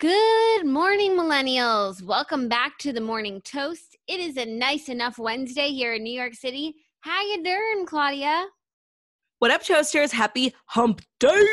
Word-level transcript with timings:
Good 0.00 0.64
morning, 0.64 1.10
millennials. 1.10 2.02
Welcome 2.02 2.48
back 2.48 2.78
to 2.78 2.90
the 2.90 3.02
Morning 3.02 3.42
Toast. 3.42 3.98
It 4.08 4.18
is 4.18 4.38
a 4.38 4.46
nice 4.46 4.88
enough 4.88 5.18
Wednesday 5.18 5.72
here 5.72 5.92
in 5.92 6.02
New 6.02 6.18
York 6.18 6.32
City. 6.32 6.74
How 7.02 7.20
you 7.20 7.44
doing, 7.44 7.84
Claudia? 7.84 8.46
What 9.40 9.50
up, 9.50 9.62
toasters? 9.62 10.10
Happy 10.10 10.54
hump 10.64 11.02
day! 11.18 11.46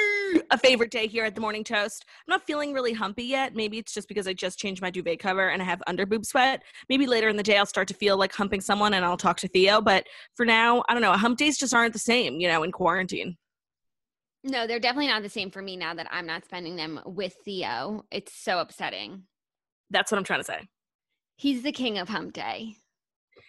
A 0.50 0.58
favorite 0.58 0.92
day 0.92 1.08
here 1.08 1.26
at 1.26 1.36
the 1.36 1.42
Morning 1.42 1.66
Toast. 1.66 2.06
I'm 2.08 2.31
not 2.31 2.48
feeling 2.48 2.72
really 2.72 2.94
humpy 2.94 3.26
yet. 3.26 3.54
Maybe 3.54 3.80
it's 3.80 3.94
just 3.94 4.08
because 4.08 4.30
I 4.30 4.34
just 4.34 4.58
changed 4.58 4.82
my 4.82 4.92
duvet 4.92 5.20
cover 5.20 5.50
and 5.50 5.61
I 5.61 5.66
have 5.66 5.84
under 5.86 6.06
boob 6.06 6.26
sweat. 6.26 6.64
Maybe 6.88 7.06
later 7.06 7.28
in 7.28 7.36
the 7.36 7.44
day 7.44 7.58
I'll 7.58 7.66
start 7.66 7.89
to 7.89 7.94
feel 7.94 8.16
like 8.16 8.32
humping 8.32 8.61
someone 8.61 8.94
and 8.94 9.04
I'll 9.04 9.17
talk 9.17 9.36
to 9.39 9.50
Theo. 9.50 9.82
But 9.82 10.08
for 10.36 10.45
now, 10.45 10.86
I 10.88 10.94
don't 10.94 11.02
know. 11.02 11.11
Hump 11.11 11.38
days 11.38 11.58
just 11.58 11.73
aren't 11.73 11.92
the 11.92 12.00
same, 12.00 12.39
you 12.39 12.48
know, 12.48 12.64
in 12.64 12.72
quarantine. 12.72 13.36
No, 14.43 14.67
they're 14.67 14.80
definitely 14.80 15.07
not 15.07 15.23
the 15.23 15.30
same 15.30 15.52
for 15.52 15.61
me 15.61 15.75
now 15.75 15.93
that 15.93 16.07
I'm 16.11 16.25
not 16.25 16.45
spending 16.45 16.75
them 16.75 16.99
with 17.05 17.35
Theo. 17.43 18.05
It's 18.11 18.33
so 18.33 18.59
upsetting. 18.59 19.23
That's 19.89 20.11
what 20.11 20.17
I'm 20.17 20.23
trying 20.23 20.39
to 20.39 20.45
say. 20.45 20.67
He's 21.35 21.63
the 21.63 21.71
king 21.71 21.97
of 21.97 22.09
hump 22.09 22.33
day. 22.33 22.75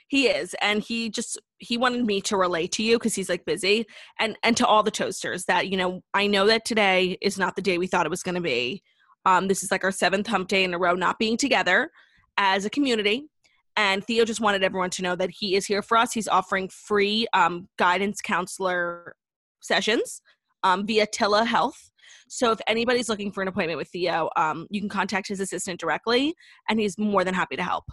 He 0.08 0.28
is, 0.28 0.54
and 0.62 0.82
he 0.82 1.10
just 1.10 1.38
he 1.58 1.76
wanted 1.76 2.06
me 2.06 2.22
to 2.22 2.36
relate 2.36 2.72
to 2.72 2.82
you 2.82 2.96
because 2.96 3.14
he's 3.14 3.28
like 3.28 3.44
busy, 3.44 3.84
and 4.18 4.38
and 4.42 4.56
to 4.56 4.66
all 4.66 4.82
the 4.82 4.90
toasters 4.90 5.44
that 5.44 5.68
you 5.68 5.76
know 5.76 6.02
I 6.14 6.26
know 6.26 6.46
that 6.46 6.64
today 6.64 7.18
is 7.20 7.38
not 7.38 7.56
the 7.56 7.62
day 7.62 7.76
we 7.76 7.86
thought 7.86 8.06
it 8.06 8.10
was 8.10 8.22
going 8.22 8.34
to 8.34 8.40
be. 8.40 8.82
Um, 9.26 9.48
this 9.48 9.62
is 9.62 9.70
like 9.70 9.84
our 9.84 9.92
seventh 9.92 10.26
hump 10.26 10.48
day 10.48 10.64
in 10.64 10.72
a 10.72 10.78
row 10.78 10.94
not 10.94 11.18
being 11.18 11.36
together 11.36 11.90
as 12.38 12.64
a 12.64 12.70
community. 12.70 13.28
And 13.76 14.02
Theo 14.04 14.24
just 14.24 14.40
wanted 14.40 14.64
everyone 14.64 14.90
to 14.90 15.02
know 15.02 15.14
that 15.14 15.30
he 15.30 15.54
is 15.54 15.66
here 15.66 15.82
for 15.82 15.96
us. 15.96 16.12
He's 16.12 16.26
offering 16.26 16.68
free 16.68 17.26
um, 17.32 17.68
guidance 17.76 18.20
counselor 18.20 19.14
sessions 19.60 20.22
um, 20.62 20.86
via 20.86 21.06
telehealth. 21.06 21.90
So 22.28 22.52
if 22.52 22.60
anybody's 22.66 23.08
looking 23.08 23.32
for 23.32 23.42
an 23.42 23.48
appointment 23.48 23.78
with 23.78 23.88
Theo, 23.88 24.28
um, 24.36 24.66
you 24.70 24.80
can 24.80 24.88
contact 24.88 25.28
his 25.28 25.40
assistant 25.40 25.80
directly, 25.80 26.34
and 26.68 26.78
he's 26.78 26.98
more 26.98 27.24
than 27.24 27.34
happy 27.34 27.56
to 27.56 27.62
help. 27.62 27.84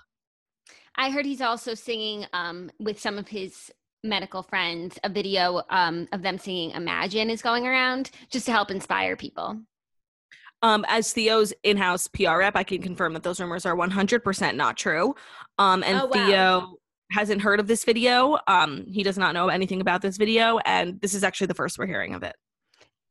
I 0.97 1.09
heard 1.09 1.25
he's 1.25 1.41
also 1.41 1.73
singing 1.73 2.25
um, 2.33 2.71
with 2.79 2.99
some 2.99 3.17
of 3.17 3.27
his 3.27 3.71
medical 4.03 4.43
friends. 4.43 4.97
A 5.03 5.09
video 5.09 5.61
um, 5.69 6.07
of 6.11 6.21
them 6.21 6.37
singing 6.37 6.71
"Imagine" 6.71 7.29
is 7.29 7.41
going 7.41 7.65
around 7.65 8.11
just 8.29 8.45
to 8.45 8.51
help 8.51 8.71
inspire 8.71 9.15
people. 9.15 9.59
Um, 10.61 10.85
as 10.87 11.13
Theo's 11.13 11.53
in-house 11.63 12.07
PR 12.07 12.37
rep, 12.37 12.55
I 12.55 12.63
can 12.63 12.81
confirm 12.81 13.13
that 13.13 13.23
those 13.23 13.39
rumors 13.39 13.65
are 13.65 13.75
100% 13.75 14.55
not 14.55 14.77
true. 14.77 15.13
Um, 15.59 15.83
and 15.83 15.99
Oh, 16.01 16.05
wow. 16.05 16.11
Theo 16.11 16.75
hasn't 17.11 17.41
heard 17.41 17.59
of 17.59 17.67
this 17.67 17.83
video. 17.83 18.39
Um, 18.47 18.85
he 18.87 19.03
does 19.03 19.17
not 19.17 19.33
know 19.33 19.49
anything 19.49 19.81
about 19.81 20.01
this 20.01 20.17
video, 20.17 20.57
and 20.59 20.99
this 21.01 21.13
is 21.13 21.23
actually 21.23 21.47
the 21.47 21.53
first 21.53 21.77
we're 21.77 21.85
hearing 21.85 22.15
of 22.15 22.23
it. 22.23 22.35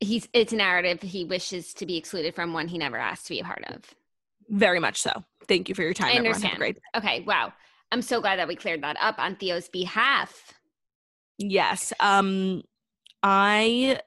He's 0.01 0.29
it's 0.33 0.53
a 0.53 0.57
narrative 0.57 1.01
he 1.03 1.25
wishes 1.25 1.73
to 1.75 1.87
be 1.87 1.97
excluded 1.97 2.35
from 2.35 2.53
one 2.53 2.69
he 2.69 2.79
never 2.79 2.97
asked 2.97 3.27
to 3.27 3.31
be 3.31 3.41
a 3.41 3.45
part 3.45 3.65
of. 3.69 3.95
Very 4.49 4.81
much 4.81 5.01
so. 5.01 5.25
Thank 5.49 5.69
you 5.69 5.75
for 5.75 5.83
your 5.83 5.95
time. 5.95 6.09
I 6.09 6.15
everyone. 6.17 6.35
Have 6.35 6.43
a 6.43 6.47
understand. 6.47 6.59
great 6.59 6.79
Okay, 6.97 7.21
wow. 7.27 7.53
I'm 7.93 8.03
so 8.03 8.21
glad 8.21 8.39
that 8.39 8.49
we 8.49 8.57
cleared 8.57 8.83
that 8.83 8.97
up 9.01 9.19
on 9.19 9.37
Theo's 9.37 9.69
behalf. 9.69 10.53
Yes. 11.39 11.93
Um 12.01 12.63
I 13.23 14.01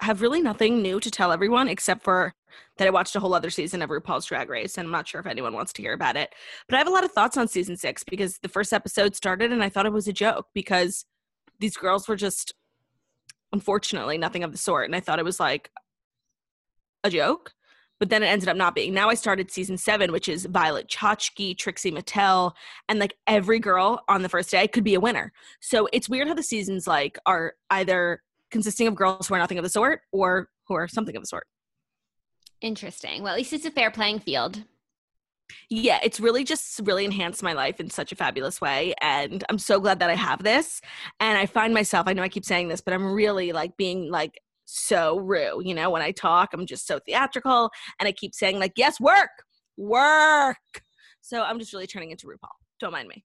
have 0.00 0.22
really 0.22 0.42
nothing 0.42 0.82
new 0.82 0.98
to 1.00 1.10
tell 1.10 1.32
everyone 1.32 1.68
except 1.68 2.02
for 2.02 2.34
that 2.76 2.86
I 2.86 2.90
watched 2.90 3.14
a 3.14 3.20
whole 3.20 3.34
other 3.34 3.50
season 3.50 3.82
of 3.82 3.90
RuPaul's 3.90 4.26
Drag 4.26 4.48
Race 4.48 4.76
and 4.76 4.86
I'm 4.86 4.92
not 4.92 5.06
sure 5.06 5.20
if 5.20 5.26
anyone 5.26 5.54
wants 5.54 5.72
to 5.74 5.82
hear 5.82 5.92
about 5.92 6.16
it. 6.16 6.34
But 6.68 6.74
I 6.74 6.78
have 6.78 6.88
a 6.88 6.90
lot 6.90 7.04
of 7.04 7.12
thoughts 7.12 7.36
on 7.36 7.46
season 7.46 7.76
6 7.76 8.04
because 8.04 8.38
the 8.38 8.48
first 8.48 8.72
episode 8.72 9.14
started 9.14 9.52
and 9.52 9.62
I 9.62 9.68
thought 9.68 9.86
it 9.86 9.92
was 9.92 10.08
a 10.08 10.12
joke 10.12 10.48
because 10.54 11.04
these 11.60 11.76
girls 11.76 12.08
were 12.08 12.16
just 12.16 12.52
unfortunately 13.54 14.18
nothing 14.18 14.42
of 14.42 14.50
the 14.50 14.58
sort 14.58 14.84
and 14.84 14.96
I 14.96 15.00
thought 15.00 15.20
it 15.20 15.24
was 15.24 15.38
like 15.40 15.70
a 17.04 17.10
joke. 17.10 17.52
But 18.00 18.10
then 18.10 18.24
it 18.24 18.26
ended 18.26 18.48
up 18.48 18.56
not 18.56 18.74
being. 18.74 18.92
Now 18.92 19.08
I 19.08 19.14
started 19.14 19.52
season 19.52 19.78
seven, 19.78 20.10
which 20.10 20.28
is 20.28 20.46
Violet 20.46 20.88
Chachki, 20.88 21.56
Trixie 21.56 21.92
Mattel, 21.92 22.52
and 22.88 22.98
like 22.98 23.14
every 23.28 23.60
girl 23.60 24.02
on 24.08 24.22
the 24.22 24.28
first 24.28 24.50
day 24.50 24.66
could 24.66 24.82
be 24.82 24.94
a 24.94 25.00
winner. 25.00 25.32
So 25.60 25.88
it's 25.92 26.08
weird 26.08 26.26
how 26.26 26.34
the 26.34 26.42
seasons 26.42 26.88
like 26.88 27.16
are 27.24 27.54
either 27.70 28.20
consisting 28.50 28.88
of 28.88 28.96
girls 28.96 29.28
who 29.28 29.34
are 29.34 29.38
nothing 29.38 29.58
of 29.58 29.62
the 29.62 29.70
sort 29.70 30.00
or 30.10 30.48
who 30.66 30.74
are 30.74 30.88
something 30.88 31.14
of 31.14 31.22
the 31.22 31.28
sort. 31.28 31.46
Interesting. 32.60 33.22
Well, 33.22 33.34
at 33.34 33.38
least 33.38 33.52
it's 33.52 33.64
a 33.64 33.70
fair 33.70 33.92
playing 33.92 34.18
field. 34.18 34.64
Yeah, 35.68 35.98
it's 36.02 36.20
really 36.20 36.44
just 36.44 36.80
really 36.84 37.04
enhanced 37.04 37.42
my 37.42 37.52
life 37.52 37.80
in 37.80 37.90
such 37.90 38.12
a 38.12 38.16
fabulous 38.16 38.60
way. 38.60 38.94
And 39.00 39.44
I'm 39.48 39.58
so 39.58 39.80
glad 39.80 39.98
that 40.00 40.10
I 40.10 40.14
have 40.14 40.42
this. 40.42 40.80
And 41.20 41.38
I 41.38 41.46
find 41.46 41.74
myself, 41.74 42.06
I 42.08 42.12
know 42.12 42.22
I 42.22 42.28
keep 42.28 42.44
saying 42.44 42.68
this, 42.68 42.80
but 42.80 42.94
I'm 42.94 43.12
really 43.12 43.52
like 43.52 43.76
being 43.76 44.10
like 44.10 44.40
so 44.64 45.18
rue. 45.18 45.60
You 45.62 45.74
know, 45.74 45.90
when 45.90 46.02
I 46.02 46.12
talk, 46.12 46.50
I'm 46.52 46.66
just 46.66 46.86
so 46.86 46.98
theatrical 46.98 47.70
and 47.98 48.08
I 48.08 48.12
keep 48.12 48.34
saying, 48.34 48.58
like, 48.58 48.72
yes, 48.76 49.00
work, 49.00 49.30
work. 49.76 50.56
So 51.20 51.42
I'm 51.42 51.58
just 51.58 51.72
really 51.72 51.86
turning 51.86 52.10
into 52.10 52.26
RuPaul. 52.26 52.48
Don't 52.80 52.92
mind 52.92 53.08
me. 53.08 53.24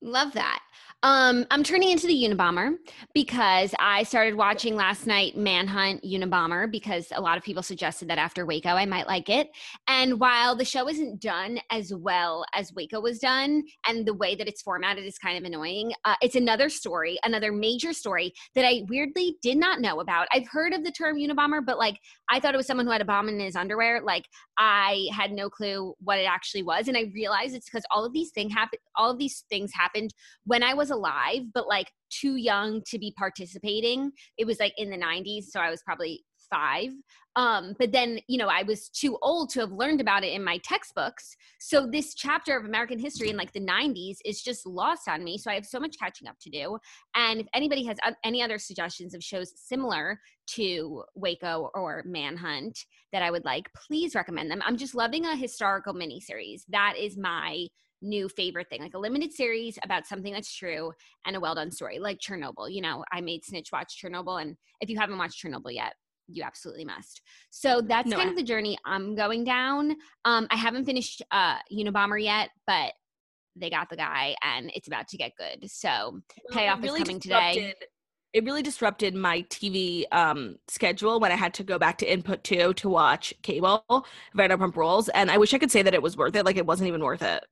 Love 0.00 0.32
that. 0.32 0.60
Um, 1.04 1.46
I'm 1.52 1.62
turning 1.62 1.90
into 1.90 2.08
the 2.08 2.24
Unabomber 2.24 2.74
because 3.14 3.72
I 3.78 4.02
started 4.02 4.34
watching 4.34 4.74
last 4.74 5.06
night 5.06 5.36
Manhunt 5.36 6.02
Unabomber 6.02 6.68
because 6.68 7.12
a 7.14 7.20
lot 7.20 7.38
of 7.38 7.44
people 7.44 7.62
suggested 7.62 8.08
that 8.08 8.18
after 8.18 8.44
Waco 8.44 8.70
I 8.70 8.84
might 8.84 9.06
like 9.06 9.28
it. 9.28 9.48
And 9.86 10.18
while 10.18 10.56
the 10.56 10.64
show 10.64 10.88
isn't 10.88 11.20
done 11.20 11.60
as 11.70 11.94
well 11.94 12.44
as 12.52 12.74
Waco 12.74 13.00
was 13.00 13.20
done, 13.20 13.62
and 13.86 14.04
the 14.04 14.14
way 14.14 14.34
that 14.34 14.48
it's 14.48 14.60
formatted 14.60 15.04
is 15.04 15.18
kind 15.18 15.38
of 15.38 15.44
annoying, 15.44 15.92
uh, 16.04 16.16
it's 16.20 16.34
another 16.34 16.68
story, 16.68 17.16
another 17.24 17.52
major 17.52 17.92
story 17.92 18.32
that 18.56 18.64
I 18.64 18.82
weirdly 18.88 19.36
did 19.40 19.56
not 19.56 19.80
know 19.80 20.00
about. 20.00 20.26
I've 20.32 20.48
heard 20.48 20.72
of 20.72 20.82
the 20.82 20.90
term 20.90 21.16
Unabomber, 21.16 21.64
but 21.64 21.78
like 21.78 22.00
I 22.28 22.40
thought 22.40 22.54
it 22.54 22.56
was 22.56 22.66
someone 22.66 22.86
who 22.86 22.92
had 22.92 23.02
a 23.02 23.04
bomb 23.04 23.28
in 23.28 23.38
his 23.38 23.54
underwear. 23.54 24.02
Like 24.02 24.24
I 24.58 25.08
had 25.12 25.30
no 25.30 25.48
clue 25.48 25.94
what 26.00 26.18
it 26.18 26.24
actually 26.24 26.64
was, 26.64 26.88
and 26.88 26.96
I 26.96 27.12
realized 27.14 27.54
it's 27.54 27.66
because 27.70 27.86
all 27.92 28.04
of 28.04 28.12
these 28.12 28.30
things 28.30 28.52
happen. 28.52 28.80
All 28.96 29.12
of 29.12 29.18
these 29.18 29.44
things 29.48 29.70
happened 29.88 30.12
when 30.44 30.62
I 30.62 30.74
was 30.74 30.90
alive, 30.90 31.42
but 31.54 31.68
like 31.68 31.90
too 32.10 32.36
young 32.36 32.82
to 32.86 32.98
be 32.98 33.14
participating. 33.16 34.12
It 34.36 34.46
was 34.46 34.60
like 34.60 34.74
in 34.76 34.90
the 34.90 34.98
90s, 34.98 35.44
so 35.50 35.60
I 35.60 35.70
was 35.70 35.82
probably 35.82 36.24
five. 36.50 36.90
Um, 37.36 37.74
but 37.78 37.92
then, 37.92 38.18
you 38.26 38.36
know, 38.36 38.48
I 38.48 38.62
was 38.64 38.88
too 38.88 39.16
old 39.22 39.50
to 39.50 39.60
have 39.60 39.70
learned 39.70 40.00
about 40.00 40.24
it 40.24 40.32
in 40.32 40.42
my 40.42 40.58
textbooks. 40.64 41.36
So 41.60 41.86
this 41.86 42.14
chapter 42.14 42.56
of 42.56 42.64
American 42.64 42.98
history 42.98 43.30
in 43.30 43.36
like 43.36 43.52
the 43.52 43.60
90s 43.60 44.16
is 44.24 44.42
just 44.42 44.66
lost 44.66 45.08
on 45.08 45.22
me. 45.22 45.38
So 45.38 45.50
I 45.50 45.54
have 45.54 45.66
so 45.66 45.78
much 45.78 45.96
catching 46.00 46.26
up 46.26 46.36
to 46.40 46.50
do. 46.50 46.78
And 47.14 47.40
if 47.40 47.46
anybody 47.54 47.84
has 47.84 47.98
any 48.24 48.42
other 48.42 48.58
suggestions 48.58 49.14
of 49.14 49.22
shows 49.22 49.52
similar 49.54 50.20
to 50.54 51.04
Waco 51.14 51.70
or 51.74 52.02
Manhunt 52.06 52.78
that 53.12 53.22
I 53.22 53.30
would 53.30 53.44
like, 53.44 53.70
please 53.86 54.14
recommend 54.14 54.50
them. 54.50 54.62
I'm 54.64 54.76
just 54.76 54.94
loving 54.94 55.26
a 55.26 55.36
historical 55.36 55.94
miniseries. 55.94 56.62
That 56.68 56.94
is 56.98 57.16
my 57.16 57.68
new 58.00 58.28
favorite 58.28 58.68
thing 58.68 58.80
like 58.80 58.94
a 58.94 58.98
limited 58.98 59.32
series 59.32 59.78
about 59.82 60.06
something 60.06 60.32
that's 60.32 60.54
true 60.54 60.92
and 61.26 61.36
a 61.36 61.40
well 61.40 61.54
done 61.54 61.70
story 61.70 61.98
like 61.98 62.18
chernobyl 62.18 62.72
you 62.72 62.80
know 62.80 63.04
i 63.12 63.20
made 63.20 63.44
snitch 63.44 63.70
watch 63.72 64.00
chernobyl 64.02 64.40
and 64.40 64.56
if 64.80 64.88
you 64.88 64.98
haven't 64.98 65.18
watched 65.18 65.42
chernobyl 65.42 65.72
yet 65.72 65.94
you 66.28 66.42
absolutely 66.42 66.84
must 66.84 67.22
so 67.50 67.80
that's 67.80 68.08
No, 68.08 68.16
kind 68.16 68.30
of 68.30 68.36
the 68.36 68.42
journey 68.42 68.78
i'm 68.84 69.14
going 69.14 69.44
down 69.44 69.96
um 70.24 70.46
i 70.50 70.56
haven't 70.56 70.84
finished 70.84 71.22
uh 71.30 71.56
unabomber 71.72 72.22
yet 72.22 72.50
but 72.66 72.92
they 73.56 73.70
got 73.70 73.88
the 73.90 73.96
guy 73.96 74.36
and 74.42 74.70
it's 74.74 74.86
about 74.86 75.08
to 75.08 75.16
get 75.16 75.32
good 75.36 75.68
so 75.68 76.20
payoff 76.52 76.84
is 76.84 76.92
coming 76.92 77.18
today. 77.18 77.74
it 78.32 78.44
really 78.44 78.62
disrupted 78.62 79.14
my 79.14 79.42
TV 79.42 80.04
um, 80.12 80.56
schedule 80.68 81.18
when 81.18 81.32
I 81.32 81.34
had 81.34 81.54
to 81.54 81.64
go 81.64 81.78
back 81.78 81.98
to 81.98 82.12
input 82.12 82.44
two 82.44 82.74
to 82.74 82.88
watch 82.88 83.34
cable 83.42 83.82
Vanderpump 84.36 84.76
Rules, 84.76 85.08
and 85.08 85.30
I 85.30 85.38
wish 85.38 85.54
I 85.54 85.58
could 85.58 85.70
say 85.70 85.82
that 85.82 85.94
it 85.94 86.02
was 86.02 86.16
worth 86.16 86.36
it. 86.36 86.44
Like 86.44 86.56
it 86.56 86.66
wasn't 86.66 86.88
even 86.88 87.02
worth 87.02 87.22
it. 87.22 87.44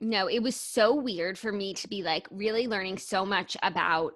No, 0.00 0.28
it 0.28 0.42
was 0.42 0.56
so 0.56 0.94
weird 0.94 1.38
for 1.38 1.52
me 1.52 1.74
to 1.74 1.88
be 1.88 2.02
like 2.02 2.26
really 2.30 2.66
learning 2.66 2.98
so 2.98 3.24
much 3.24 3.56
about 3.62 4.14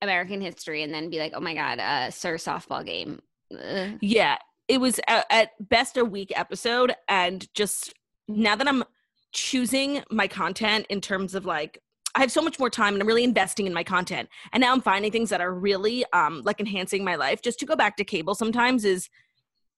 American 0.00 0.40
history 0.40 0.82
and 0.82 0.92
then 0.92 1.10
be 1.10 1.18
like, 1.18 1.32
oh 1.34 1.40
my 1.40 1.54
god, 1.54 1.78
a 1.78 2.10
sir, 2.10 2.36
softball 2.36 2.84
game. 2.84 3.20
Ugh. 3.52 3.98
Yeah, 4.00 4.38
it 4.68 4.80
was 4.80 4.98
a, 5.00 5.32
at 5.32 5.50
best 5.60 5.96
a 5.96 6.04
week 6.04 6.32
episode, 6.34 6.94
and 7.08 7.46
just 7.54 7.92
now 8.28 8.56
that 8.56 8.66
I'm 8.66 8.84
choosing 9.32 10.02
my 10.10 10.28
content 10.28 10.86
in 10.88 11.00
terms 11.00 11.34
of 11.34 11.44
like 11.46 11.78
I 12.14 12.20
have 12.20 12.30
so 12.30 12.42
much 12.42 12.58
more 12.58 12.68
time 12.68 12.92
and 12.94 13.02
I'm 13.02 13.06
really 13.06 13.24
investing 13.24 13.66
in 13.66 13.72
my 13.72 13.84
content. 13.84 14.28
And 14.52 14.60
now 14.60 14.72
I'm 14.72 14.82
finding 14.82 15.10
things 15.10 15.30
that 15.30 15.40
are 15.40 15.52
really 15.52 16.04
um 16.12 16.42
like 16.44 16.60
enhancing 16.60 17.04
my 17.04 17.16
life. 17.16 17.42
Just 17.42 17.58
to 17.60 17.66
go 17.66 17.76
back 17.76 17.96
to 17.96 18.04
cable 18.04 18.34
sometimes 18.34 18.84
is 18.84 19.08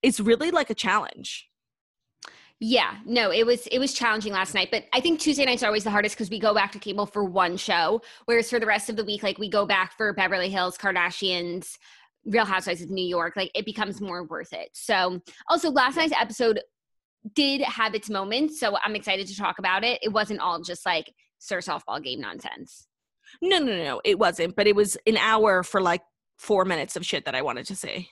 it's 0.03 0.21
really 0.21 0.51
like 0.51 0.71
a 0.71 0.75
challenge. 0.75 1.49
Yeah, 2.61 2.97
no, 3.05 3.31
it 3.33 3.45
was 3.45 3.67
it 3.67 3.79
was 3.79 3.93
challenging 3.93 4.33
last 4.33 4.55
night, 4.55 4.69
but 4.71 4.85
I 4.93 5.01
think 5.01 5.21
Tuesday 5.21 5.45
nights 5.45 5.63
are 5.63 5.67
always 5.67 5.85
the 5.85 5.91
hardest 5.91 6.17
because 6.17 6.31
we 6.31 6.39
go 6.39 6.55
back 6.55 6.73
to 6.73 6.79
cable 6.79 7.05
for 7.05 7.25
one 7.25 7.57
show, 7.57 8.01
whereas 8.27 8.49
for 8.49 8.61
the 8.61 8.67
rest 8.67 8.89
of 8.89 8.97
the 8.97 9.05
week, 9.05 9.23
like 9.23 9.39
we 9.39 9.51
go 9.51 9.67
back 9.67 9.97
for 9.97 10.13
Beverly 10.13 10.49
Hills, 10.49 10.79
Kardashians, 10.79 11.77
Real 12.25 12.45
Housewives 12.45 12.81
of 12.81 12.91
New 12.91 13.05
York, 13.05 13.35
like 13.37 13.51
it 13.55 13.67
becomes 13.67 14.01
more 14.01 14.25
worth 14.25 14.53
it. 14.53 14.71
So, 14.73 15.21
also 15.51 15.71
last 15.71 15.97
night's 15.97 16.15
episode 16.19 16.61
did 17.35 17.61
have 17.63 17.95
its 17.95 18.09
moments, 18.09 18.61
so 18.61 18.77
I'm 18.85 18.95
excited 18.95 19.27
to 19.27 19.37
talk 19.37 19.59
about 19.59 19.83
it. 19.83 19.99
It 20.03 20.13
wasn't 20.13 20.41
all 20.41 20.63
just 20.63 20.87
like 20.87 21.13
Sir 21.39 21.59
softball 21.59 22.03
game 22.03 22.21
nonsense. 22.21 22.87
No, 23.43 23.59
no, 23.59 23.77
no, 23.77 24.01
it 24.05 24.19
wasn't, 24.19 24.57
but 24.57 24.67
it 24.67 24.77
was 24.77 24.97
an 25.07 25.17
hour 25.17 25.63
for 25.63 25.83
like 25.83 26.03
four 26.39 26.65
minutes 26.65 26.97
of 26.97 27.05
shit 27.05 27.25
that 27.25 27.35
I 27.35 27.43
wanted 27.43 27.67
to 27.67 27.77
say. 27.77 28.09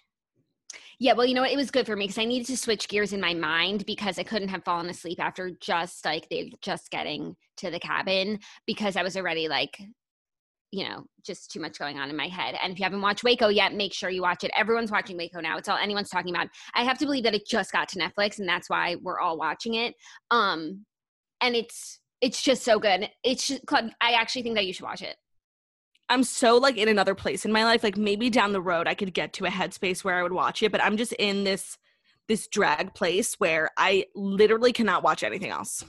Yeah, 0.98 1.14
well, 1.14 1.26
you 1.26 1.34
know 1.34 1.42
what? 1.42 1.52
It 1.52 1.56
was 1.56 1.70
good 1.70 1.86
for 1.86 1.96
me 1.96 2.04
because 2.04 2.18
I 2.18 2.24
needed 2.24 2.46
to 2.48 2.56
switch 2.56 2.88
gears 2.88 3.12
in 3.12 3.20
my 3.20 3.34
mind 3.34 3.86
because 3.86 4.18
I 4.18 4.22
couldn't 4.22 4.48
have 4.48 4.64
fallen 4.64 4.88
asleep 4.88 5.20
after 5.20 5.50
just 5.60 6.04
like 6.04 6.28
they 6.28 6.52
just 6.60 6.90
getting 6.90 7.36
to 7.58 7.70
the 7.70 7.80
cabin 7.80 8.38
because 8.66 8.96
I 8.96 9.02
was 9.02 9.16
already 9.16 9.48
like, 9.48 9.80
you 10.70 10.88
know, 10.88 11.04
just 11.24 11.50
too 11.50 11.60
much 11.60 11.78
going 11.78 11.98
on 11.98 12.08
in 12.08 12.16
my 12.16 12.28
head. 12.28 12.56
And 12.62 12.72
if 12.72 12.78
you 12.78 12.84
haven't 12.84 13.02
watched 13.02 13.24
Waco 13.24 13.48
yet, 13.48 13.74
make 13.74 13.92
sure 13.92 14.10
you 14.10 14.22
watch 14.22 14.44
it. 14.44 14.50
Everyone's 14.56 14.90
watching 14.90 15.16
Waco 15.16 15.40
now. 15.40 15.58
It's 15.58 15.68
all 15.68 15.76
anyone's 15.76 16.08
talking 16.10 16.34
about. 16.34 16.48
I 16.74 16.84
have 16.84 16.98
to 16.98 17.04
believe 17.04 17.24
that 17.24 17.34
it 17.34 17.46
just 17.46 17.72
got 17.72 17.88
to 17.90 17.98
Netflix 17.98 18.38
and 18.38 18.48
that's 18.48 18.70
why 18.70 18.96
we're 19.02 19.20
all 19.20 19.36
watching 19.36 19.74
it. 19.74 19.94
Um, 20.30 20.84
and 21.40 21.56
it's 21.56 22.00
it's 22.22 22.42
just 22.42 22.62
so 22.62 22.78
good. 22.78 23.10
It's 23.24 23.48
just, 23.48 23.62
I 23.70 24.12
actually 24.12 24.44
think 24.44 24.54
that 24.54 24.64
you 24.64 24.72
should 24.72 24.84
watch 24.84 25.02
it. 25.02 25.16
I'm 26.12 26.24
so 26.24 26.58
like 26.58 26.76
in 26.76 26.88
another 26.88 27.14
place 27.14 27.46
in 27.46 27.52
my 27.52 27.64
life. 27.64 27.82
Like 27.82 27.96
maybe 27.96 28.28
down 28.28 28.52
the 28.52 28.60
road 28.60 28.86
I 28.86 28.94
could 28.94 29.14
get 29.14 29.32
to 29.34 29.46
a 29.46 29.48
headspace 29.48 30.04
where 30.04 30.16
I 30.16 30.22
would 30.22 30.32
watch 30.32 30.62
it, 30.62 30.70
but 30.70 30.82
I'm 30.82 30.96
just 30.96 31.12
in 31.14 31.44
this 31.44 31.78
this 32.28 32.46
drag 32.46 32.94
place 32.94 33.34
where 33.40 33.70
I 33.76 34.06
literally 34.14 34.72
cannot 34.72 35.02
watch 35.02 35.22
anything 35.22 35.50
else. 35.50 35.84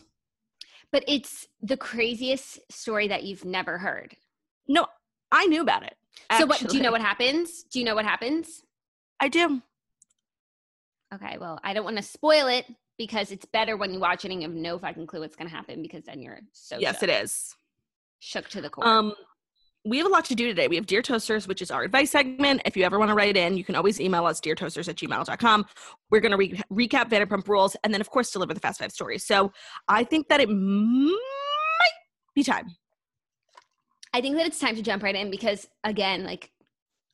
But 0.91 1.03
it's 1.07 1.47
the 1.61 1.77
craziest 1.77 2.59
story 2.71 3.07
that 3.09 3.23
you've 3.23 3.43
never 3.43 3.77
heard. 3.77 4.15
No, 4.67 4.87
I 5.31 5.45
knew 5.47 5.61
about 5.61 5.83
it. 5.83 5.95
So 6.37 6.45
what 6.45 6.59
do 6.67 6.77
you 6.77 6.81
know 6.81 6.91
what 6.91 7.01
happens? 7.01 7.63
Do 7.63 7.79
you 7.79 7.85
know 7.85 7.95
what 7.95 8.05
happens? 8.05 8.63
I 9.19 9.27
do. 9.27 9.61
Okay, 11.13 11.37
well, 11.37 11.59
I 11.63 11.73
don't 11.73 11.83
want 11.83 11.97
to 11.97 12.03
spoil 12.03 12.47
it 12.47 12.65
because 12.97 13.31
it's 13.31 13.45
better 13.45 13.75
when 13.75 13.93
you 13.93 13.99
watch 13.99 14.23
it 14.23 14.31
and 14.31 14.41
you 14.41 14.47
have 14.47 14.57
no 14.57 14.79
fucking 14.79 15.05
clue 15.05 15.19
what's 15.19 15.35
going 15.35 15.49
to 15.49 15.55
happen 15.55 15.81
because 15.81 16.05
then 16.05 16.21
you're 16.21 16.39
so 16.53 16.77
yes, 16.79 16.95
shook. 16.95 17.03
it 17.03 17.09
is 17.09 17.55
shook 18.19 18.47
to 18.49 18.61
the 18.61 18.69
core. 18.69 18.87
Um, 18.87 19.13
we 19.85 19.97
have 19.97 20.07
a 20.07 20.09
lot 20.09 20.25
to 20.25 20.35
do 20.35 20.47
today. 20.47 20.68
We 20.68 20.77
have 20.77 20.85
Dear 20.85 21.01
Toasters, 21.01 21.47
which 21.47 21.62
is 21.62 21.69
our 21.69 21.83
advice 21.83 22.12
segment. 22.12 22.62
If 22.65 22.77
you 22.77 22.83
ever 22.83 22.97
want 22.97 23.09
to 23.09 23.15
write 23.15 23.35
in, 23.35 23.57
you 23.57 23.65
can 23.65 23.75
always 23.75 24.00
email 24.00 24.25
us, 24.25 24.39
deartoasters 24.39 24.88
at 24.88 24.95
gmail.com. 24.95 25.65
We're 26.09 26.21
going 26.21 26.31
to 26.31 26.38
re- 26.38 26.62
recap 26.71 27.09
Vanderpump 27.09 27.47
Rules 27.47 27.75
and 27.83 27.94
then, 27.94 28.00
of 28.00 28.09
course, 28.09 28.31
deliver 28.31 28.53
the 28.53 28.62
Fast 28.62 28.80
Five 28.80 28.94
stories. 28.94 29.25
So 29.25 29.51
I 29.89 30.06
think 30.06 30.30
that 30.30 30.39
it 30.39 30.50
might 30.50 31.19
be 32.33 32.44
time. 32.44 32.68
I 34.13 34.21
think 34.21 34.38
that 34.38 34.45
it's 34.45 34.59
time 34.59 34.75
to 34.75 34.81
jump 34.81 35.03
right 35.03 35.15
in 35.15 35.30
because, 35.30 35.68
again, 35.83 36.24
like 36.24 36.50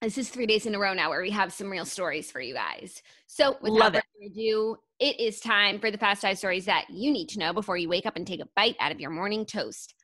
this 0.01 0.17
is 0.17 0.29
three 0.29 0.45
days 0.45 0.65
in 0.65 0.75
a 0.75 0.79
row 0.79 0.93
now 0.93 1.09
where 1.09 1.21
we 1.21 1.31
have 1.31 1.51
some 1.51 1.69
real 1.71 1.85
stories 1.85 2.29
for 2.29 2.39
you 2.39 2.53
guys. 2.53 3.01
So 3.25 3.57
without 3.61 3.93
further 3.93 4.01
ado, 4.25 4.77
it 4.99 5.19
is 5.19 5.39
time 5.39 5.79
for 5.79 5.89
the 5.89 5.97
Fast 5.97 6.21
Five 6.21 6.37
stories 6.37 6.65
that 6.65 6.85
you 6.89 7.11
need 7.11 7.29
to 7.29 7.39
know 7.39 7.51
before 7.51 7.77
you 7.77 7.89
wake 7.89 8.05
up 8.05 8.15
and 8.15 8.27
take 8.27 8.41
a 8.41 8.47
bite 8.55 8.75
out 8.79 8.91
of 8.91 8.99
your 8.99 9.09
morning 9.09 9.45
toast. 9.45 9.95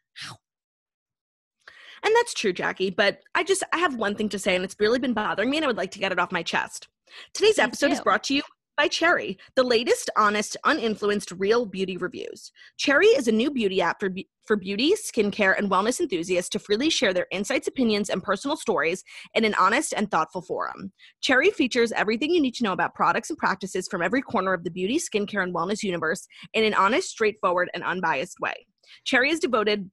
And 2.05 2.15
that's 2.15 2.35
true, 2.35 2.53
Jackie, 2.53 2.91
but 2.91 3.21
I 3.33 3.43
just 3.43 3.63
I 3.73 3.79
have 3.79 3.95
one 3.95 4.15
thing 4.15 4.29
to 4.29 4.39
say 4.39 4.55
and 4.55 4.63
it's 4.63 4.75
really 4.79 4.99
been 4.99 5.13
bothering 5.13 5.49
me 5.49 5.57
and 5.57 5.63
I 5.63 5.67
would 5.67 5.77
like 5.77 5.91
to 5.91 5.99
get 5.99 6.11
it 6.11 6.19
off 6.19 6.31
my 6.31 6.43
chest. 6.43 6.87
Today's 7.33 7.57
episode 7.57 7.91
is 7.91 7.99
brought 7.99 8.23
to 8.25 8.35
you 8.35 8.43
by 8.77 8.87
Cherry, 8.87 9.39
the 9.55 9.63
latest, 9.63 10.09
honest, 10.17 10.57
uninfluenced, 10.65 11.31
real 11.39 11.65
beauty 11.65 11.97
reviews. 11.97 12.51
Cherry 12.77 13.07
is 13.07 13.27
a 13.27 13.31
new 13.31 13.49
beauty 13.49 13.81
app 13.81 13.99
for, 13.99 14.09
for 14.45 14.57
beauty, 14.57 14.93
skincare, 14.93 15.57
and 15.57 15.71
wellness 15.71 15.99
enthusiasts 15.99 16.49
to 16.49 16.59
freely 16.59 16.89
share 16.89 17.13
their 17.13 17.27
insights, 17.31 17.67
opinions, 17.67 18.09
and 18.09 18.21
personal 18.21 18.57
stories 18.57 19.03
in 19.33 19.45
an 19.45 19.55
honest 19.55 19.93
and 19.95 20.11
thoughtful 20.11 20.41
forum. 20.41 20.91
Cherry 21.21 21.49
features 21.49 21.91
everything 21.93 22.31
you 22.31 22.41
need 22.41 22.55
to 22.55 22.63
know 22.63 22.73
about 22.73 22.95
products 22.95 23.29
and 23.29 23.39
practices 23.39 23.87
from 23.89 24.01
every 24.01 24.21
corner 24.21 24.53
of 24.53 24.63
the 24.63 24.71
beauty, 24.71 24.99
skincare, 24.99 25.41
and 25.41 25.55
wellness 25.55 25.81
universe 25.81 26.27
in 26.53 26.63
an 26.65 26.73
honest, 26.73 27.09
straightforward, 27.09 27.69
and 27.73 27.83
unbiased 27.83 28.39
way. 28.41 28.67
Cherry 29.05 29.31
is 29.31 29.39
devoted 29.39 29.89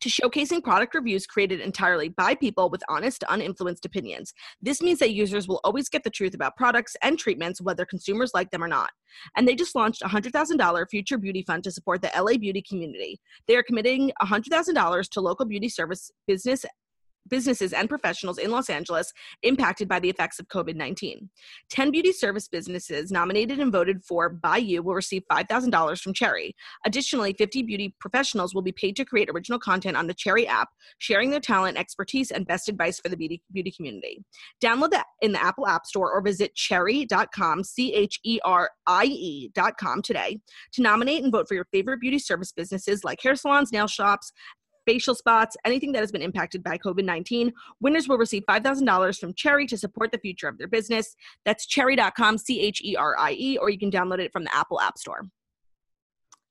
to 0.00 0.08
showcasing 0.08 0.62
product 0.62 0.94
reviews 0.94 1.26
created 1.26 1.60
entirely 1.60 2.08
by 2.08 2.34
people 2.34 2.70
with 2.70 2.82
honest, 2.88 3.22
uninfluenced 3.28 3.84
opinions. 3.84 4.32
This 4.62 4.82
means 4.82 4.98
that 4.98 5.12
users 5.12 5.46
will 5.46 5.60
always 5.64 5.88
get 5.88 6.04
the 6.04 6.10
truth 6.10 6.34
about 6.34 6.56
products 6.56 6.96
and 7.02 7.18
treatments, 7.18 7.60
whether 7.60 7.84
consumers 7.84 8.32
like 8.34 8.50
them 8.50 8.64
or 8.64 8.68
not. 8.68 8.90
And 9.36 9.46
they 9.46 9.54
just 9.54 9.74
launched 9.74 10.02
a 10.02 10.08
$100,000 10.08 10.90
future 10.90 11.18
beauty 11.18 11.42
fund 11.42 11.64
to 11.64 11.70
support 11.70 12.02
the 12.02 12.10
LA 12.16 12.38
beauty 12.38 12.62
community. 12.62 13.20
They 13.46 13.56
are 13.56 13.62
committing 13.62 14.12
$100,000 14.22 15.10
to 15.10 15.20
local 15.20 15.46
beauty 15.46 15.68
service 15.68 16.10
business 16.26 16.64
businesses 17.28 17.72
and 17.72 17.88
professionals 17.88 18.38
in 18.38 18.50
Los 18.50 18.70
Angeles 18.70 19.12
impacted 19.42 19.88
by 19.88 20.00
the 20.00 20.10
effects 20.10 20.38
of 20.38 20.48
COVID 20.48 20.74
19. 20.74 21.30
10 21.70 21.90
beauty 21.90 22.12
service 22.12 22.48
businesses 22.48 23.10
nominated 23.10 23.60
and 23.60 23.72
voted 23.72 24.02
for 24.04 24.28
by 24.28 24.56
you 24.56 24.82
will 24.82 24.94
receive 24.94 25.22
$5,000 25.30 26.00
from 26.00 26.12
Cherry. 26.12 26.54
Additionally, 26.84 27.32
50 27.32 27.62
beauty 27.62 27.94
professionals 28.00 28.54
will 28.54 28.62
be 28.62 28.72
paid 28.72 28.96
to 28.96 29.04
create 29.04 29.28
original 29.30 29.58
content 29.58 29.96
on 29.96 30.06
the 30.06 30.14
Cherry 30.14 30.46
app, 30.46 30.68
sharing 30.98 31.30
their 31.30 31.40
talent, 31.40 31.78
expertise, 31.78 32.30
and 32.30 32.46
best 32.46 32.68
advice 32.68 32.98
for 32.98 33.08
the 33.08 33.16
beauty, 33.16 33.42
beauty 33.52 33.70
community. 33.70 34.24
Download 34.62 34.90
that 34.90 35.06
in 35.22 35.32
the 35.32 35.42
Apple 35.42 35.66
App 35.66 35.86
Store 35.86 36.12
or 36.12 36.20
visit 36.22 36.54
cherry.com, 36.54 37.64
C 37.64 37.94
H 37.94 38.20
E 38.24 38.38
R 38.44 38.70
I 38.86 39.04
E.com 39.04 40.02
today 40.02 40.40
to 40.72 40.82
nominate 40.82 41.22
and 41.22 41.32
vote 41.32 41.46
for 41.48 41.54
your 41.54 41.66
favorite 41.72 42.00
beauty 42.00 42.18
service 42.18 42.52
businesses 42.52 43.04
like 43.04 43.22
hair 43.22 43.36
salons, 43.36 43.72
nail 43.72 43.86
shops, 43.86 44.32
facial 44.86 45.14
spots, 45.14 45.56
anything 45.64 45.92
that 45.92 46.00
has 46.00 46.12
been 46.12 46.22
impacted 46.22 46.62
by 46.62 46.78
COVID 46.78 47.04
19. 47.04 47.52
Winners 47.80 48.08
will 48.08 48.18
receive 48.18 48.44
$5,000 48.48 49.18
from 49.18 49.34
Cherry 49.34 49.66
to 49.66 49.76
support 49.76 50.12
the 50.12 50.18
future 50.18 50.48
of 50.48 50.58
their 50.58 50.68
business. 50.68 51.14
That's 51.44 51.66
cherry.com, 51.66 52.38
C 52.38 52.60
H 52.60 52.82
E 52.84 52.96
R 52.96 53.16
I 53.18 53.32
E, 53.32 53.58
or 53.58 53.70
you 53.70 53.78
can 53.78 53.90
download 53.90 54.18
it 54.18 54.32
from 54.32 54.44
the 54.44 54.54
Apple 54.54 54.80
App 54.80 54.98
Store. 54.98 55.28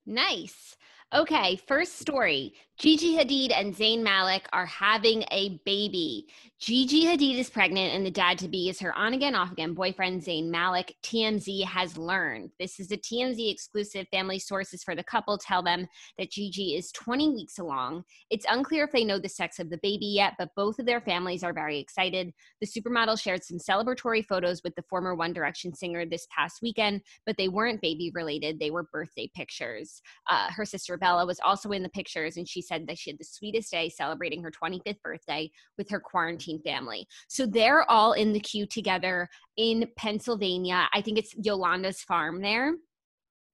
Nice. 0.06 0.76
Okay, 1.12 1.56
first 1.56 1.98
story. 1.98 2.54
Gigi 2.80 3.14
Hadid 3.14 3.52
and 3.54 3.76
Zayn 3.76 4.00
Malik 4.00 4.48
are 4.54 4.64
having 4.64 5.22
a 5.30 5.60
baby. 5.66 6.26
Gigi 6.58 7.04
Hadid 7.04 7.38
is 7.38 7.50
pregnant, 7.50 7.94
and 7.94 8.04
the 8.04 8.10
dad 8.10 8.38
to 8.38 8.48
be 8.48 8.70
is 8.70 8.80
her 8.80 8.96
on 8.96 9.12
again, 9.12 9.34
off 9.34 9.52
again 9.52 9.74
boyfriend, 9.74 10.22
Zayn 10.22 10.48
Malik. 10.48 10.94
TMZ 11.02 11.64
has 11.64 11.98
learned. 11.98 12.50
This 12.58 12.80
is 12.80 12.90
a 12.90 12.96
TMZ 12.96 13.50
exclusive. 13.50 14.06
Family 14.10 14.38
sources 14.38 14.82
for 14.82 14.94
the 14.94 15.02
couple 15.02 15.36
tell 15.36 15.62
them 15.62 15.86
that 16.16 16.30
Gigi 16.30 16.74
is 16.74 16.90
20 16.92 17.30
weeks 17.30 17.58
along. 17.58 18.04
It's 18.30 18.46
unclear 18.48 18.84
if 18.84 18.92
they 18.92 19.04
know 19.04 19.18
the 19.18 19.28
sex 19.28 19.58
of 19.58 19.68
the 19.68 19.80
baby 19.82 20.06
yet, 20.06 20.34
but 20.38 20.50
both 20.56 20.78
of 20.78 20.86
their 20.86 21.00
families 21.02 21.42
are 21.42 21.52
very 21.52 21.78
excited. 21.78 22.32
The 22.62 22.66
supermodel 22.66 23.20
shared 23.20 23.44
some 23.44 23.58
celebratory 23.58 24.24
photos 24.24 24.62
with 24.64 24.74
the 24.74 24.84
former 24.88 25.14
One 25.14 25.34
Direction 25.34 25.74
singer 25.74 26.06
this 26.06 26.26
past 26.34 26.60
weekend, 26.62 27.02
but 27.26 27.36
they 27.36 27.48
weren't 27.48 27.82
baby 27.82 28.10
related. 28.14 28.58
They 28.58 28.70
were 28.70 28.84
birthday 28.90 29.30
pictures. 29.34 30.00
Uh, 30.30 30.48
her 30.50 30.64
sister 30.64 30.96
Bella 30.96 31.26
was 31.26 31.40
also 31.44 31.72
in 31.72 31.82
the 31.82 31.88
pictures, 31.90 32.38
and 32.38 32.48
she 32.48 32.62
said 32.70 32.86
that 32.86 32.98
she 32.98 33.10
had 33.10 33.18
the 33.18 33.24
sweetest 33.24 33.70
day 33.70 33.88
celebrating 33.88 34.42
her 34.42 34.50
25th 34.50 35.02
birthday 35.02 35.50
with 35.76 35.90
her 35.90 36.00
quarantine 36.00 36.62
family. 36.62 37.06
So 37.28 37.46
they're 37.46 37.90
all 37.90 38.12
in 38.12 38.32
the 38.32 38.40
queue 38.40 38.66
together 38.66 39.28
in 39.56 39.88
Pennsylvania. 39.96 40.88
I 40.94 41.02
think 41.02 41.18
it's 41.18 41.34
Yolanda's 41.34 42.00
farm 42.00 42.40
there. 42.40 42.74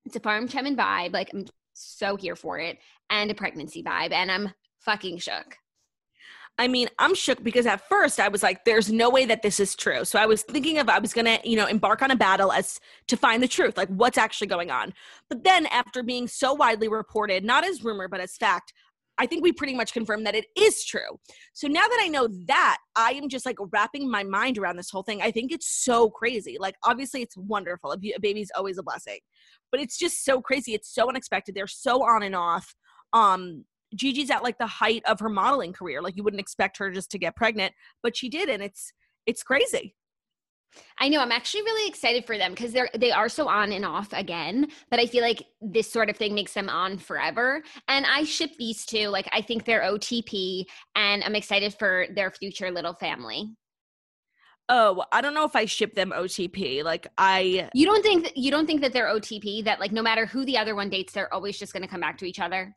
It's 0.04 0.16
a 0.16 0.20
farm 0.20 0.46
Chemin 0.46 0.76
vibe. 0.76 1.12
Like, 1.12 1.30
I'm 1.32 1.46
so 1.72 2.16
here 2.16 2.36
for 2.36 2.58
it, 2.58 2.78
and 3.10 3.30
a 3.30 3.34
pregnancy 3.34 3.82
vibe. 3.82 4.12
And 4.12 4.30
I'm 4.30 4.52
fucking 4.80 5.18
shook. 5.18 5.56
I 6.58 6.68
mean, 6.68 6.88
I'm 6.98 7.14
shook 7.14 7.42
because 7.42 7.66
at 7.66 7.86
first 7.86 8.18
I 8.18 8.28
was 8.28 8.42
like, 8.42 8.64
there's 8.64 8.90
no 8.90 9.10
way 9.10 9.26
that 9.26 9.42
this 9.42 9.60
is 9.60 9.76
true. 9.76 10.06
So 10.06 10.18
I 10.18 10.24
was 10.24 10.42
thinking 10.42 10.78
of 10.78 10.88
I 10.88 10.98
was 10.98 11.12
gonna, 11.12 11.38
you 11.44 11.56
know, 11.56 11.66
embark 11.66 12.00
on 12.00 12.10
a 12.10 12.16
battle 12.16 12.50
as 12.50 12.80
to 13.08 13.16
find 13.16 13.42
the 13.42 13.48
truth, 13.48 13.76
like 13.76 13.88
what's 13.88 14.16
actually 14.16 14.46
going 14.46 14.70
on. 14.70 14.94
But 15.28 15.44
then 15.44 15.66
after 15.66 16.02
being 16.02 16.26
so 16.28 16.54
widely 16.54 16.88
reported, 16.88 17.44
not 17.44 17.64
as 17.64 17.84
rumor, 17.84 18.08
but 18.08 18.20
as 18.20 18.36
fact, 18.36 18.72
I 19.18 19.26
think 19.26 19.42
we 19.42 19.52
pretty 19.52 19.74
much 19.74 19.92
confirmed 19.92 20.26
that 20.26 20.34
it 20.34 20.46
is 20.56 20.84
true. 20.84 21.18
So 21.54 21.68
now 21.68 21.86
that 21.86 22.00
I 22.02 22.08
know 22.08 22.28
that, 22.46 22.78
I 22.96 23.12
am 23.12 23.28
just 23.28 23.46
like 23.46 23.56
wrapping 23.72 24.10
my 24.10 24.22
mind 24.22 24.58
around 24.58 24.76
this 24.76 24.90
whole 24.90 25.02
thing. 25.02 25.22
I 25.22 25.30
think 25.30 25.52
it's 25.52 25.68
so 25.68 26.10
crazy. 26.10 26.56
Like, 26.60 26.76
obviously, 26.84 27.22
it's 27.22 27.36
wonderful. 27.36 27.92
A, 27.92 27.98
baby's 28.20 28.50
always 28.54 28.78
a 28.78 28.82
blessing, 28.82 29.18
but 29.70 29.80
it's 29.80 29.98
just 29.98 30.24
so 30.24 30.40
crazy. 30.40 30.74
It's 30.74 30.92
so 30.94 31.08
unexpected. 31.08 31.54
They're 31.54 31.66
so 31.66 32.02
on 32.04 32.22
and 32.22 32.36
off. 32.36 32.74
Um, 33.12 33.64
Gigi's 33.94 34.30
at 34.30 34.42
like 34.42 34.58
the 34.58 34.66
height 34.66 35.02
of 35.06 35.20
her 35.20 35.28
modeling 35.30 35.72
career. 35.72 36.02
Like, 36.02 36.16
you 36.16 36.22
wouldn't 36.22 36.40
expect 36.40 36.76
her 36.78 36.90
just 36.90 37.10
to 37.12 37.18
get 37.18 37.36
pregnant, 37.36 37.72
but 38.02 38.16
she 38.16 38.28
did, 38.28 38.48
and 38.48 38.62
it's 38.62 38.92
it's 39.24 39.42
crazy. 39.42 39.94
I 40.98 41.08
know 41.08 41.20
I'm 41.20 41.32
actually 41.32 41.62
really 41.62 41.88
excited 41.88 42.26
for 42.26 42.38
them 42.38 42.52
because 42.52 42.72
they're 42.72 42.88
they 42.94 43.10
are 43.10 43.28
so 43.28 43.48
on 43.48 43.72
and 43.72 43.84
off 43.84 44.08
again, 44.12 44.68
but 44.90 44.98
I 45.00 45.06
feel 45.06 45.22
like 45.22 45.42
this 45.60 45.90
sort 45.90 46.10
of 46.10 46.16
thing 46.16 46.34
makes 46.34 46.54
them 46.54 46.68
on 46.68 46.98
forever. 46.98 47.62
And 47.88 48.06
I 48.06 48.24
ship 48.24 48.50
these 48.58 48.84
two. 48.86 49.08
Like 49.08 49.28
I 49.32 49.42
think 49.42 49.64
they're 49.64 49.82
OTP 49.82 50.64
and 50.94 51.22
I'm 51.24 51.34
excited 51.34 51.74
for 51.78 52.06
their 52.14 52.30
future 52.30 52.70
little 52.70 52.94
family. 52.94 53.50
Oh, 54.68 55.04
I 55.12 55.20
don't 55.20 55.34
know 55.34 55.44
if 55.44 55.54
I 55.54 55.64
ship 55.64 55.94
them 55.94 56.12
OTP. 56.14 56.82
Like 56.82 57.06
I 57.18 57.68
You 57.72 57.86
don't 57.86 58.02
think 58.02 58.24
that, 58.24 58.36
you 58.36 58.50
don't 58.50 58.66
think 58.66 58.80
that 58.80 58.92
they're 58.92 59.14
OTP 59.14 59.64
that 59.64 59.78
like 59.78 59.92
no 59.92 60.02
matter 60.02 60.26
who 60.26 60.44
the 60.44 60.58
other 60.58 60.74
one 60.74 60.90
dates 60.90 61.12
they're 61.12 61.32
always 61.32 61.58
just 61.58 61.72
going 61.72 61.82
to 61.82 61.88
come 61.88 62.00
back 62.00 62.18
to 62.18 62.24
each 62.24 62.40
other? 62.40 62.74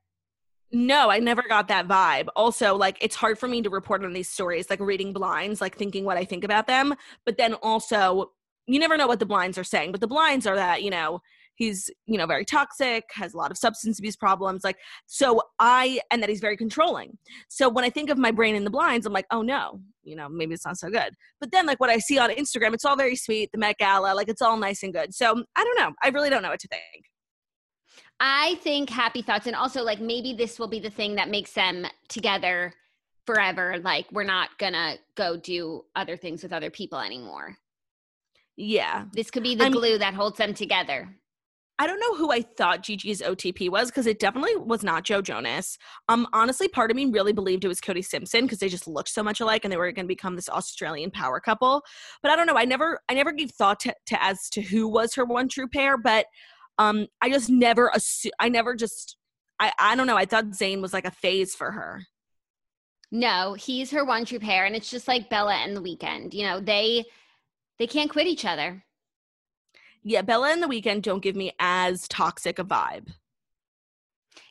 No, 0.72 1.10
I 1.10 1.20
never 1.20 1.42
got 1.42 1.68
that 1.70 1.88
vibe. 1.88 2.28
Also, 2.36 2.76
like 2.76 2.98
it's 3.02 3.16
hard 3.16 3.40
for 3.40 3.48
me 3.48 3.62
to 3.64 3.70
report 3.70 4.04
on 4.04 4.14
these 4.14 4.30
stories, 4.30 4.70
like 4.70 4.80
reading 4.80 5.14
blinds, 5.14 5.62
like 5.62 5.76
thinking 5.76 6.06
what 6.06 6.18
I 6.18 6.26
think 6.26 6.44
about 6.44 6.68
them. 6.68 6.94
But 7.26 7.38
then 7.38 7.56
also, 7.56 8.32
you 8.68 8.80
never 8.80 8.96
know 8.96 9.08
what 9.08 9.20
the 9.20 9.26
blinds 9.26 9.58
are 9.58 9.64
saying. 9.64 9.92
But 9.92 10.02
the 10.02 10.08
blinds 10.08 10.46
are 10.46 10.56
that, 10.56 10.84
you 10.84 10.92
know, 10.92 11.22
he's, 11.56 11.90
you 12.06 12.20
know, 12.20 12.28
very 12.28 12.46
toxic, 12.46 13.06
has 13.14 13.34
a 13.34 13.38
lot 13.38 13.50
of 13.50 13.58
substance 13.58 13.98
abuse 13.98 14.16
problems. 14.16 14.64
Like, 14.64 14.78
so 15.08 15.42
I, 15.58 16.02
and 16.12 16.22
that 16.22 16.30
he's 16.30 16.40
very 16.40 16.56
controlling. 16.56 17.18
So 17.48 17.68
when 17.68 17.84
I 17.84 17.90
think 17.90 18.12
of 18.12 18.20
my 18.20 18.30
brain 18.30 18.56
in 18.56 18.64
the 18.64 18.70
blinds, 18.70 19.08
I'm 19.08 19.14
like, 19.14 19.26
oh 19.32 19.42
no, 19.42 19.82
you 20.04 20.16
know, 20.16 20.30
maybe 20.30 20.54
it's 20.54 20.66
not 20.66 20.78
so 20.78 20.90
good. 20.92 21.16
But 21.40 21.52
then, 21.52 21.66
like, 21.66 21.80
what 21.80 21.90
I 21.90 21.98
see 21.98 22.20
on 22.20 22.30
Instagram, 22.30 22.76
it's 22.76 22.86
all 22.86 22.96
very 22.96 23.16
sweet, 23.16 23.50
the 23.52 23.58
Met 23.58 23.80
Gala, 23.80 24.14
like, 24.14 24.30
it's 24.30 24.42
all 24.42 24.56
nice 24.56 24.84
and 24.84 24.94
good. 24.94 25.16
So 25.16 25.44
I 25.56 25.64
don't 25.64 25.80
know. 25.80 25.94
I 26.04 26.10
really 26.10 26.30
don't 26.30 26.44
know 26.44 26.50
what 26.50 26.60
to 26.60 26.68
think. 26.68 27.06
I 28.20 28.56
think 28.64 28.90
happy 28.90 29.22
thoughts 29.22 29.48
and 29.48 29.56
also 29.56 29.82
like 29.84 30.00
maybe 30.00 30.34
this 30.34 30.60
will 30.60 30.68
be 30.68 30.80
the 30.80 30.90
thing 30.90 31.16
that 31.16 31.30
makes 31.30 31.54
them 31.54 31.86
together 32.10 32.74
forever. 33.26 33.78
Like 33.82 34.12
we're 34.12 34.24
not 34.24 34.50
gonna 34.58 34.98
go 35.16 35.38
do 35.38 35.86
other 35.96 36.18
things 36.18 36.44
with 36.44 36.52
other 36.52 36.70
people 36.70 37.00
anymore. 37.00 37.58
Yeah. 38.58 39.06
This 39.14 39.32
could 39.32 39.44
be 39.44 39.56
the 39.56 39.64
I'm- 39.64 39.72
glue 39.72 39.98
that 39.98 40.14
holds 40.14 40.38
them 40.38 40.54
together. 40.54 41.16
I 41.82 41.88
don't 41.88 42.02
know 42.02 42.14
who 42.16 42.30
I 42.30 42.42
thought 42.42 42.84
Gigi's 42.84 43.22
OTP 43.22 43.70
was 43.70 43.90
because 43.90 44.06
it 44.06 44.20
definitely 44.20 44.58
was 44.58 44.84
not 44.84 45.06
Joe 45.06 45.22
Jonas. 45.22 45.78
Um, 46.10 46.28
honestly, 46.34 46.68
part 46.68 46.92
of 46.92 46.98
me 46.98 47.06
really 47.06 47.32
believed 47.32 47.64
it 47.64 47.70
was 47.70 47.80
Cody 47.80 48.02
Simpson 48.02 48.42
because 48.42 48.60
they 48.60 48.68
just 48.68 48.86
looked 48.86 49.08
so 49.08 49.24
much 49.24 49.40
alike 49.40 49.64
and 49.64 49.72
they 49.72 49.78
were 49.78 49.90
going 49.94 50.04
to 50.04 50.10
become 50.10 50.36
this 50.36 50.50
Australian 50.50 51.10
power 51.10 51.40
couple. 51.40 51.82
But 52.22 52.32
I 52.32 52.36
don't 52.36 52.48
know. 52.48 52.58
I 52.58 52.66
never, 52.66 53.00
I 53.08 53.14
never 53.14 53.32
gave 53.32 53.52
thought 53.52 53.80
to, 53.80 53.96
to 54.08 54.22
as 54.22 54.50
to 54.50 54.62
who 54.62 54.90
was 54.90 55.16
her 55.16 55.24
one 55.24 55.48
true 55.48 55.70
pair. 55.70 55.98
But 55.98 56.26
um, 56.80 57.08
I 57.22 57.30
just 57.30 57.50
never 57.50 57.92
assu- 57.94 58.32
I 58.40 58.50
never 58.50 58.74
just, 58.74 59.18
I, 59.60 59.72
I 59.78 59.96
don't 59.96 60.08
know. 60.08 60.16
I 60.16 60.26
thought 60.26 60.46
Zayn 60.46 60.82
was 60.82 60.94
like 60.94 61.06
a 61.06 61.12
phase 61.12 61.54
for 61.54 61.72
her. 61.72 62.06
No, 63.12 63.54
he's 63.54 63.92
her 63.92 64.06
one 64.06 64.24
true 64.24 64.40
pair, 64.40 64.66
and 64.66 64.76
it's 64.76 64.90
just 64.90 65.08
like 65.08 65.30
Bella 65.30 65.56
and 65.56 65.76
the 65.76 65.82
Weeknd. 65.82 66.34
You 66.34 66.44
know, 66.44 66.60
they 66.60 67.04
they 67.78 67.88
can't 67.88 68.10
quit 68.10 68.28
each 68.28 68.46
other. 68.46 68.84
Yeah, 70.04 70.22
Bella 70.22 70.52
and 70.52 70.64
the 70.64 70.68
Weeknd 70.68 71.02
don't 71.02 71.22
give 71.22 71.36
me 71.36 71.52
as 71.60 72.08
toxic 72.08 72.60
a 72.60 72.64
vibe. 72.64 73.10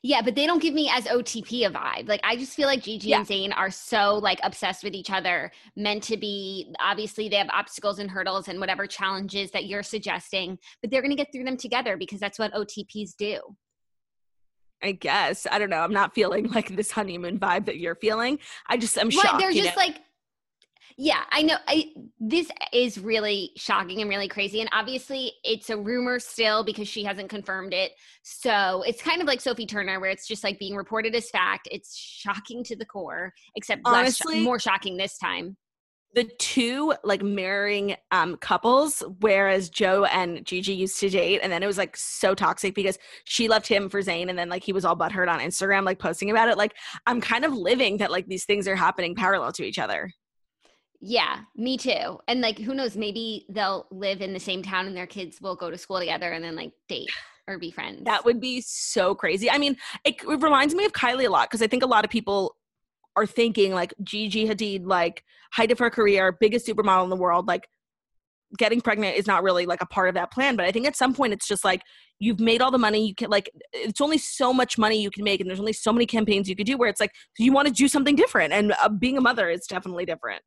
Yeah, 0.03 0.23
but 0.23 0.35
they 0.35 0.47
don't 0.47 0.61
give 0.63 0.75
me 0.75 0.91
as 0.93 1.05
OTP 1.05 1.67
a 1.67 1.71
vibe. 1.71 2.09
Like 2.09 2.21
I 2.25 2.37
just 2.37 2.55
feel 2.55 2.67
like 2.67 2.83
Gigi 2.83 3.09
Yeah. 3.09 3.19
and 3.19 3.27
Zayn 3.27 3.53
are 3.57 3.71
so 3.71 4.15
like 4.17 4.39
obsessed 4.43 4.85
with 4.85 4.95
each 4.95 5.11
other, 5.11 5.51
meant 5.77 6.03
to 6.05 6.17
be. 6.17 6.73
Obviously, 6.81 7.29
they 7.29 7.37
have 7.37 7.49
obstacles 7.51 7.99
and 7.99 8.11
hurdles 8.11 8.49
and 8.49 8.61
whatever 8.61 8.87
challenges 8.87 9.51
that 9.53 9.67
you're 9.67 9.83
suggesting, 9.83 10.59
but 10.81 10.91
they're 10.91 11.03
going 11.03 11.11
to 11.11 11.17
get 11.17 11.33
through 11.33 11.45
them 11.45 11.57
together 11.57 11.97
because 11.97 12.21
that's 12.21 12.39
what 12.39 12.53
OTPs 12.53 13.17
do. 13.17 13.41
I 14.83 14.93
guess 14.93 15.47
I 15.51 15.59
don't 15.59 15.71
know. 15.71 15.81
I'm 15.81 15.93
not 15.93 16.15
feeling 16.15 16.49
like 16.53 16.77
this 16.77 16.91
honeymoon 16.93 17.39
vibe 17.39 17.67
that 17.67 17.79
you're 17.79 17.97
feeling. 17.97 18.39
I 18.69 18.77
just 18.77 18.97
I'm 18.97 19.07
Right, 19.09 19.13
shocked. 19.13 19.39
they're 19.41 19.53
just 19.53 19.77
know? 19.77 19.83
like 19.83 19.97
yeah 20.97 21.25
i 21.31 21.43
know 21.43 21.57
i 21.69 21.87
this 22.19 22.51
is 22.73 22.99
really 22.99 23.51
shocking 23.57 24.01
and 24.01 24.11
really 24.11 24.29
crazy 24.29 24.61
and 24.61 24.71
obviously 24.73 25.33
it's 25.45 25.71
a 25.71 25.77
rumor 25.77 26.19
still 26.19 26.65
because 26.65 26.89
she 26.89 27.05
hasn't 27.05 27.29
confirmed 27.29 27.75
it 27.75 27.93
so 28.23 28.83
it's 28.87 29.03
kind 29.03 29.21
of 29.21 29.27
like 29.27 29.41
sophie 29.41 29.67
turner 29.67 30.01
where 30.01 30.11
it's 30.11 30.27
just 30.27 30.45
like 30.45 30.59
being 30.59 30.75
reported 30.75 31.15
as 31.15 31.31
fact 31.31 31.69
it's 31.71 31.97
shocking 31.97 32.65
to 32.65 32.77
the 32.77 32.87
core 32.87 33.33
except 33.57 33.85
less 33.87 34.21
Honestly- 34.21 34.43
more 34.43 34.59
shocking 34.59 34.97
this 34.97 35.19
time. 35.19 35.57
The 36.15 36.25
two 36.39 36.95
like 37.05 37.23
marrying 37.23 37.95
um 38.11 38.39
couples 38.39 39.03
whereas 39.21 39.69
joe 39.69 40.05
and 40.05 40.45
gigi 40.45 40.73
used 40.73 40.99
to 41.01 41.11
date 41.11 41.41
and 41.43 41.53
then 41.53 41.63
it 41.63 41.67
was 41.67 41.77
like 41.77 41.97
so 41.99 42.35
toxic 42.35 42.75
because 42.75 42.99
she 43.25 43.47
left 43.47 43.69
him 43.69 43.91
for 43.91 44.01
Zayn 44.01 44.31
and 44.31 44.39
then 44.39 44.49
like 44.49 44.65
he 44.65 44.73
was 44.73 44.87
all 44.87 44.97
butthurt 44.97 45.29
on 45.29 45.39
instagram 45.39 45.85
like 45.85 45.99
posting 45.99 46.31
about 46.31 46.49
it 46.49 46.57
like 46.57 46.75
i'm 47.07 47.21
kind 47.21 47.45
of 47.45 47.53
living 47.53 47.99
that 47.99 48.11
like 48.11 48.27
these 48.27 48.47
things 48.47 48.67
are 48.67 48.75
happening 48.75 49.15
parallel 49.15 49.53
to 49.53 49.63
each 49.63 49.79
other 49.79 50.11
yeah 51.01 51.41
me 51.57 51.77
too 51.77 52.19
and 52.27 52.41
like 52.41 52.59
who 52.59 52.75
knows 52.75 52.97
maybe 52.97 53.47
they'll 53.51 53.87
live 53.91 54.21
in 54.21 54.33
the 54.33 54.41
same 54.41 54.63
town 54.63 54.87
and 54.87 54.97
their 54.97 55.07
kids 55.07 55.41
will 55.41 55.55
go 55.55 55.71
to 55.71 55.79
school 55.79 55.99
together 55.99 56.33
and 56.33 56.43
then 56.43 56.57
like 56.57 56.73
date 56.89 57.09
or 57.47 57.59
be 57.59 57.71
friends. 57.71 58.05
that 58.05 58.25
would 58.25 58.41
be 58.41 58.61
so 58.61 59.15
crazy 59.15 59.51
i 59.51 59.59
mean 59.59 59.77
it, 60.05 60.17
it 60.21 60.43
reminds 60.43 60.75
me 60.75 60.85
of 60.85 60.93
kylie 60.93 61.27
a 61.27 61.31
lot 61.31 61.49
because 61.49 61.63
i 61.63 61.67
think 61.67 61.83
a 61.83 61.87
lot 61.87 62.05
of 62.05 62.11
people 62.11 62.57
are 63.17 63.27
thinking 63.27 63.73
like 63.73 63.95
gigi 64.03 64.47
hadid 64.47 64.83
like 64.85 65.23
height 65.53 65.71
of 65.71 65.79
her 65.79 65.91
career 65.91 66.37
biggest 66.41 66.67
supermodel 66.67 67.05
in 67.05 67.11
the 67.11 67.17
world 67.17 67.47
like 67.47 67.69
getting 68.57 68.81
pregnant 68.81 69.17
is 69.17 69.27
not 69.27 69.43
really 69.43 69.67
like 69.67 69.83
a 69.83 69.87
part 69.87 70.09
of 70.09 70.15
that 70.15 70.33
plan 70.33 70.57
but 70.57 70.65
i 70.65 70.73
think 70.73 70.87
at 70.87 70.97
some 70.97 71.15
point 71.15 71.33
it's 71.33 71.47
just 71.47 71.65
like 71.65 71.83
you've 72.19 72.41
made 72.41 72.61
all 72.61 72.71
the 72.71 72.79
money 72.79 73.07
you 73.07 73.15
can 73.15 73.31
like 73.31 73.51
it's 73.73 74.01
only 74.01 74.19
so 74.19 74.53
much 74.53 74.79
money 74.79 75.01
you 75.01 75.11
can 75.11 75.23
make 75.23 75.41
and 75.41 75.49
there's 75.49 75.61
only 75.61 75.73
so 75.73 75.93
many 75.93 76.07
campaigns 76.07 76.49
you 76.49 76.57
could 76.57 76.67
do 76.67 76.77
where 76.77 76.89
it's 76.89 77.01
like 77.01 77.13
you 77.39 77.53
want 77.53 77.69
to 77.69 77.73
do 77.73 77.87
something 77.87 78.17
different 78.17 78.53
and 78.53 78.75
uh, 78.83 78.89
being 78.89 79.17
a 79.17 79.21
mother 79.21 79.49
is 79.49 79.67
definitely 79.67 80.05
different 80.05 80.43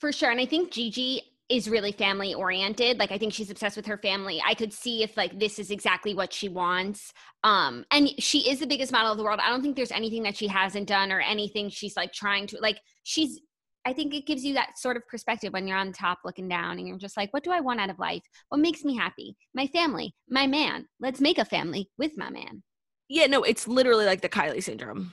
For 0.00 0.12
sure. 0.12 0.30
And 0.30 0.40
I 0.40 0.46
think 0.46 0.70
Gigi 0.72 1.22
is 1.48 1.70
really 1.70 1.92
family 1.92 2.34
oriented. 2.34 2.98
Like 2.98 3.12
I 3.12 3.18
think 3.18 3.32
she's 3.32 3.50
obsessed 3.50 3.76
with 3.76 3.86
her 3.86 3.98
family. 3.98 4.42
I 4.44 4.54
could 4.54 4.72
see 4.72 5.02
if 5.02 5.16
like 5.16 5.38
this 5.38 5.58
is 5.58 5.70
exactly 5.70 6.12
what 6.12 6.32
she 6.32 6.48
wants. 6.48 7.12
Um 7.44 7.84
and 7.92 8.08
she 8.18 8.50
is 8.50 8.58
the 8.58 8.66
biggest 8.66 8.90
model 8.92 9.12
of 9.12 9.18
the 9.18 9.24
world. 9.24 9.40
I 9.42 9.48
don't 9.50 9.62
think 9.62 9.76
there's 9.76 9.92
anything 9.92 10.24
that 10.24 10.36
she 10.36 10.48
hasn't 10.48 10.88
done 10.88 11.12
or 11.12 11.20
anything 11.20 11.68
she's 11.68 11.96
like 11.96 12.12
trying 12.12 12.46
to 12.48 12.58
like 12.60 12.78
she's 13.04 13.40
I 13.84 13.92
think 13.92 14.12
it 14.14 14.26
gives 14.26 14.44
you 14.44 14.54
that 14.54 14.76
sort 14.76 14.96
of 14.96 15.06
perspective 15.06 15.52
when 15.52 15.68
you're 15.68 15.78
on 15.78 15.92
top 15.92 16.18
looking 16.24 16.48
down 16.48 16.78
and 16.78 16.88
you're 16.88 16.98
just 16.98 17.16
like, 17.16 17.32
what 17.32 17.44
do 17.44 17.52
I 17.52 17.60
want 17.60 17.78
out 17.78 17.90
of 17.90 18.00
life? 18.00 18.24
What 18.48 18.60
makes 18.60 18.82
me 18.82 18.96
happy? 18.96 19.36
My 19.54 19.68
family, 19.68 20.12
my 20.28 20.48
man. 20.48 20.88
Let's 20.98 21.20
make 21.20 21.38
a 21.38 21.44
family 21.44 21.88
with 21.96 22.18
my 22.18 22.28
man. 22.28 22.64
yeah 23.08 23.26
no 23.26 23.44
it's 23.44 23.68
literally 23.68 24.04
like 24.04 24.20
the 24.22 24.28
kylie 24.28 24.62
syndrome 24.62 25.12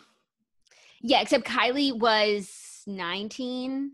Yeah, 1.01 1.21
except 1.21 1.45
Kylie 1.45 1.97
was 1.97 2.81
19. 2.87 3.91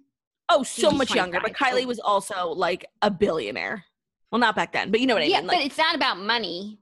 Oh 0.50 0.64
so 0.64 0.92
much 0.92 1.14
younger 1.14 1.40
but 1.42 1.54
kylie 1.54 1.86
was 1.86 2.00
also 2.00 2.50
like 2.50 2.86
a 3.02 3.12
billionaire 3.12 3.84
well 4.32 4.40
not 4.40 4.56
back 4.56 4.72
then 4.72 4.92
but 4.92 5.00
you 5.00 5.08
know 5.08 5.14
what 5.14 5.24
i 5.24 5.28
yeah, 5.28 5.38
mean 5.40 5.48
like 5.48 5.58
but 5.58 5.66
it's 5.66 5.78
not 5.78 5.96
about 5.96 6.18
money. 6.20 6.80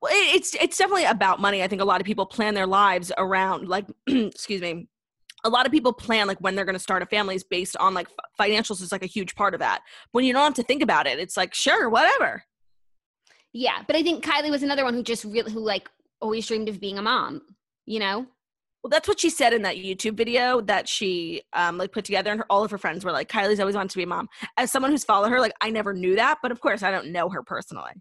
Well, 0.00 0.12
it, 0.12 0.36
it's 0.36 0.54
it's 0.54 0.76
definitely 0.76 1.04
about 1.04 1.40
money. 1.40 1.62
I 1.62 1.68
think 1.68 1.82
a 1.82 1.84
lot 1.84 2.00
of 2.00 2.06
people 2.06 2.26
plan 2.26 2.54
their 2.54 2.66
lives 2.66 3.10
around 3.18 3.68
like, 3.68 3.86
excuse 4.06 4.60
me, 4.60 4.86
a 5.44 5.50
lot 5.50 5.66
of 5.66 5.72
people 5.72 5.92
plan 5.92 6.26
like 6.26 6.38
when 6.38 6.54
they're 6.54 6.64
going 6.64 6.76
to 6.76 6.80
start 6.80 7.02
a 7.02 7.06
family 7.06 7.34
is 7.34 7.44
based 7.44 7.76
on 7.78 7.94
like 7.94 8.06
f- 8.06 8.48
financials 8.48 8.82
is 8.82 8.92
like 8.92 9.02
a 9.02 9.06
huge 9.06 9.34
part 9.34 9.54
of 9.54 9.60
that. 9.60 9.82
When 10.12 10.24
you 10.24 10.32
don't 10.32 10.44
have 10.44 10.54
to 10.54 10.62
think 10.62 10.82
about 10.82 11.06
it, 11.06 11.18
it's 11.18 11.36
like 11.36 11.54
sure, 11.54 11.88
whatever. 11.88 12.44
Yeah, 13.52 13.82
but 13.86 13.96
I 13.96 14.02
think 14.02 14.24
Kylie 14.24 14.50
was 14.50 14.62
another 14.62 14.84
one 14.84 14.94
who 14.94 15.02
just 15.02 15.24
really 15.24 15.52
who 15.52 15.60
like 15.60 15.88
always 16.20 16.46
dreamed 16.46 16.68
of 16.68 16.80
being 16.80 16.98
a 16.98 17.02
mom, 17.02 17.42
you 17.86 17.98
know? 17.98 18.26
Well, 18.88 18.96
that's 18.96 19.06
what 19.06 19.20
she 19.20 19.28
said 19.28 19.52
in 19.52 19.60
that 19.62 19.76
YouTube 19.76 20.14
video 20.16 20.62
that 20.62 20.88
she 20.88 21.42
um 21.52 21.76
like 21.76 21.92
put 21.92 22.06
together, 22.06 22.30
and 22.30 22.40
her, 22.40 22.46
all 22.48 22.64
of 22.64 22.70
her 22.70 22.78
friends 22.78 23.04
were 23.04 23.12
like, 23.12 23.28
"Kylie's 23.28 23.60
always 23.60 23.74
wanted 23.74 23.90
to 23.90 23.98
be 23.98 24.04
a 24.04 24.06
mom." 24.06 24.30
As 24.56 24.72
someone 24.72 24.90
who's 24.90 25.04
followed 25.04 25.28
her, 25.28 25.40
like 25.40 25.52
I 25.60 25.68
never 25.68 25.92
knew 25.92 26.16
that, 26.16 26.38
but 26.42 26.50
of 26.52 26.62
course 26.62 26.82
I 26.82 26.90
don't 26.90 27.12
know 27.12 27.28
her 27.28 27.42
personally. 27.42 27.92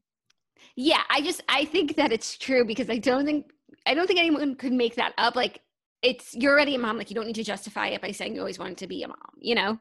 Yeah, 0.78 1.02
I 1.10 1.20
just 1.20 1.44
I 1.50 1.66
think 1.66 1.98
that 1.98 2.14
it's 2.14 2.38
true 2.38 2.64
because 2.64 2.90
I 2.90 3.00
don't 3.00 3.26
think 3.26 3.48
I 3.86 3.96
don't 3.96 4.08
think 4.08 4.18
anyone 4.18 4.56
could 4.56 4.72
make 4.72 4.96
that 4.96 5.12
up. 5.18 5.36
Like 5.36 5.60
it's 6.04 6.34
you're 6.34 6.54
already 6.54 6.76
a 6.76 6.80
mom, 6.80 6.98
like 6.98 7.10
you 7.10 7.16
don't 7.18 7.28
need 7.28 7.36
to 7.36 7.44
justify 7.44 7.88
it 7.88 8.02
by 8.02 8.12
saying 8.12 8.34
you 8.36 8.40
always 8.40 8.58
wanted 8.58 8.78
to 8.78 8.88
be 8.88 9.04
a 9.04 9.10
mom, 9.10 9.18
you 9.40 9.56
know? 9.56 9.78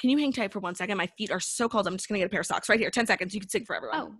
Can 0.00 0.10
you 0.10 0.18
hang 0.18 0.32
tight 0.32 0.52
for 0.52 0.60
one 0.60 0.76
second? 0.76 0.96
My 0.96 1.08
feet 1.18 1.32
are 1.32 1.40
so 1.40 1.68
cold. 1.68 1.88
I'm 1.88 1.96
just 1.96 2.08
gonna 2.08 2.20
get 2.20 2.26
a 2.26 2.30
pair 2.30 2.40
of 2.40 2.46
socks 2.46 2.68
right 2.68 2.78
here. 2.78 2.92
Ten 2.92 3.06
seconds. 3.06 3.34
You 3.34 3.40
can 3.40 3.50
sing 3.50 3.64
for 3.64 3.74
everyone. 3.74 3.98
Oh. 4.00 4.14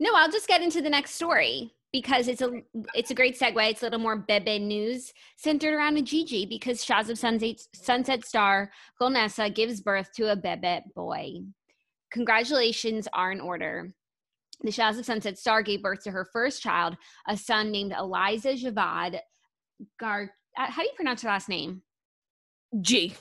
No, 0.00 0.16
I'll 0.16 0.32
just 0.32 0.48
get 0.48 0.62
into 0.62 0.82
the 0.82 0.90
next 0.90 1.14
story 1.14 1.74
because 1.92 2.26
it's 2.26 2.40
a 2.40 2.50
it's 2.94 3.10
a 3.10 3.14
great 3.14 3.38
segue. 3.38 3.70
It's 3.70 3.82
a 3.82 3.86
little 3.86 4.00
more 4.00 4.16
Bebe 4.16 4.58
news 4.58 5.12
centered 5.36 5.74
around 5.74 5.98
a 5.98 6.02
Gigi 6.02 6.46
because 6.46 6.84
Shahs 6.84 7.10
of 7.10 7.18
Sunset, 7.18 7.60
Sunset 7.74 8.24
Star 8.24 8.72
Golnesa 9.00 9.54
gives 9.54 9.80
birth 9.80 10.10
to 10.16 10.32
a 10.32 10.36
Bebe 10.36 10.80
boy. 10.96 11.40
Congratulations 12.10 13.08
are 13.12 13.32
in 13.32 13.40
order. 13.40 13.92
The 14.62 14.70
Shahs 14.70 14.98
of 14.98 15.04
Sunset 15.04 15.38
Star 15.38 15.62
gave 15.62 15.82
birth 15.82 16.02
to 16.04 16.10
her 16.10 16.26
first 16.32 16.62
child, 16.62 16.96
a 17.28 17.36
son 17.36 17.70
named 17.70 17.94
Eliza 17.98 18.54
Javad, 18.54 19.18
Gar. 19.98 20.30
Uh, 20.56 20.66
how 20.66 20.82
do 20.82 20.88
you 20.88 20.94
pronounce 20.94 21.22
her 21.22 21.28
last 21.28 21.48
name? 21.48 21.82
G. 22.80 23.14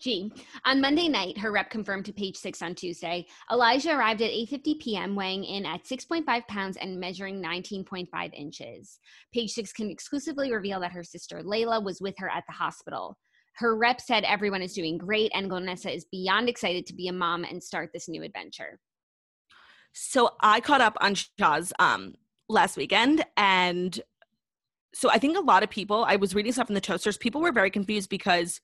G. 0.00 0.32
On 0.64 0.80
Monday 0.80 1.08
night, 1.08 1.38
her 1.38 1.52
rep 1.52 1.70
confirmed 1.70 2.04
to 2.06 2.12
Page 2.12 2.36
Six 2.36 2.60
on 2.62 2.74
Tuesday. 2.74 3.26
Elijah 3.50 3.96
arrived 3.96 4.22
at 4.22 4.30
8:50 4.30 4.80
p.m., 4.80 5.14
weighing 5.14 5.44
in 5.44 5.64
at 5.64 5.84
6.5 5.84 6.46
pounds 6.46 6.76
and 6.76 7.00
measuring 7.00 7.42
19.5 7.42 8.34
inches. 8.34 8.98
Page 9.32 9.52
Six 9.52 9.72
can 9.72 9.90
exclusively 9.90 10.52
reveal 10.52 10.80
that 10.80 10.92
her 10.92 11.04
sister 11.04 11.42
Layla 11.42 11.82
was 11.82 12.00
with 12.00 12.14
her 12.18 12.28
at 12.28 12.44
the 12.46 12.52
hospital. 12.52 13.16
Her 13.56 13.76
rep 13.76 14.00
said 14.00 14.24
everyone 14.24 14.62
is 14.62 14.74
doing 14.74 14.98
great, 14.98 15.30
and 15.34 15.50
Gonessa 15.50 15.94
is 15.94 16.04
beyond 16.04 16.48
excited 16.48 16.86
to 16.86 16.94
be 16.94 17.08
a 17.08 17.12
mom 17.12 17.44
and 17.44 17.62
start 17.62 17.90
this 17.92 18.08
new 18.08 18.22
adventure. 18.22 18.80
So 19.92 20.30
I 20.40 20.60
caught 20.60 20.80
up 20.80 20.96
on 21.00 21.14
Shahs 21.14 21.72
um 21.78 22.14
last 22.48 22.76
weekend 22.76 23.24
and 23.36 23.98
so 24.94 25.10
I 25.10 25.18
think 25.18 25.36
a 25.36 25.40
lot 25.40 25.62
of 25.62 25.70
people 25.70 26.04
I 26.06 26.16
was 26.16 26.34
reading 26.34 26.52
stuff 26.52 26.68
in 26.68 26.74
the 26.74 26.80
toasters, 26.80 27.16
people 27.16 27.40
were 27.40 27.52
very 27.52 27.70
confused 27.70 28.08
because 28.08 28.60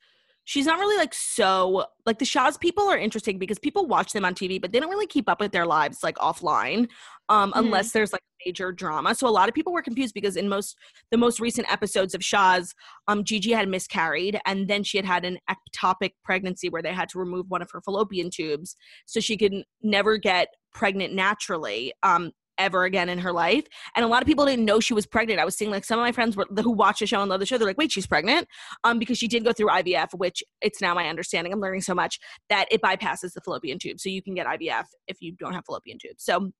she's 0.50 0.66
not 0.66 0.80
really 0.80 0.96
like 0.96 1.14
so 1.14 1.84
like 2.06 2.18
the 2.18 2.24
Shahs 2.24 2.58
people 2.58 2.88
are 2.88 2.98
interesting 2.98 3.38
because 3.38 3.60
people 3.60 3.86
watch 3.86 4.12
them 4.12 4.24
on 4.24 4.34
TV, 4.34 4.60
but 4.60 4.72
they 4.72 4.80
don't 4.80 4.90
really 4.90 5.06
keep 5.06 5.28
up 5.28 5.38
with 5.38 5.52
their 5.52 5.64
lives 5.64 5.98
like 6.02 6.16
offline, 6.16 6.88
um, 7.28 7.52
mm-hmm. 7.52 7.60
unless 7.60 7.92
there's 7.92 8.12
like 8.12 8.22
major 8.44 8.72
drama. 8.72 9.14
So 9.14 9.28
a 9.28 9.30
lot 9.30 9.48
of 9.48 9.54
people 9.54 9.72
were 9.72 9.80
confused 9.80 10.12
because 10.12 10.34
in 10.34 10.48
most 10.48 10.76
the 11.12 11.16
most 11.16 11.38
recent 11.38 11.72
episodes 11.72 12.16
of 12.16 12.24
Shahs, 12.24 12.74
um, 13.06 13.22
Gigi 13.22 13.52
had 13.52 13.68
miscarried 13.68 14.40
and 14.44 14.66
then 14.66 14.82
she 14.82 14.98
had 14.98 15.06
had 15.06 15.24
an 15.24 15.38
ectopic 15.48 16.14
pregnancy 16.24 16.68
where 16.68 16.82
they 16.82 16.92
had 16.92 17.08
to 17.10 17.20
remove 17.20 17.46
one 17.48 17.62
of 17.62 17.70
her 17.70 17.80
fallopian 17.80 18.28
tubes 18.28 18.74
so 19.06 19.20
she 19.20 19.36
could 19.36 19.54
never 19.84 20.18
get 20.18 20.48
pregnant 20.74 21.14
naturally. 21.14 21.92
Um, 22.02 22.32
ever 22.60 22.84
again 22.84 23.08
in 23.08 23.18
her 23.18 23.32
life. 23.32 23.66
And 23.96 24.04
a 24.04 24.08
lot 24.08 24.22
of 24.22 24.26
people 24.26 24.44
didn't 24.46 24.64
know 24.64 24.78
she 24.78 24.94
was 24.94 25.06
pregnant. 25.06 25.40
I 25.40 25.44
was 25.44 25.56
seeing 25.56 25.70
like 25.70 25.84
some 25.84 25.98
of 25.98 26.04
my 26.04 26.12
friends 26.12 26.36
were, 26.36 26.46
who 26.62 26.70
watch 26.70 27.00
the 27.00 27.06
show 27.06 27.20
and 27.20 27.30
love 27.30 27.40
the 27.40 27.46
show. 27.46 27.58
They're 27.58 27.66
like, 27.66 27.78
wait, 27.78 27.90
she's 27.90 28.06
pregnant, 28.06 28.46
um, 28.84 28.98
because 28.98 29.18
she 29.18 29.26
did 29.26 29.44
go 29.44 29.52
through 29.52 29.68
IVF, 29.68 30.08
which 30.14 30.44
it's 30.60 30.80
now 30.80 30.94
my 30.94 31.08
understanding. 31.08 31.52
I'm 31.52 31.60
learning 31.60 31.80
so 31.82 31.94
much 31.94 32.20
that 32.50 32.66
it 32.70 32.82
bypasses 32.82 33.32
the 33.32 33.40
fallopian 33.40 33.78
tube, 33.78 33.98
so 33.98 34.08
you 34.08 34.22
can 34.22 34.34
get 34.34 34.46
IVF 34.46 34.84
if 35.08 35.16
you 35.20 35.32
don't 35.32 35.54
have 35.54 35.64
fallopian 35.64 35.98
tubes. 35.98 36.22
So 36.22 36.52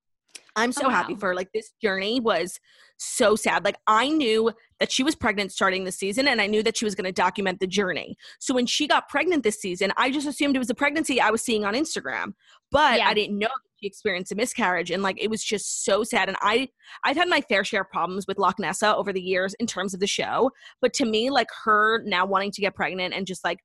I'm 0.57 0.73
so 0.73 0.83
oh, 0.85 0.89
wow. 0.89 0.95
happy 0.95 1.15
for 1.15 1.29
her. 1.29 1.35
Like 1.35 1.51
this 1.53 1.73
journey 1.81 2.21
was 2.21 2.59
so 2.97 3.35
sad. 3.35 3.65
Like 3.65 3.77
I 3.87 4.09
knew 4.09 4.53
that 4.79 4.93
she 4.93 5.03
was 5.03 5.15
pregnant 5.15 5.53
starting 5.53 5.85
the 5.85 5.93
season 5.93 6.29
and 6.29 6.41
I 6.41 6.47
knew 6.47 6.63
that 6.63 6.77
she 6.77 6.85
was 6.85 6.95
going 6.95 7.07
to 7.07 7.13
document 7.13 7.61
the 7.61 7.67
journey. 7.67 8.17
So 8.39 8.55
when 8.55 8.67
she 8.67 8.87
got 8.87 9.09
pregnant 9.09 9.43
this 9.43 9.61
season, 9.61 9.93
I 9.97 10.11
just 10.11 10.27
assumed 10.27 10.57
it 10.57 10.61
was 10.61 10.71
a 10.71 10.75
pregnancy 10.75 11.21
I 11.21 11.31
was 11.31 11.43
seeing 11.43 11.65
on 11.65 11.75
Instagram. 11.75 12.35
But 12.71 12.99
yeah. 12.99 13.09
I 13.09 13.15
didn't 13.15 13.39
know 13.39 13.49
she 13.81 13.87
experienced 13.87 14.33
a 14.33 14.35
miscarriage 14.35 14.91
and 14.91 15.03
like 15.03 15.21
it 15.21 15.31
was 15.31 15.43
just 15.43 15.85
so 15.85 16.05
sad 16.05 16.29
and 16.29 16.37
I 16.43 16.69
I've 17.03 17.17
had 17.17 17.29
my 17.29 17.41
fair 17.41 17.65
share 17.65 17.81
of 17.81 17.89
problems 17.91 18.27
with 18.27 18.39
Loch 18.39 18.59
Nessa 18.59 18.95
over 18.95 19.11
the 19.11 19.23
years 19.23 19.55
in 19.55 19.67
terms 19.67 19.95
of 19.95 20.01
the 20.01 20.07
show, 20.07 20.51
but 20.83 20.93
to 20.95 21.07
me 21.07 21.31
like 21.31 21.49
her 21.65 22.03
now 22.05 22.27
wanting 22.27 22.51
to 22.53 22.61
get 22.61 22.75
pregnant 22.75 23.15
and 23.15 23.27
just 23.27 23.43
like 23.43 23.61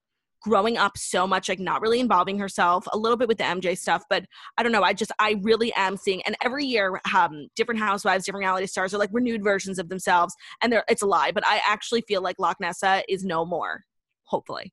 growing 0.45 0.77
up 0.77 0.95
so 0.95 1.25
much, 1.25 1.49
like 1.49 1.59
not 1.59 1.81
really 1.81 1.99
involving 1.99 2.37
herself, 2.37 2.87
a 2.93 2.97
little 2.97 3.17
bit 3.17 3.27
with 3.27 3.39
the 3.39 3.43
MJ 3.43 3.75
stuff, 3.75 4.03
but 4.11 4.25
I 4.59 4.63
don't 4.63 4.71
know. 4.71 4.83
I 4.83 4.93
just, 4.93 5.11
I 5.17 5.39
really 5.41 5.73
am 5.73 5.97
seeing, 5.97 6.21
and 6.21 6.35
every 6.43 6.65
year, 6.65 7.01
um, 7.15 7.47
different 7.55 7.79
housewives, 7.79 8.25
different 8.25 8.43
reality 8.43 8.67
stars 8.67 8.93
are 8.93 8.99
like 8.99 9.09
renewed 9.11 9.43
versions 9.43 9.79
of 9.79 9.89
themselves, 9.89 10.35
and 10.61 10.71
they're, 10.71 10.85
it's 10.87 11.01
a 11.01 11.07
lie, 11.07 11.31
but 11.31 11.45
I 11.47 11.61
actually 11.65 12.01
feel 12.01 12.21
like 12.21 12.37
Loch 12.37 12.57
Nessa 12.59 13.01
is 13.09 13.25
no 13.25 13.43
more, 13.43 13.85
hopefully. 14.25 14.71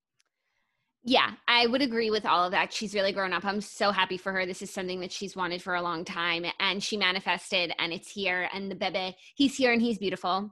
Yeah, 1.05 1.31
I 1.49 1.67
would 1.67 1.83
agree 1.83 2.11
with 2.11 2.27
all 2.27 2.45
of 2.45 2.53
that. 2.53 2.73
She's 2.73 2.95
really 2.95 3.13
grown 3.13 3.33
up. 3.33 3.45
I'm 3.45 3.63
so 3.63 3.93
happy 3.93 4.19
for 4.19 4.31
her. 4.31 4.45
This 4.45 4.63
is 4.63 4.71
something 4.71 5.01
that 5.01 5.11
she's 5.11 5.35
wanted 5.35 5.63
for 5.63 5.75
a 5.75 5.83
long 5.83 6.05
time, 6.05 6.45
and 6.61 6.83
she 6.83 6.99
manifested, 6.99 7.73
and 7.79 7.95
it's 7.95 8.13
here. 8.13 8.49
And 8.53 8.71
the 8.71 8.77
bebe, 8.77 9.17
he's 9.35 9.57
here, 9.57 9.73
and 9.73 9.81
he's 9.81 9.97
beautiful 9.97 10.51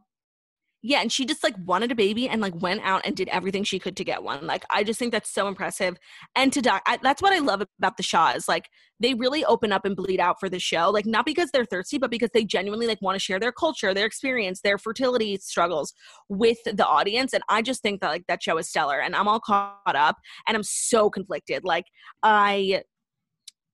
yeah 0.83 1.01
and 1.01 1.13
she 1.13 1.27
just 1.27 1.43
like 1.43 1.55
wanted 1.65 1.93
a 1.93 1.95
baby 1.95 2.29
and 2.29 2.41
like 2.41 2.55
went 2.61 2.81
out 2.83 3.03
and 3.05 3.17
did 3.17 3.29
everything 3.29 3.63
she 3.65 3.79
could 3.79 3.97
to 3.97 4.05
get 4.05 4.23
one 4.23 4.47
like 4.47 4.65
i 4.71 4.83
just 4.83 4.99
think 4.99 5.13
that's 5.13 5.31
so 5.31 5.47
impressive 5.47 5.97
and 6.35 6.53
to 6.53 6.81
I, 6.87 6.99
that's 7.03 7.21
what 7.21 7.33
i 7.33 7.39
love 7.39 7.63
about 7.79 7.97
the 7.97 8.03
shahs 8.03 8.49
like 8.49 8.69
they 8.99 9.15
really 9.15 9.45
open 9.45 9.73
up 9.73 9.85
and 9.85 9.97
bleed 9.97 10.21
out 10.21 10.37
for 10.41 10.49
the 10.49 10.59
show 10.59 10.91
like 10.91 11.07
not 11.07 11.27
because 11.27 11.51
they're 11.51 11.65
thirsty 11.65 11.99
but 11.99 12.11
because 12.11 12.31
they 12.33 12.45
genuinely 12.45 12.87
like 12.87 13.03
want 13.03 13.17
to 13.17 13.21
share 13.21 13.39
their 13.39 13.53
culture 13.53 13.93
their 13.93 14.07
experience 14.07 14.61
their 14.63 14.79
fertility 14.79 15.37
struggles 15.39 15.93
with 16.29 16.59
the 16.65 16.87
audience 16.87 17.33
and 17.33 17.43
i 17.49 17.61
just 17.61 17.83
think 17.83 18.01
that 18.01 18.09
like 18.09 18.25
that 18.29 18.43
show 18.43 18.57
is 18.59 18.69
stellar 18.69 19.01
and 19.01 19.15
i'm 19.15 19.29
all 19.29 19.41
caught 19.41 19.81
up 19.87 20.17
and 20.47 20.57
i'm 20.57 20.63
so 20.63 21.11
conflicted 21.11 21.65
like 21.65 21.85
i 22.23 22.83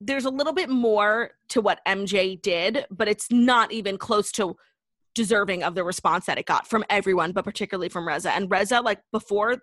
there's 0.01 0.27
a 0.27 0.31
little 0.31 0.53
bit 0.53 0.69
more 0.69 1.31
to 1.49 1.61
what 1.61 1.81
mj 1.87 2.41
did 2.43 2.85
but 2.91 3.09
it's 3.09 3.31
not 3.31 3.73
even 3.73 3.97
close 3.97 4.31
to 4.33 4.57
deserving 5.17 5.65
of 5.65 5.75
the 5.75 5.83
response 5.83 6.27
that 6.27 6.39
it 6.39 6.47
got 6.47 6.69
from 6.69 6.85
everyone, 6.89 7.33
but 7.33 7.43
particularly 7.43 7.89
from 7.89 8.07
Reza. 8.07 8.31
And 8.31 8.49
Reza, 8.49 8.81
like 8.81 9.01
before 9.11 9.57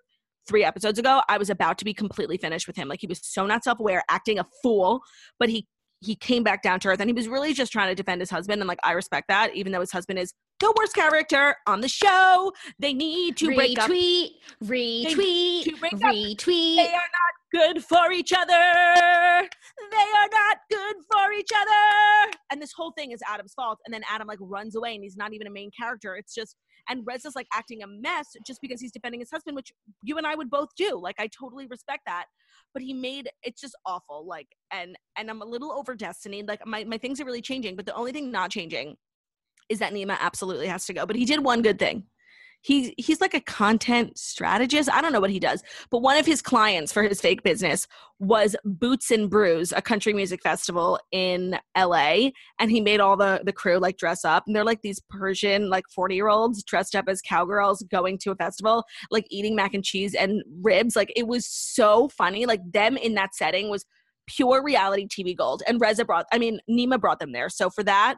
three 0.46 0.64
episodes 0.64 0.98
ago, 0.98 1.22
I 1.28 1.38
was 1.38 1.48
about 1.48 1.78
to 1.78 1.84
be 1.86 1.94
completely 1.94 2.36
finished 2.36 2.66
with 2.66 2.76
him. 2.76 2.88
Like 2.88 3.00
he 3.00 3.06
was 3.06 3.20
so 3.22 3.46
not 3.46 3.64
self 3.64 3.80
aware, 3.80 4.02
acting 4.10 4.38
a 4.38 4.44
fool, 4.62 5.00
but 5.38 5.48
he 5.48 5.66
he 6.00 6.14
came 6.14 6.42
back 6.42 6.60
down 6.60 6.80
to 6.80 6.88
earth 6.88 7.00
and 7.00 7.08
he 7.08 7.14
was 7.14 7.28
really 7.28 7.54
just 7.54 7.72
trying 7.72 7.88
to 7.88 7.94
defend 7.94 8.20
his 8.20 8.28
husband. 8.28 8.60
And 8.60 8.68
like 8.68 8.80
I 8.84 8.92
respect 8.92 9.28
that, 9.28 9.54
even 9.54 9.72
though 9.72 9.80
his 9.80 9.92
husband 9.92 10.18
is 10.18 10.34
the 10.60 10.74
worst 10.76 10.94
character 10.94 11.56
on 11.66 11.80
the 11.80 11.88
show. 11.88 12.52
They 12.78 12.92
need 12.92 13.36
to 13.38 13.48
retweet, 13.48 13.56
break 13.56 13.78
up. 13.78 13.90
Retweet, 13.90 14.30
retweet, 14.62 15.64
retweet. 15.82 16.76
They 16.76 16.88
are 16.88 16.90
not 16.90 17.34
good 17.54 17.84
for 17.84 18.10
each 18.12 18.32
other. 18.32 19.48
They 19.90 19.96
are 19.96 20.28
not 20.32 20.58
good 20.70 20.96
for 21.10 21.32
each 21.32 21.50
other. 21.54 22.32
And 22.50 22.60
this 22.60 22.72
whole 22.76 22.92
thing 22.92 23.12
is 23.12 23.20
Adam's 23.28 23.54
fault. 23.54 23.78
And 23.86 23.94
then 23.94 24.02
Adam 24.10 24.26
like 24.26 24.38
runs 24.40 24.74
away 24.74 24.94
and 24.94 25.04
he's 25.04 25.16
not 25.16 25.32
even 25.32 25.46
a 25.46 25.50
main 25.50 25.70
character. 25.78 26.16
It's 26.16 26.34
just 26.34 26.56
and 26.88 27.02
Rez 27.06 27.24
is 27.24 27.34
like 27.34 27.46
acting 27.54 27.82
a 27.82 27.86
mess 27.86 28.26
just 28.46 28.60
because 28.60 28.80
he's 28.80 28.92
defending 28.92 29.20
his 29.20 29.30
husband, 29.30 29.56
which 29.56 29.72
you 30.02 30.18
and 30.18 30.26
I 30.26 30.34
would 30.34 30.50
both 30.50 30.68
do. 30.76 31.00
Like 31.00 31.16
I 31.18 31.28
totally 31.28 31.66
respect 31.66 32.02
that. 32.06 32.26
But 32.72 32.82
he 32.82 32.92
made 32.92 33.28
it's 33.42 33.60
just 33.60 33.76
awful. 33.86 34.26
Like 34.26 34.48
and 34.72 34.96
and 35.16 35.30
I'm 35.30 35.40
a 35.40 35.46
little 35.46 35.72
over 35.72 35.94
destiny. 35.94 36.42
Like 36.42 36.66
my, 36.66 36.84
my 36.84 36.98
things 36.98 37.20
are 37.20 37.24
really 37.24 37.42
changing, 37.42 37.76
but 37.76 37.86
the 37.86 37.94
only 37.94 38.12
thing 38.12 38.30
not 38.30 38.50
changing 38.50 38.96
is 39.68 39.78
that 39.78 39.92
Nema 39.94 40.18
absolutely 40.20 40.66
has 40.66 40.84
to 40.86 40.92
go. 40.92 41.06
But 41.06 41.16
he 41.16 41.24
did 41.24 41.42
one 41.42 41.62
good 41.62 41.78
thing 41.78 42.04
he 42.64 42.94
he's 42.96 43.20
like 43.20 43.34
a 43.34 43.40
content 43.40 44.16
strategist. 44.16 44.90
I 44.90 45.02
don't 45.02 45.12
know 45.12 45.20
what 45.20 45.28
he 45.28 45.38
does, 45.38 45.62
but 45.90 45.98
one 45.98 46.16
of 46.16 46.24
his 46.24 46.40
clients 46.40 46.94
for 46.94 47.02
his 47.02 47.20
fake 47.20 47.42
business 47.42 47.86
was 48.18 48.56
Boots 48.64 49.10
and 49.10 49.28
Brews, 49.28 49.70
a 49.70 49.82
country 49.82 50.14
music 50.14 50.42
festival 50.42 50.98
in 51.12 51.58
LA, 51.76 52.30
and 52.58 52.70
he 52.70 52.80
made 52.80 53.00
all 53.00 53.18
the 53.18 53.42
the 53.44 53.52
crew 53.52 53.78
like 53.78 53.98
dress 53.98 54.24
up, 54.24 54.44
and 54.46 54.56
they're 54.56 54.64
like 54.64 54.80
these 54.80 54.98
Persian 55.10 55.68
like 55.68 55.84
forty 55.94 56.14
year 56.14 56.28
olds 56.28 56.62
dressed 56.64 56.96
up 56.96 57.04
as 57.06 57.20
cowgirls 57.20 57.82
going 57.90 58.16
to 58.20 58.30
a 58.30 58.36
festival, 58.36 58.82
like 59.10 59.26
eating 59.28 59.54
mac 59.54 59.74
and 59.74 59.84
cheese 59.84 60.14
and 60.14 60.42
ribs. 60.62 60.96
Like 60.96 61.12
it 61.14 61.26
was 61.26 61.46
so 61.46 62.08
funny. 62.08 62.46
Like 62.46 62.62
them 62.72 62.96
in 62.96 63.12
that 63.14 63.34
setting 63.34 63.68
was 63.68 63.84
pure 64.26 64.62
reality 64.62 65.06
TV 65.06 65.36
gold. 65.36 65.62
And 65.68 65.78
Reza 65.78 66.04
brought, 66.04 66.24
I 66.32 66.38
mean, 66.38 66.60
Nema 66.70 66.98
brought 66.98 67.18
them 67.18 67.32
there. 67.32 67.50
So 67.50 67.68
for 67.68 67.82
that, 67.84 68.16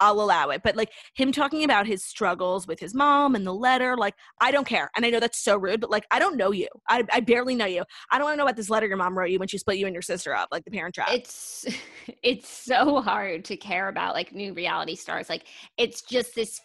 I'll 0.00 0.20
allow 0.20 0.50
it. 0.50 0.62
But 0.62 0.76
like 0.76 0.90
him 1.14 1.32
talking 1.32 1.64
about 1.64 1.86
his 1.86 2.04
struggles 2.04 2.66
with 2.66 2.80
his 2.80 2.94
mom 2.94 3.34
and 3.34 3.46
the 3.46 3.54
letter, 3.54 3.96
like 3.96 4.14
I 4.40 4.50
don't 4.50 4.66
care. 4.66 4.90
And 4.96 5.04
I 5.04 5.10
know 5.10 5.20
that's 5.20 5.42
so 5.42 5.56
rude, 5.56 5.80
but 5.80 5.90
like 5.90 6.06
I 6.10 6.18
don't 6.18 6.36
know 6.36 6.52
you. 6.52 6.68
I, 6.88 7.04
I 7.12 7.20
barely 7.20 7.54
know 7.54 7.66
you. 7.66 7.84
I 8.10 8.18
don't 8.18 8.24
want 8.24 8.34
to 8.34 8.38
know 8.38 8.44
about 8.44 8.56
this 8.56 8.70
letter 8.70 8.86
your 8.86 8.96
mom 8.96 9.16
wrote 9.16 9.30
you 9.30 9.38
when 9.38 9.48
she 9.48 9.58
split 9.58 9.78
you 9.78 9.86
and 9.86 9.94
your 9.94 10.02
sister 10.02 10.34
up, 10.34 10.48
like 10.50 10.64
the 10.64 10.70
parent 10.70 10.94
trap. 10.94 11.08
It's 11.12 11.66
it's 12.22 12.48
so 12.48 13.00
hard 13.00 13.44
to 13.46 13.56
care 13.56 13.88
about 13.88 14.14
like 14.14 14.32
new 14.32 14.52
reality 14.54 14.96
stars. 14.96 15.28
Like 15.28 15.46
it's 15.76 16.02
just 16.02 16.34
this 16.34 16.60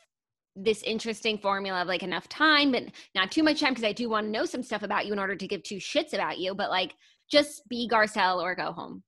this 0.56 0.84
interesting 0.84 1.38
formula 1.38 1.82
of 1.82 1.88
like 1.88 2.04
enough 2.04 2.28
time, 2.28 2.72
but 2.72 2.84
not 3.16 3.32
too 3.32 3.44
much 3.44 3.62
time 3.62 3.72
because 3.72 3.86
I 3.86 3.94
do 3.94 4.10
want 4.10 4.28
to 4.28 4.32
know 4.32 4.46
some 4.46 4.64
stuff 4.64 4.84
about 4.84 5.06
you 5.06 5.14
in 5.14 5.20
order 5.20 5.36
to 5.36 5.48
give 5.48 5.64
two 5.64 5.78
shits 5.78 6.14
about 6.14 6.40
you. 6.40 6.54
But 6.54 6.70
like 6.70 6.96
just 7.32 7.68
be 7.70 7.88
Garcelle 7.90 8.42
or 8.42 8.56
go 8.56 8.72
home. 8.72 9.04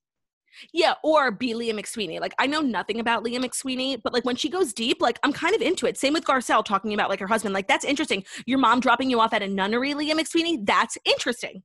Yeah, 0.72 0.94
or 1.02 1.30
be 1.30 1.54
Leah 1.54 1.74
McSweeney. 1.74 2.20
Like 2.20 2.34
I 2.38 2.46
know 2.46 2.60
nothing 2.60 3.00
about 3.00 3.22
Leah 3.22 3.40
McSweeney, 3.40 4.00
but 4.02 4.12
like 4.12 4.24
when 4.24 4.36
she 4.36 4.48
goes 4.48 4.72
deep, 4.72 5.00
like 5.00 5.18
I'm 5.22 5.32
kind 5.32 5.54
of 5.54 5.62
into 5.62 5.86
it. 5.86 5.96
Same 5.96 6.12
with 6.12 6.24
Garcelle 6.24 6.64
talking 6.64 6.94
about 6.94 7.10
like 7.10 7.20
her 7.20 7.26
husband. 7.26 7.54
Like 7.54 7.68
that's 7.68 7.84
interesting. 7.84 8.24
Your 8.46 8.58
mom 8.58 8.80
dropping 8.80 9.10
you 9.10 9.20
off 9.20 9.32
at 9.32 9.42
a 9.42 9.48
nunnery, 9.48 9.94
Leah 9.94 10.14
McSweeney. 10.14 10.64
That's 10.64 10.96
interesting. 11.04 11.62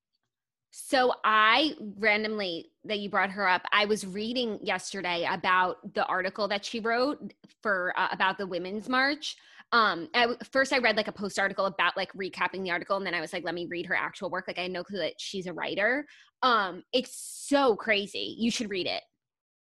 So 0.71 1.13
I 1.23 1.73
randomly 1.97 2.71
that 2.83 2.99
you 2.99 3.09
brought 3.09 3.31
her 3.31 3.47
up. 3.47 3.63
I 3.71 3.85
was 3.85 4.05
reading 4.05 4.59
yesterday 4.61 5.27
about 5.29 5.93
the 5.95 6.05
article 6.05 6.47
that 6.49 6.63
she 6.63 6.79
wrote 6.79 7.33
for 7.63 7.93
uh, 7.97 8.09
about 8.11 8.37
the 8.37 8.45
women's 8.45 8.87
march 8.87 9.37
um 9.73 10.07
I, 10.13 10.27
first 10.51 10.71
i 10.71 10.77
read 10.77 10.95
like 10.95 11.09
a 11.09 11.13
post 11.13 11.37
article 11.37 11.65
about 11.65 11.97
like 11.97 12.11
recapping 12.13 12.63
the 12.63 12.71
article 12.71 12.95
and 12.95 13.05
then 13.05 13.13
i 13.13 13.19
was 13.19 13.33
like 13.33 13.43
let 13.43 13.53
me 13.53 13.65
read 13.65 13.85
her 13.87 13.95
actual 13.95 14.29
work 14.29 14.45
like 14.47 14.59
i 14.59 14.67
know 14.67 14.83
that 14.91 15.13
she's 15.17 15.45
a 15.45 15.53
writer 15.53 16.05
um 16.43 16.83
it's 16.93 17.15
so 17.15 17.75
crazy 17.75 18.35
you 18.37 18.51
should 18.51 18.69
read 18.69 18.87
it 18.87 19.03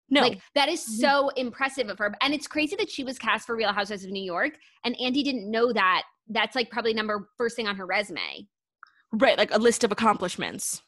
no 0.10 0.22
like 0.22 0.42
that 0.54 0.70
is 0.70 0.82
mm-hmm. 0.82 1.02
so 1.02 1.30
impressive 1.30 1.90
of 1.90 1.98
her 1.98 2.16
and 2.22 2.34
it's 2.34 2.48
crazy 2.48 2.76
that 2.76 2.90
she 2.90 3.04
was 3.04 3.18
cast 3.18 3.46
for 3.46 3.56
real 3.56 3.72
housewives 3.72 4.04
of 4.04 4.12
new 4.12 4.24
york 4.24 4.54
and 4.84 5.00
andy 5.00 5.24
didn't 5.24 5.50
know 5.50 5.72
that 5.72 6.04
that's 6.30 6.56
like 6.56 6.70
probably 6.70 6.94
number 6.94 7.30
first 7.38 7.56
thing 7.56 7.68
on 7.68 7.76
her 7.76 7.86
resume 7.86 8.48
right 9.14 9.38
like 9.38 9.54
a 9.54 9.60
list 9.60 9.84
of 9.84 9.92
accomplishments 9.92 10.82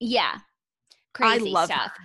yeah 0.00 0.38
crazy 1.12 1.50
stuff 1.50 1.70
her. 1.70 2.04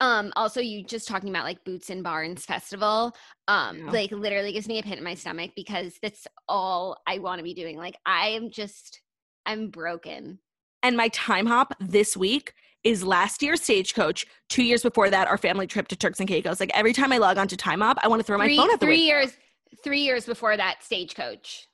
Um, 0.00 0.32
also 0.36 0.60
you 0.60 0.84
just 0.84 1.08
talking 1.08 1.30
about 1.30 1.44
like 1.44 1.64
Boots 1.64 1.88
and 1.88 2.02
Barnes 2.02 2.44
Festival, 2.44 3.16
um, 3.48 3.78
Yeah. 3.78 3.90
like 3.90 4.10
literally 4.10 4.52
gives 4.52 4.68
me 4.68 4.78
a 4.78 4.82
pit 4.82 4.98
in 4.98 5.04
my 5.04 5.14
stomach 5.14 5.52
because 5.54 5.96
that's 6.02 6.26
all 6.48 7.00
I 7.06 7.20
want 7.20 7.38
to 7.38 7.44
be 7.44 7.54
doing. 7.54 7.78
Like 7.78 7.96
I 8.04 8.28
am 8.30 8.50
just 8.50 9.00
I'm 9.46 9.70
broken. 9.70 10.40
And 10.84 10.98
my 10.98 11.08
time 11.08 11.46
hop 11.46 11.72
this 11.80 12.14
week 12.14 12.52
is 12.84 13.02
last 13.02 13.42
year's 13.42 13.62
stagecoach. 13.62 14.26
Two 14.50 14.62
years 14.62 14.82
before 14.82 15.08
that, 15.08 15.26
our 15.26 15.38
family 15.38 15.66
trip 15.66 15.88
to 15.88 15.96
Turks 15.96 16.20
and 16.20 16.28
Caicos. 16.28 16.60
Like 16.60 16.70
every 16.74 16.92
time 16.92 17.10
I 17.10 17.16
log 17.16 17.38
on 17.38 17.48
to 17.48 17.56
time 17.56 17.80
hop, 17.80 17.96
I 18.02 18.08
want 18.08 18.20
to 18.20 18.24
throw 18.24 18.36
my 18.36 18.54
phone 18.54 18.70
at 18.70 18.78
the 18.80 18.86
three 18.86 18.96
window. 18.98 19.06
years 19.06 19.36
three 19.82 20.00
years 20.02 20.26
before 20.26 20.56
that 20.58 20.82
stagecoach. 20.84 21.68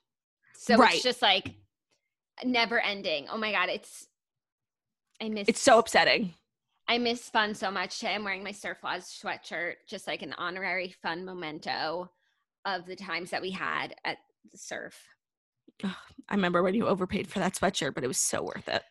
So 0.53 0.77
Right. 0.77 0.93
it's 0.95 1.03
just 1.03 1.21
like 1.21 1.53
never 2.45 2.79
ending. 2.79 3.27
Oh 3.29 3.37
my 3.37 3.51
god, 3.51 3.67
it's 3.67 4.07
I 5.21 5.27
miss 5.27 5.49
It's 5.49 5.61
so 5.61 5.77
upsetting. 5.79 6.33
I 6.87 6.97
miss 6.97 7.29
fun 7.29 7.53
so 7.53 7.69
much. 7.69 7.99
Today 7.99 8.15
I'm 8.15 8.23
wearing 8.23 8.43
my 8.45 8.51
Surf 8.53 8.77
Lodge 8.81 9.01
sweatshirt, 9.03 9.73
just 9.89 10.07
like 10.07 10.21
an 10.21 10.33
honorary 10.37 10.95
fun 11.03 11.25
memento 11.25 12.09
of 12.63 12.85
the 12.85 12.95
times 12.95 13.29
that 13.31 13.41
we 13.41 13.51
had 13.51 13.93
at 14.05 14.19
the 14.49 14.57
surf. 14.57 14.97
I 15.83 15.93
remember 16.35 16.63
when 16.63 16.75
you 16.75 16.87
overpaid 16.87 17.27
for 17.27 17.39
that 17.39 17.55
sweatshirt, 17.55 17.93
but 17.93 18.03
it 18.05 18.07
was 18.07 18.17
so 18.17 18.43
worth 18.43 18.69
it. 18.69 18.83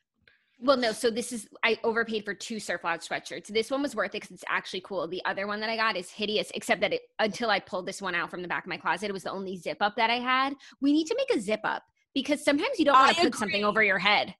Well, 0.63 0.77
no, 0.77 0.93
so 0.93 1.11
this 1.11 1.33
is 1.33 1.49
I 1.65 1.79
overpaid 1.85 2.25
for 2.25 2.35
two 2.35 2.61
Surf 2.61 2.85
Lodge 2.85 3.09
sweatshirts. 3.09 3.47
This 3.47 3.71
one 3.71 3.81
was 3.81 3.97
worth 3.97 4.11
it 4.11 4.21
because 4.21 4.31
it's 4.31 4.45
actually 4.49 4.83
cool. 4.83 5.09
The 5.09 5.25
other 5.25 5.47
one 5.47 5.61
that 5.61 5.71
I 5.71 5.77
got 5.77 5.97
is 5.97 6.11
hideous, 6.11 6.51
except 6.55 6.83
that 6.83 6.93
it, 6.93 7.03
until 7.19 7.49
I 7.49 7.61
pulled 7.61 7.87
this 7.87 8.03
one 8.03 8.15
out 8.15 8.31
from 8.31 8.43
the 8.43 8.49
back 8.49 8.65
of 8.65 8.69
my 8.69 8.77
closet, 8.77 9.09
it 9.09 9.13
was 9.13 9.23
the 9.23 9.31
only 9.31 9.57
zip 9.57 9.79
up 9.81 9.97
that 9.97 10.11
I 10.11 10.19
had. 10.19 10.55
We 10.81 10.93
need 10.93 11.07
to 11.07 11.17
make 11.17 11.35
a 11.35 11.41
zip 11.41 11.61
up 11.65 11.83
because 12.15 12.45
sometimes 12.45 12.79
you 12.79 12.85
don't 12.85 12.95
want 12.95 13.17
to 13.17 13.23
put 13.23 13.37
something 13.37 13.65
over 13.65 13.83
your 13.83 13.99
head. 13.99 14.35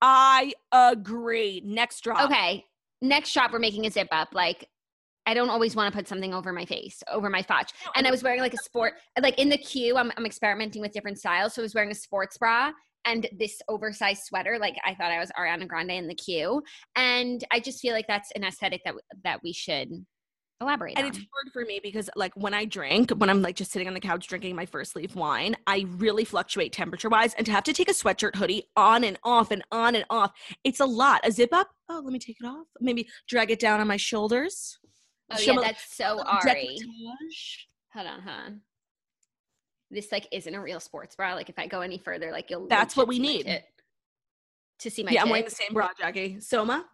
I 0.00 0.52
agree. 0.72 1.62
Next 1.64 2.00
drop. 2.02 2.30
Okay, 2.30 2.64
next 3.02 3.30
shop 3.30 3.52
we're 3.52 3.58
making 3.58 3.86
a 3.86 3.90
zip 3.90 4.08
up. 4.12 4.28
Like 4.32 4.68
I 5.26 5.34
don't 5.34 5.50
always 5.50 5.76
want 5.76 5.92
to 5.92 5.96
put 5.96 6.08
something 6.08 6.32
over 6.32 6.52
my 6.52 6.64
face, 6.64 7.02
over 7.10 7.28
my 7.28 7.42
fotch. 7.42 7.72
And 7.94 8.06
I 8.06 8.10
was 8.10 8.22
wearing 8.22 8.40
like 8.40 8.54
a 8.54 8.58
sport, 8.58 8.94
like 9.20 9.38
in 9.38 9.48
the 9.48 9.58
queue, 9.58 9.96
I'm, 9.96 10.10
I'm 10.16 10.26
experimenting 10.26 10.80
with 10.80 10.92
different 10.92 11.18
styles. 11.18 11.54
So 11.54 11.62
I 11.62 11.64
was 11.64 11.74
wearing 11.74 11.90
a 11.90 11.94
sports 11.94 12.38
bra 12.38 12.72
and 13.04 13.28
this 13.38 13.60
oversized 13.68 14.22
sweater. 14.24 14.58
Like 14.58 14.76
I 14.84 14.94
thought 14.94 15.10
I 15.10 15.18
was 15.18 15.30
Ariana 15.38 15.66
Grande 15.66 15.92
in 15.92 16.08
the 16.08 16.14
queue. 16.14 16.62
And 16.96 17.42
I 17.52 17.60
just 17.60 17.80
feel 17.80 17.94
like 17.94 18.06
that's 18.06 18.30
an 18.32 18.44
aesthetic 18.44 18.82
that, 18.84 18.94
that 19.24 19.40
we 19.42 19.52
should 19.52 19.90
elaborate 20.60 20.98
And 20.98 21.06
on. 21.06 21.08
it's 21.08 21.18
hard 21.18 21.52
for 21.54 21.64
me 21.64 21.80
because, 21.82 22.10
like, 22.16 22.34
when 22.36 22.52
I 22.52 22.66
drink, 22.66 23.10
when 23.12 23.30
I'm 23.30 23.40
like 23.40 23.56
just 23.56 23.72
sitting 23.72 23.88
on 23.88 23.94
the 23.94 24.00
couch 24.00 24.26
drinking 24.28 24.54
my 24.54 24.66
first 24.66 24.94
leaf 24.94 25.16
wine, 25.16 25.56
I 25.66 25.86
really 25.96 26.24
fluctuate 26.24 26.72
temperature 26.72 27.08
wise. 27.08 27.32
And 27.34 27.46
to 27.46 27.52
have 27.52 27.64
to 27.64 27.72
take 27.72 27.88
a 27.88 27.94
sweatshirt 27.94 28.36
hoodie 28.36 28.64
on 28.76 29.04
and 29.04 29.18
off 29.24 29.50
and 29.50 29.62
on 29.72 29.94
and 29.94 30.04
off, 30.10 30.32
it's 30.64 30.80
a 30.80 30.84
lot. 30.84 31.22
A 31.24 31.32
zip 31.32 31.50
up, 31.52 31.68
oh, 31.88 32.02
let 32.04 32.12
me 32.12 32.18
take 32.18 32.36
it 32.40 32.46
off. 32.46 32.66
Maybe 32.80 33.08
drag 33.28 33.50
it 33.50 33.58
down 33.58 33.80
on 33.80 33.86
my 33.88 33.96
shoulders. 33.96 34.78
oh 35.32 35.36
show 35.36 35.52
yeah, 35.54 35.60
that's 35.62 35.96
so 35.96 36.22
Ari. 36.26 36.78
decolletage. 36.78 37.66
Hold 37.94 38.06
on, 38.06 38.20
hold 38.20 38.36
on. 38.36 38.60
This 39.90 40.12
like 40.12 40.28
isn't 40.30 40.54
a 40.54 40.60
real 40.60 40.80
sports 40.80 41.16
bra. 41.16 41.34
Like 41.34 41.48
if 41.48 41.58
I 41.58 41.66
go 41.66 41.80
any 41.80 41.98
further, 41.98 42.30
like 42.30 42.50
you'll 42.50 42.68
That's 42.68 42.96
what 42.96 43.08
we 43.08 43.18
need. 43.18 43.46
tit- 43.46 43.64
to 44.80 44.90
see 44.90 45.02
my 45.02 45.10
Yeah, 45.10 45.22
I'm 45.22 45.30
wearing 45.30 45.44
the 45.44 45.50
same 45.50 45.74
bra, 45.74 45.90
Jackie. 45.98 46.40
Soma. 46.40 46.86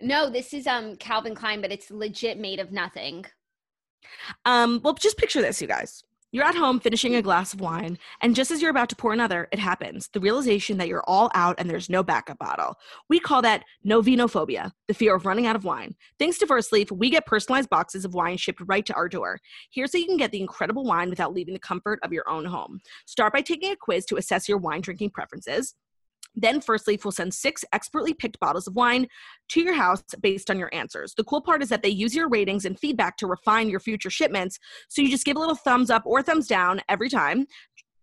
No, 0.00 0.28
this 0.28 0.52
is 0.52 0.66
um 0.66 0.96
Calvin 0.96 1.34
Klein, 1.34 1.60
but 1.60 1.70
it's 1.70 1.90
legit 1.90 2.38
made 2.38 2.58
of 2.58 2.72
nothing. 2.72 3.24
Um, 4.44 4.80
well, 4.82 4.94
just 4.94 5.16
picture 5.16 5.40
this, 5.40 5.62
you 5.62 5.68
guys. 5.68 6.02
You're 6.34 6.46
at 6.46 6.54
home 6.54 6.80
finishing 6.80 7.14
a 7.14 7.20
glass 7.20 7.52
of 7.52 7.60
wine, 7.60 7.98
and 8.22 8.34
just 8.34 8.50
as 8.50 8.62
you're 8.62 8.70
about 8.70 8.88
to 8.88 8.96
pour 8.96 9.12
another, 9.12 9.48
it 9.52 9.58
happens. 9.58 10.08
The 10.14 10.20
realization 10.20 10.78
that 10.78 10.88
you're 10.88 11.04
all 11.06 11.30
out 11.34 11.56
and 11.58 11.68
there's 11.68 11.90
no 11.90 12.02
backup 12.02 12.38
bottle. 12.38 12.76
We 13.10 13.20
call 13.20 13.42
that 13.42 13.64
novinophobia, 13.84 14.72
the 14.88 14.94
fear 14.94 15.14
of 15.14 15.26
running 15.26 15.46
out 15.46 15.56
of 15.56 15.66
wine. 15.66 15.94
Thanks 16.18 16.38
to 16.38 16.46
First 16.46 16.72
Leaf, 16.72 16.90
we 16.90 17.10
get 17.10 17.26
personalized 17.26 17.68
boxes 17.68 18.06
of 18.06 18.14
wine 18.14 18.38
shipped 18.38 18.62
right 18.64 18.86
to 18.86 18.94
our 18.94 19.10
door. 19.10 19.40
Here's 19.70 19.92
how 19.92 19.98
you 19.98 20.06
can 20.06 20.16
get 20.16 20.30
the 20.30 20.40
incredible 20.40 20.84
wine 20.84 21.10
without 21.10 21.34
leaving 21.34 21.52
the 21.52 21.60
comfort 21.60 22.00
of 22.02 22.14
your 22.14 22.26
own 22.26 22.46
home. 22.46 22.80
Start 23.04 23.34
by 23.34 23.42
taking 23.42 23.70
a 23.70 23.76
quiz 23.76 24.06
to 24.06 24.16
assess 24.16 24.48
your 24.48 24.56
wine 24.56 24.80
drinking 24.80 25.10
preferences. 25.10 25.74
Then 26.34 26.60
First 26.60 26.86
Leaf 26.88 27.04
will 27.04 27.12
send 27.12 27.34
six 27.34 27.64
expertly 27.72 28.14
picked 28.14 28.40
bottles 28.40 28.66
of 28.66 28.74
wine 28.74 29.06
to 29.50 29.60
your 29.60 29.74
house 29.74 30.02
based 30.20 30.50
on 30.50 30.58
your 30.58 30.70
answers. 30.72 31.14
The 31.14 31.24
cool 31.24 31.40
part 31.40 31.62
is 31.62 31.68
that 31.68 31.82
they 31.82 31.88
use 31.88 32.14
your 32.14 32.28
ratings 32.28 32.64
and 32.64 32.78
feedback 32.78 33.16
to 33.18 33.26
refine 33.26 33.68
your 33.68 33.80
future 33.80 34.10
shipments. 34.10 34.58
So 34.88 35.02
you 35.02 35.10
just 35.10 35.24
give 35.24 35.36
a 35.36 35.40
little 35.40 35.54
thumbs 35.54 35.90
up 35.90 36.02
or 36.06 36.22
thumbs 36.22 36.46
down 36.46 36.80
every 36.88 37.08
time. 37.08 37.46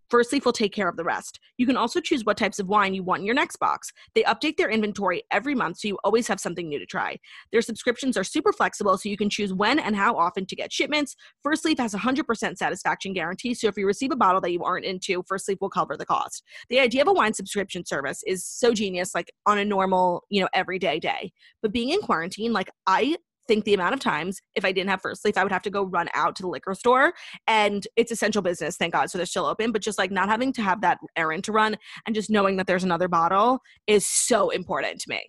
First 0.10 0.34
Leaf 0.34 0.46
will 0.46 0.54
take 0.54 0.74
care 0.74 0.90
of 0.90 0.98
the 0.98 1.04
rest. 1.04 1.40
You 1.58 1.66
can 1.66 1.78
also 1.78 2.00
choose 2.00 2.26
what 2.26 2.38
types 2.38 2.60
of 2.60 2.68
wine 2.68 2.94
you 2.94 3.04
want 3.04 3.22
in 3.22 3.26
your 3.26 3.36
next 3.36 3.58
box. 3.58 3.92
They 4.16 4.24
update 4.24 4.58
their 4.58 4.70
inventory 4.70 5.24
every 5.32 5.54
month, 5.54 5.80
so 5.80 5.88
you 5.88 5.98
always 6.04 6.28
have 6.28 6.40
something 6.40 6.68
new 6.68 6.80
to 6.80 6.86
try. 6.86 7.18
Their 7.52 7.62
subscriptions 7.62 8.18
are 8.18 8.24
super 8.24 8.52
flexible, 8.52 8.98
so 8.98 9.10
you 9.10 9.18
can 9.18 9.30
choose 9.30 9.54
when 9.54 9.80
and 9.80 9.96
how 9.96 10.16
often 10.16 10.46
to 10.48 10.56
get 10.56 10.74
shipments. 10.74 11.16
First 11.44 11.66
Leaf 11.66 11.78
has 11.78 11.94
a 11.94 12.00
100% 12.00 12.58
satisfaction 12.58 13.14
guarantee, 13.14 13.54
so 13.54 13.68
if 13.68 13.78
you 13.78 13.86
receive 13.86 14.12
a 14.12 14.16
bottle 14.16 14.42
that 14.42 14.52
you 14.52 14.64
aren't 14.64 14.86
into, 14.86 15.24
First 15.28 15.48
Leaf 15.48 15.60
will 15.62 15.70
cover 15.70 15.96
the 15.96 16.06
cost. 16.06 16.44
The 16.70 16.80
idea 16.80 17.02
of 17.02 17.08
a 17.08 17.14
wine 17.14 17.34
subscription 17.34 17.86
service 17.86 18.24
is 18.26 18.46
so 18.46 18.74
genius, 18.74 19.14
like 19.14 19.32
on 19.46 19.60
a 19.60 19.66
normal, 19.66 20.24
you 20.30 20.42
know, 20.42 20.50
everyday 20.54 21.00
day. 21.00 21.32
But 21.62 21.72
being 21.72 21.90
in 21.90 22.02
quarantine, 22.02 22.54
like 22.54 22.70
I 22.88 23.18
think 23.50 23.66
the 23.66 23.74
amount 23.74 23.96
of 23.96 24.00
times 24.00 24.42
if 24.54 24.64
I 24.64 24.72
didn't 24.72 24.92
have 24.92 25.02
First 25.02 25.26
Leaf, 25.26 25.36
I 25.36 25.44
would 25.44 25.52
have 25.52 25.64
to 25.64 25.72
go 25.72 25.84
run 25.84 26.08
out 26.14 26.36
to 26.36 26.44
the 26.44 26.48
liquor 26.48 26.76
store. 26.76 27.14
And 27.48 27.86
it's 27.96 28.12
essential 28.12 28.44
business, 28.44 28.78
thank 28.78 28.94
God. 28.94 29.10
So 29.10 29.18
they're 29.18 29.26
still 29.26 29.48
open. 29.48 29.72
But 29.72 29.82
just 29.82 29.98
like 29.98 30.12
not 30.12 30.30
having 30.30 30.54
to 30.54 30.62
have 30.62 30.82
that 30.82 31.00
errand 31.16 31.44
to 31.46 31.52
run 31.52 31.76
and 32.06 32.14
just 32.14 32.30
knowing 32.30 32.58
that 32.58 32.68
there's 32.68 32.84
another 32.84 33.08
bottle 33.08 33.60
is 33.88 34.06
so 34.06 34.52
important 34.52 35.02
to 35.02 35.10
me. 35.10 35.22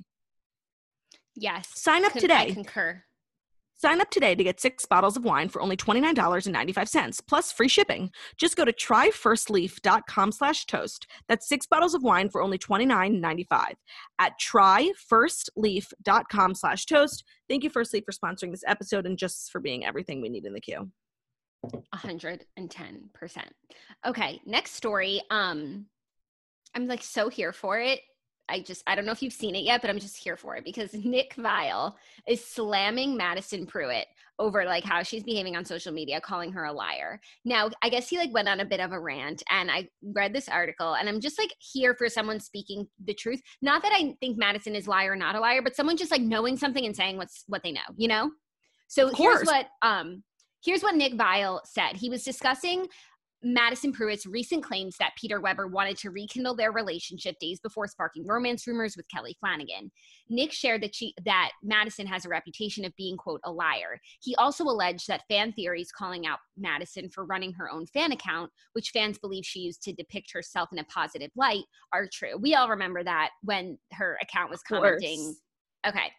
Yes. 1.34 1.68
Sign 1.74 2.04
up 2.04 2.12
Con- 2.12 2.20
today. 2.20 2.34
I 2.34 2.50
concur. 2.52 3.02
Sign 3.82 4.02
up 4.02 4.10
today 4.10 4.34
to 4.34 4.44
get 4.44 4.60
six 4.60 4.84
bottles 4.84 5.16
of 5.16 5.24
wine 5.24 5.48
for 5.48 5.62
only 5.62 5.74
$29.95 5.74 7.26
plus 7.26 7.50
free 7.50 7.66
shipping. 7.66 8.10
Just 8.36 8.54
go 8.54 8.66
to 8.66 8.74
tryfirstleaf.com 8.74 10.32
slash 10.32 10.66
toast. 10.66 11.06
That's 11.28 11.48
six 11.48 11.66
bottles 11.66 11.94
of 11.94 12.02
wine 12.02 12.28
for 12.28 12.42
only 12.42 12.58
$29.95 12.58 13.72
at 14.18 14.34
tryfirstleaf.com 14.38 16.54
slash 16.54 16.84
toast. 16.84 17.24
Thank 17.48 17.64
you, 17.64 17.70
First 17.70 17.94
Leaf, 17.94 18.04
for 18.04 18.12
sponsoring 18.12 18.50
this 18.50 18.64
episode 18.66 19.06
and 19.06 19.16
just 19.16 19.50
for 19.50 19.62
being 19.62 19.86
everything 19.86 20.20
we 20.20 20.28
need 20.28 20.44
in 20.44 20.52
the 20.52 20.60
queue. 20.60 20.90
110%. 21.94 22.40
Okay, 24.06 24.42
next 24.44 24.72
story. 24.72 25.22
Um 25.30 25.86
I'm 26.74 26.86
like 26.86 27.02
so 27.02 27.30
here 27.30 27.54
for 27.54 27.80
it. 27.80 28.00
I 28.50 28.60
just 28.60 28.82
I 28.86 28.94
don't 28.94 29.06
know 29.06 29.12
if 29.12 29.22
you've 29.22 29.32
seen 29.32 29.54
it 29.54 29.62
yet, 29.62 29.80
but 29.80 29.90
I'm 29.90 29.98
just 29.98 30.16
here 30.16 30.36
for 30.36 30.56
it 30.56 30.64
because 30.64 30.92
Nick 30.94 31.34
Viall 31.36 31.94
is 32.26 32.44
slamming 32.44 33.16
Madison 33.16 33.66
Prewett 33.66 34.06
over 34.38 34.64
like 34.64 34.84
how 34.84 35.02
she's 35.02 35.22
behaving 35.22 35.54
on 35.54 35.64
social 35.64 35.92
media, 35.92 36.20
calling 36.20 36.50
her 36.52 36.64
a 36.64 36.72
liar. 36.72 37.20
Now, 37.44 37.70
I 37.82 37.90
guess 37.90 38.08
he 38.08 38.18
like 38.18 38.32
went 38.32 38.48
on 38.48 38.60
a 38.60 38.64
bit 38.64 38.80
of 38.80 38.92
a 38.92 38.98
rant 38.98 39.42
and 39.50 39.70
I 39.70 39.88
read 40.02 40.32
this 40.32 40.48
article 40.48 40.94
and 40.94 41.08
I'm 41.08 41.20
just 41.20 41.38
like 41.38 41.54
here 41.58 41.94
for 41.94 42.08
someone 42.08 42.40
speaking 42.40 42.88
the 43.04 43.14
truth. 43.14 43.40
Not 43.62 43.82
that 43.82 43.92
I 43.94 44.16
think 44.20 44.38
Madison 44.38 44.74
is 44.74 44.86
a 44.86 44.90
liar 44.90 45.12
or 45.12 45.16
not 45.16 45.36
a 45.36 45.40
liar, 45.40 45.62
but 45.62 45.76
someone 45.76 45.96
just 45.96 46.10
like 46.10 46.22
knowing 46.22 46.56
something 46.56 46.84
and 46.84 46.96
saying 46.96 47.18
what's 47.18 47.44
what 47.46 47.62
they 47.62 47.72
know, 47.72 47.80
you 47.96 48.08
know? 48.08 48.30
So 48.88 49.14
here's 49.14 49.44
what 49.44 49.66
um 49.82 50.24
here's 50.64 50.82
what 50.82 50.94
Nick 50.94 51.14
Viall 51.14 51.60
said. 51.64 51.96
He 51.96 52.10
was 52.10 52.24
discussing 52.24 52.86
Madison 53.42 53.92
Prewett's 53.92 54.26
recent 54.26 54.62
claims 54.62 54.96
that 54.98 55.14
Peter 55.16 55.40
Weber 55.40 55.66
wanted 55.66 55.96
to 55.98 56.10
rekindle 56.10 56.54
their 56.54 56.72
relationship 56.72 57.38
days 57.38 57.58
before 57.58 57.86
sparking 57.86 58.26
romance 58.26 58.66
rumors 58.66 58.96
with 58.96 59.08
Kelley 59.08 59.36
Flanagan. 59.40 59.90
Nick 60.28 60.52
shared 60.52 60.82
that 60.82 60.94
she 60.94 61.14
that 61.24 61.52
Madison 61.62 62.06
has 62.06 62.26
a 62.26 62.28
reputation 62.28 62.84
of 62.84 62.94
being 62.96 63.16
quote 63.16 63.40
a 63.44 63.50
liar. 63.50 63.98
He 64.20 64.34
also 64.36 64.64
alleged 64.64 65.08
that 65.08 65.26
fan 65.28 65.52
theories 65.52 65.90
calling 65.90 66.26
out 66.26 66.38
Madison 66.56 67.08
for 67.08 67.24
running 67.24 67.52
her 67.54 67.70
own 67.70 67.86
fan 67.86 68.12
account, 68.12 68.50
which 68.74 68.90
fans 68.90 69.18
believe 69.18 69.44
she 69.44 69.60
used 69.60 69.82
to 69.84 69.92
depict 69.92 70.32
herself 70.32 70.68
in 70.72 70.78
a 70.78 70.84
positive 70.84 71.30
light, 71.34 71.64
are 71.92 72.08
true. 72.12 72.36
We 72.38 72.54
all 72.54 72.68
remember 72.68 73.02
that 73.04 73.30
when 73.42 73.78
her 73.92 74.18
account 74.20 74.50
was 74.50 74.62
commenting. 74.62 75.34
Okay. 75.86 76.12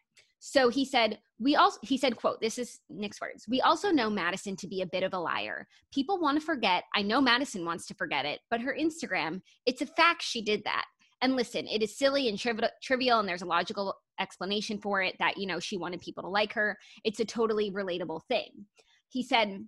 So 0.44 0.70
he 0.70 0.86
said, 0.86 1.20
we 1.40 1.56
also, 1.56 1.78
he 1.84 2.00
said, 2.00 2.16
quote, 2.16 2.42
this 2.42 2.58
is 2.58 2.80
Nick's 2.90 3.22
words. 3.22 3.46
We 3.48 3.62
also 3.62 3.92
know 3.92 4.10
Madison 4.10 4.56
to 4.56 4.68
be 4.68 4.82
a 4.82 4.88
bit 4.88 5.04
of 5.04 5.14
a 5.14 5.20
liar. 5.20 5.68
People 5.94 6.20
want 6.20 6.40
to 6.40 6.44
forget. 6.44 6.84
I 6.96 7.04
know 7.04 7.22
Madison 7.22 7.64
wants 7.64 7.86
to 7.88 7.94
forget 7.94 8.26
it, 8.26 8.40
but 8.50 8.60
her 8.60 8.76
Instagram, 8.76 9.42
it's 9.68 9.84
a 9.84 9.86
fact 9.86 10.24
she 10.24 10.42
did 10.42 10.64
that. 10.64 10.86
And 11.22 11.36
listen, 11.36 11.68
it 11.68 11.84
is 11.84 11.96
silly 11.96 12.28
and 12.28 12.40
triv- 12.40 12.68
trivial, 12.82 13.20
and 13.20 13.30
there's 13.30 13.44
a 13.44 13.46
logical 13.48 13.94
explanation 14.20 14.80
for 14.80 15.04
it 15.04 15.16
that, 15.20 15.38
you 15.38 15.46
know, 15.46 15.60
she 15.60 15.78
wanted 15.78 16.02
people 16.02 16.24
to 16.24 16.30
like 16.30 16.54
her. 16.54 16.76
It's 17.04 17.20
a 17.20 17.26
totally 17.26 17.70
relatable 17.70 18.22
thing. 18.28 18.66
He 19.10 19.22
said, 19.22 19.68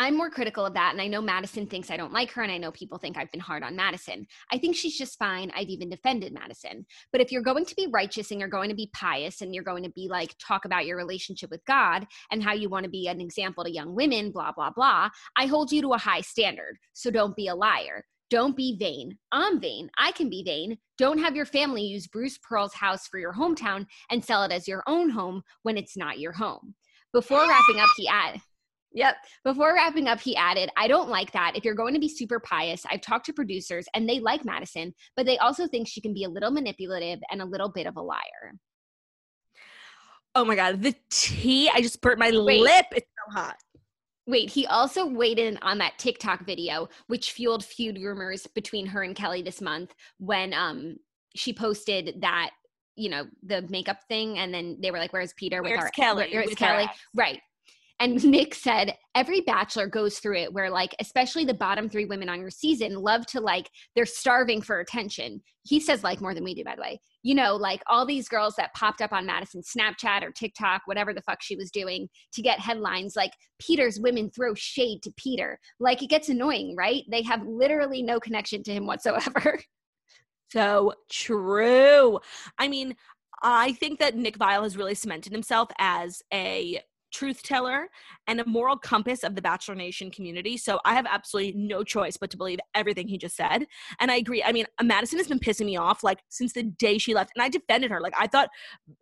I'm 0.00 0.16
more 0.16 0.30
critical 0.30 0.64
of 0.64 0.74
that. 0.74 0.92
And 0.92 1.02
I 1.02 1.08
know 1.08 1.20
Madison 1.20 1.66
thinks 1.66 1.90
I 1.90 1.96
don't 1.96 2.12
like 2.12 2.30
her. 2.30 2.42
And 2.42 2.52
I 2.52 2.56
know 2.56 2.70
people 2.70 2.98
think 2.98 3.16
I've 3.16 3.32
been 3.32 3.40
hard 3.40 3.64
on 3.64 3.74
Madison. 3.74 4.28
I 4.52 4.56
think 4.56 4.76
she's 4.76 4.96
just 4.96 5.18
fine. 5.18 5.50
I've 5.56 5.68
even 5.68 5.90
defended 5.90 6.32
Madison. 6.32 6.86
But 7.10 7.20
if 7.20 7.32
you're 7.32 7.42
going 7.42 7.66
to 7.66 7.74
be 7.74 7.88
righteous 7.92 8.30
and 8.30 8.38
you're 8.38 8.48
going 8.48 8.70
to 8.70 8.76
be 8.76 8.90
pious 8.94 9.40
and 9.40 9.52
you're 9.52 9.64
going 9.64 9.82
to 9.82 9.90
be 9.90 10.06
like, 10.08 10.36
talk 10.38 10.64
about 10.64 10.86
your 10.86 10.96
relationship 10.96 11.50
with 11.50 11.64
God 11.64 12.06
and 12.30 12.40
how 12.40 12.52
you 12.52 12.68
want 12.68 12.84
to 12.84 12.90
be 12.90 13.08
an 13.08 13.20
example 13.20 13.64
to 13.64 13.72
young 13.72 13.92
women, 13.92 14.30
blah, 14.30 14.52
blah, 14.52 14.70
blah, 14.70 15.08
I 15.36 15.46
hold 15.46 15.72
you 15.72 15.82
to 15.82 15.94
a 15.94 15.98
high 15.98 16.20
standard. 16.20 16.78
So 16.92 17.10
don't 17.10 17.34
be 17.34 17.48
a 17.48 17.56
liar. 17.56 18.04
Don't 18.30 18.56
be 18.56 18.76
vain. 18.78 19.18
I'm 19.32 19.58
vain. 19.58 19.90
I 19.98 20.12
can 20.12 20.30
be 20.30 20.44
vain. 20.44 20.78
Don't 20.96 21.18
have 21.18 21.34
your 21.34 21.46
family 21.46 21.82
use 21.82 22.06
Bruce 22.06 22.38
Pearl's 22.38 22.74
house 22.74 23.08
for 23.08 23.18
your 23.18 23.32
hometown 23.32 23.86
and 24.10 24.24
sell 24.24 24.44
it 24.44 24.52
as 24.52 24.68
your 24.68 24.84
own 24.86 25.10
home 25.10 25.42
when 25.62 25.76
it's 25.76 25.96
not 25.96 26.20
your 26.20 26.32
home. 26.32 26.74
Before 27.12 27.38
wrapping 27.38 27.80
up, 27.80 27.88
he 27.96 28.06
added, 28.06 28.42
Yep. 28.92 29.16
Before 29.44 29.74
wrapping 29.74 30.08
up, 30.08 30.20
he 30.20 30.34
added, 30.36 30.70
I 30.76 30.88
don't 30.88 31.08
like 31.08 31.32
that. 31.32 31.52
If 31.54 31.64
you're 31.64 31.74
going 31.74 31.94
to 31.94 32.00
be 32.00 32.08
super 32.08 32.40
pious, 32.40 32.84
I've 32.90 33.02
talked 33.02 33.26
to 33.26 33.32
producers 33.32 33.86
and 33.94 34.08
they 34.08 34.18
like 34.20 34.44
Madison, 34.44 34.94
but 35.16 35.26
they 35.26 35.38
also 35.38 35.66
think 35.66 35.86
she 35.86 36.00
can 36.00 36.14
be 36.14 36.24
a 36.24 36.28
little 36.28 36.50
manipulative 36.50 37.20
and 37.30 37.42
a 37.42 37.44
little 37.44 37.68
bit 37.68 37.86
of 37.86 37.96
a 37.96 38.02
liar. 38.02 38.54
Oh 40.34 40.44
my 40.44 40.54
god, 40.54 40.82
the 40.82 40.94
tea! 41.10 41.68
I 41.68 41.80
just 41.80 42.00
burnt 42.00 42.18
my 42.18 42.30
Wait. 42.30 42.60
lip. 42.60 42.86
It's 42.92 43.06
so 43.26 43.40
hot. 43.40 43.56
Wait, 44.26 44.50
he 44.50 44.66
also 44.66 45.06
weighed 45.06 45.38
in 45.38 45.58
on 45.62 45.78
that 45.78 45.98
TikTok 45.98 46.44
video, 46.44 46.88
which 47.06 47.32
fueled 47.32 47.64
feud 47.64 47.96
rumors 47.96 48.46
between 48.54 48.86
her 48.86 49.02
and 49.02 49.16
Kelly 49.16 49.42
this 49.42 49.60
month 49.60 49.94
when 50.18 50.52
um 50.52 50.96
she 51.34 51.52
posted 51.52 52.20
that 52.20 52.50
you 52.94 53.08
know 53.08 53.26
the 53.42 53.62
makeup 53.70 53.98
thing, 54.08 54.38
and 54.38 54.52
then 54.52 54.76
they 54.80 54.90
were 54.90 54.98
like, 54.98 55.12
"Where's 55.12 55.32
Peter?" 55.32 55.62
Where's 55.62 55.80
our, 55.80 55.90
Kelly 55.90 56.28
Where's 56.32 56.50
with 56.50 56.58
Kelly?" 56.58 56.88
Right. 57.14 57.40
And 58.00 58.22
Nick 58.30 58.54
said 58.54 58.96
every 59.14 59.40
bachelor 59.40 59.86
goes 59.86 60.18
through 60.18 60.38
it 60.38 60.52
where 60.52 60.70
like 60.70 60.94
especially 61.00 61.44
the 61.44 61.54
bottom 61.54 61.88
3 61.88 62.04
women 62.06 62.28
on 62.28 62.40
your 62.40 62.50
season 62.50 62.94
love 62.94 63.26
to 63.26 63.40
like 63.40 63.68
they're 63.94 64.06
starving 64.06 64.62
for 64.62 64.80
attention. 64.80 65.40
He 65.64 65.80
says 65.80 66.04
like 66.04 66.20
more 66.20 66.34
than 66.34 66.44
we 66.44 66.54
do 66.54 66.64
by 66.64 66.74
the 66.76 66.82
way. 66.82 67.00
You 67.22 67.34
know, 67.34 67.56
like 67.56 67.82
all 67.88 68.06
these 68.06 68.28
girls 68.28 68.54
that 68.56 68.74
popped 68.74 69.02
up 69.02 69.12
on 69.12 69.26
Madison's 69.26 69.70
Snapchat 69.76 70.22
or 70.22 70.30
TikTok, 70.30 70.82
whatever 70.86 71.12
the 71.12 71.22
fuck 71.22 71.42
she 71.42 71.56
was 71.56 71.70
doing 71.70 72.08
to 72.32 72.42
get 72.42 72.60
headlines 72.60 73.16
like 73.16 73.32
Peter's 73.60 73.98
women 74.00 74.30
throw 74.30 74.54
shade 74.54 75.02
to 75.02 75.12
Peter. 75.16 75.58
Like 75.80 76.02
it 76.02 76.10
gets 76.10 76.28
annoying, 76.28 76.76
right? 76.76 77.02
They 77.10 77.22
have 77.22 77.46
literally 77.46 78.02
no 78.02 78.20
connection 78.20 78.62
to 78.64 78.72
him 78.72 78.86
whatsoever. 78.86 79.60
So 80.50 80.94
true. 81.10 82.20
I 82.58 82.68
mean, 82.68 82.96
I 83.42 83.72
think 83.72 83.98
that 83.98 84.16
Nick 84.16 84.38
Viall 84.38 84.62
has 84.62 84.76
really 84.76 84.94
cemented 84.94 85.32
himself 85.32 85.68
as 85.78 86.22
a 86.32 86.80
truth 87.12 87.42
teller 87.42 87.88
and 88.26 88.40
a 88.40 88.46
moral 88.46 88.76
compass 88.76 89.24
of 89.24 89.34
the 89.34 89.42
Bachelor 89.42 89.74
Nation 89.74 90.10
community. 90.10 90.56
So 90.56 90.80
I 90.84 90.94
have 90.94 91.06
absolutely 91.06 91.52
no 91.54 91.82
choice 91.82 92.16
but 92.16 92.30
to 92.30 92.36
believe 92.36 92.58
everything 92.74 93.08
he 93.08 93.18
just 93.18 93.36
said. 93.36 93.66
And 94.00 94.10
I 94.10 94.16
agree. 94.16 94.42
I 94.42 94.52
mean, 94.52 94.66
Madison 94.82 95.18
has 95.18 95.28
been 95.28 95.38
pissing 95.38 95.66
me 95.66 95.76
off 95.76 96.02
like 96.02 96.20
since 96.28 96.52
the 96.52 96.64
day 96.64 96.98
she 96.98 97.14
left. 97.14 97.32
And 97.34 97.42
I 97.42 97.48
defended 97.48 97.90
her. 97.90 98.00
Like 98.00 98.14
I 98.18 98.26
thought 98.26 98.50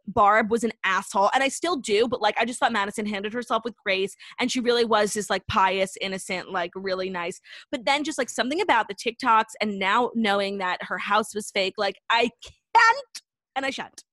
Barb 0.07 0.51
was 0.51 0.65
an 0.65 0.73
asshole. 0.85 1.31
And 1.35 1.43
I 1.43 1.49
still 1.49 1.77
do, 1.77 2.09
but 2.09 2.21
like 2.21 2.37
I 2.39 2.45
just 2.45 2.61
thought 2.61 2.73
Madison 2.73 3.07
handled 3.07 3.35
herself 3.35 3.63
with 3.65 3.75
grace. 3.85 4.17
And 4.39 4.51
she 4.51 4.61
really 4.61 4.85
was 4.85 5.13
just 5.13 5.31
like 5.31 5.47
pious, 5.47 5.97
innocent, 6.01 6.51
like 6.51 6.71
really 6.75 7.11
nice. 7.11 7.41
But 7.71 7.85
then 7.85 8.05
just 8.05 8.19
like 8.19 8.31
something 8.31 8.61
about 8.61 8.89
the 8.89 8.95
TikToks 8.95 9.53
and 9.61 9.79
now 9.79 10.11
knowing 10.15 10.59
that 10.59 10.83
her 10.83 10.99
house 10.99 11.35
was 11.35 11.51
fake, 11.51 11.75
like 11.77 11.97
I 12.11 12.31
can't 12.43 13.23
and 13.55 13.67
I 13.67 13.71
shan't. 13.71 14.05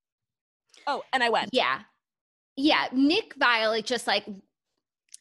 Oh, 0.88 1.04
and 1.14 1.24
I 1.24 1.30
went. 1.30 1.50
Yeah. 1.54 1.82
Yeah. 2.56 2.88
Nick 2.92 3.36
Viall 3.38 3.84
just 3.84 4.08
like 4.08 4.26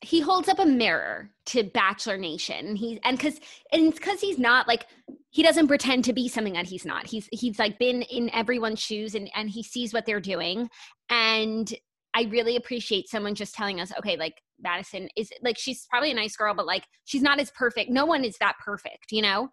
he 0.02 0.20
holds 0.20 0.48
up 0.48 0.58
a 0.58 0.66
mirror 0.66 1.30
to 1.46 1.62
Bachelor 1.62 2.18
Nation. 2.18 2.66
And 2.66 2.78
he 2.78 3.00
and 3.04 3.18
cause 3.18 3.38
and 3.72 3.86
it's 3.86 3.98
cause 3.98 4.20
he's 4.20 4.38
not 4.38 4.66
like 4.68 4.86
he 5.30 5.42
doesn't 5.42 5.68
pretend 5.68 6.04
to 6.04 6.12
be 6.12 6.28
something 6.28 6.52
that 6.54 6.66
he's 6.66 6.84
not. 6.84 7.06
He's 7.06 7.28
he's 7.32 7.58
like 7.58 7.78
been 7.78 8.02
in 8.02 8.28
everyone's 8.34 8.80
shoes 8.80 9.14
and, 9.14 9.30
and 9.34 9.48
he 9.48 9.62
sees 9.62 9.94
what 9.94 10.04
they're 10.04 10.20
doing. 10.20 10.68
And 11.08 11.72
I 12.14 12.24
really 12.24 12.56
appreciate 12.56 13.08
someone 13.08 13.34
just 13.34 13.54
telling 13.54 13.80
us, 13.80 13.92
okay, 13.98 14.16
like 14.16 14.34
Madison 14.60 15.08
is 15.16 15.30
like 15.42 15.56
she's 15.56 15.86
probably 15.88 16.10
a 16.10 16.14
nice 16.14 16.36
girl, 16.36 16.54
but 16.54 16.66
like 16.66 16.84
she's 17.04 17.22
not 17.22 17.40
as 17.40 17.50
perfect. 17.52 17.90
No 17.90 18.04
one 18.04 18.24
is 18.24 18.36
that 18.40 18.56
perfect, 18.62 19.12
you 19.12 19.22
know? 19.22 19.48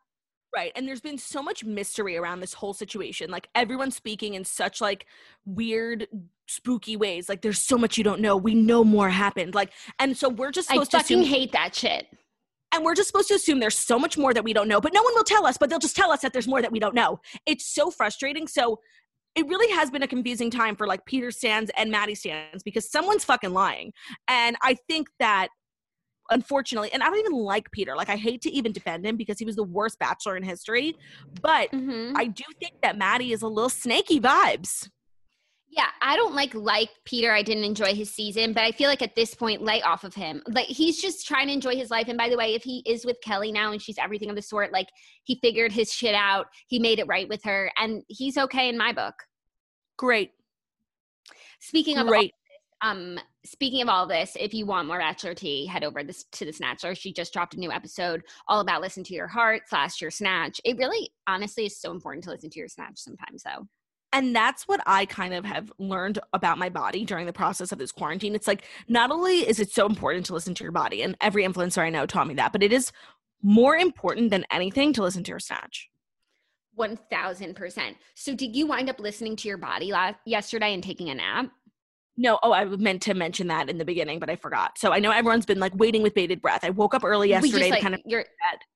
Right. 0.55 0.71
And 0.75 0.88
there's 0.88 1.01
been 1.01 1.17
so 1.19 1.43
much 1.43 1.63
mystery 1.63 2.17
around 2.17 2.39
this 2.39 2.53
whole 2.53 2.73
situation. 2.73 3.29
Like 3.29 3.49
everyone's 3.53 3.95
speaking 3.95 4.33
in 4.33 4.43
such 4.43 4.81
like 4.81 5.05
weird, 5.45 6.07
spooky 6.47 6.95
ways. 6.97 7.29
Like 7.29 7.41
there's 7.41 7.59
so 7.59 7.77
much 7.77 7.97
you 7.99 8.03
don't 8.03 8.19
know. 8.19 8.35
We 8.35 8.55
know 8.55 8.83
more 8.83 9.09
happened. 9.09 9.53
Like, 9.53 9.71
and 9.99 10.17
so 10.17 10.27
we're 10.27 10.51
just 10.51 10.71
I 10.71 10.73
supposed 10.73 10.91
to 10.91 10.97
fucking 10.97 11.19
assume, 11.19 11.29
hate 11.31 11.51
that 11.51 11.75
shit. 11.75 12.07
and 12.73 12.83
we're 12.83 12.95
just 12.95 13.07
supposed 13.07 13.27
to 13.29 13.35
assume 13.35 13.59
there's 13.59 13.77
so 13.77 13.99
much 13.99 14.17
more 14.17 14.33
that 14.33 14.43
we 14.43 14.53
don't 14.53 14.67
know, 14.67 14.81
but 14.81 14.93
no 14.93 15.03
one 15.03 15.13
will 15.15 15.23
tell 15.23 15.45
us, 15.45 15.57
but 15.57 15.69
they'll 15.69 15.79
just 15.79 15.95
tell 15.95 16.12
us 16.12 16.21
that 16.21 16.33
there's 16.33 16.47
more 16.47 16.62
that 16.62 16.71
we 16.71 16.79
don't 16.79 16.95
know. 16.95 17.19
It's 17.45 17.65
so 17.65 17.91
frustrating. 17.91 18.47
So 18.47 18.79
it 19.35 19.47
really 19.47 19.71
has 19.73 19.91
been 19.91 20.01
a 20.03 20.07
confusing 20.07 20.49
time 20.49 20.75
for 20.75 20.88
like 20.88 21.05
Peter 21.05 21.29
Sands 21.29 21.69
and 21.77 21.91
Maddie 21.91 22.15
Sands 22.15 22.63
because 22.63 22.89
someone's 22.89 23.23
fucking 23.23 23.53
lying. 23.53 23.93
And 24.27 24.55
I 24.63 24.75
think 24.88 25.09
that 25.19 25.49
unfortunately, 26.29 26.91
and 26.93 27.01
I 27.03 27.07
don't 27.07 27.19
even 27.19 27.33
like 27.33 27.71
Peter. 27.71 27.95
Like 27.95 28.09
I 28.09 28.15
hate 28.15 28.41
to 28.41 28.51
even 28.51 28.71
defend 28.71 29.05
him 29.05 29.17
because 29.17 29.39
he 29.39 29.45
was 29.45 29.55
the 29.55 29.63
worst 29.63 29.99
bachelor 29.99 30.37
in 30.37 30.43
history. 30.43 30.95
But 31.41 31.71
Mhm. 31.71 32.13
I 32.15 32.25
do 32.25 32.43
think 32.59 32.81
that 32.81 32.97
Maddie 32.97 33.31
is 33.31 33.41
a 33.41 33.47
little 33.47 33.69
snaky 33.69 34.19
vibes. 34.19 34.89
Yeah, 35.71 35.89
I 36.01 36.15
don't 36.15 36.33
like 36.33 36.55
like 36.55 36.89
Peter. 37.05 37.31
I 37.31 37.43
didn't 37.43 37.63
enjoy 37.63 37.93
his 37.93 38.11
season, 38.11 38.53
but 38.53 38.63
I 38.63 38.71
feel 38.71 38.89
like 38.89 39.03
at 39.03 39.15
this 39.15 39.35
point, 39.35 39.61
lay 39.61 39.83
off 39.83 40.03
of 40.03 40.15
him. 40.15 40.41
Like 40.47 40.65
he's 40.65 40.99
just 40.99 41.27
trying 41.27 41.45
to 41.45 41.53
enjoy 41.53 41.75
his 41.75 41.91
life. 41.91 42.07
And 42.07 42.17
by 42.17 42.27
the 42.27 42.37
way, 42.37 42.55
if 42.55 42.63
he 42.63 42.81
is 42.87 43.05
with 43.05 43.21
Kelly 43.21 43.51
now 43.51 43.71
and 43.71 43.79
she's 43.79 43.99
everything 43.99 44.31
of 44.31 44.35
the 44.35 44.41
sort, 44.41 44.71
like 44.73 44.87
he 45.25 45.35
figured 45.43 45.71
his 45.71 45.93
shit 45.93 46.15
out, 46.15 46.47
he 46.67 46.79
made 46.79 46.97
it 46.97 47.05
right 47.07 47.29
with 47.29 47.43
her, 47.43 47.71
and 47.77 48.01
he's 48.07 48.35
okay 48.35 48.67
in 48.67 48.77
my 48.79 48.91
book. 48.93 49.13
Great. 49.95 50.31
Speaking 51.59 51.97
of 51.97 52.07
all 52.07 52.13
Great. 52.13 52.33
um 52.81 53.19
speaking 53.45 53.82
of 53.82 53.89
all 53.89 54.06
this 54.06 54.36
if 54.39 54.54
you 54.54 54.65
want 54.65 54.88
more 54.88 54.99
bachelor 54.99 55.34
tea 55.34 55.65
head 55.65 55.84
over 55.84 56.04
this 56.04 56.25
to 56.32 56.45
the 56.45 56.52
Snatchelor 56.52 56.95
she 56.95 57.13
just 57.13 57.32
dropped 57.32 57.54
a 57.54 57.60
new 57.60 57.71
episode 57.71 58.21
all 58.47 58.60
about 58.60 58.82
listen 58.82 59.04
to 59.04 59.13
your 59.13 59.28
heart 59.28 59.63
slash 59.67 60.02
your 60.02 60.12
snatch. 60.12 60.60
It 60.63 60.78
really 60.78 61.12
honestly 61.28 61.65
is 61.65 61.80
so 61.80 61.91
important 61.91 62.23
to 62.25 62.32
listen 62.32 62.49
to 62.49 62.60
your 62.60 62.67
snatch 62.67 62.97
sometimes 62.97 63.43
though. 63.43 63.67
And 64.12 64.36
that's 64.36 64.67
what 64.67 64.82
I 64.86 65.06
kind 65.06 65.34
of 65.34 65.45
have 65.45 65.71
learned 65.78 66.19
about 66.34 66.58
my 66.58 66.69
body 66.69 67.06
during 67.06 67.28
the 67.28 67.34
process 67.34 67.71
of 67.71 67.78
this 67.78 67.91
quarantine. 67.91 68.34
It's 68.34 68.47
like 68.47 68.63
not 68.88 69.12
only 69.12 69.47
is 69.47 69.60
it 69.60 69.71
so 69.71 69.86
important 69.86 70.25
to 70.28 70.34
listen 70.34 70.56
to 70.56 70.63
your 70.63 70.71
body, 70.71 71.04
and 71.04 71.15
every 71.21 71.43
influencer 71.43 71.84
I 71.84 71.89
know 71.89 72.06
taught 72.06 72.28
me 72.28 72.34
that, 72.36 72.52
but 72.52 72.63
it 72.63 72.73
is 72.73 72.91
more 73.41 73.75
important 73.75 74.32
than 74.32 74.45
anything 74.52 74.93
to 74.93 75.04
listen 75.04 75.23
to 75.23 75.30
your 75.30 75.39
snatch. 75.39 75.89
1000% 76.78 77.95
so 78.15 78.34
did 78.34 78.56
you 78.56 78.65
wind 78.65 78.89
up 78.89 79.02
listening 79.02 79.36
to 79.36 79.49
your 79.49 79.58
body 79.58 79.91
last 79.91 80.15
yesterday 80.25 80.73
and 80.73 80.82
taking 80.82 81.10
a 81.10 81.15
nap 81.15 81.52
No, 82.21 82.38
oh, 82.43 82.51
I 82.51 82.65
meant 82.65 83.01
to 83.03 83.13
mention 83.13 83.47
that 83.47 83.69
in 83.69 83.77
the 83.77 83.86
beginning, 83.86 84.19
but 84.19 84.29
I 84.29 84.36
forgot. 84.36 84.77
So 84.77 84.91
I 84.91 84.99
know 84.99 85.12
everyone's 85.12 85.45
been 85.45 85.60
like 85.60 85.73
waiting 85.75 86.03
with 86.03 86.13
bated 86.13 86.41
breath. 86.41 86.63
I 86.63 86.69
woke 86.69 86.93
up 86.93 87.05
early 87.05 87.29
yesterday 87.29 87.71
like 87.71 87.82
kind 87.82 87.95
of 87.95 88.01
your 88.05 88.25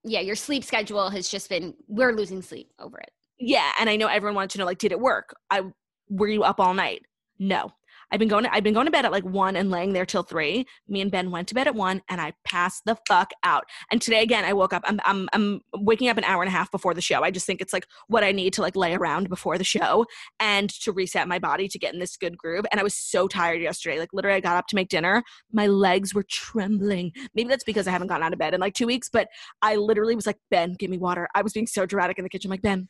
yeah 0.03 0.21
your 0.21 0.36
sleep 0.36 0.63
schedule 0.63 1.10
has 1.10 1.27
just 1.27 1.49
been 1.49 1.73
we're 1.88 2.13
losing 2.13 2.41
sleep 2.41 2.71
over 2.79 2.97
it 2.99 3.12
yeah, 3.39 3.71
and 3.79 3.89
I 3.89 3.95
know 3.95 4.08
everyone 4.08 4.36
wanted 4.36 4.51
to 4.51 4.58
know 4.60 4.65
like, 4.65 4.77
did 4.77 4.91
it 4.91 4.99
work? 4.99 5.36
I 5.49 5.63
were 6.10 6.27
you 6.27 6.43
up 6.43 6.60
all 6.60 6.73
night? 6.73 7.03
No. 7.39 7.71
I've 8.13 8.19
been 8.19 8.30
going 8.30 8.43
to, 8.43 8.54
I've 8.54 8.63
been 8.63 8.76
going 8.76 8.86
to 8.86 8.91
bed 8.91 9.06
at 9.06 9.12
like 9.12 9.23
one 9.23 9.56
and 9.56 9.71
laying 9.71 9.91
there 9.91 10.06
till 10.06 10.21
three. 10.21 10.67
Me 10.88 11.02
and 11.02 11.10
Ben 11.10 11.32
went 11.32 11.47
to 11.47 11.56
bed 11.56 11.65
at 11.67 11.73
one 11.73 12.04
and 12.10 12.21
I 12.21 12.34
passed 12.45 12.84
the 12.86 12.95
fuck 13.08 13.32
out. 13.43 13.63
And 13.91 13.99
today 13.99 14.21
again, 14.21 14.45
I 14.45 14.54
woke 14.54 14.71
up. 14.71 14.84
I'm 14.86 14.99
I'm 15.04 15.28
I'm 15.34 15.62
waking 15.73 16.10
up 16.10 16.17
an 16.17 16.23
hour 16.23 16.43
and 16.43 16.47
a 16.47 16.52
half 16.52 16.69
before 16.69 16.93
the 16.93 17.02
show. 17.02 17.23
I 17.23 17.32
just 17.32 17.47
think 17.47 17.60
it's 17.60 17.73
like 17.73 17.88
what 18.08 18.23
I 18.23 18.32
need 18.32 18.54
to 18.54 18.62
like 18.62 18.76
lay 18.76 18.93
around 18.93 19.30
before 19.30 19.58
the 19.58 19.63
show 19.63 20.06
and 20.39 20.69
to 20.82 20.91
reset 20.91 21.28
my 21.28 21.39
body 21.39 21.67
to 21.67 21.80
get 21.80 21.95
in 21.95 21.99
this 21.99 22.15
good 22.15 22.38
groove. 22.38 22.65
And 22.71 22.80
I 22.80 22.84
was 22.84 22.93
so 22.93 23.28
tired 23.28 23.63
yesterday. 23.63 23.97
Like 23.97 24.13
literally, 24.13 24.38
I 24.38 24.41
got 24.41 24.58
up 24.58 24.67
to 24.67 24.76
make 24.76 24.89
dinner. 24.89 25.23
My 25.52 25.65
legs 25.65 26.13
were 26.13 26.26
trembling. 26.30 27.13
Maybe 27.34 27.49
that's 27.49 27.63
because 27.63 27.88
I 27.88 27.91
haven't 27.91 28.10
gotten 28.10 28.23
out 28.23 28.34
of 28.34 28.38
bed 28.38 28.54
in 28.54 28.62
like 28.62 28.76
two 28.76 28.88
weeks. 28.88 29.10
But 29.12 29.28
I 29.63 29.76
literally 29.76 30.15
was 30.15 30.28
like, 30.28 30.38
Ben, 30.52 30.76
give 30.78 30.91
me 30.91 30.99
water. 30.99 31.28
I 31.34 31.41
was 31.41 31.54
being 31.54 31.65
so 31.67 31.88
dramatic 31.88 32.19
in 32.19 32.23
the 32.23 32.30
kitchen. 32.30 32.52
like 32.52 32.62
Ben, 32.62 32.89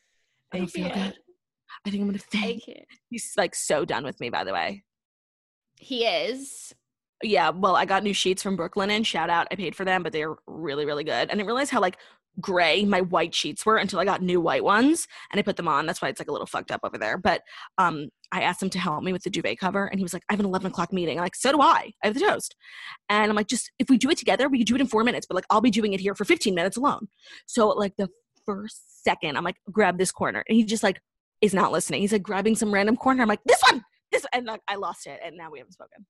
I 0.51 0.57
don't 0.57 0.67
feel 0.67 0.89
good. 0.89 1.17
I 1.85 1.89
think 1.89 2.01
I'm 2.01 2.07
gonna 2.07 2.19
faint. 2.19 2.61
He's 3.09 3.31
like 3.37 3.55
so 3.55 3.85
done 3.85 4.03
with 4.03 4.19
me, 4.19 4.29
by 4.29 4.43
the 4.43 4.51
way. 4.51 4.83
He 5.83 6.05
is 6.05 6.73
Yeah, 7.21 7.49
well, 7.49 7.75
I 7.75 7.85
got 7.85 8.03
new 8.03 8.13
sheets 8.13 8.41
from 8.41 8.57
Brooklinen 8.57 9.05
shout 9.05 9.29
out. 9.29 9.47
I 9.51 9.55
paid 9.55 9.75
for 9.75 9.85
them, 9.85 10.03
but 10.03 10.13
they're 10.13 10.35
really, 10.47 10.85
really 10.85 11.03
good. 11.03 11.11
And 11.11 11.31
I 11.31 11.35
didn't 11.35 11.47
realize 11.47 11.69
how 11.69 11.81
like 11.81 11.97
gray 12.39 12.83
my 12.83 13.01
white 13.01 13.35
sheets 13.35 13.63
were 13.63 13.77
until 13.77 13.99
I 13.99 14.05
got 14.05 14.23
new 14.23 14.41
white 14.41 14.63
ones 14.63 15.07
and 15.31 15.39
I 15.39 15.43
put 15.43 15.55
them 15.55 15.67
on. 15.67 15.85
That's 15.85 16.01
why 16.01 16.07
it's 16.07 16.19
like 16.19 16.29
a 16.29 16.31
little 16.31 16.47
fucked 16.47 16.71
up 16.71 16.79
over 16.83 16.97
there. 16.97 17.17
But 17.17 17.41
um 17.77 18.07
I 18.31 18.41
asked 18.41 18.63
him 18.63 18.71
to 18.71 18.79
help 18.79 19.03
me 19.03 19.13
with 19.13 19.23
the 19.23 19.29
duvet 19.29 19.59
cover 19.59 19.85
and 19.85 19.99
he 19.99 20.03
was 20.03 20.13
like, 20.13 20.23
I 20.29 20.33
have 20.33 20.39
an 20.39 20.47
11 20.47 20.71
o'clock 20.71 20.91
meeting. 20.91 21.19
I'm 21.19 21.23
like, 21.23 21.35
so 21.35 21.51
do 21.51 21.61
I. 21.61 21.91
I 22.03 22.07
have 22.07 22.15
the 22.15 22.21
toast. 22.21 22.55
And 23.09 23.29
I'm 23.29 23.35
like, 23.35 23.47
just 23.47 23.71
if 23.77 23.89
we 23.89 23.97
do 23.97 24.09
it 24.09 24.17
together, 24.17 24.49
we 24.49 24.57
could 24.57 24.67
do 24.67 24.75
it 24.75 24.81
in 24.81 24.87
four 24.87 25.03
minutes, 25.03 25.27
but 25.27 25.35
like 25.35 25.45
I'll 25.49 25.61
be 25.61 25.69
doing 25.69 25.93
it 25.93 25.99
here 25.99 26.15
for 26.15 26.25
15 26.25 26.55
minutes 26.55 26.77
alone. 26.77 27.07
So 27.45 27.67
like 27.69 27.93
the 27.97 28.09
first 28.45 29.03
second, 29.03 29.37
I'm 29.37 29.43
like, 29.43 29.57
grab 29.71 29.97
this 29.97 30.11
corner. 30.11 30.43
And 30.47 30.55
he 30.55 30.63
just 30.63 30.81
like 30.81 31.01
is 31.41 31.53
not 31.53 31.71
listening. 31.71 32.01
He's 32.01 32.13
like 32.13 32.23
grabbing 32.23 32.55
some 32.55 32.73
random 32.73 32.95
corner. 32.95 33.21
I'm 33.21 33.29
like, 33.29 33.43
this 33.45 33.61
one, 33.69 33.83
this 34.13 34.25
and 34.33 34.45
like 34.45 34.61
I 34.67 34.75
lost 34.75 35.07
it 35.07 35.19
and 35.23 35.35
now 35.35 35.51
we 35.51 35.59
haven't 35.59 35.73
spoken. 35.73 36.05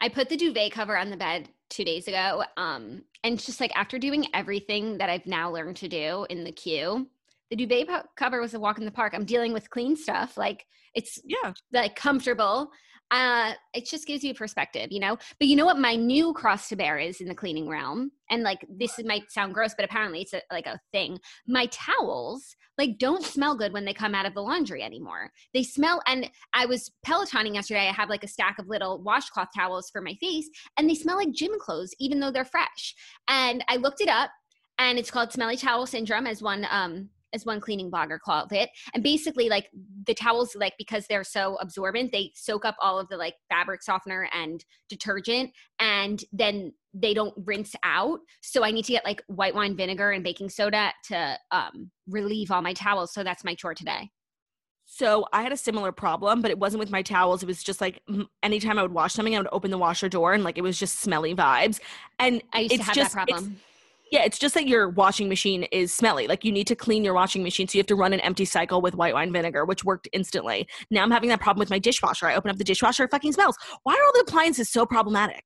I 0.00 0.08
put 0.08 0.30
the 0.30 0.36
duvet 0.36 0.72
cover 0.72 0.96
on 0.96 1.10
the 1.10 1.16
bed 1.16 1.50
two 1.68 1.84
days 1.84 2.08
ago. 2.08 2.42
Um, 2.56 3.02
and 3.22 3.38
just 3.38 3.60
like 3.60 3.76
after 3.76 3.98
doing 3.98 4.26
everything 4.32 4.96
that 4.98 5.10
I've 5.10 5.26
now 5.26 5.50
learned 5.50 5.76
to 5.76 5.88
do 5.88 6.26
in 6.30 6.42
the 6.42 6.52
queue, 6.52 7.06
the 7.50 7.56
duvet 7.56 7.86
po- 7.88 8.08
cover 8.16 8.40
was 8.40 8.54
a 8.54 8.60
walk 8.60 8.78
in 8.78 8.86
the 8.86 8.90
park. 8.90 9.12
I'm 9.14 9.26
dealing 9.26 9.52
with 9.52 9.68
clean 9.68 9.96
stuff. 9.96 10.38
Like 10.38 10.64
it's 10.94 11.18
Yeah. 11.24 11.52
like 11.72 11.96
comfortable. 11.96 12.70
Uh 13.10 13.52
it 13.74 13.86
just 13.86 14.06
gives 14.06 14.22
you 14.22 14.34
perspective 14.34 14.88
you 14.90 15.00
know? 15.00 15.16
But 15.38 15.48
you 15.48 15.56
know 15.56 15.66
what 15.66 15.78
my 15.78 15.96
new 15.96 16.32
cross 16.32 16.68
to 16.68 16.76
bear 16.76 16.98
is 16.98 17.20
in 17.20 17.28
the 17.28 17.34
cleaning 17.34 17.68
realm? 17.68 18.12
And 18.30 18.42
like 18.42 18.64
this 18.68 18.98
might 19.04 19.30
sound 19.30 19.54
gross 19.54 19.74
but 19.74 19.84
apparently 19.84 20.22
it's 20.22 20.34
a, 20.34 20.42
like 20.50 20.66
a 20.66 20.80
thing. 20.92 21.18
My 21.46 21.66
towels 21.66 22.56
like 22.78 22.98
don't 22.98 23.24
smell 23.24 23.56
good 23.56 23.72
when 23.72 23.84
they 23.84 23.92
come 23.92 24.14
out 24.14 24.26
of 24.26 24.34
the 24.34 24.42
laundry 24.42 24.82
anymore. 24.82 25.30
They 25.52 25.62
smell 25.62 26.02
and 26.06 26.30
i 26.54 26.66
was 26.66 26.90
pelotoning 27.06 27.54
yesterday. 27.54 27.88
I 27.88 27.92
have 27.92 28.08
like 28.08 28.24
a 28.24 28.28
stack 28.28 28.58
of 28.58 28.68
little 28.68 29.02
washcloth 29.02 29.48
towels 29.54 29.90
for 29.90 30.00
my 30.00 30.14
face 30.14 30.48
and 30.76 30.88
they 30.88 30.94
smell 30.94 31.16
like 31.16 31.32
gym 31.32 31.52
clothes 31.60 31.94
even 31.98 32.20
though 32.20 32.30
they're 32.30 32.44
fresh. 32.44 32.94
And 33.28 33.64
i 33.68 33.76
looked 33.76 34.00
it 34.00 34.08
up 34.08 34.30
and 34.78 34.98
it's 34.98 35.10
called 35.10 35.32
smelly 35.32 35.56
towel 35.56 35.86
syndrome 35.86 36.26
as 36.26 36.42
one 36.42 36.66
um 36.70 37.10
as 37.32 37.46
one 37.46 37.60
cleaning 37.60 37.90
blogger 37.90 38.18
called 38.18 38.52
it 38.52 38.70
and 38.94 39.02
basically 39.02 39.48
like 39.48 39.68
the 40.06 40.14
towels 40.14 40.54
like 40.54 40.74
because 40.78 41.06
they're 41.06 41.24
so 41.24 41.56
absorbent 41.60 42.12
they 42.12 42.30
soak 42.34 42.64
up 42.64 42.76
all 42.80 42.98
of 42.98 43.08
the 43.08 43.16
like 43.16 43.34
fabric 43.48 43.82
softener 43.82 44.28
and 44.32 44.64
detergent 44.88 45.50
and 45.78 46.24
then 46.32 46.72
they 46.94 47.14
don't 47.14 47.34
rinse 47.44 47.74
out. 47.82 48.20
So 48.42 48.64
i 48.64 48.70
need 48.70 48.84
to 48.84 48.92
get 48.92 49.04
like 49.04 49.22
white 49.28 49.54
wine 49.54 49.76
vinegar 49.76 50.10
and 50.10 50.24
baking 50.24 50.48
soda 50.48 50.92
to 51.04 51.38
um 51.50 51.90
relieve 52.08 52.50
all 52.50 52.62
my 52.62 52.74
towels. 52.74 53.12
So 53.12 53.22
that's 53.22 53.44
my 53.44 53.54
chore 53.54 53.74
today. 53.74 54.10
So 54.92 55.24
I 55.32 55.42
had 55.42 55.52
a 55.52 55.56
similar 55.56 55.92
problem, 55.92 56.42
but 56.42 56.50
it 56.50 56.58
wasn't 56.58 56.80
with 56.80 56.90
my 56.90 57.02
towels. 57.02 57.44
It 57.44 57.46
was 57.46 57.62
just 57.62 57.80
like 57.80 58.02
anytime 58.42 58.76
I 58.76 58.82
would 58.82 58.92
wash 58.92 59.12
something, 59.12 59.36
I 59.36 59.38
would 59.38 59.48
open 59.52 59.70
the 59.70 59.78
washer 59.78 60.08
door 60.08 60.32
and 60.32 60.42
like 60.42 60.58
it 60.58 60.62
was 60.62 60.78
just 60.78 60.98
smelly 60.98 61.34
vibes. 61.34 61.78
And 62.18 62.42
i 62.52 62.60
used 62.60 62.74
to 62.74 62.82
have 62.82 62.94
just 62.94 63.14
that 63.14 63.28
problem 63.28 63.56
Yeah, 64.10 64.24
it's 64.24 64.38
just 64.38 64.54
that 64.54 64.66
your 64.66 64.88
washing 64.88 65.28
machine 65.28 65.64
is 65.64 65.94
smelly. 65.94 66.26
Like 66.26 66.44
you 66.44 66.52
need 66.52 66.66
to 66.66 66.74
clean 66.74 67.04
your 67.04 67.14
washing 67.14 67.42
machine, 67.42 67.68
so 67.68 67.76
you 67.76 67.80
have 67.80 67.86
to 67.86 67.96
run 67.96 68.12
an 68.12 68.20
empty 68.20 68.44
cycle 68.44 68.80
with 68.80 68.94
white 68.94 69.14
wine 69.14 69.32
vinegar, 69.32 69.64
which 69.64 69.84
worked 69.84 70.08
instantly. 70.12 70.68
Now 70.90 71.02
I'm 71.02 71.10
having 71.10 71.28
that 71.28 71.40
problem 71.40 71.60
with 71.60 71.70
my 71.70 71.78
dishwasher. 71.78 72.26
I 72.26 72.34
open 72.34 72.50
up 72.50 72.56
the 72.56 72.64
dishwasher, 72.64 73.04
it 73.04 73.10
fucking 73.10 73.32
smells. 73.32 73.56
Why 73.84 73.94
are 73.94 74.04
all 74.04 74.12
the 74.14 74.24
appliances 74.28 74.68
so 74.68 74.84
problematic? 74.84 75.44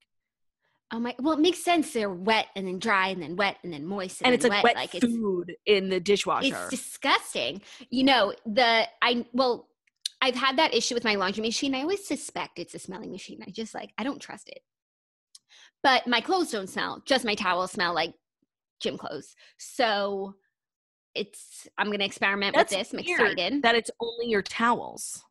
oh 0.94 1.00
my 1.00 1.14
well 1.18 1.34
it 1.34 1.40
makes 1.40 1.58
sense 1.58 1.92
they're 1.92 2.10
wet 2.10 2.46
and 2.54 2.66
then 2.66 2.78
dry 2.78 3.08
and 3.08 3.20
then 3.20 3.36
wet 3.36 3.56
and 3.64 3.72
then 3.72 3.84
moist 3.84 4.20
and, 4.20 4.26
And, 4.26 4.34
it's 4.34 4.44
like 4.46 4.62
wet, 4.62 4.76
like 4.76 4.94
it's 4.94 5.04
food 5.04 5.54
in 5.66 5.88
the 5.88 6.00
dishwasher. 6.00 6.54
It's 6.54 6.70
disgusting. 6.70 7.62
You 7.90 8.04
know, 8.04 8.34
the 8.46 8.86
I 9.02 9.26
well, 9.32 9.68
I've 10.20 10.36
had 10.36 10.56
that 10.58 10.72
issue 10.72 10.94
with 10.94 11.04
my 11.04 11.16
laundry 11.16 11.42
machine. 11.42 11.74
I 11.74 11.80
always 11.80 12.06
suspect 12.06 12.58
it's 12.58 12.74
a 12.74 12.78
smelling 12.78 13.10
machine. 13.10 13.42
I 13.46 13.50
just 13.50 13.74
like 13.74 13.90
I 13.98 14.04
don't 14.04 14.20
trust 14.20 14.48
it. 14.48 14.60
But 15.82 16.06
my 16.06 16.20
clothes 16.20 16.50
don't 16.50 16.68
smell. 16.68 17.02
Just 17.04 17.24
my 17.24 17.34
towels 17.34 17.72
smell 17.72 17.94
like 17.94 18.14
gym 18.80 18.98
clothes. 18.98 19.34
So 19.58 20.34
it's 21.14 21.68
I'm 21.78 21.90
gonna 21.90 22.04
experiment 22.04 22.54
That's 22.54 22.72
with 22.72 22.90
this. 22.90 22.92
I'm 22.92 22.98
excited. 23.00 23.62
that 23.62 23.74
it's 23.74 23.90
only 24.00 24.26
your 24.26 24.42
towels. 24.42 25.22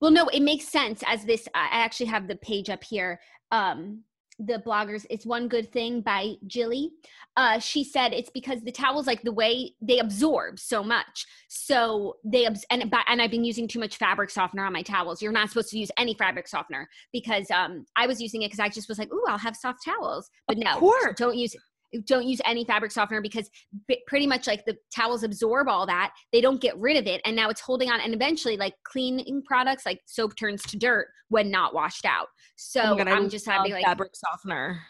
Well, 0.00 0.10
no, 0.10 0.28
it 0.28 0.40
makes 0.40 0.66
sense 0.66 1.02
as 1.06 1.24
this. 1.24 1.46
I 1.54 1.68
actually 1.70 2.06
have 2.06 2.26
the 2.26 2.36
page 2.36 2.70
up 2.70 2.82
here. 2.82 3.20
Um, 3.50 4.04
the 4.40 4.62
bloggers, 4.64 5.04
it's 5.10 5.26
one 5.26 5.48
good 5.48 5.72
thing 5.72 6.00
by 6.00 6.34
Jillee. 6.46 6.90
Uh, 7.36 7.58
she 7.58 7.82
said 7.82 8.12
it's 8.12 8.30
because 8.30 8.62
the 8.62 8.70
towels, 8.70 9.06
like 9.06 9.22
the 9.22 9.32
way 9.32 9.74
they 9.80 9.98
absorb 9.98 10.60
so 10.60 10.82
much, 10.82 11.26
so 11.48 12.16
they 12.24 12.46
abs- 12.46 12.64
and 12.70 12.94
and 13.08 13.20
I've 13.20 13.32
been 13.32 13.44
using 13.44 13.66
too 13.66 13.80
much 13.80 13.96
fabric 13.96 14.30
softener 14.30 14.64
on 14.64 14.72
my 14.72 14.82
towels. 14.82 15.20
You're 15.20 15.32
not 15.32 15.48
supposed 15.48 15.70
to 15.70 15.78
use 15.78 15.90
any 15.98 16.14
fabric 16.14 16.46
softener 16.46 16.88
because 17.12 17.50
um, 17.50 17.84
I 17.96 18.06
was 18.06 18.20
using 18.20 18.42
it 18.42 18.46
because 18.46 18.60
I 18.60 18.68
just 18.68 18.88
was 18.88 18.98
like, 18.98 19.12
ooh, 19.12 19.24
I'll 19.28 19.38
have 19.38 19.56
soft 19.56 19.84
towels, 19.84 20.30
but 20.46 20.56
no, 20.56 20.78
course. 20.78 21.16
don't 21.16 21.36
use 21.36 21.56
don't 22.04 22.26
use 22.26 22.40
any 22.44 22.64
fabric 22.64 22.90
softener 22.92 23.20
because 23.22 23.48
b- 23.86 24.02
pretty 24.06 24.26
much 24.26 24.46
like 24.46 24.64
the 24.66 24.76
towels 24.94 25.22
absorb 25.22 25.68
all 25.68 25.86
that 25.86 26.12
they 26.32 26.40
don't 26.40 26.60
get 26.60 26.76
rid 26.78 26.96
of 26.96 27.06
it 27.06 27.20
and 27.24 27.34
now 27.34 27.48
it's 27.48 27.60
holding 27.60 27.90
on 27.90 28.00
and 28.00 28.12
eventually 28.14 28.56
like 28.56 28.74
cleaning 28.84 29.42
products 29.46 29.86
like 29.86 30.00
soap 30.06 30.36
turns 30.36 30.62
to 30.62 30.76
dirt 30.76 31.08
when 31.28 31.50
not 31.50 31.74
washed 31.74 32.04
out 32.04 32.26
so 32.56 32.80
Oh 32.84 32.96
God, 32.96 33.08
i'm 33.08 33.28
just 33.30 33.46
happy 33.46 33.70
love 33.70 33.78
like 33.78 33.84
fabric 33.86 34.10
softener. 34.14 34.80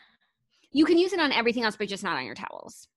you 0.73 0.85
can 0.85 0.99
use 0.99 1.13
it 1.13 1.21
on 1.21 1.31
everything 1.33 1.63
else 1.65 1.77
but 1.77 1.89
just 1.89 2.03
not 2.05 2.17
on 2.17 2.25
your 2.25 2.35
towels 2.35 2.89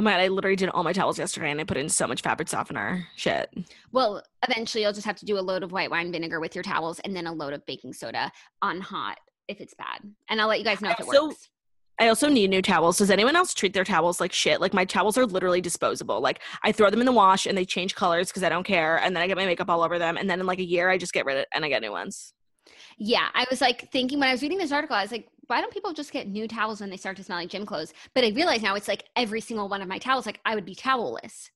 Oh 0.00 0.02
my 0.04 0.12
god, 0.12 0.20
I 0.20 0.28
literally 0.28 0.54
did 0.54 0.68
all 0.68 0.84
my 0.84 0.92
towels 0.92 1.18
yesterday 1.18 1.50
and 1.50 1.60
I 1.60 1.64
put 1.64 1.76
in 1.76 1.88
so 1.88 2.06
much 2.06 2.22
fabric 2.22 2.46
softener. 2.46 3.04
Shit. 3.16 3.48
well 3.90 4.22
eventually 4.48 4.84
you'll 4.84 4.92
just 4.92 5.06
have 5.06 5.16
to 5.16 5.26
do 5.26 5.36
a 5.36 5.40
load 5.40 5.64
of 5.64 5.72
white 5.72 5.90
wine 5.90 6.12
vinegar 6.12 6.38
with 6.38 6.54
your 6.54 6.62
towels 6.62 7.00
and 7.00 7.16
then 7.16 7.26
a 7.26 7.32
load 7.32 7.52
of 7.52 7.66
baking 7.66 7.92
soda 7.94 8.30
on 8.62 8.80
hot 8.80 9.16
if 9.48 9.60
it's 9.60 9.74
bad 9.74 9.98
and 10.30 10.40
i'll 10.40 10.46
let 10.46 10.58
you 10.60 10.64
guys 10.64 10.80
know 10.80 10.90
if 10.90 11.00
it 11.00 11.06
Also- 11.06 11.28
works 11.28 11.48
I 12.00 12.08
also 12.08 12.28
need 12.28 12.50
new 12.50 12.62
towels. 12.62 12.98
Does 12.98 13.10
anyone 13.10 13.36
else 13.36 13.52
treat 13.52 13.72
their 13.72 13.84
towels 13.84 14.20
like 14.20 14.32
shit? 14.32 14.60
Like 14.60 14.72
my 14.72 14.84
towels 14.84 15.18
are 15.18 15.26
literally 15.26 15.60
disposable. 15.60 16.20
Like 16.20 16.40
I 16.62 16.72
throw 16.72 16.90
them 16.90 17.00
in 17.00 17.06
the 17.06 17.12
wash 17.12 17.46
and 17.46 17.58
they 17.58 17.64
change 17.64 17.94
colors 17.94 18.28
because 18.28 18.42
I 18.42 18.48
don't 18.48 18.64
care, 18.64 18.98
and 18.98 19.14
then 19.14 19.22
I 19.22 19.26
get 19.26 19.36
my 19.36 19.46
makeup 19.46 19.68
all 19.68 19.82
over 19.82 19.98
them, 19.98 20.16
and 20.16 20.28
then 20.30 20.40
in 20.40 20.46
like 20.46 20.60
a 20.60 20.64
year 20.64 20.88
I 20.90 20.98
just 20.98 21.12
get 21.12 21.26
rid 21.26 21.36
of 21.36 21.42
it 21.42 21.48
and 21.52 21.64
I 21.64 21.68
get 21.68 21.82
new 21.82 21.92
ones. 21.92 22.32
Yeah, 22.98 23.28
I 23.34 23.46
was 23.50 23.60
like 23.60 23.90
thinking 23.90 24.18
when 24.18 24.28
I 24.28 24.32
was 24.32 24.42
reading 24.42 24.58
this 24.58 24.72
article, 24.72 24.96
I 24.96 25.02
was 25.02 25.12
like, 25.12 25.28
why 25.46 25.60
don't 25.60 25.72
people 25.72 25.92
just 25.92 26.12
get 26.12 26.28
new 26.28 26.46
towels 26.46 26.80
when 26.80 26.90
they 26.90 26.96
start 26.96 27.16
to 27.16 27.24
smell 27.24 27.38
like 27.38 27.48
gym 27.48 27.64
clothes? 27.64 27.92
But 28.14 28.24
I 28.24 28.28
realize 28.28 28.62
now 28.62 28.74
it's 28.74 28.88
like 28.88 29.04
every 29.16 29.40
single 29.40 29.68
one 29.68 29.82
of 29.82 29.88
my 29.88 29.98
towels, 29.98 30.26
like 30.26 30.40
I 30.44 30.54
would 30.54 30.64
be 30.64 30.74
towelless. 30.74 31.50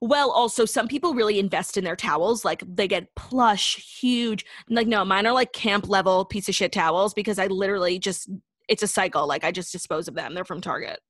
Well, 0.00 0.30
also 0.30 0.64
some 0.64 0.86
people 0.86 1.14
really 1.14 1.38
invest 1.38 1.76
in 1.76 1.84
their 1.84 1.96
towels. 1.96 2.44
Like 2.44 2.62
they 2.66 2.86
get 2.86 3.14
plush, 3.16 3.76
huge. 4.00 4.44
Like 4.68 4.86
no, 4.86 5.04
mine 5.04 5.26
are 5.26 5.32
like 5.32 5.52
camp 5.52 5.88
level 5.88 6.24
piece 6.24 6.48
of 6.48 6.54
shit 6.54 6.72
towels 6.72 7.14
because 7.14 7.38
I 7.38 7.48
literally 7.48 7.98
just 7.98 8.30
it's 8.68 8.82
a 8.82 8.86
cycle. 8.86 9.26
Like 9.26 9.44
I 9.44 9.50
just 9.52 9.72
dispose 9.72 10.08
of 10.08 10.14
them. 10.14 10.34
They're 10.34 10.44
from 10.44 10.60
Target. 10.60 11.00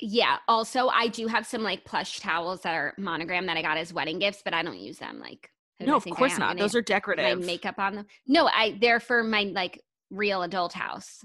Yeah. 0.00 0.38
Also, 0.48 0.88
I 0.88 1.08
do 1.08 1.26
have 1.26 1.46
some 1.46 1.62
like 1.62 1.84
plush 1.84 2.20
towels 2.20 2.62
that 2.62 2.74
are 2.74 2.94
monogram 2.98 3.46
that 3.46 3.56
I 3.56 3.62
got 3.62 3.76
as 3.76 3.92
wedding 3.92 4.18
gifts, 4.18 4.40
but 4.44 4.54
I 4.54 4.62
don't 4.62 4.78
use 4.78 4.98
them. 4.98 5.20
Like, 5.20 5.50
No, 5.78 5.96
of 5.96 6.04
course 6.04 6.38
not. 6.38 6.56
Those 6.56 6.74
are 6.74 6.82
put 6.82 6.88
my 6.90 6.94
decorative. 6.96 7.44
makeup 7.44 7.74
on 7.78 7.94
them. 7.96 8.06
No, 8.26 8.46
I 8.46 8.78
they're 8.80 9.00
for 9.00 9.22
my 9.22 9.42
like 9.54 9.80
real 10.10 10.42
adult 10.42 10.72
house. 10.72 11.18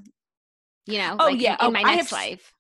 You 0.88 0.97
know, 0.99 1.15
Oh, 1.19 1.25
like 1.25 1.39
yeah. 1.41 1.53
in, 1.53 1.58
Oh, 1.62 1.67
in 1.67 1.73
my 1.73 1.79
I 1.81 1.95
next 1.95 2.10
have 2.10 2.19
life. 2.19 2.53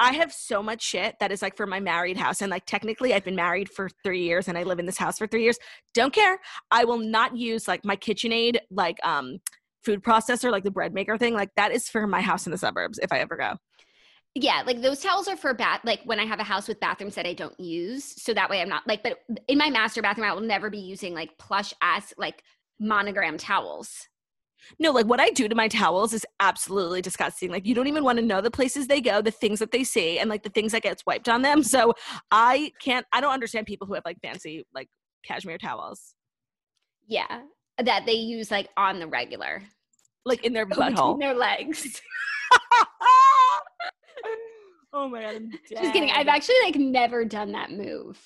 I 0.00 0.14
have 0.14 0.32
so 0.32 0.64
much 0.64 0.82
shit 0.82 1.14
that 1.20 1.30
is 1.30 1.42
like 1.42 1.56
for 1.56 1.64
my 1.66 1.78
married 1.78 2.16
house. 2.16 2.42
And 2.42 2.50
like 2.50 2.66
technically 2.66 3.14
I've 3.14 3.24
been 3.24 3.36
married 3.36 3.68
for 3.70 3.88
three 4.04 4.24
years 4.24 4.48
and 4.48 4.58
I 4.58 4.64
live 4.64 4.80
in 4.80 4.86
this 4.86 4.98
house 4.98 5.16
for 5.16 5.28
three 5.28 5.44
years. 5.44 5.58
Don't 5.94 6.12
care. 6.12 6.40
I 6.72 6.84
will 6.84 6.98
not 6.98 7.36
use 7.36 7.68
like 7.68 7.84
my 7.84 7.94
KitchenAid 7.94 8.56
like 8.70 8.96
um 9.04 9.38
food 9.84 10.02
processor, 10.02 10.50
like 10.50 10.64
the 10.64 10.70
bread 10.70 10.94
maker 10.94 11.18
thing. 11.18 11.34
Like 11.34 11.50
that 11.56 11.72
is 11.72 11.88
for 11.88 12.06
my 12.06 12.20
house 12.20 12.46
in 12.46 12.52
the 12.52 12.58
suburbs 12.58 12.98
if 13.02 13.12
I 13.12 13.18
ever 13.18 13.36
go. 13.36 13.54
Yeah, 14.34 14.62
like 14.66 14.80
those 14.80 15.00
towels 15.00 15.28
are 15.28 15.36
for 15.36 15.52
bath, 15.52 15.80
like 15.84 16.00
when 16.04 16.18
I 16.18 16.24
have 16.24 16.40
a 16.40 16.44
house 16.44 16.66
with 16.66 16.80
bathrooms 16.80 17.16
that 17.16 17.26
I 17.26 17.34
don't 17.34 17.58
use. 17.60 18.04
So 18.22 18.32
that 18.32 18.48
way 18.48 18.62
I'm 18.62 18.68
not 18.68 18.86
like, 18.86 19.02
but 19.02 19.18
in 19.46 19.58
my 19.58 19.68
master 19.68 20.00
bathroom, 20.00 20.26
I 20.26 20.32
will 20.32 20.40
never 20.40 20.70
be 20.70 20.78
using 20.78 21.12
like 21.12 21.36
plush 21.38 21.74
ass, 21.82 22.14
like 22.16 22.42
monogram 22.80 23.36
towels. 23.36 24.08
No, 24.78 24.92
like 24.92 25.06
what 25.06 25.20
I 25.20 25.30
do 25.30 25.48
to 25.48 25.54
my 25.54 25.68
towels 25.68 26.14
is 26.14 26.24
absolutely 26.40 27.02
disgusting. 27.02 27.50
Like 27.50 27.66
you 27.66 27.74
don't 27.74 27.88
even 27.88 28.04
want 28.04 28.18
to 28.20 28.24
know 28.24 28.40
the 28.40 28.50
places 28.50 28.86
they 28.86 29.00
go, 29.00 29.20
the 29.20 29.30
things 29.30 29.58
that 29.58 29.70
they 29.70 29.84
see, 29.84 30.18
and 30.18 30.30
like 30.30 30.44
the 30.44 30.50
things 30.50 30.72
that 30.72 30.82
get 30.82 31.02
wiped 31.06 31.28
on 31.28 31.42
them. 31.42 31.62
So 31.62 31.94
I 32.30 32.72
can't 32.80 33.04
I 33.12 33.20
don't 33.20 33.32
understand 33.32 33.66
people 33.66 33.86
who 33.86 33.94
have 33.94 34.04
like 34.04 34.18
fancy 34.22 34.64
like 34.74 34.88
cashmere 35.24 35.58
towels. 35.58 36.14
Yeah, 37.06 37.42
that 37.82 38.06
they 38.06 38.12
use 38.12 38.50
like 38.50 38.68
on 38.76 38.98
the 38.98 39.06
regular. 39.06 39.62
Like 40.24 40.44
in 40.44 40.52
their 40.52 40.66
butthole. 40.66 41.18
their 41.18 41.34
legs. 41.34 42.00
oh 44.92 45.08
my 45.08 45.22
god, 45.22 45.34
I'm 45.36 45.50
Just 45.68 45.92
kidding. 45.92 46.10
I've 46.10 46.28
actually 46.28 46.56
like 46.64 46.76
never 46.76 47.24
done 47.24 47.52
that 47.52 47.70
move. 47.72 48.18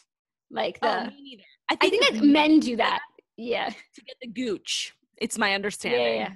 Like 0.51 0.81
the, 0.81 0.89
Oh, 0.89 1.05
me 1.07 1.23
neither. 1.23 1.43
I 1.71 1.77
I 1.81 1.91
think 1.91 2.05
that 2.11 2.23
men 2.23 2.61
do 2.61 2.77
that. 2.77 3.01
Yeah. 3.37 3.69
to 3.69 4.03
get 4.03 4.17
the 4.21 4.29
gooch. 4.29 4.95
It's 5.19 5.39
my 5.39 5.55
understanding. 5.55 6.01
yeah, 6.01 6.15
yeah. 6.15 6.35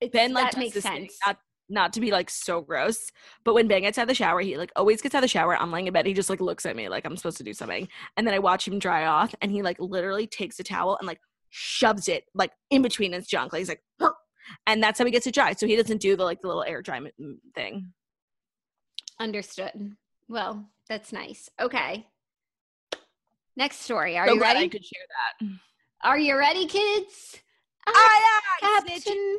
It's, 0.00 0.12
Ben 0.12 0.32
like 0.32 0.56
makes 0.56 0.74
this 0.74 0.84
thing, 0.84 1.08
sense. 1.08 1.18
not 1.26 1.38
not 1.68 1.92
to 1.94 2.00
be 2.00 2.10
like 2.10 2.28
so 2.28 2.60
gross, 2.60 2.98
but 3.44 3.54
when 3.54 3.68
Ben 3.68 3.82
gets 3.82 3.96
out 3.96 4.02
of 4.02 4.08
the 4.08 4.14
shower, 4.14 4.40
he 4.40 4.56
like 4.56 4.72
always 4.76 5.00
gets 5.00 5.14
out 5.14 5.18
of 5.18 5.22
the 5.22 5.28
shower. 5.28 5.56
I'm 5.56 5.70
laying 5.70 5.86
in 5.86 5.92
bed. 5.92 6.06
He 6.06 6.12
just 6.12 6.28
like 6.28 6.40
looks 6.40 6.66
at 6.66 6.76
me 6.76 6.88
like 6.88 7.06
I'm 7.06 7.16
supposed 7.16 7.38
to 7.38 7.44
do 7.44 7.54
something, 7.54 7.88
and 8.16 8.26
then 8.26 8.34
I 8.34 8.40
watch 8.40 8.66
him 8.66 8.78
dry 8.78 9.06
off, 9.06 9.34
and 9.40 9.50
he 9.50 9.62
like 9.62 9.78
literally 9.78 10.26
takes 10.26 10.58
a 10.58 10.64
towel 10.64 10.96
and 10.98 11.06
like 11.06 11.20
shoves 11.52 12.08
it 12.08 12.24
like 12.34 12.50
in 12.70 12.82
between 12.82 13.12
his 13.12 13.26
junk. 13.26 13.52
Like 13.52 13.60
he's 13.60 13.68
like, 13.68 13.82
"Huh," 14.00 14.14
and 14.66 14.82
that's 14.82 14.98
how 14.98 15.04
he 15.04 15.10
gets 15.10 15.26
it 15.26 15.34
dry. 15.34 15.52
So 15.52 15.66
he 15.66 15.76
doesn't 15.76 16.00
do 16.00 16.16
the 16.16 16.24
like 16.24 16.40
the 16.40 16.48
little 16.48 16.64
air 16.64 16.82
dry 16.82 17.00
thing. 17.54 17.92
Understood. 19.20 19.96
Well, 20.28 20.66
that's 20.88 21.12
nice. 21.12 21.50
Okay. 21.60 22.06
Next 23.54 23.80
story. 23.80 24.16
Are 24.16 24.26
so 24.26 24.34
you 24.34 24.40
glad 24.40 24.56
I 24.56 24.66
could 24.66 24.84
share 24.84 25.04
that. 25.40 25.48
Are 26.02 26.18
you 26.18 26.36
ready, 26.36 26.66
kids? 26.66 27.38
Aye, 27.86 28.40
snitch. 28.80 29.04
Captain. 29.04 29.38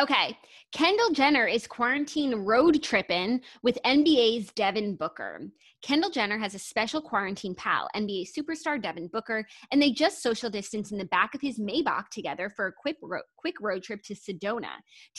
Okay. 0.00 0.38
Kendall 0.72 1.10
Jenner 1.10 1.46
is 1.46 1.66
quarantine 1.66 2.34
road 2.34 2.82
tripping 2.82 3.42
with 3.62 3.78
NBA's 3.84 4.50
Devin 4.52 4.96
Booker. 4.96 5.42
Kendall 5.82 6.08
Jenner 6.08 6.38
has 6.38 6.54
a 6.54 6.58
special 6.58 7.02
quarantine 7.02 7.54
pal, 7.54 7.90
NBA 7.94 8.28
superstar 8.32 8.80
Devin 8.80 9.08
Booker, 9.08 9.46
and 9.70 9.82
they 9.82 9.90
just 9.90 10.22
social 10.22 10.48
distance 10.48 10.92
in 10.92 10.98
the 10.98 11.04
back 11.06 11.34
of 11.34 11.42
his 11.42 11.58
Maybach 11.58 12.08
together 12.08 12.48
for 12.48 12.68
a 12.68 12.72
quick, 12.72 12.96
quick 13.36 13.56
road 13.60 13.82
trip 13.82 14.02
to 14.04 14.14
Sedona. 14.14 14.70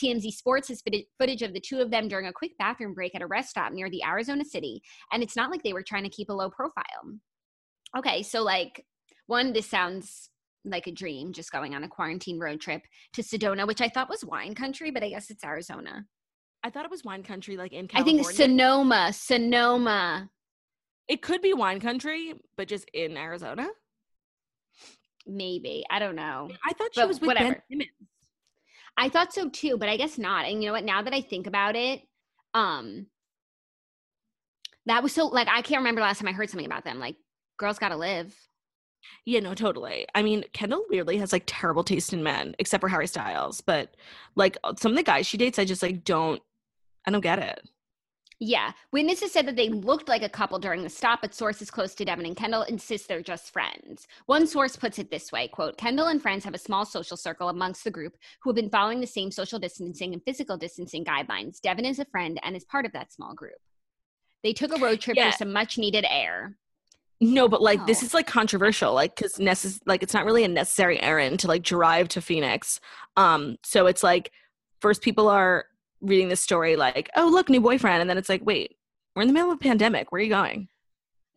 TMZ 0.01 0.31
Sports 0.31 0.69
has 0.69 0.81
footage 1.19 1.43
of 1.43 1.53
the 1.53 1.59
two 1.59 1.79
of 1.79 1.91
them 1.91 2.07
during 2.07 2.25
a 2.25 2.33
quick 2.33 2.57
bathroom 2.57 2.95
break 2.95 3.13
at 3.13 3.21
a 3.21 3.27
rest 3.27 3.51
stop 3.51 3.73
near 3.73 3.91
the 3.91 4.03
Arizona 4.03 4.43
city, 4.43 4.81
and 5.11 5.21
it's 5.21 5.35
not 5.35 5.51
like 5.51 5.61
they 5.61 5.73
were 5.73 5.83
trying 5.83 6.03
to 6.03 6.09
keep 6.09 6.29
a 6.29 6.33
low 6.33 6.49
profile. 6.49 7.19
Okay, 7.95 8.23
so 8.23 8.41
like, 8.41 8.83
one, 9.27 9.53
this 9.53 9.69
sounds 9.69 10.31
like 10.65 10.87
a 10.87 10.91
dream 10.91 11.33
just 11.33 11.51
going 11.51 11.75
on 11.75 11.83
a 11.83 11.87
quarantine 11.87 12.39
road 12.39 12.61
trip 12.61 12.83
to 13.13 13.21
Sedona, 13.21 13.67
which 13.67 13.81
I 13.81 13.89
thought 13.89 14.09
was 14.09 14.23
wine 14.23 14.55
country, 14.55 14.91
but 14.91 15.03
I 15.03 15.09
guess 15.09 15.29
it's 15.29 15.43
Arizona. 15.43 16.05
I 16.63 16.69
thought 16.69 16.85
it 16.85 16.91
was 16.91 17.03
wine 17.03 17.23
country, 17.23 17.57
like 17.57 17.73
in 17.73 17.87
California. 17.87 18.21
I 18.21 18.25
think 18.25 18.35
Sonoma, 18.37 19.11
Sonoma, 19.13 20.29
it 21.09 21.21
could 21.21 21.41
be 21.41 21.53
wine 21.53 21.81
country, 21.81 22.33
but 22.55 22.67
just 22.67 22.89
in 22.93 23.17
Arizona. 23.17 23.67
maybe. 25.27 25.83
I 25.89 25.99
don't 25.99 26.15
know. 26.15 26.49
I 26.65 26.73
thought 26.73 26.89
she 26.93 27.01
But 27.01 27.07
was 27.07 27.19
with 27.21 27.37
Ben. 27.37 27.55
Simmons. 27.69 27.89
I 28.97 29.09
thought 29.09 29.33
so 29.33 29.49
too, 29.49 29.77
but 29.77 29.89
I 29.89 29.97
guess 29.97 30.17
not. 30.17 30.45
And 30.45 30.61
you 30.61 30.67
know 30.69 30.73
what? 30.73 30.83
Now 30.85 31.01
that 31.01 31.13
I 31.13 31.21
think 31.21 31.47
about 31.47 31.75
it, 31.75 32.01
um, 32.53 33.07
that 34.85 35.01
was 35.01 35.13
so 35.13 35.27
like 35.27 35.47
I 35.47 35.61
can't 35.61 35.79
remember 35.79 36.01
last 36.01 36.19
time 36.19 36.27
I 36.27 36.33
heard 36.33 36.49
something 36.49 36.65
about 36.65 36.83
them. 36.85 36.99
Like, 36.99 37.15
girls 37.57 37.79
got 37.79 37.89
to 37.89 37.97
live. 37.97 38.35
Yeah, 39.25 39.39
no, 39.39 39.53
totally. 39.53 40.05
I 40.15 40.21
mean, 40.21 40.43
Kendall 40.53 40.85
weirdly 40.89 41.17
has 41.17 41.31
like 41.31 41.43
terrible 41.45 41.83
taste 41.83 42.13
in 42.13 42.23
men, 42.23 42.55
except 42.59 42.81
for 42.81 42.89
Harry 42.89 43.07
Styles. 43.07 43.61
But 43.61 43.95
like 44.35 44.57
uh, 44.63 44.73
some 44.77 44.91
of 44.91 44.97
the 44.97 45.03
guys 45.03 45.25
she 45.27 45.37
dates, 45.37 45.59
I 45.59 45.65
just 45.65 45.83
like 45.83 46.03
don't, 46.03 46.41
I 47.05 47.11
don't 47.11 47.21
get 47.21 47.39
it. 47.39 47.61
Yeah. 48.39 48.71
Witnesses 48.91 49.31
said 49.31 49.45
that 49.47 49.55
they 49.55 49.69
looked 49.69 50.09
like 50.09 50.23
a 50.23 50.27
couple 50.27 50.59
during 50.59 50.83
the 50.83 50.89
stop, 50.89 51.21
but 51.21 51.33
sources 51.33 51.71
close 51.71 51.95
to 51.95 52.03
Devin 52.03 52.25
and 52.25 52.35
Kendall 52.35 52.63
insist 52.63 53.07
they're 53.07 53.21
just 53.21 53.53
friends. 53.53 54.05
One 54.25 54.47
source 54.47 54.75
puts 54.75 54.99
it 54.99 55.09
this 55.09 55.31
way, 55.31 55.47
quote, 55.47 55.77
Kendall 55.77 56.07
and 56.07 56.21
friends 56.21 56.43
have 56.43 56.53
a 56.53 56.57
small 56.57 56.83
social 56.83 57.15
circle 57.15 57.47
amongst 57.47 57.85
the 57.85 57.91
group 57.91 58.17
who 58.41 58.49
have 58.49 58.55
been 58.55 58.69
following 58.69 58.99
the 58.99 59.07
same 59.07 59.31
social 59.31 59.59
distancing 59.59 60.13
and 60.13 60.21
physical 60.25 60.57
distancing 60.57 61.05
guidelines. 61.05 61.61
Devin 61.61 61.85
is 61.85 61.99
a 61.99 62.05
friend 62.05 62.37
and 62.43 62.55
is 62.57 62.65
part 62.65 62.85
of 62.85 62.91
that 62.91 63.13
small 63.13 63.33
group. 63.33 63.53
They 64.43 64.51
took 64.51 64.75
a 64.75 64.81
road 64.81 64.99
trip 64.99 65.15
Yeah. 65.15 65.31
for 65.31 65.37
some 65.37 65.53
much 65.53 65.77
needed 65.77 66.05
air. 66.09 66.57
No, 67.23 67.47
but 67.47 67.61
like 67.61 67.85
this 67.85 68.03
is 68.03 68.13
like 68.13 68.27
controversial, 68.27 68.93
like 68.93 69.15
because 69.15 69.35
necess- 69.35 69.79
like 69.85 70.03
it's 70.03 70.13
not 70.13 70.25
really 70.25 70.43
a 70.43 70.47
necessary 70.49 71.01
errand 71.01 71.39
to 71.39 71.47
like 71.47 71.63
drive 71.63 72.09
to 72.09 72.21
Phoenix. 72.21 72.81
Um, 73.15 73.57
so 73.63 73.87
it's 73.87 74.03
like 74.03 74.31
first 74.81 75.01
people 75.01 75.29
are 75.29 75.65
reading 76.01 76.27
this 76.27 76.41
story 76.41 76.75
like, 76.75 77.09
oh 77.15 77.29
look, 77.29 77.49
new 77.49 77.61
boyfriend, 77.61 78.01
and 78.01 78.09
then 78.09 78.17
it's 78.17 78.27
like, 78.27 78.45
wait, 78.45 78.75
we're 79.15 79.21
in 79.21 79.29
the 79.29 79.33
middle 79.33 79.51
of 79.51 79.55
a 79.55 79.59
pandemic. 79.59 80.11
Where 80.11 80.19
are 80.19 80.23
you 80.23 80.29
going? 80.29 80.67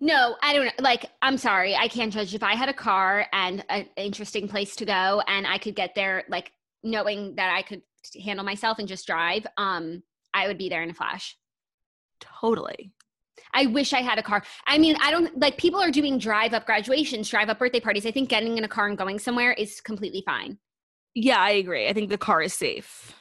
No, 0.01 0.37
I 0.43 0.53
don't 0.53 0.67
know. 0.67 0.73
Like, 0.81 1.07
I'm 1.23 1.39
sorry, 1.39 1.77
I 1.77 1.87
can't 1.87 2.13
judge. 2.13 2.35
If 2.35 2.43
I 2.43 2.55
had 2.55 2.69
a 2.69 2.75
car 2.75 3.27
and 3.33 3.65
an 3.69 3.87
interesting 3.97 4.49
place 4.49 4.75
to 4.77 4.85
go, 4.85 5.23
and 5.29 5.47
I 5.47 5.57
could 5.57 5.77
get 5.77 5.95
there, 5.95 6.25
like 6.29 6.51
knowing 6.83 7.37
that 7.37 7.55
I 7.55 7.63
could 7.63 7.83
handle 8.23 8.45
myself 8.45 8.81
and 8.81 8.89
just 8.89 9.07
drive, 9.07 9.47
um, 9.57 10.03
I 10.35 10.49
would 10.49 10.59
be 10.59 10.69
there 10.69 10.83
in 10.83 10.91
a 10.91 10.95
flash. 10.95 11.39
Totally. 12.21 12.93
I 13.57 13.65
wish 13.67 13.95
I 13.95 14.03
had 14.03 14.19
a 14.19 14.23
car. 14.23 14.43
I 14.67 14.77
mean, 14.77 14.97
I 15.01 15.11
don't 15.11 15.37
like 15.41 15.57
people 15.57 15.81
are 15.81 15.91
doing 15.91 16.19
drive 16.19 16.53
up 16.53 16.67
graduations, 16.67 17.31
drive 17.31 17.49
up 17.49 17.59
birthday 17.59 17.81
parties. 17.81 18.05
I 18.05 18.11
think 18.11 18.29
getting 18.29 18.59
in 18.59 18.65
a 18.65 18.69
car 18.69 18.87
and 18.87 18.99
going 18.99 19.19
somewhere 19.19 19.53
is 19.53 19.81
completely 19.81 20.23
fine. 20.27 20.59
Yeah, 21.15 21.39
I 21.39 21.53
agree. 21.53 21.89
I 21.89 21.95
think 21.95 22.11
the 22.11 22.19
car 22.19 22.43
is 22.43 22.53
safe. 22.53 23.15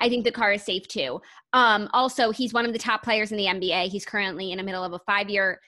I 0.00 0.08
think 0.08 0.24
the 0.24 0.32
car 0.32 0.52
is 0.52 0.64
safe 0.64 0.88
too. 0.88 1.22
Um, 1.52 1.88
also, 1.94 2.32
he's 2.32 2.52
one 2.52 2.66
of 2.66 2.72
the 2.72 2.78
top 2.78 3.04
players 3.04 3.30
in 3.30 3.38
the 3.38 3.44
NBA. 3.44 3.88
He's 3.88 4.04
currently 4.04 4.50
in 4.50 4.58
the 4.58 4.64
middle 4.64 4.82
of 4.82 4.92
a 4.92 4.98
five 5.06 5.30
year, 5.30 5.60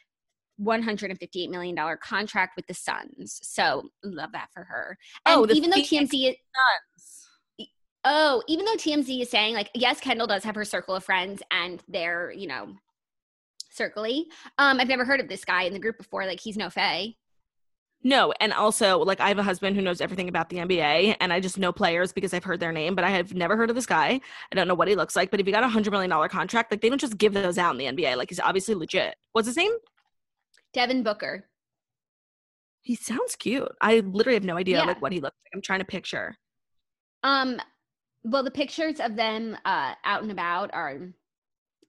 $158 0.60 1.48
million 1.48 1.76
contract 2.02 2.56
with 2.56 2.66
the 2.66 2.74
Suns. 2.74 3.38
So, 3.44 3.90
love 4.02 4.32
that 4.32 4.48
for 4.52 4.64
her. 4.64 4.98
And 5.24 5.38
Oh, 5.38 5.54
even 5.54 5.70
though 5.70 5.76
TMZ, 5.76 6.30
is, 6.30 6.36
oh, 8.04 8.42
even 8.48 8.64
though 8.64 8.74
TMZ 8.74 9.22
is 9.22 9.30
saying, 9.30 9.54
like, 9.54 9.70
yes, 9.72 10.00
Kendall 10.00 10.26
does 10.26 10.42
have 10.42 10.56
her 10.56 10.64
circle 10.64 10.96
of 10.96 11.04
friends 11.04 11.40
and 11.52 11.80
they're, 11.88 12.32
you 12.32 12.48
know, 12.48 12.74
circly. 13.78 14.24
Um, 14.58 14.80
I've 14.80 14.88
never 14.88 15.04
heard 15.04 15.20
of 15.20 15.28
this 15.28 15.44
guy 15.44 15.62
in 15.62 15.72
the 15.72 15.78
group 15.78 15.98
before. 15.98 16.26
Like, 16.26 16.40
he's 16.40 16.56
no 16.56 16.70
Fai. 16.70 17.14
No, 18.04 18.32
and 18.40 18.52
also 18.52 18.98
like 19.00 19.18
I 19.20 19.26
have 19.28 19.38
a 19.38 19.42
husband 19.42 19.74
who 19.74 19.82
knows 19.82 20.00
everything 20.00 20.28
about 20.28 20.50
the 20.50 20.58
NBA, 20.58 21.16
and 21.20 21.32
I 21.32 21.40
just 21.40 21.58
know 21.58 21.72
players 21.72 22.12
because 22.12 22.32
I've 22.32 22.44
heard 22.44 22.60
their 22.60 22.70
name, 22.70 22.94
but 22.94 23.04
I 23.04 23.10
have 23.10 23.34
never 23.34 23.56
heard 23.56 23.70
of 23.70 23.76
this 23.76 23.86
guy. 23.86 24.20
I 24.52 24.54
don't 24.54 24.68
know 24.68 24.74
what 24.74 24.86
he 24.86 24.94
looks 24.94 25.16
like, 25.16 25.32
but 25.32 25.40
if 25.40 25.46
he 25.46 25.52
got 25.52 25.64
a 25.64 25.68
hundred 25.68 25.90
million 25.90 26.08
dollar 26.08 26.28
contract, 26.28 26.70
like 26.70 26.80
they 26.80 26.88
don't 26.90 27.00
just 27.00 27.18
give 27.18 27.34
those 27.34 27.58
out 27.58 27.72
in 27.72 27.78
the 27.78 27.86
NBA. 28.02 28.16
Like 28.16 28.28
he's 28.28 28.38
obviously 28.38 28.76
legit. 28.76 29.16
What's 29.32 29.48
his 29.48 29.56
name? 29.56 29.72
Devin 30.74 31.02
Booker. 31.02 31.48
He 32.82 32.94
sounds 32.94 33.34
cute. 33.34 33.68
I 33.80 33.98
literally 34.00 34.34
have 34.36 34.44
no 34.44 34.56
idea 34.56 34.78
Yeah. 34.78 34.84
like 34.84 35.02
what 35.02 35.12
he 35.12 35.20
looks 35.20 35.36
like. 35.44 35.50
I'm 35.52 35.60
trying 35.62 35.80
to 35.80 35.84
picture. 35.84 36.36
Um, 37.24 37.60
well, 38.22 38.44
the 38.44 38.50
pictures 38.52 39.00
of 39.00 39.16
them 39.16 39.56
uh, 39.64 39.94
out 40.04 40.22
and 40.22 40.30
about 40.30 40.72
are 40.72 40.98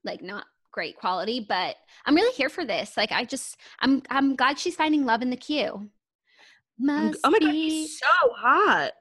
like 0.04 0.24
not 0.24 0.46
great 0.80 0.96
quality, 0.96 1.42
but 1.42 1.76
I'm 2.06 2.16
really 2.16 2.34
here 2.36 2.48
for 2.48 2.64
this. 2.64 2.96
Like, 2.96 3.12
I 3.12 3.26
just, 3.26 3.58
I'm, 3.82 4.02
I'm 4.10 4.38
glad 4.38 4.58
she's 4.58 4.78
finding 4.78 5.04
love 5.04 5.22
in 5.22 5.30
the 5.30 5.36
queue. 5.36 5.90
Must 6.80 7.20
oh 7.26 7.32
my 7.32 7.40
god, 7.40 7.52
be- 7.52 7.70
he's 7.70 8.00
so 8.00 8.32
hot. 8.34 8.92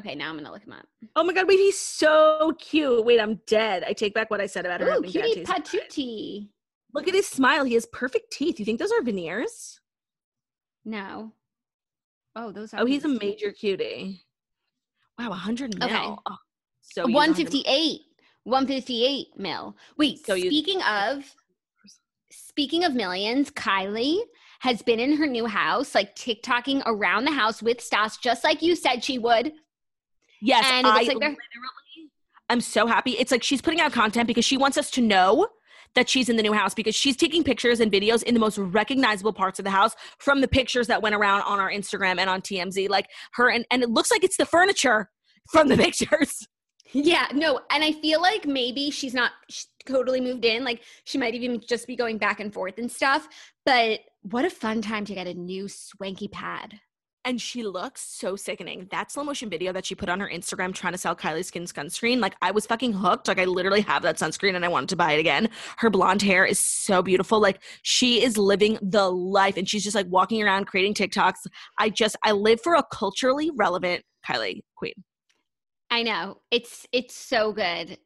okay, 0.00 0.16
now 0.16 0.30
I'm 0.30 0.36
gonna 0.36 0.50
look 0.50 0.64
him 0.64 0.72
up. 0.72 0.84
Oh 1.14 1.22
my 1.22 1.32
god, 1.32 1.46
wait, 1.46 1.60
he's 1.60 1.78
so 1.78 2.54
cute. 2.58 3.04
Wait, 3.04 3.20
I'm 3.20 3.38
dead. 3.46 3.84
I 3.86 3.92
take 3.92 4.14
back 4.14 4.32
what 4.32 4.40
I 4.40 4.46
said 4.46 4.66
about 4.66 4.80
her 4.80 4.96
Ooh, 4.96 5.02
cutie 5.02 5.44
patootie. 5.44 6.48
Look 6.92 7.06
at 7.06 7.14
his 7.14 7.28
smile. 7.28 7.62
He 7.62 7.74
has 7.74 7.86
perfect 7.86 8.32
teeth. 8.32 8.58
You 8.58 8.64
think 8.64 8.80
those 8.80 8.90
are 8.90 9.00
veneers? 9.00 9.78
No. 10.84 11.30
Oh, 12.34 12.50
those 12.50 12.74
are. 12.74 12.80
Oh, 12.80 12.84
he's 12.84 13.04
a 13.04 13.08
major 13.08 13.52
cutie. 13.52 14.24
Wow, 15.20 15.28
100 15.28 15.78
mil. 15.78 15.88
Okay. 15.88 15.96
Oh, 16.26 16.36
so 16.80 17.02
used 17.02 17.14
100 17.14 17.38
mil. 17.38 17.52
158. 17.62 18.00
158 18.46 19.28
mil. 19.38 19.76
Wait, 19.98 20.24
So 20.24 20.34
you- 20.34 20.50
speaking 20.50 20.80
of 20.88 21.24
speaking 22.30 22.84
of 22.84 22.94
millions, 22.94 23.50
Kylie 23.50 24.18
has 24.60 24.80
been 24.82 24.98
in 24.98 25.16
her 25.16 25.26
new 25.26 25.46
house, 25.46 25.94
like 25.94 26.16
TikToking 26.16 26.82
around 26.86 27.24
the 27.24 27.32
house 27.32 27.62
with 27.62 27.80
Stas, 27.80 28.16
just 28.16 28.42
like 28.44 28.62
you 28.62 28.74
said 28.74 29.04
she 29.04 29.18
would. 29.18 29.52
Yes, 30.40 30.64
And 30.66 30.86
it 30.86 30.90
I 30.90 30.96
like 30.96 31.06
they're- 31.08 31.14
literally, 31.14 31.36
I'm 32.48 32.60
so 32.60 32.86
happy. 32.86 33.12
It's 33.12 33.30
like 33.32 33.42
she's 33.42 33.60
putting 33.60 33.80
out 33.80 33.92
content 33.92 34.26
because 34.26 34.44
she 34.44 34.56
wants 34.56 34.78
us 34.78 34.90
to 34.92 35.00
know 35.00 35.48
that 35.94 36.08
she's 36.08 36.28
in 36.28 36.36
the 36.36 36.42
new 36.42 36.52
house 36.52 36.74
because 36.74 36.94
she's 36.94 37.16
taking 37.16 37.42
pictures 37.42 37.80
and 37.80 37.90
videos 37.90 38.22
in 38.22 38.34
the 38.34 38.40
most 38.40 38.58
recognizable 38.58 39.32
parts 39.32 39.58
of 39.58 39.64
the 39.64 39.70
house 39.70 39.94
from 40.18 40.40
the 40.40 40.48
pictures 40.48 40.86
that 40.86 41.02
went 41.02 41.14
around 41.14 41.40
on 41.42 41.58
our 41.58 41.70
Instagram 41.70 42.18
and 42.18 42.28
on 42.30 42.40
TMZ. 42.42 42.88
Like 42.88 43.08
her, 43.32 43.50
and, 43.50 43.66
and 43.70 43.82
it 43.82 43.90
looks 43.90 44.10
like 44.10 44.22
it's 44.22 44.36
the 44.36 44.46
furniture 44.46 45.10
from 45.50 45.68
the 45.68 45.76
pictures. 45.84 46.46
Yeah, 46.92 47.26
no, 47.32 47.60
and 47.70 47.82
I 47.82 47.92
feel 47.92 48.20
like 48.20 48.46
maybe 48.46 48.90
she's 48.90 49.14
not 49.14 49.32
sh- 49.50 49.64
totally 49.84 50.20
moved 50.20 50.44
in. 50.44 50.64
Like 50.64 50.82
she 51.04 51.18
might 51.18 51.34
even 51.34 51.60
just 51.60 51.86
be 51.86 51.96
going 51.96 52.18
back 52.18 52.40
and 52.40 52.52
forth 52.52 52.78
and 52.78 52.90
stuff. 52.90 53.28
But 53.64 54.00
what 54.22 54.44
a 54.44 54.50
fun 54.50 54.82
time 54.82 55.04
to 55.06 55.14
get 55.14 55.26
a 55.26 55.34
new 55.34 55.68
swanky 55.68 56.28
pad. 56.28 56.80
And 57.24 57.40
she 57.40 57.64
looks 57.64 58.02
so 58.02 58.36
sickening. 58.36 58.86
That 58.92 59.10
slow 59.10 59.24
motion 59.24 59.50
video 59.50 59.72
that 59.72 59.84
she 59.84 59.96
put 59.96 60.08
on 60.08 60.20
her 60.20 60.28
Instagram 60.28 60.72
trying 60.72 60.92
to 60.92 60.98
sell 60.98 61.16
Kylie 61.16 61.44
Skin 61.44 61.64
sunscreen, 61.64 62.20
like 62.20 62.36
I 62.40 62.52
was 62.52 62.66
fucking 62.66 62.92
hooked. 62.92 63.26
Like 63.26 63.40
I 63.40 63.46
literally 63.46 63.80
have 63.80 64.02
that 64.02 64.16
sunscreen 64.16 64.54
and 64.54 64.64
I 64.64 64.68
wanted 64.68 64.90
to 64.90 64.96
buy 64.96 65.12
it 65.14 65.18
again. 65.18 65.48
Her 65.78 65.90
blonde 65.90 66.22
hair 66.22 66.44
is 66.44 66.60
so 66.60 67.02
beautiful. 67.02 67.40
Like 67.40 67.60
she 67.82 68.22
is 68.22 68.38
living 68.38 68.78
the 68.80 69.10
life 69.10 69.56
and 69.56 69.68
she's 69.68 69.82
just 69.82 69.96
like 69.96 70.06
walking 70.08 70.40
around 70.40 70.66
creating 70.66 70.94
TikToks. 70.94 71.48
I 71.80 71.90
just, 71.90 72.14
I 72.22 72.30
live 72.30 72.60
for 72.60 72.74
a 72.74 72.84
culturally 72.92 73.50
relevant 73.56 74.04
Kylie 74.24 74.60
queen. 74.76 74.94
I 75.90 76.02
know. 76.02 76.38
It's 76.50 76.86
it's 76.92 77.14
so 77.14 77.52
good. 77.52 77.98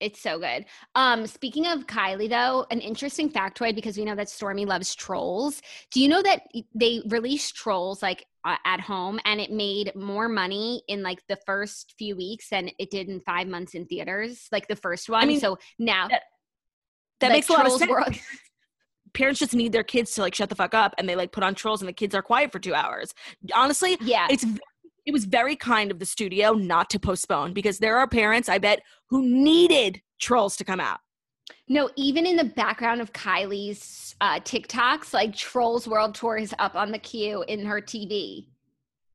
It's 0.00 0.20
so 0.20 0.38
good. 0.38 0.64
Um, 0.94 1.26
speaking 1.26 1.66
of 1.66 1.86
Kylie, 1.88 2.28
though, 2.30 2.66
an 2.70 2.80
interesting 2.80 3.30
factoid 3.30 3.74
because 3.74 3.96
we 3.98 4.04
know 4.04 4.14
that 4.14 4.28
Stormi 4.28 4.64
loves 4.64 4.94
trolls. 4.94 5.60
Do 5.90 6.00
you 6.00 6.08
know 6.08 6.22
that 6.22 6.42
they 6.72 7.02
released 7.08 7.56
trolls 7.56 8.00
like 8.00 8.24
uh, 8.44 8.56
at 8.64 8.80
home 8.80 9.18
and 9.24 9.40
it 9.40 9.50
made 9.50 9.92
more 9.96 10.28
money 10.28 10.82
in 10.86 11.02
like 11.02 11.20
the 11.28 11.36
first 11.46 11.94
few 11.98 12.14
weeks 12.16 12.48
than 12.50 12.70
it 12.78 12.90
did 12.90 13.08
in 13.08 13.20
five 13.20 13.48
months 13.48 13.74
in 13.74 13.86
theaters, 13.86 14.46
like 14.52 14.68
the 14.68 14.76
first 14.76 15.08
one. 15.08 15.20
I 15.22 15.26
mean, 15.26 15.40
so 15.40 15.58
now 15.80 16.06
that- 16.08 16.22
That 17.18 17.28
like, 17.30 17.36
makes 17.38 17.48
a 17.48 17.52
lot 17.54 17.66
of 17.66 17.72
sense. 17.72 17.90
were- 17.90 18.04
Parents 19.14 19.40
just 19.40 19.54
need 19.54 19.72
their 19.72 19.82
kids 19.82 20.14
to 20.14 20.20
like 20.20 20.34
shut 20.34 20.48
the 20.48 20.54
fuck 20.54 20.74
up 20.74 20.94
and 20.98 21.08
they 21.08 21.16
like 21.16 21.32
put 21.32 21.42
on 21.42 21.56
trolls 21.56 21.80
and 21.82 21.88
the 21.88 21.92
kids 21.92 22.14
are 22.14 22.22
quiet 22.22 22.52
for 22.52 22.60
two 22.60 22.74
hours. 22.74 23.12
Honestly, 23.52 23.96
yeah, 24.00 24.28
it's 24.30 24.44
it 25.08 25.12
was 25.12 25.24
very 25.24 25.56
kind 25.56 25.90
of 25.90 25.98
the 26.00 26.04
studio 26.04 26.52
not 26.52 26.90
to 26.90 27.00
postpone 27.00 27.54
because 27.54 27.78
there 27.78 27.96
are 27.96 28.06
parents 28.06 28.46
I 28.46 28.58
bet 28.58 28.82
who 29.08 29.22
needed 29.22 30.02
trolls 30.20 30.54
to 30.58 30.64
come 30.64 30.80
out. 30.80 30.98
No, 31.66 31.88
even 31.96 32.26
in 32.26 32.36
the 32.36 32.44
background 32.44 33.00
of 33.00 33.14
Kylie's 33.14 34.14
uh, 34.20 34.38
TikToks, 34.40 35.14
like 35.14 35.34
Trolls 35.34 35.88
World 35.88 36.14
Tour 36.14 36.36
is 36.36 36.54
up 36.58 36.74
on 36.74 36.92
the 36.92 36.98
queue 36.98 37.42
in 37.48 37.64
her 37.64 37.80
TV. 37.80 38.48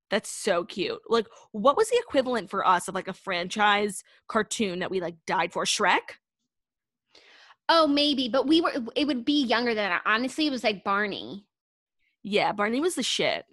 That's 0.10 0.32
so 0.32 0.64
cute. 0.64 1.00
Like, 1.10 1.28
what 1.52 1.78
was 1.78 1.92
the 1.92 2.00
equivalent 2.00 2.50
for 2.50 2.68
us 2.68 2.88
of 2.88 2.96
like 2.96 3.08
a 3.08 3.14
franchise 3.14 4.04
cartoon 4.28 4.80
that 4.80 4.90
we 4.90 5.00
like 5.00 5.18
died 5.28 5.54
for? 5.54 5.64
Shrek? 5.64 6.18
Oh, 7.70 7.86
maybe, 7.86 8.30
but 8.30 8.48
we 8.48 8.62
were. 8.62 8.72
It 8.96 9.06
would 9.06 9.26
be 9.26 9.44
younger 9.44 9.76
than 9.76 9.92
that. 9.92 10.02
Honestly, 10.08 10.48
it 10.48 10.52
was 10.52 10.64
like 10.64 10.84
Barney. 10.84 11.46
Yeah, 12.24 12.52
Barney 12.52 12.80
was 12.80 12.96
the 12.96 13.04
shit. 13.04 13.46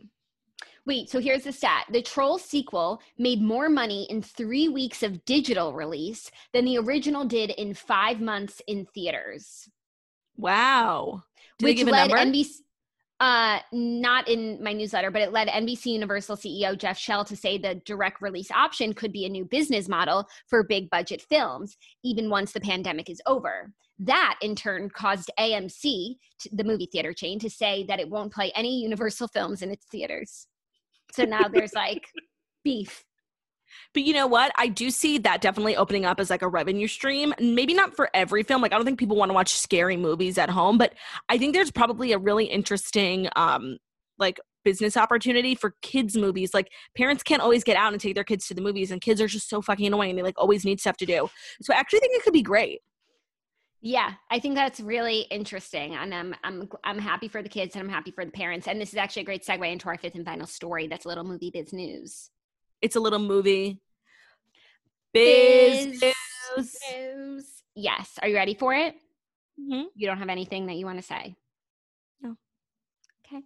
Wait, 0.90 1.08
so 1.08 1.20
here's 1.20 1.44
the 1.44 1.52
stat: 1.52 1.86
the 1.92 2.02
Troll 2.02 2.36
sequel 2.36 3.00
made 3.16 3.40
more 3.40 3.68
money 3.68 4.08
in 4.10 4.20
three 4.20 4.68
weeks 4.68 5.04
of 5.04 5.24
digital 5.24 5.72
release 5.72 6.32
than 6.52 6.64
the 6.64 6.78
original 6.78 7.24
did 7.24 7.50
in 7.50 7.74
five 7.74 8.20
months 8.20 8.60
in 8.66 8.84
theaters, 8.86 9.68
Wow. 10.36 11.22
Did 11.60 11.64
which 11.66 11.76
give 11.76 11.86
a 11.86 11.92
led 11.92 12.10
number? 12.10 12.32
NBC. 12.32 12.54
Uh, 13.20 13.60
not 13.70 14.26
in 14.26 14.60
my 14.64 14.72
newsletter, 14.72 15.12
but 15.12 15.22
it 15.22 15.30
led 15.30 15.46
NBC 15.46 15.86
Universal 15.92 16.38
CEO 16.38 16.76
Jeff 16.76 16.98
Shell 16.98 17.24
to 17.26 17.36
say 17.36 17.56
the 17.56 17.76
direct 17.84 18.20
release 18.20 18.50
option 18.50 18.92
could 18.92 19.12
be 19.12 19.26
a 19.26 19.28
new 19.28 19.44
business 19.44 19.88
model 19.88 20.26
for 20.48 20.64
big 20.64 20.90
budget 20.90 21.22
films, 21.22 21.76
even 22.02 22.30
once 22.30 22.50
the 22.50 22.60
pandemic 22.60 23.08
is 23.08 23.22
over. 23.26 23.72
That 24.00 24.38
in 24.42 24.56
turn 24.56 24.90
caused 24.90 25.30
AMC, 25.38 26.16
the 26.50 26.64
movie 26.64 26.88
theater 26.90 27.12
chain, 27.12 27.38
to 27.38 27.50
say 27.50 27.84
that 27.84 28.00
it 28.00 28.10
won't 28.10 28.32
play 28.32 28.50
any 28.56 28.80
Universal 28.80 29.28
films 29.28 29.62
in 29.62 29.70
its 29.70 29.86
theaters. 29.86 30.48
So 31.12 31.24
now 31.24 31.48
there's 31.48 31.74
like 31.74 32.06
beef. 32.64 33.04
But 33.94 34.02
you 34.02 34.12
know 34.12 34.26
what? 34.26 34.52
I 34.56 34.68
do 34.68 34.90
see 34.90 35.18
that 35.18 35.40
definitely 35.40 35.76
opening 35.76 36.04
up 36.04 36.20
as 36.20 36.30
like 36.30 36.42
a 36.42 36.48
revenue 36.48 36.88
stream. 36.88 37.34
Maybe 37.40 37.74
not 37.74 37.94
for 37.94 38.10
every 38.14 38.42
film. 38.42 38.62
Like 38.62 38.72
I 38.72 38.76
don't 38.76 38.84
think 38.84 38.98
people 38.98 39.16
want 39.16 39.30
to 39.30 39.34
watch 39.34 39.52
scary 39.52 39.96
movies 39.96 40.38
at 40.38 40.50
home, 40.50 40.78
but 40.78 40.94
I 41.28 41.38
think 41.38 41.54
there's 41.54 41.70
probably 41.70 42.12
a 42.12 42.18
really 42.18 42.46
interesting 42.46 43.28
um 43.36 43.78
like 44.18 44.38
business 44.64 44.96
opportunity 44.96 45.54
for 45.54 45.74
kids 45.82 46.16
movies. 46.16 46.52
Like 46.52 46.70
parents 46.96 47.22
can't 47.22 47.42
always 47.42 47.64
get 47.64 47.76
out 47.76 47.92
and 47.92 48.00
take 48.00 48.14
their 48.14 48.24
kids 48.24 48.46
to 48.48 48.54
the 48.54 48.60
movies 48.60 48.90
and 48.90 49.00
kids 49.00 49.20
are 49.20 49.26
just 49.26 49.48
so 49.48 49.62
fucking 49.62 49.86
annoying. 49.86 50.16
They 50.16 50.22
like 50.22 50.38
always 50.38 50.64
need 50.64 50.80
stuff 50.80 50.96
to 50.98 51.06
do. 51.06 51.28
So 51.62 51.72
I 51.72 51.78
actually 51.78 52.00
think 52.00 52.14
it 52.14 52.22
could 52.22 52.32
be 52.34 52.42
great. 52.42 52.80
Yeah, 53.82 54.12
I 54.30 54.40
think 54.40 54.56
that's 54.56 54.78
really 54.78 55.20
interesting, 55.30 55.94
and 55.94 56.14
I'm 56.14 56.34
I'm 56.44 56.68
I'm 56.84 56.98
happy 56.98 57.28
for 57.28 57.42
the 57.42 57.48
kids 57.48 57.74
and 57.74 57.82
I'm 57.82 57.88
happy 57.88 58.10
for 58.10 58.24
the 58.26 58.30
parents. 58.30 58.68
And 58.68 58.78
this 58.80 58.90
is 58.90 58.96
actually 58.98 59.22
a 59.22 59.24
great 59.24 59.42
segue 59.44 59.72
into 59.72 59.88
our 59.88 59.96
fifth 59.96 60.16
and 60.16 60.24
final 60.24 60.46
story. 60.46 60.86
That's 60.86 61.06
a 61.06 61.08
little 61.08 61.24
movie 61.24 61.50
biz 61.50 61.72
news. 61.72 62.28
It's 62.82 62.96
a 62.96 63.00
little 63.00 63.18
movie. 63.18 63.80
Biz, 65.14 65.98
Biz 66.00 66.02
news. 66.56 66.76
news. 66.92 67.62
Yes. 67.74 68.18
Are 68.22 68.28
you 68.28 68.36
ready 68.36 68.54
for 68.54 68.74
it? 68.74 68.94
Mhm. 69.58 69.86
You 69.94 70.06
don't 70.06 70.18
have 70.18 70.28
anything 70.28 70.66
that 70.66 70.76
you 70.76 70.84
want 70.86 70.98
to 70.98 71.02
say? 71.02 71.36
No. 72.20 72.36
Okay. 73.32 73.42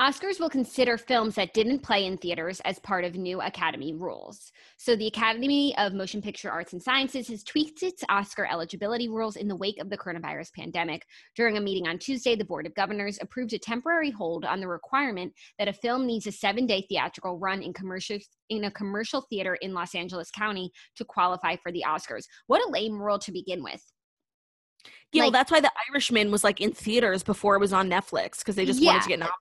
Oscars 0.00 0.38
will 0.38 0.48
consider 0.48 0.96
films 0.96 1.34
that 1.34 1.52
didn't 1.52 1.80
play 1.80 2.06
in 2.06 2.16
theaters 2.16 2.60
as 2.64 2.78
part 2.78 3.04
of 3.04 3.16
new 3.16 3.40
Academy 3.40 3.94
rules. 3.94 4.52
So, 4.76 4.94
the 4.94 5.08
Academy 5.08 5.76
of 5.76 5.92
Motion 5.92 6.22
Picture 6.22 6.50
Arts 6.50 6.72
and 6.72 6.80
Sciences 6.80 7.26
has 7.28 7.42
tweaked 7.42 7.82
its 7.82 8.04
Oscar 8.08 8.46
eligibility 8.46 9.08
rules 9.08 9.34
in 9.34 9.48
the 9.48 9.56
wake 9.56 9.80
of 9.80 9.90
the 9.90 9.98
coronavirus 9.98 10.52
pandemic. 10.54 11.04
During 11.34 11.56
a 11.56 11.60
meeting 11.60 11.88
on 11.88 11.98
Tuesday, 11.98 12.36
the 12.36 12.44
Board 12.44 12.66
of 12.66 12.74
Governors 12.76 13.18
approved 13.20 13.52
a 13.54 13.58
temporary 13.58 14.10
hold 14.10 14.44
on 14.44 14.60
the 14.60 14.68
requirement 14.68 15.32
that 15.58 15.68
a 15.68 15.72
film 15.72 16.06
needs 16.06 16.28
a 16.28 16.32
seven 16.32 16.66
day 16.66 16.86
theatrical 16.88 17.38
run 17.38 17.60
in, 17.62 17.72
commercial, 17.72 18.18
in 18.50 18.64
a 18.64 18.70
commercial 18.70 19.26
theater 19.28 19.56
in 19.62 19.74
Los 19.74 19.96
Angeles 19.96 20.30
County 20.30 20.70
to 20.94 21.04
qualify 21.04 21.56
for 21.56 21.72
the 21.72 21.84
Oscars. 21.84 22.24
What 22.46 22.64
a 22.64 22.70
lame 22.70 23.00
rule 23.00 23.18
to 23.18 23.32
begin 23.32 23.64
with. 23.64 23.82
Know, 25.14 25.24
Like- 25.24 25.32
that's 25.32 25.50
why 25.50 25.60
The 25.60 25.72
Irishman 25.90 26.30
was 26.30 26.44
like 26.44 26.60
in 26.60 26.72
theaters 26.72 27.22
before 27.22 27.54
it 27.56 27.60
was 27.60 27.72
on 27.72 27.88
Netflix 27.88 28.38
because 28.38 28.56
they 28.56 28.66
just 28.66 28.80
wanted 28.82 29.02
to 29.02 29.08
get 29.08 29.18
nominated. 29.20 29.34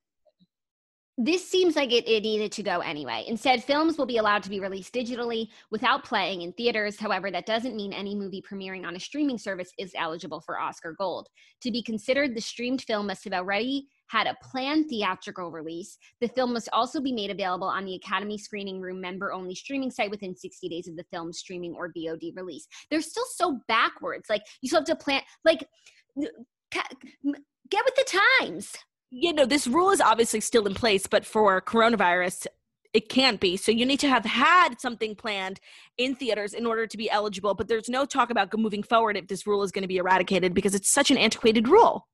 This 1.19 1.49
seems 1.49 1.75
like 1.75 1.91
it, 1.91 2.07
it 2.07 2.21
needed 2.21 2.51
to 2.51 2.61
go 2.61 2.79
anyway. 2.81 3.23
Instead, 3.27 3.63
films 3.63 3.97
will 3.97 4.05
be 4.05 4.17
allowed 4.17 4.43
to 4.43 4.51
be 4.51 4.59
released 4.59 4.93
digitally 4.93 5.47
without 5.71 6.03
playing 6.03 6.43
in 6.43 6.53
theaters. 6.53 6.99
However, 6.99 7.31
that 7.31 7.47
doesn't 7.47 7.75
mean 7.75 7.91
any 7.91 8.13
movie 8.13 8.43
premiering 8.47 8.85
on 8.85 8.95
a 8.95 8.99
streaming 8.99 9.39
service 9.39 9.71
is 9.79 9.93
eligible 9.97 10.41
for 10.41 10.59
Oscar 10.59 10.93
Gold. 10.95 11.27
To 11.61 11.71
be 11.71 11.81
considered, 11.81 12.35
the 12.35 12.41
streamed 12.41 12.83
film 12.83 13.07
must 13.07 13.23
have 13.23 13.33
already 13.33 13.87
had 14.09 14.27
a 14.27 14.37
planned 14.43 14.89
theatrical 14.89 15.51
release. 15.51 15.97
The 16.21 16.27
film 16.27 16.53
must 16.53 16.69
also 16.71 17.01
be 17.01 17.11
made 17.11 17.31
available 17.31 17.67
on 17.67 17.83
the 17.83 17.95
Academy 17.95 18.37
Screening 18.37 18.79
Room 18.79 19.01
member 19.01 19.33
only 19.33 19.55
streaming 19.55 19.89
site 19.89 20.11
within 20.11 20.35
60 20.35 20.69
days 20.69 20.87
of 20.87 20.95
the 20.95 21.05
film's 21.11 21.39
streaming 21.39 21.73
or 21.73 21.91
VOD 21.91 22.35
release. 22.35 22.67
They're 22.91 23.01
still 23.01 23.25
so 23.33 23.59
backwards. 23.67 24.29
Like, 24.29 24.43
you 24.61 24.69
still 24.69 24.81
have 24.81 24.85
to 24.85 24.95
plan, 24.95 25.23
like, 25.43 25.67
get 26.15 27.83
with 27.85 27.95
the 27.95 28.19
times. 28.39 28.71
You 29.09 29.33
know, 29.33 29.45
this 29.45 29.67
rule 29.67 29.91
is 29.91 30.01
obviously 30.01 30.39
still 30.39 30.67
in 30.67 30.73
place, 30.73 31.07
but 31.07 31.25
for 31.25 31.61
coronavirus, 31.61 32.47
it 32.93 33.09
can't 33.09 33.39
be. 33.39 33.57
So 33.57 33.71
you 33.71 33.85
need 33.85 33.99
to 33.99 34.09
have 34.09 34.25
had 34.25 34.79
something 34.79 35.15
planned 35.15 35.59
in 35.97 36.15
theaters 36.15 36.53
in 36.53 36.65
order 36.65 36.87
to 36.87 36.97
be 36.97 37.09
eligible. 37.09 37.53
But 37.53 37.67
there's 37.67 37.89
no 37.89 38.05
talk 38.05 38.29
about 38.29 38.55
moving 38.57 38.83
forward 38.83 39.17
if 39.17 39.27
this 39.27 39.45
rule 39.45 39.63
is 39.63 39.71
going 39.71 39.83
to 39.83 39.87
be 39.87 39.97
eradicated 39.97 40.53
because 40.53 40.73
it's 40.73 40.91
such 40.91 41.11
an 41.11 41.17
antiquated 41.17 41.67
rule. 41.67 42.07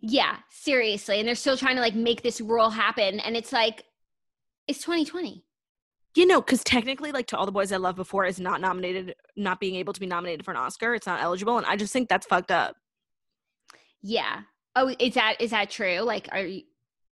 Yeah, 0.00 0.36
seriously. 0.50 1.18
And 1.18 1.28
they're 1.28 1.34
still 1.34 1.56
trying 1.56 1.76
to 1.76 1.82
like 1.82 1.94
make 1.94 2.22
this 2.22 2.40
rule 2.40 2.70
happen. 2.70 3.20
And 3.20 3.36
it's 3.36 3.52
like, 3.52 3.84
it's 4.68 4.80
2020. 4.80 5.44
You 6.14 6.26
know, 6.26 6.42
because 6.42 6.62
technically, 6.62 7.10
like 7.10 7.26
to 7.28 7.38
all 7.38 7.46
the 7.46 7.52
boys 7.52 7.72
I 7.72 7.78
loved 7.78 7.96
before 7.96 8.26
is 8.26 8.38
not 8.38 8.60
nominated, 8.60 9.14
not 9.34 9.60
being 9.60 9.76
able 9.76 9.94
to 9.94 10.00
be 10.00 10.06
nominated 10.06 10.44
for 10.44 10.50
an 10.50 10.58
Oscar. 10.58 10.94
It's 10.94 11.06
not 11.06 11.22
eligible, 11.22 11.56
and 11.56 11.66
I 11.66 11.76
just 11.76 11.90
think 11.90 12.10
that's 12.10 12.26
fucked 12.26 12.50
up. 12.50 12.76
Yeah. 14.02 14.42
Oh, 14.74 14.94
is 14.98 15.14
that 15.14 15.40
is 15.40 15.50
that 15.50 15.70
true? 15.70 16.00
Like, 16.00 16.28
are 16.32 16.40
you? 16.40 16.62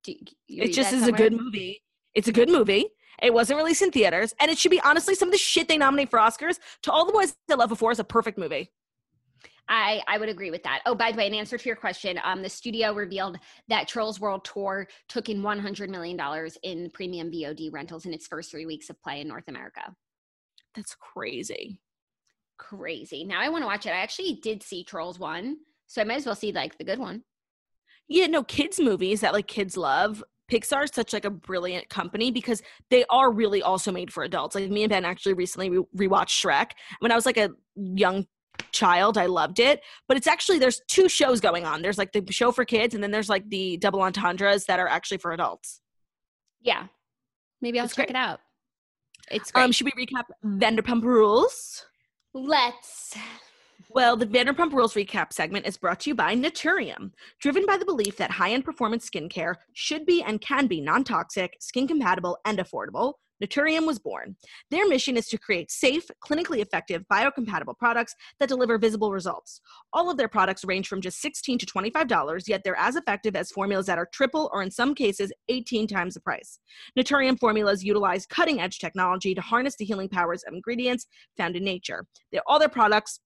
Do, 0.03 0.15
you 0.47 0.63
It 0.63 0.73
just 0.73 0.91
that 0.91 0.97
is 0.97 1.07
a 1.07 1.13
good 1.13 1.33
movie. 1.33 1.83
It's 2.15 2.29
a 2.29 2.33
good 2.33 2.49
movie. 2.49 2.87
It 3.23 3.35
wasn't 3.35 3.59
released 3.59 3.83
in 3.83 3.91
theaters, 3.91 4.35
and 4.41 4.51
it 4.51 4.57
should 4.59 4.71
be 4.71 4.81
honestly 4.81 5.15
some 5.15 5.29
of 5.29 5.33
the 5.33 5.39
shit 5.39 5.69
they 5.69 5.77
nominate 5.77 6.09
for 6.09 6.19
Oscars. 6.19 6.59
To 6.83 6.93
all 6.93 7.05
the 7.05 7.13
boys 7.13 7.37
I 7.51 7.55
loved 7.55 7.69
before 7.69 7.93
is 7.93 7.99
a 7.99 8.05
perfect 8.05 8.39
movie. 8.39 8.71
I 9.69 10.03
I 10.09 10.19
would 10.19 10.29
agree 10.29 10.51
with 10.51 10.63
that. 10.65 10.81
Oh, 10.87 10.95
by 10.95 11.13
the 11.13 11.19
way, 11.19 11.27
in 11.27 11.35
answer 11.35 11.59
to 11.59 11.67
your 11.67 11.77
question, 11.77 12.19
um, 12.25 12.43
the 12.43 12.49
studio 12.49 12.93
revealed 12.93 13.39
that 13.69 13.89
Trolls 13.89 14.21
World 14.21 14.45
Tour 14.45 14.89
took 15.09 15.29
in 15.29 15.43
100 15.43 15.91
million 15.91 16.17
dollars 16.17 16.59
in 16.63 16.91
premium 16.91 17.31
VOD 17.31 17.73
rentals 17.73 18.07
in 18.07 18.13
its 18.15 18.27
first 18.27 18.51
three 18.51 18.67
weeks 18.67 18.91
of 18.91 19.01
play 19.03 19.21
in 19.21 19.29
North 19.29 19.49
America. 19.49 19.95
That's 20.75 20.95
crazy. 20.95 21.81
Crazy. 22.59 23.25
Now 23.25 23.41
I 23.41 23.49
want 23.49 23.63
to 23.63 23.67
watch 23.67 23.87
it. 23.87 23.91
I 23.91 24.01
actually 24.01 24.41
did 24.43 24.63
see 24.63 24.83
Trolls 24.83 25.19
one, 25.19 25.59
so 25.87 26.01
I 26.01 26.05
might 26.05 26.17
as 26.17 26.27
well 26.27 26.35
see 26.35 26.53
like 26.53 26.77
the 26.77 26.85
good 26.85 26.99
one. 26.99 27.23
Yeah, 28.11 28.27
no, 28.27 28.43
kids 28.43 28.79
movies 28.81 29.21
that 29.21 29.33
like 29.33 29.47
kids 29.47 29.77
love. 29.77 30.23
Pixar 30.51 30.83
is 30.83 30.91
such 30.93 31.13
like 31.13 31.25
a 31.25 31.31
brilliant 31.31 31.89
company 31.89 32.33
because 32.33 32.61
they 32.91 33.05
are 33.09 33.31
really 33.31 33.63
also 33.63 33.93
made 33.93 34.13
for 34.13 34.25
adults. 34.25 34.57
Like 34.57 34.69
me 34.69 34.83
and 34.83 34.91
Ben 34.91 35.05
actually 35.05 35.35
recently 35.35 35.71
re- 35.71 36.09
rewatched 36.09 36.45
Shrek. 36.45 36.73
When 36.99 37.13
I 37.13 37.15
was 37.15 37.25
like 37.25 37.37
a 37.37 37.51
young 37.77 38.27
child, 38.73 39.17
I 39.17 39.27
loved 39.27 39.61
it. 39.61 39.81
But 40.09 40.17
it's 40.17 40.27
actually 40.27 40.59
there's 40.59 40.81
two 40.89 41.09
shows 41.09 41.41
going 41.41 41.65
on. 41.65 41.83
There's 41.83 41.99
like 41.99 42.11
the 42.13 42.25
show 42.33 42.51
for 42.51 42.65
kids, 42.65 42.97
and 42.97 43.03
then 43.03 43.13
there's 43.13 43.29
like 43.29 43.49
the 43.49 43.77
double 43.77 44.03
entendres 44.03 44.65
that 44.65 44.81
are 44.81 44.89
actually 44.89 45.19
for 45.19 45.31
adults. 45.31 45.81
Yeah, 46.61 46.87
maybe 47.63 47.79
I'll 47.79 47.85
It's 47.85 47.95
check 47.95 48.09
great. 48.09 48.17
it 48.17 48.19
out. 48.19 48.41
It's 49.31 49.53
great. 49.53 49.63
Um, 49.63 49.71
should 49.71 49.87
we 49.87 50.05
recap 50.05 50.25
Vanderpump 50.45 51.05
Rules? 51.05 51.87
Let's. 52.35 53.17
Well, 53.89 54.17
the 54.17 54.27
Vanderpump 54.27 54.73
Rules 54.73 54.95
recap 54.95 55.33
segment 55.33 55.67
is 55.67 55.77
brought 55.77 56.01
to 56.01 56.11
you 56.11 56.15
by 56.15 56.35
Naturium. 56.35 57.13
Driven 57.41 57.65
by 57.67 57.77
the 57.77 57.85
belief 57.85 58.17
that 58.17 58.31
high 58.31 58.53
end 58.53 58.65
performance 58.65 59.09
skincare 59.09 59.55
should 59.73 60.05
be 60.07 60.23
and 60.23 60.41
can 60.41 60.67
be 60.67 60.81
non 60.81 61.05
toxic, 61.05 61.57
skin 61.61 61.89
compatible, 61.89 62.39
and 62.45 62.59
affordable, 62.59 63.15
Naturium 63.43 63.87
was 63.87 63.99
born. 63.99 64.37
Their 64.71 64.87
mission 64.87 65.17
is 65.17 65.27
to 65.29 65.39
create 65.39 65.71
safe, 65.71 66.05
clinically 66.23 66.59
effective, 66.59 67.05
biocompatible 67.11 67.77
products 67.79 68.15
that 68.39 68.51
deliver 68.51 68.77
visible 68.77 69.13
results. 69.13 69.61
All 69.93 70.11
of 70.11 70.19
their 70.19 70.29
products 70.29 70.65
range 70.65 70.89
from 70.89 71.01
just 71.01 71.21
16 71.23 71.59
to 71.59 71.67
$25, 71.67 72.49
yet 72.49 72.63
they're 72.63 72.79
as 72.79 72.97
effective 72.97 73.35
as 73.37 73.51
formulas 73.51 73.87
that 73.87 73.99
are 73.99 74.09
triple 74.13 74.51
or 74.53 74.63
in 74.63 74.71
some 74.71 74.95
cases 74.95 75.33
18 75.49 75.87
times 75.87 76.15
the 76.15 76.21
price. 76.21 76.59
Naturium 76.99 77.39
formulas 77.39 77.83
utilize 77.83 78.27
cutting 78.27 78.61
edge 78.61 78.79
technology 78.79 79.35
to 79.35 79.41
harness 79.41 79.77
the 79.77 79.87
healing 79.87 80.09
powers 80.09 80.43
of 80.47 80.53
ingredients 80.53 81.07
found 81.39 81.57
in 81.57 81.65
nature. 81.65 82.07
They're, 82.31 82.43
all 82.47 82.59
their 82.59 82.69
products 82.69 83.21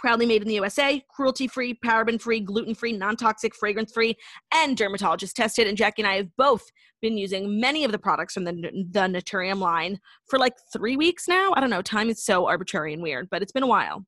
proudly 0.00 0.26
made 0.26 0.42
in 0.42 0.48
the 0.48 0.54
USA, 0.54 1.04
cruelty 1.10 1.46
free, 1.46 1.78
paraben 1.84 2.20
free, 2.20 2.40
gluten 2.40 2.74
free, 2.74 2.92
non 2.92 3.16
toxic, 3.16 3.54
fragrance 3.54 3.92
free, 3.92 4.16
and 4.52 4.76
dermatologist 4.76 5.36
tested. 5.36 5.66
And 5.66 5.76
Jackie 5.76 6.02
and 6.02 6.10
I 6.10 6.16
have 6.16 6.36
both 6.36 6.64
been 7.02 7.18
using 7.18 7.60
many 7.60 7.84
of 7.84 7.92
the 7.92 7.98
products 7.98 8.34
from 8.34 8.44
the, 8.44 8.52
the 8.52 9.00
Naturium 9.00 9.58
line 9.58 10.00
for 10.28 10.38
like 10.38 10.54
three 10.72 10.96
weeks 10.96 11.28
now. 11.28 11.52
I 11.54 11.60
don't 11.60 11.70
know. 11.70 11.82
Time 11.82 12.08
is 12.08 12.24
so 12.24 12.46
arbitrary 12.46 12.94
and 12.94 13.02
weird, 13.02 13.28
but 13.30 13.42
it's 13.42 13.52
been 13.52 13.62
a 13.62 13.68
while. 13.68 14.04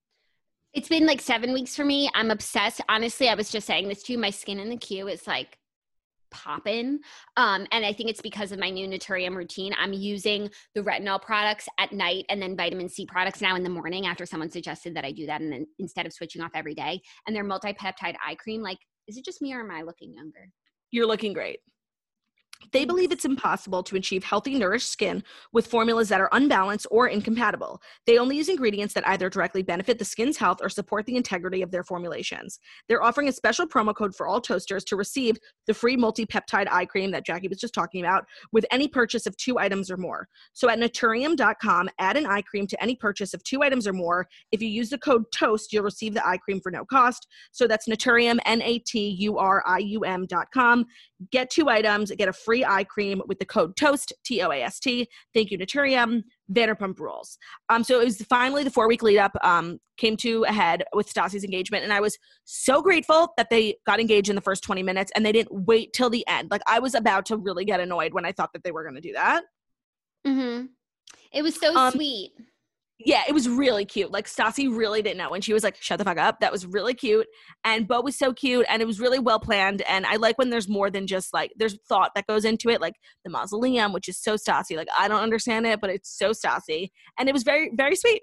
It's 0.73 0.89
been 0.89 1.07
like 1.07 1.21
seven 1.21 1.53
weeks 1.53 1.77
for 1.77 1.85
me. 1.85 2.11
I'm 2.15 2.31
obsessed. 2.31 2.81
Honestly, 2.89 3.29
I 3.29 3.35
was 3.35 3.51
just 3.51 3.67
saying 3.67 3.89
this 3.89 4.03
to 4.05 4.13
you. 4.13 4.19
My 4.19 4.31
skin 4.31 4.59
in 4.59 4.71
the 4.71 4.77
queue 4.79 5.07
is 5.09 5.27
like 5.27 5.59
popping. 6.33 6.99
Um, 7.37 7.67
and 7.71 7.85
I 7.85 7.93
think 7.93 8.11
it's 8.11 8.21
because 8.21 8.51
of 8.51 8.59
my 8.59 8.71
new 8.71 8.89
Naturium 8.89 9.37
routine. 9.37 9.73
I'm 9.79 9.93
using 9.93 10.51
the 10.75 10.83
retinol 10.83 11.21
products 11.21 11.69
at 11.79 11.93
night 11.93 12.25
and 12.29 12.43
then 12.43 12.57
vitamin 12.57 12.89
C 12.89 13.07
products 13.07 13.41
now 13.41 13.55
in 13.55 13.63
the 13.63 13.71
morning 13.71 14.07
after 14.07 14.27
someone 14.27 14.51
suggested 14.51 14.97
that 14.97 15.05
I 15.05 15.13
do 15.13 15.27
that 15.27 15.41
and 15.41 15.53
then 15.53 15.67
instead 15.79 16.07
of 16.07 16.13
switching 16.13 16.43
off 16.43 16.53
every 16.55 16.75
day. 16.75 17.01
And 17.27 17.37
their 17.37 17.45
multi-peptide 17.45 18.17
eye 18.27 18.35
cream, 18.37 18.63
like, 18.63 18.79
is 19.07 19.17
it 19.17 19.25
just 19.25 19.43
me 19.43 19.55
or 19.55 19.61
am 19.61 19.71
I 19.71 19.83
looking 19.83 20.15
younger? 20.15 20.49
You're 20.91 21.07
looking 21.07 21.33
great. 21.33 21.61
They 22.73 22.85
believe 22.85 23.13
it's 23.13 23.25
impossible 23.25 23.83
to 23.85 23.97
achieve 23.97 24.25
healthy, 24.25 24.55
nourished 24.55 24.91
skin 24.91 25.25
with 25.53 25.67
formulas 25.67 26.09
that 26.09 26.21
are 26.21 26.29
unbalanced 26.33 26.87
or 26.91 27.09
incompatible. 27.09 27.81
They 28.07 28.19
only 28.19 28.37
use 28.37 28.49
ingredients 28.49 28.95
that 28.95 29.07
either 29.09 29.29
directly 29.29 29.63
benefit 29.63 29.99
the 29.99 30.05
skin's 30.05 30.37
health 30.37 30.59
or 30.63 30.69
support 30.69 31.07
the 31.07 31.17
integrity 31.17 31.63
of 31.63 31.71
their 31.71 31.83
formulations. 31.83 32.59
They're 32.89 33.03
offering 33.03 33.29
a 33.29 33.33
special 33.33 33.67
promo 33.67 33.95
code 33.95 34.15
for 34.15 34.27
all 34.27 34.41
toasters 34.41 34.85
to 34.85 34.97
receive 34.97 35.37
the 35.67 35.75
free 35.75 35.97
multi 35.97 36.27
peptide 36.27 36.69
eye 36.71 36.87
cream 36.87 37.11
that 37.13 37.27
Jackie 37.27 37.49
was 37.49 37.59
just 37.59 37.75
talking 37.75 38.03
about 38.03 38.25
with 38.53 38.67
any 38.71 38.89
purchase 38.89 39.27
of 39.27 39.37
two 39.37 39.59
items 39.59 39.91
or 39.91 39.97
more. 39.97 40.29
So 40.53 40.69
at 40.69 40.79
naturium.com, 40.79 41.89
add 41.99 42.17
an 42.17 42.27
eye 42.27 42.43
cream 42.43 42.67
to 42.69 42.83
any 42.83 42.97
purchase 42.97 43.35
of 43.35 43.43
two 43.45 43.63
items 43.63 43.87
or 43.87 43.93
more. 43.93 44.29
If 44.51 44.63
you 44.63 44.69
use 44.69 44.91
the 44.91 44.99
code 44.99 45.25
TOAST, 45.33 45.73
you'll 45.73 45.85
receive 45.85 46.15
the 46.15 46.27
eye 46.27 46.39
cream 46.39 46.61
for 46.61 46.71
no 46.71 46.85
cost. 46.85 47.27
So 47.53 47.67
that's 47.67 47.89
Naturium, 47.89 48.39
N 48.45 48.63
A 48.63 48.79
T 48.81 49.09
U 49.21 49.39
R 49.39 49.63
I 49.67 49.79
U 49.79 50.01
M.com. 50.01 50.87
Get 51.31 51.51
two 51.51 51.69
items, 51.69 52.11
get 52.11 52.29
a 52.29 52.33
free 52.33 52.52
eye 52.61 52.85
cream 52.85 53.23
with 53.27 53.39
the 53.39 53.45
code 53.45 53.77
TOAST, 53.77 54.13
T 54.25 54.43
O 54.43 54.51
A 54.51 54.63
S 54.63 54.79
T. 54.79 55.09
Thank 55.35 55.51
you, 55.51 55.59
Naturium. 55.59 56.23
Vanderpump 56.53 56.99
Rules. 56.99 57.39
Um, 57.71 57.83
so 57.83 58.01
it 58.01 58.05
was 58.05 58.21
finally 58.23 58.63
the 58.63 58.71
four 58.71 58.87
week 58.87 59.03
lead 59.03 59.19
up 59.19 59.33
um, 59.43 59.79
came 59.97 60.17
to 60.19 60.45
a 60.45 60.53
head 60.53 60.85
with 60.93 61.13
Stassi's 61.13 61.45
engagement, 61.45 61.85
and 61.85 61.93
I 61.93 62.01
was 62.01 62.19
so 62.45 62.83
grateful 62.83 63.33
that 63.37 63.49
they 63.51 63.77
got 63.87 64.01
engaged 64.01 64.29
in 64.29 64.35
the 64.35 64.43
first 64.43 64.63
20 64.63 64.83
minutes 64.83 65.11
and 65.15 65.25
they 65.25 65.33
didn't 65.33 65.67
wait 65.67 65.93
till 65.93 66.11
the 66.11 66.27
end. 66.29 66.51
Like 66.51 66.63
I 66.67 66.79
was 66.79 66.95
about 66.95 67.27
to 67.27 67.37
really 67.37 67.65
get 67.65 67.81
annoyed 67.81 68.13
when 68.13 68.25
I 68.27 68.33
thought 68.33 68.53
that 68.53 68.65
they 68.65 68.73
were 68.73 68.83
going 68.83 68.97
to 68.97 69.01
do 69.01 69.13
that. 69.15 69.45
Mm-hmm. 70.27 70.67
It 71.33 71.43
was 71.43 71.59
so 71.59 71.75
Um, 71.75 71.93
sweet. 71.93 72.33
Yeah, 73.05 73.23
it 73.29 73.33
was 73.33 73.49
really 73.49 73.85
cute. 73.85 74.11
Like 74.11 74.27
Stassi 74.27 74.75
really 74.75 75.03
didn't 75.03 75.19
know 75.19 75.31
when 75.31 75.41
she 75.41 75.53
was 75.53 75.65
like, 75.65 75.77
"Shut 75.81 75.99
the 75.99 76.05
fuck 76.05 76.19
up." 76.19 76.41
That 76.41 76.53
was 76.53 76.67
really 76.67 76.95
cute, 76.95 77.27
and 77.65 77.87
Beau 77.87 78.01
was 78.01 78.17
so 78.17 78.33
cute, 78.33 78.67
and 78.69 78.83
it 78.83 78.87
was 78.87 79.01
really 79.01 79.19
well 79.19 79.41
planned. 79.41 79.83
And 79.83 80.07
I 80.07 80.17
like 80.17 80.39
when 80.39 80.51
there's 80.51 80.69
more 80.69 80.91
than 80.91 81.07
just 81.07 81.33
like 81.33 81.53
there's 81.57 81.79
thought 81.89 82.13
that 82.15 82.27
goes 82.27 82.45
into 82.45 82.69
it, 82.69 82.81
like 82.81 82.95
the 83.25 83.31
mausoleum, 83.31 83.93
which 83.93 84.09
is 84.09 84.19
so 84.19 84.35
Stassi. 84.35 84.77
Like 84.77 84.89
I 84.99 85.09
don't 85.09 85.23
understand 85.23 85.67
it, 85.67 85.81
but 85.81 85.91
it's 85.91 86.17
so 86.17 86.31
Stassi, 86.31 86.91
and 87.19 87.29
it 87.29 87.33
was 87.33 87.43
very 87.43 87.71
very 87.75 87.97
sweet. 87.97 88.23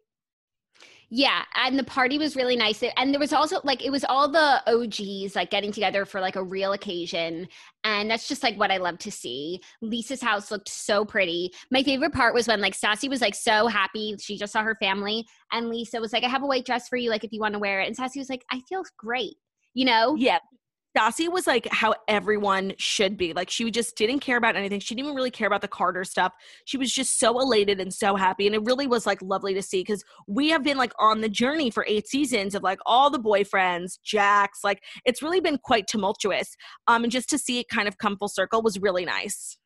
Yeah, 1.12 1.44
and 1.56 1.78
the 1.78 1.84
party 1.84 2.20
was 2.20 2.36
really 2.36 2.56
nice. 2.56 2.84
And 2.98 3.12
there 3.12 3.20
was 3.20 3.34
also 3.34 3.60
like 3.64 3.84
it 3.84 3.90
was 3.90 4.06
all 4.06 4.30
the 4.30 4.62
OGs 4.68 5.36
like 5.36 5.50
getting 5.50 5.72
together 5.72 6.06
for 6.06 6.22
like 6.22 6.36
a 6.36 6.44
real 6.44 6.74
occasion. 6.74 7.48
And 7.84 8.12
that's 8.12 8.28
just 8.28 8.44
like 8.44 8.58
what 8.58 8.70
I 8.70 8.78
love 8.78 9.00
to 9.00 9.12
see. 9.12 9.60
Lisa's 9.82 10.22
house 10.22 10.52
looked 10.52 10.70
so 10.70 11.04
pretty. 11.04 11.52
My 11.72 11.82
favorite 11.82 12.14
part 12.14 12.36
was 12.36 12.48
when 12.48 12.62
like 12.62 12.76
Stassi 12.76 13.10
was 13.10 13.22
like 13.22 13.34
so 13.34 13.68
happy. 13.68 14.16
She 14.20 14.38
just 14.38 14.54
saw 14.54 14.62
her 14.62 14.76
family. 14.80 15.26
And 15.52 15.70
Lisa 15.70 16.00
was 16.00 16.14
like, 16.14 16.24
I 16.24 16.30
have 16.30 16.44
a 16.44 16.48
white 16.48 16.66
dress 16.66 16.88
for 16.88 16.98
you, 16.98 17.10
like 17.10 17.24
if 17.24 17.34
you 17.34 17.40
want 17.40 17.54
to 17.54 17.60
wear 17.60 17.82
it. 17.82 17.88
And 17.88 17.98
Stassi 17.98 18.18
was 18.18 18.30
like, 18.30 18.46
I 18.52 18.62
feel 18.70 18.84
great. 18.98 19.36
You 19.74 19.86
know? 19.86 20.16
Yeah. 20.16 20.40
Stassi 20.98 21.32
was 21.32 21.46
like 21.46 21.68
how 21.72 21.94
everyone 22.08 22.74
should 22.78 23.18
be. 23.18 23.34
Like 23.34 23.50
she 23.50 23.70
just 23.70 23.96
didn't 23.96 24.20
care 24.20 24.38
about 24.38 24.56
anything. 24.56 24.80
She 24.80 24.96
didn't 24.96 25.06
even 25.06 25.16
really 25.16 25.32
care 25.32 25.48
about 25.48 25.62
the 25.62 25.68
Carter 25.68 26.04
stuff. 26.04 26.34
She 26.66 26.78
was 26.78 26.92
just 26.92 27.20
so 27.20 27.40
elated 27.40 27.80
and 27.80 27.94
so 27.94 28.16
happy. 28.16 28.48
And 28.48 28.56
it 28.56 28.64
really 28.64 28.88
was 28.88 29.06
like 29.06 29.22
lovely 29.22 29.54
to 29.54 29.62
see 29.62 29.82
because 29.82 30.04
we 30.28 30.50
have 30.50 30.64
been 30.64 30.78
like 30.78 30.94
on 31.00 31.22
the 31.22 31.30
journey 31.30 31.70
for 31.70 31.86
eight 31.88 32.08
seasons 32.08 32.56
of 32.56 32.64
like 32.64 32.80
all 32.86 33.10
the 33.10 33.20
boyfriends, 33.20 34.00
Jax. 34.04 34.60
Like 34.64 34.84
it's 35.06 35.22
really 35.22 35.40
been 35.40 35.60
quite 35.64 35.88
tumultuous. 35.88 36.56
Um, 36.88 37.04
and 37.04 37.12
just 37.12 37.30
to 37.30 37.38
see 37.38 37.60
it 37.60 37.68
kind 37.70 37.88
of 37.88 37.98
come 37.98 38.18
full 38.18 38.28
circle 38.28 38.62
was 38.62 38.80
really 38.80 39.06
nice. 39.06 39.58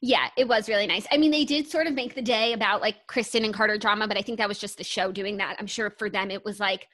Yeah, 0.00 0.28
it 0.36 0.46
was 0.48 0.68
really 0.68 0.86
nice. 0.86 1.06
I 1.10 1.16
mean, 1.16 1.30
they 1.30 1.44
did 1.44 1.66
sort 1.66 1.86
of 1.86 1.94
make 1.94 2.14
the 2.14 2.22
day 2.22 2.52
about 2.52 2.80
like 2.80 3.06
Kristen 3.06 3.44
and 3.44 3.54
Carter 3.54 3.78
drama, 3.78 4.06
but 4.06 4.18
I 4.18 4.22
think 4.22 4.38
that 4.38 4.48
was 4.48 4.58
just 4.58 4.76
the 4.76 4.84
show 4.84 5.10
doing 5.10 5.38
that. 5.38 5.56
I'm 5.58 5.66
sure 5.66 5.90
for 5.98 6.10
them 6.10 6.30
it 6.30 6.44
was 6.44 6.60
like 6.60 6.86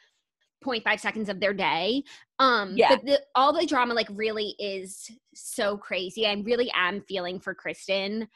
0.5 0.64 1.00
seconds 1.00 1.28
of 1.28 1.40
their 1.40 1.54
day. 1.54 2.04
Um 2.38 2.74
Yeah. 2.76 2.96
but 2.96 3.04
the, 3.04 3.20
all 3.34 3.52
the 3.52 3.66
drama 3.66 3.94
like 3.94 4.08
really 4.11 4.54
is 4.58 5.11
so 5.34 5.76
crazy. 5.76 6.26
I 6.26 6.34
really 6.34 6.70
am 6.74 7.02
feeling 7.02 7.40
for 7.40 7.54
Kristen. 7.54 8.28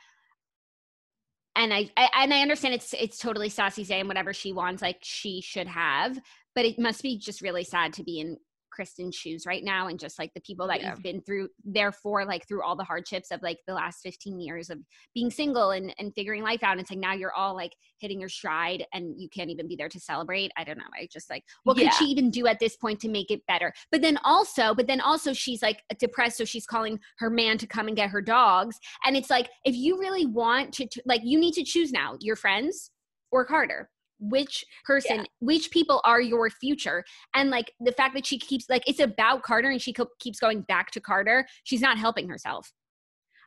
And 1.56 1.72
I, 1.72 1.88
I 1.96 2.08
and 2.22 2.34
I 2.34 2.40
understand 2.40 2.74
it's 2.74 2.94
it's 2.94 3.18
totally 3.18 3.48
Stassi 3.48 3.86
saying 3.86 4.08
whatever 4.08 4.32
she 4.32 4.52
wants, 4.52 4.82
like 4.82 4.98
she 5.02 5.40
should 5.40 5.68
have, 5.68 6.18
but 6.54 6.64
it 6.64 6.78
must 6.78 7.02
be 7.02 7.16
just 7.16 7.42
really 7.42 7.64
sad 7.64 7.92
to 7.94 8.02
be 8.02 8.18
in 8.20 8.38
Kristen's 8.74 9.14
shoes 9.14 9.44
right 9.46 9.62
now 9.62 9.86
and 9.86 9.98
just 10.00 10.18
like 10.18 10.32
the 10.34 10.40
people 10.40 10.66
that 10.66 10.80
Yeah. 10.80 10.90
you've 10.90 11.02
been 11.02 11.20
through 11.22 11.48
therefore 11.64 12.24
like 12.24 12.46
through 12.48 12.62
all 12.62 12.74
the 12.76 12.84
hardships 12.84 13.30
of 13.30 13.40
like 13.42 13.58
the 13.66 13.74
last 13.74 14.00
15 14.02 14.40
years 14.40 14.68
of 14.70 14.78
being 15.14 15.30
single 15.30 15.70
and 15.70 15.94
and 15.98 16.12
figuring 16.14 16.42
life 16.42 16.62
out 16.62 16.72
and 16.72 16.80
it's 16.80 16.90
like 16.90 16.98
now 16.98 17.12
you're 17.14 17.32
all 17.32 17.54
like 17.54 17.72
hitting 17.98 18.18
your 18.20 18.28
stride 18.28 18.84
and 18.92 19.14
you 19.16 19.28
can't 19.28 19.50
even 19.50 19.68
be 19.68 19.76
there 19.76 19.88
to 19.88 20.00
celebrate 20.00 20.50
i 20.56 20.64
don't 20.64 20.78
know 20.78 20.84
i 21.00 21.06
just 21.12 21.30
like 21.30 21.44
what 21.62 21.76
Yeah. 21.76 21.84
could 21.90 21.94
she 21.98 22.04
even 22.06 22.30
do 22.30 22.46
at 22.46 22.58
this 22.58 22.76
point 22.76 23.00
to 23.00 23.08
make 23.08 23.30
it 23.30 23.40
better 23.46 23.72
but 23.92 24.02
then 24.02 24.18
also 24.24 24.74
but 24.74 24.86
then 24.88 25.00
also 25.00 25.32
she's 25.32 25.62
like 25.62 25.82
depressed 25.98 26.38
so 26.38 26.44
she's 26.44 26.66
calling 26.66 26.98
her 27.18 27.30
man 27.30 27.56
to 27.58 27.66
come 27.66 27.86
and 27.86 27.96
get 27.96 28.10
her 28.10 28.20
dogs 28.20 28.76
and 29.06 29.16
it's 29.16 29.30
like 29.30 29.48
if 29.64 29.74
you 29.76 29.98
really 29.98 30.26
want 30.26 30.72
to 30.74 30.86
t- 30.86 31.00
like 31.06 31.20
you 31.24 31.38
need 31.38 31.52
to 31.54 31.62
choose 31.64 31.92
now 31.92 32.16
your 32.20 32.36
friends 32.36 32.90
work 33.30 33.48
carter 33.48 33.88
which 34.18 34.64
person 34.84 35.26
which 35.40 35.70
people 35.70 36.00
are 36.04 36.20
your 36.20 36.48
future. 36.50 37.04
And 37.34 37.50
like 37.50 37.72
the 37.80 37.92
fact 37.92 38.14
that 38.14 38.26
she 38.26 38.38
keeps 38.38 38.68
like 38.68 38.82
it's 38.86 39.00
about 39.00 39.42
carter 39.42 39.70
and 39.70 39.80
she 39.80 39.92
co- 39.92 40.08
keeps 40.18 40.38
going 40.38 40.62
back 40.62 40.90
to 40.92 41.00
carter 41.00 41.46
she's 41.64 41.80
not 41.80 41.98
helping 41.98 42.28
herself. 42.28 42.72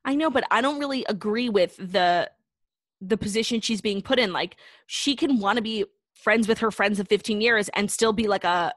I 0.06 0.16
know, 0.16 0.30
but 0.30 0.46
I 0.52 0.62
don't 0.62 0.80
really 0.80 1.06
agree 1.10 1.50
with 1.50 1.76
the 1.78 2.30
the 3.02 3.18
position 3.18 3.62
she's 3.62 3.82
being 3.82 4.02
put 4.02 4.20
in. 4.20 4.34
Like 4.34 4.56
she 4.88 5.16
can 5.16 5.40
want 5.40 5.58
to 5.58 5.62
be 5.62 5.86
friends 6.14 6.48
with 6.48 6.60
her 6.60 6.72
friends 6.72 7.00
of 7.00 7.08
15 7.08 7.42
years 7.42 7.70
and 7.70 7.92
still 7.92 8.14
be 8.14 8.28
like 8.28 8.44
a 8.44 8.74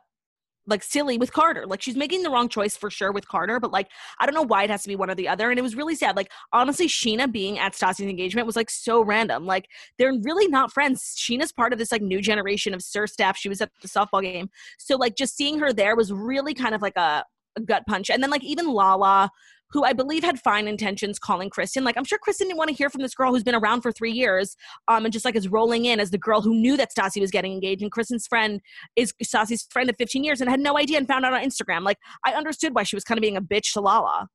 like 0.70 0.82
silly 0.82 1.18
with 1.18 1.32
Carter. 1.32 1.66
Like 1.66 1.82
she's 1.82 1.96
making 1.96 2.22
the 2.22 2.30
wrong 2.30 2.48
choice 2.48 2.76
for 2.76 2.90
sure 2.90 3.12
with 3.12 3.28
Carter, 3.28 3.60
but 3.60 3.72
like 3.72 3.88
I 4.18 4.26
don't 4.26 4.34
know 4.34 4.42
why 4.42 4.64
it 4.64 4.70
has 4.70 4.82
to 4.82 4.88
be 4.88 4.96
one 4.96 5.10
or 5.10 5.14
the 5.14 5.28
other. 5.28 5.50
And 5.50 5.58
it 5.58 5.62
was 5.62 5.76
really 5.76 5.94
sad. 5.94 6.16
Like 6.16 6.30
honestly, 6.52 6.86
Sheena 6.86 7.30
being 7.30 7.58
at 7.58 7.74
Stassi's 7.74 8.00
engagement 8.00 8.46
was 8.46 8.56
like 8.56 8.70
so 8.70 9.02
random. 9.02 9.44
Like 9.46 9.68
they're 9.98 10.14
really 10.22 10.48
not 10.48 10.72
friends. 10.72 11.14
Sheena's 11.18 11.52
part 11.52 11.72
of 11.72 11.78
this 11.78 11.92
like 11.92 12.02
new 12.02 12.20
generation 12.20 12.72
of 12.72 12.82
SUR 12.82 13.06
staff. 13.06 13.36
She 13.36 13.48
was 13.48 13.60
at 13.60 13.70
the 13.82 13.88
softball 13.88 14.22
game. 14.22 14.48
So 14.78 14.96
like 14.96 15.16
just 15.16 15.36
seeing 15.36 15.58
her 15.58 15.72
there 15.72 15.96
was 15.96 16.12
really 16.12 16.54
kind 16.54 16.74
of 16.74 16.82
like 16.82 16.96
a, 16.96 17.24
a 17.56 17.60
gut 17.60 17.82
punch. 17.86 18.10
And 18.10 18.22
then 18.22 18.30
like 18.30 18.44
even 18.44 18.68
Lala, 18.68 19.30
who 19.72 19.84
I 19.84 19.92
believe 19.92 20.24
had 20.24 20.40
fine 20.40 20.68
intentions 20.68 21.18
calling 21.18 21.50
Kristen. 21.50 21.84
Like 21.84 21.96
I'm 21.96 22.04
sure 22.04 22.18
Kristen 22.18 22.48
didn't 22.48 22.58
want 22.58 22.68
to 22.68 22.74
hear 22.74 22.90
from 22.90 23.02
this 23.02 23.14
girl 23.14 23.32
who's 23.32 23.44
been 23.44 23.54
around 23.54 23.82
for 23.82 23.92
three 23.92 24.12
years, 24.12 24.56
um, 24.88 25.04
and 25.04 25.12
just 25.12 25.24
like 25.24 25.36
is 25.36 25.48
rolling 25.48 25.84
in 25.86 26.00
as 26.00 26.10
the 26.10 26.18
girl 26.18 26.40
who 26.40 26.54
knew 26.54 26.76
that 26.76 26.90
Stassi 26.94 27.20
was 27.20 27.30
getting 27.30 27.52
engaged. 27.52 27.82
And 27.82 27.90
Kristen's 27.92 28.26
friend 28.26 28.60
is 28.96 29.12
Stassi's 29.24 29.66
friend 29.70 29.88
of 29.90 29.96
15 29.96 30.24
years 30.24 30.40
and 30.40 30.50
had 30.50 30.60
no 30.60 30.78
idea 30.78 30.98
and 30.98 31.06
found 31.06 31.24
out 31.24 31.32
on 31.34 31.42
Instagram. 31.42 31.82
Like 31.82 31.98
I 32.24 32.32
understood 32.32 32.74
why 32.74 32.82
she 32.82 32.96
was 32.96 33.04
kind 33.04 33.18
of 33.18 33.22
being 33.22 33.36
a 33.36 33.42
bitch 33.42 33.72
to 33.74 33.80
Lala. 33.80 34.28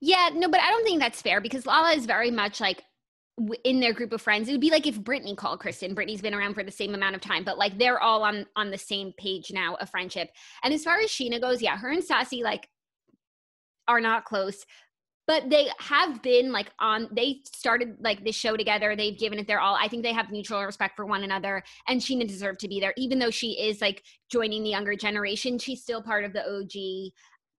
yeah 0.00 0.28
no 0.34 0.48
but 0.48 0.60
i 0.60 0.70
don't 0.70 0.84
think 0.84 1.00
that's 1.00 1.22
fair 1.22 1.40
because 1.40 1.66
lala 1.66 1.92
is 1.92 2.06
very 2.06 2.30
much 2.30 2.60
like 2.60 2.82
in 3.64 3.80
their 3.80 3.92
group 3.92 4.12
of 4.12 4.20
friends 4.22 4.48
it 4.48 4.52
would 4.52 4.60
be 4.60 4.70
like 4.70 4.86
if 4.86 5.02
brittany 5.02 5.34
called 5.34 5.60
kristen 5.60 5.94
brittany's 5.94 6.20
been 6.20 6.34
around 6.34 6.54
for 6.54 6.62
the 6.62 6.70
same 6.70 6.94
amount 6.94 7.14
of 7.14 7.20
time 7.20 7.44
but 7.44 7.58
like 7.58 7.76
they're 7.78 8.00
all 8.00 8.22
on 8.22 8.46
on 8.56 8.70
the 8.70 8.78
same 8.78 9.12
page 9.18 9.50
now 9.52 9.74
of 9.76 9.88
friendship 9.90 10.28
and 10.62 10.72
as 10.72 10.84
far 10.84 10.98
as 10.98 11.10
sheena 11.10 11.40
goes 11.40 11.62
yeah 11.62 11.76
her 11.76 11.90
and 11.90 12.02
stassi 12.02 12.42
like 12.42 12.68
are 13.88 14.00
not 14.00 14.24
close 14.24 14.64
but 15.26 15.48
they 15.48 15.68
have 15.78 16.22
been 16.22 16.52
like 16.52 16.70
on 16.80 17.08
they 17.12 17.40
started 17.44 17.96
like 18.00 18.24
this 18.24 18.36
show 18.36 18.56
together. 18.56 18.94
They've 18.94 19.18
given 19.18 19.38
it 19.38 19.46
their 19.46 19.60
all. 19.60 19.74
I 19.74 19.88
think 19.88 20.02
they 20.02 20.12
have 20.12 20.30
mutual 20.30 20.62
respect 20.64 20.96
for 20.96 21.06
one 21.06 21.24
another 21.24 21.62
and 21.88 22.00
sheena 22.00 22.28
deserved 22.28 22.60
to 22.60 22.68
be 22.68 22.80
there. 22.80 22.92
Even 22.96 23.18
though 23.18 23.30
she 23.30 23.52
is 23.52 23.80
like 23.80 24.02
joining 24.30 24.62
the 24.62 24.70
younger 24.70 24.94
generation 24.94 25.58
she's 25.58 25.82
still 25.82 26.02
part 26.02 26.24
of 26.24 26.32
the 26.32 26.44
og 26.44 27.12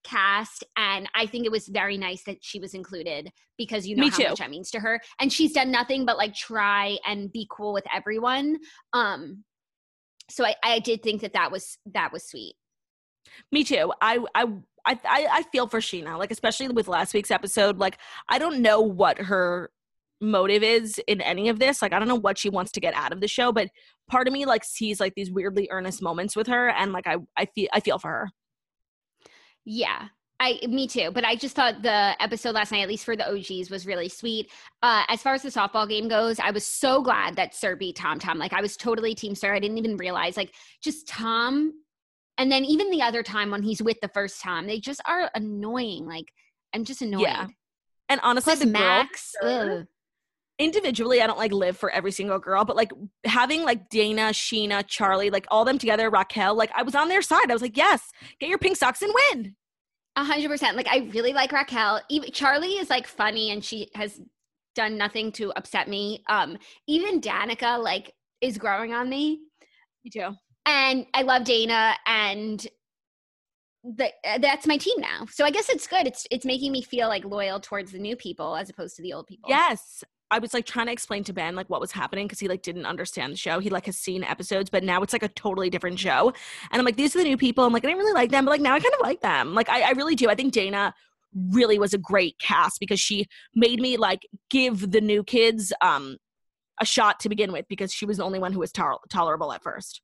cast 0.03 0.63
and 0.78 1.09
i 1.15 1.26
think 1.26 1.47
it 1.47 1.51
was 1.51 1.67
very 1.67 1.97
nice 1.97 2.23
that 2.26 2.38
she 2.41 2.59
was 2.59 2.76
included 2.76 3.32
because 3.57 3.88
you 3.88 3.95
know 3.95 4.03
Me 4.03 4.09
how 4.11 4.17
too. 4.17 4.23
much 4.30 4.38
that 4.38 4.51
means 4.51 4.69
to 4.69 4.80
her. 4.80 5.01
And 5.19 5.34
she's 5.34 5.53
done 5.53 5.71
nothing 5.71 6.05
but 6.05 6.17
like 6.17 6.36
try 6.36 6.97
and 7.07 7.32
be 7.32 7.47
cool 7.49 7.73
with 7.73 7.86
everyone. 7.93 8.57
Um 8.93 9.43
so 10.30 10.45
i 10.45 10.55
i 10.63 10.80
did 10.80 11.01
think 11.01 11.21
that 11.21 11.34
that 11.34 11.51
was 11.51 11.78
that 11.93 12.13
was 12.13 12.28
sweet. 12.28 12.55
Me 13.51 13.63
too. 13.63 13.91
I 14.01 14.19
I 14.36 14.45
I 14.86 15.00
I 15.06 15.28
I 15.32 15.44
feel 15.52 15.68
for 15.68 15.80
Sheena, 15.80 16.18
like 16.18 16.32
especially 16.32 16.68
with 16.70 16.88
last 16.88 17.14
week's 17.14 17.32
episode. 17.32 17.78
Like 17.78 17.98
I 18.30 18.40
don't 18.40 18.62
know 18.62 18.82
what 18.82 19.18
her 19.18 19.72
motive 20.22 20.64
is 20.64 21.00
in 21.08 21.22
any 21.22 21.50
of 21.50 21.60
this. 21.60 21.82
Like 21.82 21.94
I 21.94 22.00
don't 22.00 22.08
know 22.08 22.16
what 22.16 22.38
she 22.38 22.50
wants 22.50 22.72
to 22.74 22.80
get 22.80 22.94
out 22.94 23.12
of 23.12 23.22
the 23.22 23.28
show, 23.28 23.52
but 23.52 23.70
part 24.10 24.28
of 24.28 24.34
me 24.34 24.46
like 24.46 24.64
sees 24.64 25.00
like 25.00 25.14
these 25.16 25.32
weirdly 25.32 25.68
earnest 25.72 26.02
moments 26.02 26.36
with 26.36 26.48
her, 26.48 26.70
and 26.70 26.94
like 26.94 27.08
I 27.08 27.18
I 27.38 27.46
feel 27.46 27.70
I 27.74 27.80
feel 27.80 28.00
for 28.00 28.10
her. 28.10 28.30
Yeah. 29.66 30.08
I 30.38 30.60
me 30.68 30.86
too, 30.86 31.12
but 31.12 31.24
I 31.24 31.38
just 31.38 31.56
thought 31.56 31.82
the 31.82 32.22
episode 32.22 32.56
last 32.56 32.72
night, 32.72 32.82
at 32.82 32.90
least 32.90 33.06
for 33.06 33.16
the 33.16 33.26
OGs, 33.26 33.70
was 33.70 33.88
really 33.88 34.10
sweet. 34.10 34.52
Uh, 34.84 35.04
as 35.08 35.22
far 35.22 35.34
as 35.34 35.44
the 35.44 35.50
softball 35.50 35.88
game 35.88 36.10
goes, 36.10 36.40
I 36.40 36.52
was 36.52 36.66
so 36.66 37.02
glad 37.02 37.38
that 37.38 37.56
SUR 37.56 37.78
beat 37.78 37.96
Tom 37.96 38.20
Tom. 38.20 38.38
Like 38.38 38.52
I 38.52 38.62
was 38.62 38.76
totally 38.76 39.16
Team 39.16 39.34
SUR. 39.34 39.56
I 39.56 39.60
didn't 39.60 39.78
even 39.78 39.96
realize 39.96 40.36
like 40.36 40.54
just 40.82 41.08
Tom, 41.08 41.74
and 42.38 42.52
then 42.52 42.66
even 42.66 42.90
the 42.90 43.02
other 43.02 43.24
time 43.24 43.52
when 43.52 43.64
he's 43.64 43.82
with 43.82 44.00
the 44.02 44.10
first 44.10 44.42
time, 44.42 44.68
they 44.68 44.80
just 44.80 45.02
are 45.06 45.30
annoying. 45.34 46.06
Like 46.06 46.32
I'm 46.74 46.84
just 46.84 47.02
annoyed. 47.02 47.22
Yeah. 47.22 47.48
And 48.10 48.20
honestly, 48.24 48.52
Plus 48.52 48.60
the 48.60 48.68
Max, 48.68 49.34
ugh. 49.42 49.86
individually, 50.60 51.22
I 51.22 51.28
don't 51.28 51.40
like 51.40 51.52
live 51.52 51.78
for 51.78 51.90
every 51.90 52.12
single 52.12 52.38
girl, 52.38 52.66
but 52.66 52.76
like 52.76 52.92
having 53.24 53.64
like 53.64 53.90
Dana, 53.90 54.30
Sheena, 54.30 54.84
Charli, 54.84 55.32
like 55.32 55.48
all 55.50 55.66
them 55.66 55.78
together, 55.80 56.10
Raquel, 56.10 56.56
like 56.56 56.72
I 56.76 56.84
was 56.84 56.94
on 56.94 57.10
their 57.10 57.22
side. 57.22 57.50
I 57.50 57.54
was 57.54 57.62
like, 57.62 57.78
yes, 57.78 58.02
get 58.40 58.50
your 58.50 58.60
pink 58.60 58.78
socks 58.78 59.02
and 59.02 59.14
win. 59.32 59.56
A 60.18 60.24
hundred 60.24 60.50
percent. 60.50 60.78
Like 60.78 60.88
I 60.88 61.10
really 61.14 61.34
like 61.34 61.52
Raquel. 61.52 62.02
Even 62.10 62.30
Charli 62.32 62.80
is 62.80 62.90
like 62.90 63.08
funny 63.08 63.52
and 63.52 63.64
she 63.64 63.90
has 63.96 64.22
done 64.76 64.98
nothing 64.98 65.32
to 65.34 65.52
upset 65.54 65.88
me. 65.88 66.24
Um, 66.28 66.58
even 66.88 67.22
Danica 67.22 67.82
like 67.82 68.14
is 68.42 68.58
growing 68.58 68.94
on 68.94 69.10
me. 69.10 69.40
Me 70.04 70.12
too. 70.12 70.36
And 70.66 71.05
I 71.13 71.22
love 71.22 71.43
Dana 71.43 71.95
and 72.05 72.66
the, 73.84 74.11
uh, 74.28 74.39
that's 74.39 74.66
my 74.66 74.78
team 74.78 74.99
now. 74.99 75.28
So 75.32 75.45
I 75.45 75.51
guess 75.51 75.70
it's 75.70 75.86
good. 75.88 76.07
It's 76.07 76.26
it's 76.32 76.45
making 76.45 76.72
me 76.72 76.82
feel 76.82 77.07
like 77.07 77.24
loyal 77.24 77.59
towards 77.59 77.91
the 77.91 77.99
new 77.99 78.16
people 78.16 78.55
as 78.55 78.70
opposed 78.70 78.95
to 78.95 79.01
the 79.03 79.13
old 79.13 79.28
people. 79.28 79.49
Yes. 79.49 80.03
I 80.32 80.39
was 80.39 80.55
like 80.55 80.66
trying 80.66 80.88
to 80.88 80.91
explain 80.91 81.24
to 81.26 81.34
Ben 81.34 81.55
like 81.55 81.70
what 81.70 81.80
was 81.80 81.91
happening 81.91 82.26
because 82.26 82.39
he 82.39 82.47
like 82.47 82.63
didn't 82.63 82.88
understand 82.88 83.32
the 83.32 83.38
show. 83.38 83.59
He 83.59 83.70
like 83.70 83.86
has 83.86 83.95
seen 83.95 84.24
episodes, 84.24 84.72
but 84.72 84.84
now 84.84 85.03
it's 85.03 85.13
like 85.13 85.22
a 85.22 85.28
totally 85.30 85.70
different 85.70 85.99
show. 85.99 86.34
And 86.72 86.80
I'm 86.80 86.86
like, 86.86 86.95
these 86.95 87.16
are 87.16 87.20
the 87.20 87.26
new 87.26 87.38
people. 87.38 87.63
I'm 87.63 87.72
like, 87.72 87.86
I 87.86 87.89
didn't 87.89 87.99
really 87.99 88.13
like 88.13 88.32
them, 88.32 88.43
but 88.43 88.51
like 88.51 88.61
now 88.61 88.74
I 88.74 88.80
kind 88.80 88.93
of 88.95 89.01
like 89.01 89.22
them. 89.22 89.53
Like 89.53 89.70
I, 89.70 89.82
I 89.82 89.91
really 89.91 90.16
do. 90.16 90.28
I 90.28 90.36
think 90.36 90.51
Dana 90.51 90.95
really 91.51 91.78
was 91.78 91.93
a 91.93 91.99
great 91.99 92.39
cast 92.39 92.80
because 92.80 92.99
she 92.99 93.28
made 93.53 93.80
me 93.80 93.97
like 93.97 94.28
give 94.49 94.91
the 94.91 95.01
new 95.01 95.24
kids 95.24 95.72
um 95.82 96.18
a 96.82 96.86
shot 96.86 97.20
to 97.20 97.30
begin 97.30 97.51
with 97.51 97.68
because 97.70 97.93
she 97.93 98.05
was 98.05 98.18
the 98.18 98.24
only 98.24 98.39
one 98.39 98.51
who 98.51 98.59
was 98.59 98.72
to- 98.72 98.97
tolerable 99.09 99.53
at 99.53 99.61
first. 99.61 100.01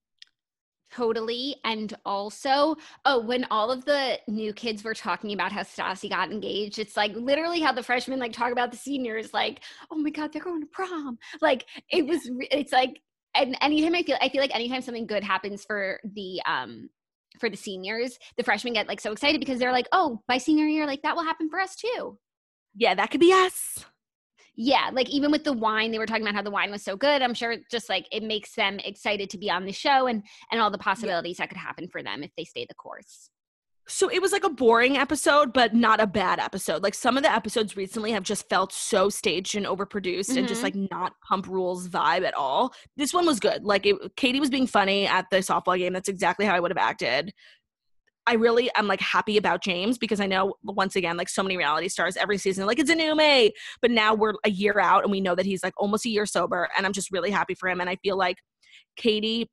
Totally. 0.94 1.56
And 1.64 1.94
also, 2.06 2.76
oh, 3.06 3.22
when 3.22 3.46
all 3.50 3.72
of 3.72 3.86
the 3.86 4.20
new 4.28 4.52
kids 4.52 4.84
were 4.84 4.94
talking 4.94 5.32
about 5.32 5.52
how 5.52 5.62
Stassi 5.62 6.10
got 6.10 6.32
engaged, 6.32 6.80
it's 6.80 6.98
like 6.98 7.14
literally 7.16 7.62
how 7.62 7.72
the 7.72 7.84
freshmen 7.84 8.20
like 8.20 8.34
talk 8.34 8.52
about 8.52 8.72
the 8.72 8.78
seniors, 8.78 9.34
like, 9.34 9.62
oh 9.90 9.96
my 9.96 10.10
God, 10.10 10.34
they're 10.34 10.42
going 10.42 10.62
to 10.62 10.68
prom. 10.68 11.18
Like 11.42 11.66
it 11.90 12.06
was, 12.06 12.20
it's 12.52 12.74
like, 12.74 13.02
and 13.36 13.58
anytime 13.62 13.96
I 13.96 14.04
feel, 14.04 14.18
I 14.22 14.28
feel 14.28 14.42
like 14.42 14.54
anytime 14.54 14.82
something 14.82 15.08
good 15.08 15.24
happens 15.24 15.64
for 15.64 16.02
the, 16.04 16.42
um, 16.46 16.90
for 17.40 17.50
the 17.50 17.56
seniors, 17.56 18.20
the 18.36 18.44
freshmen 18.44 18.74
get 18.74 18.90
like 18.90 19.00
so 19.00 19.14
excited 19.14 19.40
because 19.40 19.60
they're 19.60 19.72
like, 19.72 19.88
oh, 19.94 20.22
by 20.28 20.38
senior 20.38 20.66
year, 20.66 20.86
like 20.86 21.04
that 21.04 21.16
will 21.16 21.24
happen 21.24 21.50
for 21.50 21.60
us 21.62 21.76
too. 21.78 22.18
Yeah, 22.76 22.96
that 22.96 23.12
could 23.12 23.22
be 23.22 23.32
us 23.32 23.86
yeah 24.56 24.90
like 24.94 25.10
even 25.10 25.32
with 25.32 25.44
the 25.44 25.54
wine 25.54 25.92
they 25.92 26.00
were 26.00 26.06
talking 26.06 26.24
about 26.24 26.36
how 26.36 26.42
the 26.42 26.52
wine 26.52 26.72
was 26.72 26.84
so 26.84 26.96
good 26.96 27.22
i'm 27.22 27.34
sure 27.34 27.56
just 27.70 27.90
like 27.90 28.08
it 28.12 28.24
makes 28.24 28.54
them 28.56 28.80
excited 28.80 29.30
to 29.30 29.38
be 29.38 29.50
on 29.50 29.66
the 29.66 29.72
show 29.72 30.08
and 30.08 30.24
and 30.52 30.60
all 30.60 30.70
the 30.70 30.78
possibilities 30.78 31.38
yeah. 31.40 31.44
that 31.44 31.50
could 31.50 31.58
happen 31.58 31.88
for 31.88 32.04
them 32.04 32.24
if 32.24 32.32
they 32.38 32.44
stay 32.44 32.66
the 32.68 32.76
course 32.76 33.30
so 33.88 34.10
it 34.10 34.22
was 34.22 34.32
like 34.32 34.44
a 34.44 34.50
boring 34.50 34.98
episode 34.98 35.54
but 35.54 35.74
not 35.74 36.00
a 36.00 36.08
bad 36.08 36.40
episode 36.40 36.84
like 36.84 36.94
some 36.94 37.18
of 37.18 37.24
the 37.24 37.32
episodes 37.32 37.76
recently 37.76 38.12
have 38.12 38.24
just 38.24 38.48
felt 38.50 38.72
so 38.72 39.10
staged 39.10 39.56
and 39.56 39.66
overproduced 39.66 40.30
mm-hmm. 40.30 40.40
and 40.40 40.48
just 40.48 40.64
like 40.64 40.74
mm-hmm. 40.74 40.96
not 40.96 41.14
pump 41.28 41.48
rules 41.48 41.88
vibe 41.88 42.24
at 42.24 42.34
all 42.34 42.74
this 42.98 43.14
one 43.14 43.26
was 43.26 43.40
good 43.40 43.64
like 43.64 43.86
it, 43.86 43.96
katie 44.16 44.40
was 44.40 44.50
being 44.50 44.68
funny 44.68 45.08
at 45.08 45.26
the 45.32 45.38
softball 45.38 45.78
game 45.78 45.94
that's 45.94 46.10
exactly 46.10 46.46
how 46.46 46.56
i 46.56 46.60
would 46.60 46.72
have 46.72 46.78
acted 46.78 47.34
I 48.28 48.34
really 48.34 48.70
am 48.76 48.88
like 48.88 49.02
happy 49.02 49.38
about 49.38 49.64
James 49.64 49.98
because 49.98 50.20
I 50.20 50.28
know 50.28 50.54
once 50.64 50.96
again, 50.96 51.18
like 51.18 51.30
so 51.30 51.42
many 51.42 51.58
reality 51.58 51.88
stars 51.88 52.18
every 52.18 52.38
season, 52.38 52.66
like 52.66 52.80
it's 52.80 52.90
a 52.90 52.96
new 52.96 53.16
May, 53.16 53.52
but 53.82 53.92
now 53.92 54.14
we're 54.14 54.34
a 54.46 54.50
year 54.50 54.80
out 54.80 55.04
and 55.04 55.12
we 55.12 55.22
know 55.22 55.36
that 55.36 55.46
he's 55.46 55.64
like 55.64 55.74
almost 55.78 56.06
a 56.06 56.10
year 56.10 56.26
sober. 56.26 56.70
And 56.78 56.86
I'm 56.86 56.94
just 56.94 57.12
really 57.12 57.32
happy 57.32 57.56
for 57.56 57.68
him. 57.68 57.82
And 57.82 57.90
I 57.90 57.96
feel 57.98 58.18
like 58.18 58.38
Katie, 58.96 59.50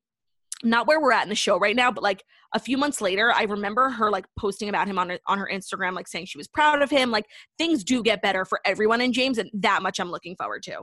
not 0.63 0.87
where 0.87 1.01
we're 1.01 1.11
at 1.11 1.23
in 1.23 1.29
the 1.29 1.35
show 1.35 1.57
right 1.57 1.75
now, 1.75 1.91
but 1.91 2.03
like 2.03 2.23
a 2.53 2.59
few 2.59 2.77
months 2.77 3.01
later, 3.01 3.31
I 3.31 3.43
remember 3.43 3.89
her 3.89 4.11
like 4.11 4.25
posting 4.37 4.69
about 4.69 4.87
him 4.87 4.99
on 4.99 5.09
her, 5.09 5.19
on 5.27 5.37
her 5.37 5.49
Instagram, 5.51 5.93
like 5.93 6.07
saying 6.07 6.25
she 6.25 6.37
was 6.37 6.47
proud 6.47 6.81
of 6.81 6.89
him. 6.89 7.11
Like 7.11 7.25
things 7.57 7.83
do 7.83 8.03
get 8.03 8.21
better 8.21 8.45
for 8.45 8.59
everyone 8.65 9.01
in 9.01 9.13
James, 9.13 9.37
and 9.37 9.49
that 9.53 9.81
much 9.81 9.99
I'm 9.99 10.11
looking 10.11 10.35
forward 10.35 10.63
to. 10.63 10.81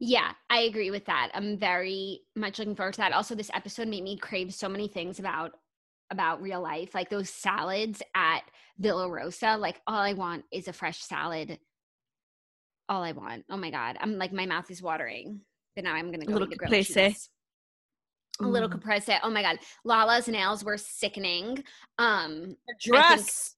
Yeah, 0.00 0.32
I 0.50 0.60
agree 0.62 0.90
with 0.90 1.06
that. 1.06 1.30
I'm 1.34 1.56
very 1.56 2.20
much 2.34 2.58
looking 2.58 2.74
forward 2.74 2.94
to 2.94 3.00
that. 3.00 3.12
Also, 3.12 3.34
this 3.34 3.50
episode 3.54 3.88
made 3.88 4.02
me 4.02 4.16
crave 4.16 4.52
so 4.52 4.68
many 4.68 4.88
things 4.88 5.18
about 5.18 5.52
about 6.10 6.42
real 6.42 6.60
life, 6.60 6.94
like 6.94 7.10
those 7.10 7.30
salads 7.30 8.02
at 8.14 8.42
Villa 8.78 9.08
Rosa, 9.08 9.56
like 9.56 9.80
all 9.86 10.00
I 10.00 10.12
want 10.12 10.44
is 10.52 10.68
a 10.68 10.72
fresh 10.72 11.02
salad. 11.02 11.58
All 12.88 13.02
I 13.02 13.12
want. 13.12 13.44
Oh 13.50 13.56
my 13.56 13.70
God. 13.70 13.96
I'm 14.00 14.18
like, 14.18 14.32
my 14.32 14.46
mouth 14.46 14.70
is 14.70 14.82
watering. 14.82 15.40
But 15.74 15.84
now 15.84 15.94
I'm 15.94 16.08
going 16.08 16.20
to 16.20 16.26
go 16.26 16.38
to 16.38 16.46
the 16.46 16.56
caprese. 16.56 17.16
A 18.40 18.46
little 18.46 18.68
caprese. 18.68 19.18
Oh 19.22 19.30
my 19.30 19.42
God. 19.42 19.58
Lala's 19.84 20.28
nails 20.28 20.62
were 20.64 20.76
sickening. 20.76 21.64
Um, 21.98 22.56
dress. 22.80 23.54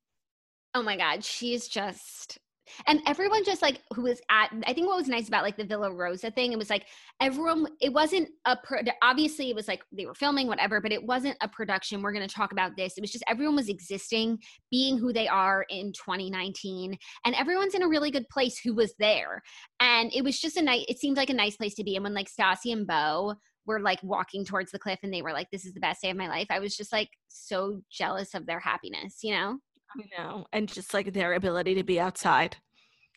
Think, 0.74 0.74
oh 0.74 0.82
my 0.82 0.96
God. 0.96 1.24
She's 1.24 1.66
just 1.66 2.38
and 2.86 3.00
everyone 3.06 3.44
just 3.44 3.62
like 3.62 3.82
who 3.94 4.02
was 4.02 4.20
at 4.30 4.50
i 4.66 4.72
think 4.72 4.86
what 4.86 4.96
was 4.96 5.08
nice 5.08 5.28
about 5.28 5.44
like 5.44 5.56
the 5.56 5.64
villa 5.64 5.92
rosa 5.92 6.30
thing 6.30 6.52
it 6.52 6.58
was 6.58 6.70
like 6.70 6.86
everyone 7.20 7.66
it 7.80 7.92
wasn't 7.92 8.28
a 8.46 8.56
pro, 8.64 8.78
obviously 9.02 9.50
it 9.50 9.56
was 9.56 9.68
like 9.68 9.82
they 9.92 10.06
were 10.06 10.14
filming 10.14 10.46
whatever 10.46 10.80
but 10.80 10.92
it 10.92 11.04
wasn't 11.04 11.36
a 11.40 11.48
production 11.48 12.02
we're 12.02 12.12
going 12.12 12.26
to 12.26 12.34
talk 12.34 12.52
about 12.52 12.76
this. 12.76 12.96
It 12.96 13.00
was 13.00 13.10
just 13.10 13.24
everyone 13.28 13.56
was 13.56 13.68
existing 13.68 14.38
being 14.70 14.98
who 14.98 15.12
they 15.12 15.28
are 15.28 15.66
in 15.68 15.92
2019 15.92 16.96
and 17.24 17.34
everyone's 17.34 17.74
in 17.74 17.82
a 17.82 17.88
really 17.88 18.10
good 18.10 18.28
place 18.28 18.58
who 18.58 18.74
was 18.74 18.94
there. 18.98 19.42
And 19.80 20.12
it 20.14 20.22
was 20.22 20.40
just 20.40 20.56
a 20.56 20.62
nice 20.62 20.84
it 20.88 20.98
seemed 20.98 21.16
like 21.16 21.30
a 21.30 21.34
nice 21.34 21.56
place 21.56 21.74
to 21.74 21.84
be. 21.84 21.96
And 21.96 22.04
when 22.04 22.14
like 22.14 22.30
stassi 22.30 22.72
and 22.72 22.86
beau 22.86 23.34
were 23.66 23.80
like 23.80 24.00
walking 24.02 24.44
towards 24.44 24.70
the 24.70 24.78
cliff 24.78 25.00
and 25.02 25.12
they 25.12 25.22
were 25.22 25.32
like 25.32 25.50
this 25.50 25.66
is 25.66 25.74
the 25.74 25.80
best 25.80 26.00
day 26.00 26.10
of 26.10 26.16
my 26.16 26.28
life 26.28 26.46
i 26.50 26.60
was 26.60 26.76
just 26.76 26.92
like 26.92 27.08
so 27.26 27.80
jealous 27.90 28.32
of 28.32 28.46
their 28.46 28.60
happiness 28.60 29.18
you 29.24 29.34
know 29.34 29.58
I 29.98 30.22
know. 30.22 30.46
And 30.52 30.68
just 30.68 30.94
like 30.94 31.12
their 31.12 31.34
ability 31.34 31.74
to 31.74 31.84
be 31.84 32.00
outside. 32.00 32.56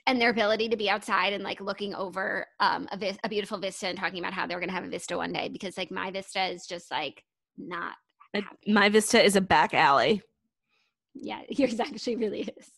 And 0.08 0.20
their 0.20 0.30
ability 0.30 0.70
to 0.70 0.78
be 0.78 0.90
outside 0.90 1.34
and 1.34 1.44
like 1.44 1.62
looking 1.62 1.94
over 1.94 2.48
um, 2.60 2.88
a, 2.92 2.98
vis- 2.98 3.18
a 3.24 3.30
beautiful 3.30 3.60
vista 3.60 3.88
and 3.88 3.98
talking 3.98 4.20
about 4.20 4.34
how 4.34 4.48
they're 4.48 4.60
going 4.60 4.70
to 4.70 4.76
have 4.76 4.86
a 4.86 4.90
vista 4.90 5.16
one 5.16 5.32
day 5.32 5.50
because 5.50 5.78
like 5.78 5.92
my 5.92 6.10
vista 6.10 6.48
is 6.48 6.66
just 6.66 6.90
like 6.90 7.24
not. 7.58 7.96
My 8.68 8.90
vista 8.90 9.24
is 9.24 9.36
a 9.36 9.42
back 9.42 9.74
alley. 9.74 10.22
Yeah, 11.14 11.42
yours 11.50 11.80
actually 11.80 12.16
really 12.16 12.42
is. 12.42 12.70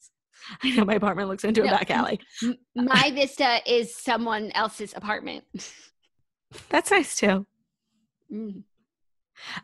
I 0.64 0.72
know 0.72 0.86
my 0.86 0.96
apartment 0.96 1.30
looks 1.30 1.44
into 1.44 1.62
no, 1.62 1.68
a 1.68 1.72
back 1.72 1.92
alley. 1.92 2.20
My 2.76 3.12
vista 3.14 3.60
is 3.66 3.96
someone 3.96 4.52
else's 4.52 4.94
apartment. 4.96 5.44
That's 6.70 6.92
nice 6.92 7.16
too. 7.16 7.46
Mm. 8.34 8.64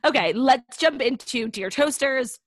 Okay, 0.05 0.33
let's 0.33 0.77
jump 0.77 1.01
into 1.01 1.47
Dear 1.49 1.69
Toasters 1.69 2.39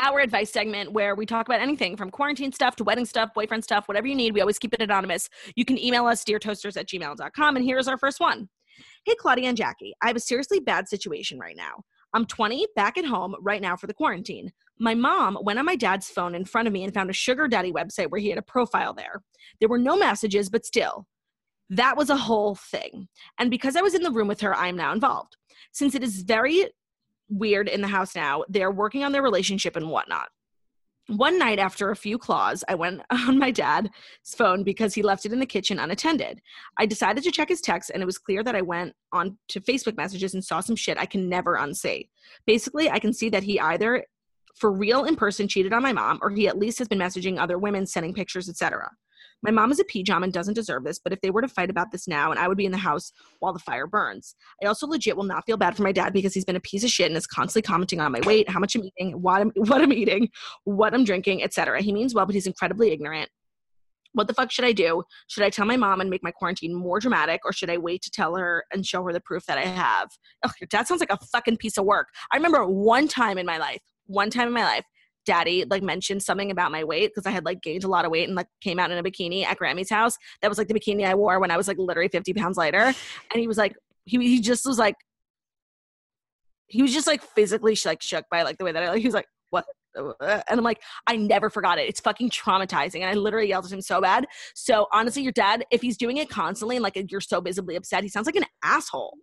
our 0.00 0.20
advice 0.20 0.50
segment 0.50 0.92
where 0.92 1.14
we 1.14 1.26
talk 1.26 1.46
about 1.46 1.60
anything 1.60 1.96
from 1.96 2.10
quarantine 2.10 2.52
stuff 2.52 2.74
to 2.76 2.84
wedding 2.84 3.04
stuff, 3.04 3.34
boyfriend 3.34 3.62
stuff, 3.62 3.86
whatever 3.86 4.06
you 4.06 4.14
need. 4.14 4.34
We 4.34 4.40
always 4.40 4.58
keep 4.58 4.72
it 4.72 4.80
anonymous. 4.80 5.28
You 5.54 5.64
can 5.64 5.78
email 5.78 6.06
us, 6.06 6.24
deartoasters 6.24 6.76
at 6.76 6.88
gmail.com. 6.88 7.56
And 7.56 7.64
here's 7.64 7.86
our 7.86 7.98
first 7.98 8.18
one 8.18 8.48
Hey, 9.04 9.14
Claudia 9.18 9.48
and 9.48 9.56
Jackie, 9.56 9.94
I 10.02 10.06
have 10.06 10.16
a 10.16 10.20
seriously 10.20 10.60
bad 10.60 10.88
situation 10.88 11.38
right 11.38 11.56
now. 11.56 11.84
I'm 12.14 12.26
20, 12.26 12.66
back 12.74 12.98
at 12.98 13.04
home 13.04 13.36
right 13.40 13.60
now 13.60 13.76
for 13.76 13.86
the 13.86 13.94
quarantine. 13.94 14.52
My 14.78 14.94
mom 14.94 15.38
went 15.42 15.58
on 15.58 15.66
my 15.66 15.76
dad's 15.76 16.08
phone 16.08 16.34
in 16.34 16.44
front 16.44 16.66
of 16.66 16.72
me 16.72 16.82
and 16.82 16.92
found 16.92 17.10
a 17.10 17.14
sugar 17.14 17.46
daddy 17.46 17.70
website 17.70 18.10
where 18.10 18.20
he 18.20 18.30
had 18.30 18.38
a 18.38 18.42
profile 18.42 18.94
there. 18.94 19.22
There 19.60 19.68
were 19.68 19.78
no 19.78 19.96
messages, 19.96 20.48
but 20.48 20.64
still, 20.64 21.06
that 21.68 21.96
was 21.96 22.10
a 22.10 22.16
whole 22.16 22.56
thing. 22.56 23.08
And 23.38 23.50
because 23.50 23.76
I 23.76 23.82
was 23.82 23.94
in 23.94 24.02
the 24.02 24.10
room 24.10 24.26
with 24.26 24.40
her, 24.40 24.56
I 24.56 24.68
am 24.68 24.76
now 24.76 24.92
involved. 24.92 25.36
Since 25.72 25.94
it 25.94 26.02
is 26.02 26.22
very 26.22 26.66
weird 27.30 27.68
in 27.68 27.80
the 27.80 27.88
house 27.88 28.14
now. 28.14 28.44
They're 28.48 28.70
working 28.70 29.04
on 29.04 29.12
their 29.12 29.22
relationship 29.22 29.76
and 29.76 29.88
whatnot. 29.88 30.28
One 31.06 31.38
night 31.38 31.58
after 31.58 31.90
a 31.90 31.96
few 31.96 32.18
claws, 32.18 32.62
I 32.68 32.74
went 32.74 33.02
on 33.10 33.38
my 33.38 33.50
dad's 33.50 33.90
phone 34.36 34.62
because 34.62 34.94
he 34.94 35.02
left 35.02 35.26
it 35.26 35.32
in 35.32 35.40
the 35.40 35.46
kitchen 35.46 35.78
unattended. 35.78 36.40
I 36.76 36.86
decided 36.86 37.24
to 37.24 37.32
check 37.32 37.48
his 37.48 37.60
text, 37.60 37.90
and 37.92 38.02
it 38.02 38.06
was 38.06 38.18
clear 38.18 38.44
that 38.44 38.54
I 38.54 38.62
went 38.62 38.94
on 39.12 39.38
to 39.48 39.60
Facebook 39.60 39.96
messages 39.96 40.34
and 40.34 40.44
saw 40.44 40.60
some 40.60 40.76
shit 40.76 40.98
I 40.98 41.06
can 41.06 41.28
never 41.28 41.56
unsee. 41.56 42.08
Basically, 42.46 42.90
I 42.90 42.98
can 42.98 43.12
see 43.12 43.28
that 43.30 43.42
he 43.42 43.58
either 43.58 44.04
for 44.56 44.70
real 44.70 45.04
in 45.04 45.16
person 45.16 45.48
cheated 45.48 45.72
on 45.72 45.82
my 45.82 45.92
mom 45.92 46.18
or 46.22 46.30
he 46.30 46.48
at 46.48 46.58
least 46.58 46.78
has 46.78 46.88
been 46.88 46.98
messaging 46.98 47.38
other 47.38 47.58
women 47.58 47.86
sending 47.86 48.12
pictures 48.12 48.48
etc 48.48 48.90
my 49.42 49.50
mom 49.50 49.72
is 49.72 49.80
a 49.80 49.84
PJOM 49.84 50.22
and 50.22 50.32
doesn't 50.32 50.54
deserve 50.54 50.84
this, 50.84 50.98
but 50.98 51.12
if 51.12 51.20
they 51.20 51.30
were 51.30 51.40
to 51.40 51.48
fight 51.48 51.70
about 51.70 51.90
this 51.90 52.06
now, 52.06 52.30
and 52.30 52.38
I 52.38 52.46
would 52.48 52.58
be 52.58 52.66
in 52.66 52.72
the 52.72 52.78
house 52.78 53.12
while 53.38 53.52
the 53.52 53.58
fire 53.58 53.86
burns. 53.86 54.34
I 54.62 54.66
also 54.66 54.86
legit 54.86 55.16
will 55.16 55.24
not 55.24 55.46
feel 55.46 55.56
bad 55.56 55.76
for 55.76 55.82
my 55.82 55.92
dad 55.92 56.12
because 56.12 56.34
he's 56.34 56.44
been 56.44 56.56
a 56.56 56.60
piece 56.60 56.84
of 56.84 56.90
shit 56.90 57.06
and 57.06 57.16
is 57.16 57.26
constantly 57.26 57.66
commenting 57.66 58.00
on 58.00 58.12
my 58.12 58.20
weight, 58.20 58.48
how 58.50 58.60
much 58.60 58.74
I'm 58.74 58.84
eating, 58.84 59.12
what 59.22 59.40
I'm, 59.40 59.52
what 59.56 59.82
I'm 59.82 59.92
eating, 59.92 60.28
what 60.64 60.94
I'm 60.94 61.04
drinking, 61.04 61.42
etc. 61.42 61.80
He 61.80 61.92
means 61.92 62.14
well, 62.14 62.26
but 62.26 62.34
he's 62.34 62.46
incredibly 62.46 62.92
ignorant. 62.92 63.30
What 64.12 64.26
the 64.26 64.34
fuck 64.34 64.50
should 64.50 64.64
I 64.64 64.72
do? 64.72 65.04
Should 65.28 65.44
I 65.44 65.50
tell 65.50 65.66
my 65.66 65.76
mom 65.76 66.00
and 66.00 66.10
make 66.10 66.24
my 66.24 66.32
quarantine 66.32 66.74
more 66.74 66.98
dramatic, 66.98 67.42
or 67.44 67.52
should 67.52 67.70
I 67.70 67.78
wait 67.78 68.02
to 68.02 68.10
tell 68.10 68.34
her 68.36 68.64
and 68.72 68.84
show 68.84 69.04
her 69.04 69.12
the 69.12 69.20
proof 69.20 69.46
that 69.46 69.56
I 69.56 69.66
have? 69.66 70.08
Ugh, 70.42 70.52
your 70.60 70.66
dad 70.68 70.88
sounds 70.88 71.00
like 71.00 71.12
a 71.12 71.18
fucking 71.26 71.58
piece 71.58 71.78
of 71.78 71.84
work. 71.84 72.08
I 72.32 72.36
remember 72.36 72.66
one 72.66 73.06
time 73.06 73.38
in 73.38 73.46
my 73.46 73.58
life, 73.58 73.82
one 74.06 74.30
time 74.30 74.48
in 74.48 74.52
my 74.52 74.64
life, 74.64 74.84
daddy 75.30 75.64
like 75.70 75.80
mentioned 75.80 76.20
something 76.20 76.50
about 76.50 76.72
my 76.72 76.82
weight 76.82 77.12
because 77.14 77.24
I 77.24 77.30
had 77.30 77.44
like 77.44 77.62
gained 77.62 77.84
a 77.84 77.88
lot 77.88 78.04
of 78.04 78.10
weight 78.10 78.26
and 78.26 78.34
like 78.34 78.48
came 78.60 78.80
out 78.80 78.90
in 78.90 78.98
a 78.98 79.02
bikini 79.02 79.44
at 79.44 79.58
Grammy's 79.58 79.88
house. 79.88 80.18
That 80.42 80.48
was 80.48 80.58
like 80.58 80.66
the 80.66 80.74
bikini 80.74 81.06
I 81.06 81.14
wore 81.14 81.38
when 81.38 81.52
I 81.52 81.56
was 81.56 81.68
like 81.68 81.78
literally 81.78 82.08
50 82.08 82.34
pounds 82.34 82.56
lighter. 82.56 82.82
And 82.82 82.94
he 83.36 83.46
was 83.46 83.56
like, 83.56 83.76
he, 84.06 84.18
he 84.18 84.40
just 84.40 84.66
was 84.66 84.76
like, 84.76 84.96
he 86.66 86.82
was 86.82 86.92
just 86.92 87.06
like 87.06 87.22
physically 87.22 87.76
like 87.84 88.02
shook 88.02 88.24
by 88.28 88.42
like 88.42 88.58
the 88.58 88.64
way 88.64 88.72
that 88.72 88.82
I 88.82 88.88
like, 88.88 89.02
he 89.02 89.06
was 89.06 89.14
like, 89.14 89.28
what? 89.50 89.66
And 89.94 90.44
I'm 90.48 90.64
like, 90.64 90.82
I 91.06 91.14
never 91.14 91.48
forgot 91.48 91.78
it. 91.78 91.88
It's 91.88 92.00
fucking 92.00 92.30
traumatizing. 92.30 93.02
And 93.02 93.10
I 93.10 93.14
literally 93.14 93.48
yelled 93.48 93.66
at 93.66 93.72
him 93.72 93.80
so 93.80 94.00
bad. 94.00 94.26
So 94.56 94.88
honestly, 94.92 95.22
your 95.22 95.30
dad, 95.30 95.64
if 95.70 95.80
he's 95.80 95.96
doing 95.96 96.16
it 96.16 96.28
constantly 96.28 96.74
and 96.74 96.82
like 96.82 97.00
you're 97.08 97.20
so 97.20 97.40
visibly 97.40 97.76
upset, 97.76 98.02
he 98.02 98.08
sounds 98.08 98.26
like 98.26 98.36
an 98.36 98.46
asshole. 98.64 99.16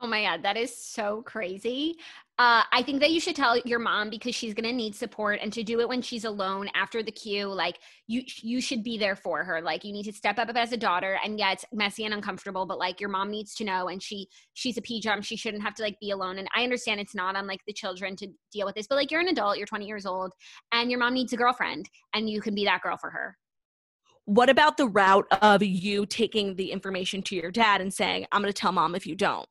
Oh 0.00 0.06
my 0.06 0.22
God, 0.22 0.44
that 0.44 0.56
is 0.56 0.76
so 0.76 1.22
crazy. 1.22 1.96
Uh, 2.38 2.62
I 2.70 2.84
think 2.84 3.00
that 3.00 3.10
you 3.10 3.18
should 3.18 3.34
tell 3.34 3.58
your 3.58 3.80
mom 3.80 4.10
because 4.10 4.32
she's 4.32 4.54
gonna 4.54 4.72
need 4.72 4.94
support, 4.94 5.40
and 5.42 5.52
to 5.52 5.64
do 5.64 5.80
it 5.80 5.88
when 5.88 6.02
she's 6.02 6.24
alone 6.24 6.68
after 6.76 7.02
the 7.02 7.10
queue. 7.10 7.48
like 7.48 7.80
you, 8.06 8.22
you 8.42 8.60
should 8.60 8.84
be 8.84 8.96
there 8.96 9.16
for 9.16 9.42
her. 9.42 9.60
Like 9.60 9.82
you 9.82 9.92
need 9.92 10.04
to 10.04 10.12
step 10.12 10.38
up 10.38 10.48
as 10.54 10.70
a 10.70 10.76
daughter, 10.76 11.18
and 11.24 11.36
yeah, 11.36 11.50
it's 11.50 11.64
messy 11.72 12.04
and 12.04 12.14
uncomfortable, 12.14 12.64
but 12.64 12.78
like 12.78 13.00
your 13.00 13.10
mom 13.10 13.28
needs 13.28 13.56
to 13.56 13.64
know, 13.64 13.88
and 13.88 14.00
she, 14.00 14.28
she's 14.54 14.78
a 14.78 15.00
jump, 15.00 15.24
she 15.24 15.36
shouldn't 15.36 15.64
have 15.64 15.74
to 15.74 15.82
like 15.82 15.98
be 16.00 16.12
alone. 16.12 16.38
And 16.38 16.46
I 16.54 16.62
understand 16.62 17.00
it's 17.00 17.14
not 17.14 17.34
on 17.34 17.48
like 17.48 17.60
the 17.66 17.72
children 17.72 18.14
to 18.16 18.28
deal 18.52 18.66
with 18.66 18.76
this, 18.76 18.86
but 18.86 18.94
like 18.94 19.10
you're 19.10 19.20
an 19.20 19.28
adult, 19.28 19.58
you're 19.58 19.66
20 19.66 19.84
years 19.84 20.06
old, 20.06 20.32
and 20.70 20.92
your 20.92 21.00
mom 21.00 21.14
needs 21.14 21.32
a 21.32 21.36
girlfriend, 21.36 21.90
and 22.14 22.30
you 22.30 22.40
can 22.40 22.54
be 22.54 22.64
that 22.66 22.82
girl 22.82 22.96
for 22.96 23.10
her. 23.10 23.36
What 24.26 24.48
about 24.48 24.76
the 24.76 24.86
route 24.86 25.26
of 25.42 25.62
you 25.62 26.06
taking 26.06 26.54
the 26.54 26.70
information 26.70 27.22
to 27.22 27.34
your 27.34 27.50
dad 27.50 27.80
and 27.80 27.92
saying, 27.92 28.26
"I'm 28.30 28.42
gonna 28.42 28.52
tell 28.52 28.70
mom 28.72 28.94
if 28.94 29.06
you 29.06 29.16
don't"? 29.16 29.48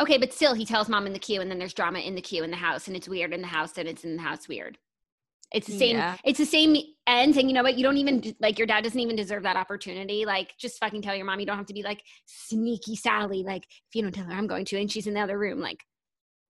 Okay, 0.00 0.18
but 0.18 0.32
still, 0.32 0.54
he 0.54 0.66
tells 0.66 0.88
mom 0.88 1.06
in 1.06 1.12
the 1.12 1.18
queue, 1.18 1.40
and 1.40 1.50
then 1.50 1.58
there's 1.58 1.74
drama 1.74 2.00
in 2.00 2.14
the 2.14 2.20
queue 2.20 2.44
in 2.44 2.50
the 2.50 2.56
house, 2.56 2.86
and 2.86 2.96
it's 2.96 3.08
weird 3.08 3.32
in 3.32 3.40
the 3.40 3.46
house, 3.46 3.78
and 3.78 3.88
it's 3.88 4.04
in 4.04 4.16
the 4.16 4.22
house 4.22 4.48
weird. 4.48 4.78
It's 5.52 5.68
the 5.68 5.78
same. 5.78 5.96
Yeah. 5.96 6.16
It's 6.24 6.38
the 6.38 6.46
same 6.46 6.76
ends, 7.06 7.36
and 7.36 7.48
you 7.48 7.54
know 7.54 7.62
what? 7.62 7.78
You 7.78 7.84
don't 7.84 7.96
even 7.96 8.34
like 8.40 8.58
your 8.58 8.66
dad 8.66 8.84
doesn't 8.84 8.98
even 8.98 9.16
deserve 9.16 9.44
that 9.44 9.56
opportunity. 9.56 10.24
Like, 10.26 10.54
just 10.58 10.78
fucking 10.80 11.02
tell 11.02 11.14
your 11.14 11.24
mom. 11.24 11.40
You 11.40 11.46
don't 11.46 11.56
have 11.56 11.66
to 11.66 11.74
be 11.74 11.82
like 11.82 12.02
sneaky 12.26 12.96
Sally. 12.96 13.42
Like, 13.42 13.64
if 13.64 13.94
you 13.94 14.02
don't 14.02 14.12
tell 14.12 14.24
her, 14.24 14.32
I'm 14.32 14.48
going 14.48 14.64
to, 14.66 14.78
and 14.78 14.90
she's 14.90 15.06
in 15.06 15.14
the 15.14 15.20
other 15.20 15.38
room. 15.38 15.60
Like, 15.60 15.84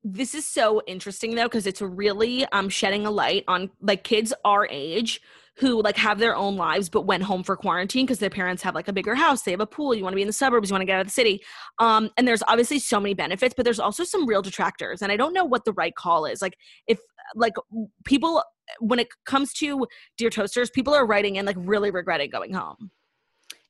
this 0.03 0.35
is 0.35 0.47
so 0.47 0.81
interesting 0.87 1.35
though 1.35 1.45
because 1.45 1.67
it's 1.67 1.83
really 1.83 2.47
um 2.47 2.69
shedding 2.69 3.07
a 3.07 3.11
light 3.11 3.45
on 3.49 3.71
like 3.81 4.05
kids 4.05 4.33
our 4.45 4.67
age 4.71 5.21
who 5.59 5.81
like 5.83 5.97
have 5.97 6.19
their 6.19 6.37
own 6.37 6.57
lives 6.57 6.89
but 6.89 7.03
went 7.03 7.23
home 7.23 7.43
for 7.43 7.57
quarantine 7.57 8.05
because 8.07 8.19
their 8.19 8.31
parents 8.31 8.63
have 8.63 8.75
like 8.75 8.89
a 8.89 8.93
bigger 8.93 9.15
house 9.15 9.43
they 9.43 9.51
have 9.51 9.61
a 9.61 9.67
pool 9.67 9.95
you 9.95 10.03
want 10.03 10.13
to 10.13 10.17
be 10.17 10.23
in 10.23 10.29
the 10.29 10.33
suburbs 10.33 10.69
you 10.69 10.75
want 10.75 10.83
to 10.83 10.87
get 10.87 10.97
out 10.97 11.01
of 11.01 11.07
the 11.07 11.13
city. 11.13 11.43
Um 11.79 12.11
and 12.17 12.27
there's 12.27 12.43
obviously 12.49 12.79
so 12.79 13.01
many 13.01 13.15
benefits 13.15 13.55
but 13.55 13.65
there's 13.65 13.81
also 13.81 14.05
some 14.05 14.27
real 14.27 14.43
detractors 14.43 15.03
and 15.03 15.11
i 15.11 15.17
don't 15.17 15.33
know 15.33 15.45
what 15.45 15.65
the 15.65 15.73
right 15.73 15.95
call 15.95 16.27
is. 16.27 16.43
Like 16.43 16.57
if 16.87 16.99
like 17.35 17.55
people 18.05 18.43
when 18.81 18.99
it 18.99 19.09
comes 19.25 19.53
to 19.55 19.87
dear 20.17 20.31
toasters 20.31 20.71
people 20.71 20.95
are 20.95 21.07
writing 21.07 21.37
in 21.37 21.47
like 21.47 21.57
really 21.59 21.91
regretting 21.91 22.31
going 22.31 22.53
home. 22.53 22.91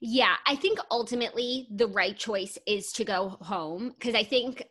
Yeah, 0.00 0.34
I 0.46 0.56
think 0.56 0.78
ultimately 0.90 1.68
the 1.70 1.86
right 1.86 2.16
choice 2.16 2.58
is 2.66 2.92
to 2.92 3.04
go 3.04 3.38
home 3.40 3.94
because 3.98 4.14
I 4.14 4.24
think 4.24 4.62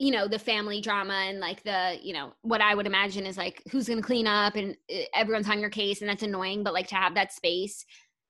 you 0.00 0.10
know 0.10 0.26
the 0.26 0.38
family 0.38 0.80
drama 0.80 1.26
and 1.28 1.40
like 1.40 1.62
the 1.62 1.98
you 2.02 2.14
know 2.14 2.32
what 2.40 2.62
i 2.62 2.74
would 2.74 2.86
imagine 2.86 3.26
is 3.26 3.36
like 3.36 3.62
who's 3.70 3.86
going 3.86 4.00
to 4.00 4.06
clean 4.06 4.26
up 4.26 4.56
and 4.56 4.74
uh, 4.92 5.02
everyone's 5.14 5.48
on 5.48 5.60
your 5.60 5.70
case 5.70 6.00
and 6.00 6.08
that's 6.08 6.22
annoying 6.22 6.64
but 6.64 6.72
like 6.72 6.88
to 6.88 6.94
have 6.94 7.14
that 7.14 7.32
space 7.32 7.84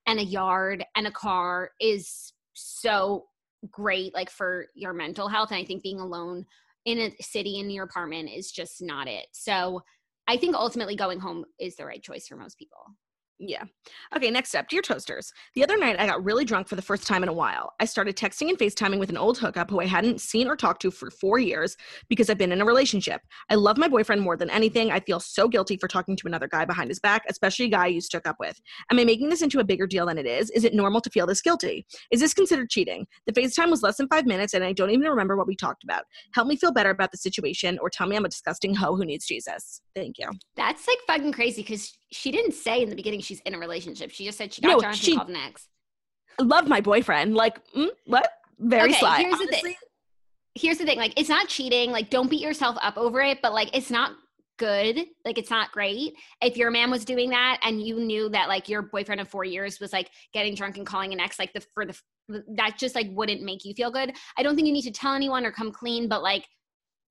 and 0.06 0.18
a 0.18 0.24
yard 0.24 0.84
and 0.96 1.06
a 1.06 1.12
car 1.12 1.70
is 1.80 2.32
so 2.54 3.26
great 3.70 4.12
like 4.14 4.30
for 4.30 4.66
your 4.74 4.92
mental 4.92 5.28
health 5.28 5.52
and 5.52 5.60
i 5.60 5.64
think 5.64 5.82
being 5.82 6.00
alone 6.00 6.44
in 6.86 6.98
a 6.98 7.22
city 7.22 7.60
in 7.60 7.70
your 7.70 7.84
apartment 7.84 8.30
is 8.30 8.50
just 8.50 8.82
not 8.82 9.06
it. 9.06 9.26
So 9.32 9.82
i 10.26 10.36
think 10.36 10.56
ultimately 10.56 10.96
going 10.96 11.20
home 11.20 11.44
is 11.60 11.76
the 11.76 11.86
right 11.86 12.02
choice 12.02 12.26
for 12.26 12.36
most 12.36 12.58
people 12.58 12.96
Yeah. 13.42 13.64
Okay, 14.14 14.30
next 14.30 14.54
up, 14.54 14.68
Dear 14.68 14.82
Toasters. 14.82 15.32
The 15.54 15.64
other 15.64 15.78
night, 15.78 15.98
I 15.98 16.06
got 16.06 16.22
really 16.22 16.44
drunk 16.44 16.68
for 16.68 16.76
the 16.76 16.82
first 16.82 17.06
time 17.06 17.22
in 17.22 17.28
a 17.30 17.32
while. 17.32 17.72
I 17.80 17.86
started 17.86 18.14
texting 18.14 18.50
and 18.50 18.58
FaceTiming 18.58 18.98
with 18.98 19.08
an 19.08 19.16
old 19.16 19.38
hookup 19.38 19.70
who 19.70 19.80
I 19.80 19.86
hadn't 19.86 20.20
seen 20.20 20.46
or 20.46 20.56
talked 20.56 20.82
to 20.82 20.90
for 20.90 21.10
four 21.10 21.38
years 21.38 21.74
because 22.10 22.28
I've 22.28 22.36
been 22.36 22.52
in 22.52 22.60
a 22.60 22.66
relationship. 22.66 23.22
I 23.48 23.54
love 23.54 23.78
my 23.78 23.88
boyfriend 23.88 24.20
more 24.20 24.36
than 24.36 24.50
anything. 24.50 24.92
I 24.92 25.00
feel 25.00 25.20
so 25.20 25.48
guilty 25.48 25.78
for 25.78 25.88
talking 25.88 26.16
to 26.16 26.26
another 26.26 26.48
guy 26.48 26.66
behind 26.66 26.90
his 26.90 27.00
back, 27.00 27.24
especially 27.30 27.64
a 27.64 27.68
guy 27.70 27.90
to 27.90 28.00
hook 28.12 28.28
up 28.28 28.36
with. 28.38 28.60
Am 28.90 28.98
I 28.98 29.04
making 29.04 29.30
this 29.30 29.40
into 29.40 29.58
a 29.58 29.64
bigger 29.64 29.86
deal 29.86 30.04
than 30.04 30.18
it 30.18 30.26
is? 30.26 30.50
Is 30.50 30.64
it 30.64 30.74
normal 30.74 31.00
to 31.00 31.08
feel 31.08 31.26
this 31.26 31.40
guilty? 31.40 31.86
Is 32.10 32.20
this 32.20 32.34
considered 32.34 32.68
cheating? 32.68 33.06
The 33.26 33.32
FaceTime 33.32 33.70
was 33.70 33.82
less 33.82 33.96
than 33.96 34.08
five 34.08 34.26
minutes 34.26 34.52
and 34.52 34.62
I 34.62 34.74
don't 34.74 34.90
even 34.90 35.08
remember 35.08 35.38
what 35.38 35.46
we 35.46 35.56
talked 35.56 35.82
about. 35.82 36.04
Help 36.34 36.46
me 36.46 36.56
feel 36.56 36.72
better 36.72 36.90
about 36.90 37.10
the 37.10 37.16
situation 37.18 37.78
or 37.80 37.88
tell 37.88 38.06
me 38.06 38.16
I'm 38.16 38.26
a 38.26 38.28
disgusting 38.28 38.74
hoe 38.74 38.96
who 38.96 39.06
needs 39.06 39.24
Jesus. 39.24 39.80
Thank 39.94 40.18
you. 40.18 40.28
that's 40.56 40.86
like 40.86 40.98
fucking 41.06 41.32
crazy 41.32 41.62
because 41.62 41.96
she 42.12 42.30
didn't 42.30 42.52
say 42.52 42.82
in 42.82 42.90
the 42.90 42.96
beginning 42.96 43.20
she's 43.20 43.40
in 43.40 43.54
a 43.54 43.58
relationship 43.58 44.10
she 44.10 44.24
just 44.24 44.36
said 44.38 44.52
she 44.52 44.60
got 44.62 44.68
No, 44.72 44.80
drunk 44.80 44.96
she- 44.96 45.12
and 45.12 45.18
called 45.18 45.30
an 45.30 45.36
ex 45.36 45.66
love 46.40 46.66
my 46.68 46.80
boyfriend. 46.80 47.34
Like, 47.34 47.60
mm, 47.74 47.88
what? 48.06 48.30
Very 48.58 48.90
Okay, 48.90 48.98
sly. 48.98 49.18
here's 49.20 49.38
the 49.38 49.46
thing. 49.46 49.74
Here's 50.54 50.78
the 50.78 50.84
thing 50.86 50.98
like 50.98 51.12
it's 51.18 51.28
not 51.28 51.48
cheating 51.48 51.90
like 51.90 52.10
don't 52.10 52.28
beat 52.30 52.40
yourself 52.40 52.76
up 52.82 52.96
over 52.98 53.20
it 53.20 53.38
but 53.42 53.52
like 53.52 53.74
it's 53.76 53.90
not 53.90 54.12
good 54.58 54.98
like 55.24 55.38
it's 55.38 55.48
not 55.48 55.70
great 55.72 56.14
if 56.42 56.56
your 56.56 56.70
man 56.70 56.90
was 56.90 57.04
doing 57.04 57.30
that 57.30 57.58
and 57.62 57.80
you 57.80 57.96
knew 58.00 58.28
that 58.28 58.48
like 58.48 58.68
your 58.68 58.82
boyfriend 58.82 59.20
of 59.20 59.28
four 59.28 59.44
years 59.44 59.80
was 59.80 59.92
like 59.92 60.10
getting 60.34 60.54
drunk 60.54 60.76
and 60.76 60.86
calling 60.86 61.12
an 61.12 61.20
ex 61.20 61.38
like 61.38 61.52
the 61.52 61.60
for 61.72 61.86
the 61.86 61.98
that 62.56 62.76
just 62.76 62.94
like 62.94 63.06
wouldn't 63.12 63.42
make 63.42 63.64
you 63.64 63.72
feel 63.74 63.90
good 63.90 64.12
i 64.36 64.42
don't 64.42 64.56
think 64.56 64.66
you 64.66 64.72
need 64.72 64.82
to 64.82 64.90
tell 64.90 65.14
anyone 65.14 65.46
or 65.46 65.52
come 65.52 65.72
clean 65.72 66.08
but 66.08 66.22
like 66.22 66.46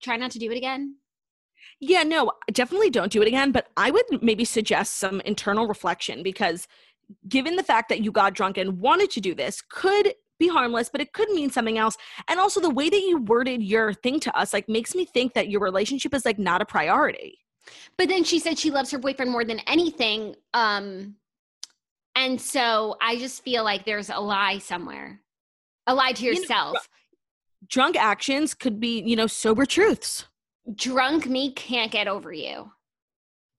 try 0.03 0.15
not 0.15 0.29
to 0.31 0.37
do 0.39 0.51
it 0.51 0.57
again 0.57 0.95
Yeah, 1.79 2.03
no, 2.03 2.31
definitely 2.51 2.89
don't 2.89 3.11
do 3.11 3.21
it 3.21 3.27
again. 3.27 3.51
But 3.51 3.67
I 3.77 3.91
would 3.91 4.05
maybe 4.21 4.45
suggest 4.45 4.97
some 4.97 5.21
internal 5.21 5.67
reflection 5.67 6.23
because 6.23 6.67
given 7.27 7.55
the 7.55 7.63
fact 7.63 7.89
that 7.89 8.03
you 8.03 8.11
got 8.11 8.33
drunk 8.33 8.57
and 8.57 8.79
wanted 8.79 9.09
to 9.11 9.21
do 9.21 9.33
this 9.33 9.61
could 9.61 10.13
be 10.39 10.47
harmless, 10.47 10.89
but 10.89 11.01
it 11.01 11.11
could 11.13 11.29
mean 11.31 11.49
something 11.49 11.77
else. 11.77 11.97
And 12.27 12.39
also 12.39 12.59
the 12.61 12.69
way 12.69 12.89
that 12.89 13.01
you 13.01 13.17
worded 13.23 13.61
your 13.61 13.93
thing 13.93 14.19
to 14.21 14.37
us, 14.37 14.53
like 14.53 14.69
makes 14.69 14.95
me 14.95 15.05
think 15.05 15.33
that 15.33 15.49
your 15.49 15.59
relationship 15.61 16.13
is 16.13 16.23
like 16.25 16.39
not 16.39 16.61
a 16.61 16.65
priority. 16.65 17.39
but 17.97 18.07
then 18.07 18.23
she 18.23 18.39
said 18.39 18.57
she 18.57 18.71
loves 18.71 18.89
her 18.91 18.97
boyfriend 18.97 19.29
more 19.31 19.43
than 19.45 19.59
anything 19.67 20.33
um 20.53 21.15
and 22.15 22.39
so 22.39 22.95
i 23.01 23.15
just 23.17 23.43
feel 23.43 23.63
like 23.63 23.85
there's 23.85 24.09
a 24.09 24.17
lie 24.19 24.57
somewhere 24.57 25.19
a 25.85 25.93
lie 25.93 26.13
to 26.13 26.23
You 26.23 26.33
know, 26.33 26.39
yourself 26.39 26.89
Drunk 27.67 27.97
actions 27.97 28.53
could 28.53 28.79
be, 28.79 29.03
you 29.05 29.17
know, 29.17 29.27
sober 29.27 29.65
truths. 29.65 30.25
Drunk 30.75 31.27
me 31.27 31.51
can't 31.53 31.91
get 31.91 32.07
over 32.07 32.31
you 32.31 32.71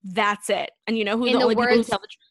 That's 0.04 0.48
it. 0.50 0.70
And 0.86 0.96
you 0.96 1.04
know 1.04 1.16
who 1.16 1.26
In 1.26 1.32
the, 1.32 1.38
the 1.38 1.44
only 1.44 1.54
people 1.56 1.68
who 1.70 1.76
words- 1.76 1.88
tell 1.88 1.98
the 2.00 2.06
truth. 2.06 2.26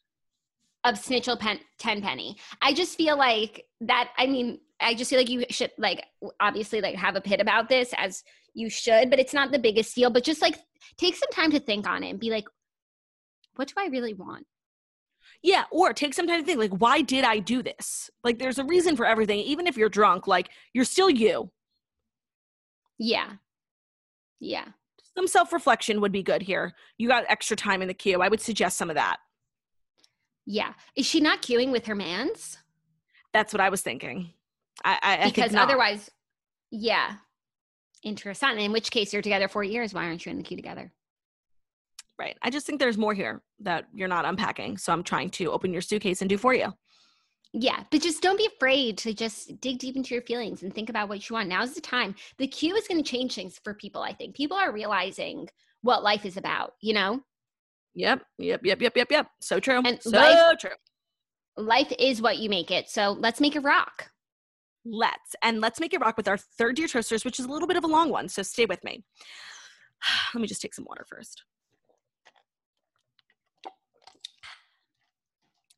of 0.84 0.94
snitchel 0.96 1.38
pen 1.38 1.60
ten 1.78 2.00
penny 2.00 2.36
i 2.62 2.72
just 2.72 2.96
feel 2.96 3.16
like 3.18 3.66
that 3.82 4.10
i 4.16 4.26
mean 4.26 4.58
i 4.80 4.94
just 4.94 5.10
feel 5.10 5.18
like 5.18 5.28
you 5.28 5.44
should 5.50 5.70
like 5.78 6.04
obviously 6.40 6.80
like 6.80 6.94
have 6.96 7.16
a 7.16 7.20
pit 7.20 7.40
about 7.40 7.68
this 7.68 7.92
as 7.98 8.24
you 8.54 8.70
should 8.70 9.10
but 9.10 9.18
it's 9.18 9.34
not 9.34 9.52
the 9.52 9.58
biggest 9.58 9.94
deal 9.94 10.08
but 10.10 10.24
just 10.24 10.40
like 10.40 10.56
take 10.96 11.14
some 11.14 11.28
time 11.32 11.50
to 11.50 11.60
think 11.60 11.86
on 11.86 12.02
it 12.02 12.10
and 12.10 12.18
be 12.18 12.30
like 12.30 12.46
what 13.56 13.68
do 13.68 13.74
i 13.76 13.86
really 13.88 14.14
want 14.14 14.46
Yeah, 15.42 15.64
or 15.70 15.92
take 15.92 16.12
some 16.14 16.26
time 16.26 16.40
to 16.40 16.46
think, 16.46 16.58
like, 16.58 16.80
why 16.84 17.00
did 17.02 17.24
I 17.24 17.38
do 17.40 17.62
this? 17.62 18.10
Like, 18.24 18.38
there's 18.38 18.58
a 18.58 18.64
reason 18.64 18.94
for 18.96 19.06
everything. 19.06 19.38
Even 19.40 19.66
if 19.66 19.76
you're 19.78 19.88
drunk, 19.88 20.26
like, 20.26 20.48
you're 20.74 20.84
still 20.84 21.08
you. 21.08 21.50
yeah 22.98 23.28
yeah 24.40 24.66
Some 25.14 25.26
self 25.28 25.52
reflection 25.52 26.00
would 26.00 26.12
be 26.12 26.22
good 26.22 26.42
here. 26.42 26.72
You 26.98 27.08
got 27.08 27.24
extra 27.28 27.56
time 27.56 27.82
in 27.82 27.88
the 27.88 27.94
queue. 27.94 28.20
I 28.22 28.28
would 28.28 28.40
suggest 28.40 28.76
some 28.76 28.90
of 28.90 28.96
that. 28.96 29.18
yeah 30.46 30.72
is 30.96 31.06
she 31.06 31.20
not 31.20 31.42
queuing 31.42 31.70
with 31.70 31.86
her 31.86 31.94
mans 31.94 32.58
That's 33.32 33.52
what 33.52 33.60
I 33.60 33.68
was 33.68 33.82
thinking. 33.82 34.32
I, 34.84 34.98
I, 35.02 35.18
I 35.18 35.24
because 35.26 35.54
otherwise 35.54 36.10
yeah 36.70 37.16
interesting 38.02 38.58
in 38.60 38.72
which 38.72 38.90
case 38.90 39.12
you're 39.12 39.22
together 39.22 39.48
four 39.48 39.62
years 39.64 39.92
why 39.92 40.04
aren't 40.06 40.24
you 40.24 40.30
in 40.32 40.38
the 40.38 40.42
queue 40.42 40.56
together 40.56 40.90
right. 42.18 42.36
I 42.42 42.50
just 42.50 42.66
think 42.66 42.78
there's 42.78 42.98
more 42.98 43.14
here 43.14 43.42
that 43.60 43.86
you're 43.94 44.06
not 44.08 44.26
unpacking. 44.26 44.76
So 44.76 44.92
I'm 44.92 45.02
trying 45.02 45.30
to 45.30 45.50
open 45.50 45.72
your 45.72 45.80
suitcase 45.80 46.20
and 46.20 46.28
do 46.28 46.36
for 46.36 46.52
you. 46.54 46.72
Yeah, 47.52 47.82
but 47.90 48.00
just 48.00 48.22
don't 48.22 48.38
be 48.38 48.46
afraid 48.46 48.96
to 48.98 49.12
just 49.12 49.60
dig 49.60 49.78
deep 49.78 49.96
into 49.96 50.14
your 50.14 50.22
feelings 50.22 50.62
and 50.62 50.72
think 50.72 50.88
about 50.88 51.08
what 51.08 51.28
you 51.28 51.34
want. 51.34 51.48
Now's 51.48 51.74
the 51.74 51.80
time. 51.80 52.14
The 52.38 52.46
queue 52.46 52.76
is 52.76 52.86
going 52.86 53.02
to 53.02 53.10
change 53.10 53.34
things 53.34 53.58
for 53.64 53.74
people, 53.74 54.02
I 54.02 54.12
think. 54.12 54.36
People 54.36 54.56
are 54.56 54.72
realizing 54.72 55.48
what 55.82 56.04
life 56.04 56.24
is 56.24 56.36
about, 56.36 56.74
you 56.80 56.94
know? 56.94 57.20
Yep, 57.94 58.22
yep, 58.38 58.60
yep, 58.64 58.80
yep, 58.80 58.96
yep, 58.96 59.10
yep. 59.10 59.26
So 59.40 59.58
true. 59.58 59.82
And 59.84 60.00
so 60.00 60.10
life- 60.10 60.58
true. 60.60 60.70
Life 61.56 61.92
is 61.98 62.22
what 62.22 62.38
you 62.38 62.48
make 62.48 62.70
it. 62.70 62.88
So 62.88 63.10
let's 63.10 63.40
make 63.40 63.56
it 63.56 63.60
rock. 63.60 64.10
Let's. 64.84 65.34
And 65.42 65.60
let's 65.60 65.80
make 65.80 65.92
it 65.92 66.00
rock 66.00 66.16
with 66.16 66.28
our 66.28 66.38
third 66.38 66.76
Dear 66.76 66.86
Toasters, 66.86 67.24
which 67.24 67.40
is 67.40 67.46
a 67.46 67.50
little 67.50 67.68
bit 67.68 67.76
of 67.76 67.84
a 67.84 67.88
long 67.88 68.10
one. 68.10 68.28
So 68.28 68.42
stay 68.42 68.64
with 68.64 68.82
me. 68.84 69.04
Let 70.34 70.40
me 70.40 70.46
just 70.46 70.62
take 70.62 70.72
some 70.72 70.86
water 70.88 71.04
first. 71.08 71.42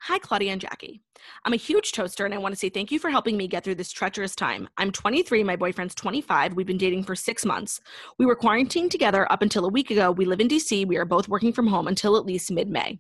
Hi, 0.06 0.18
Claudia 0.18 0.50
and 0.50 0.60
Jackie. 0.60 1.00
I'm 1.44 1.52
a 1.52 1.56
huge 1.56 1.92
toaster 1.92 2.24
and 2.24 2.34
I 2.34 2.38
want 2.38 2.52
to 2.52 2.58
say 2.58 2.68
thank 2.68 2.90
you 2.90 2.98
for 2.98 3.08
helping 3.08 3.36
me 3.36 3.46
get 3.46 3.62
through 3.62 3.76
this 3.76 3.92
treacherous 3.92 4.34
time. 4.34 4.68
I'm 4.76 4.90
23, 4.90 5.44
my 5.44 5.54
boyfriend's 5.54 5.94
25. 5.94 6.54
We've 6.54 6.66
been 6.66 6.76
dating 6.76 7.04
for 7.04 7.14
six 7.14 7.46
months. 7.46 7.80
We 8.18 8.26
were 8.26 8.34
quarantined 8.34 8.90
together 8.90 9.30
up 9.30 9.42
until 9.42 9.64
a 9.64 9.68
week 9.68 9.92
ago. 9.92 10.10
We 10.10 10.24
live 10.24 10.40
in 10.40 10.48
DC. 10.48 10.88
We 10.88 10.96
are 10.96 11.04
both 11.04 11.28
working 11.28 11.52
from 11.52 11.68
home 11.68 11.86
until 11.86 12.16
at 12.16 12.26
least 12.26 12.50
mid 12.50 12.68
May. 12.68 12.98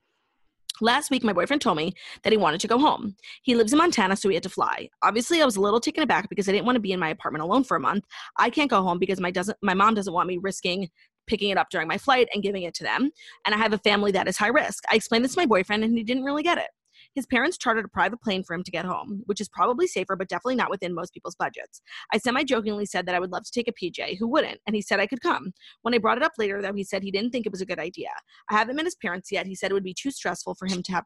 Last 0.80 1.10
week, 1.10 1.24
my 1.24 1.32
boyfriend 1.32 1.60
told 1.60 1.76
me 1.76 1.92
that 2.22 2.32
he 2.32 2.36
wanted 2.36 2.60
to 2.60 2.68
go 2.68 2.78
home. 2.78 3.16
He 3.42 3.56
lives 3.56 3.72
in 3.72 3.78
Montana, 3.78 4.14
so 4.14 4.28
he 4.28 4.36
had 4.36 4.44
to 4.44 4.48
fly. 4.48 4.88
Obviously, 5.02 5.42
I 5.42 5.44
was 5.44 5.56
a 5.56 5.60
little 5.60 5.80
taken 5.80 6.04
aback 6.04 6.28
because 6.28 6.48
I 6.48 6.52
didn't 6.52 6.66
want 6.66 6.76
to 6.76 6.80
be 6.80 6.92
in 6.92 7.00
my 7.00 7.08
apartment 7.08 7.42
alone 7.42 7.64
for 7.64 7.76
a 7.76 7.80
month. 7.80 8.04
I 8.38 8.48
can't 8.48 8.70
go 8.70 8.80
home 8.80 9.00
because 9.00 9.20
my 9.20 9.32
doesn't 9.32 9.58
my 9.60 9.74
mom 9.74 9.94
doesn't 9.94 10.14
want 10.14 10.28
me 10.28 10.38
risking 10.38 10.88
picking 11.26 11.50
it 11.50 11.58
up 11.58 11.68
during 11.70 11.88
my 11.88 11.98
flight 11.98 12.28
and 12.34 12.42
giving 12.42 12.62
it 12.62 12.74
to 12.74 12.84
them. 12.84 13.10
And 13.44 13.54
I 13.54 13.58
have 13.58 13.72
a 13.72 13.78
family 13.78 14.12
that 14.12 14.28
is 14.28 14.36
high 14.36 14.48
risk. 14.48 14.82
I 14.90 14.96
explained 14.96 15.24
this 15.24 15.34
to 15.34 15.40
my 15.40 15.46
boyfriend 15.46 15.84
and 15.84 15.96
he 15.96 16.04
didn't 16.04 16.24
really 16.24 16.42
get 16.42 16.58
it. 16.58 16.68
His 17.14 17.26
parents 17.26 17.58
chartered 17.58 17.84
a 17.84 17.88
private 17.88 18.20
plane 18.22 18.42
for 18.42 18.54
him 18.54 18.62
to 18.64 18.70
get 18.70 18.84
home, 18.84 19.22
which 19.26 19.40
is 19.40 19.48
probably 19.48 19.86
safer, 19.86 20.16
but 20.16 20.28
definitely 20.28 20.56
not 20.56 20.70
within 20.70 20.94
most 20.94 21.12
people's 21.12 21.36
budgets. 21.36 21.82
I 22.12 22.18
semi 22.18 22.44
jokingly 22.44 22.86
said 22.86 23.06
that 23.06 23.14
I 23.14 23.20
would 23.20 23.32
love 23.32 23.44
to 23.44 23.50
take 23.52 23.68
a 23.68 23.72
PJ, 23.72 24.18
who 24.18 24.28
wouldn't, 24.28 24.60
and 24.66 24.74
he 24.74 24.82
said 24.82 25.00
I 25.00 25.06
could 25.06 25.20
come. 25.20 25.52
When 25.82 25.94
I 25.94 25.98
brought 25.98 26.18
it 26.18 26.24
up 26.24 26.32
later, 26.38 26.62
though, 26.62 26.72
he 26.72 26.84
said 26.84 27.02
he 27.02 27.10
didn't 27.10 27.30
think 27.30 27.46
it 27.46 27.52
was 27.52 27.60
a 27.60 27.66
good 27.66 27.78
idea. 27.78 28.10
I 28.50 28.54
haven't 28.54 28.76
met 28.76 28.84
his 28.84 28.96
parents 28.96 29.30
yet. 29.30 29.46
He 29.46 29.54
said 29.54 29.70
it 29.70 29.74
would 29.74 29.84
be 29.84 29.94
too 29.94 30.10
stressful 30.10 30.54
for 30.54 30.66
him 30.66 30.82
to 30.82 30.92
have 30.92 31.04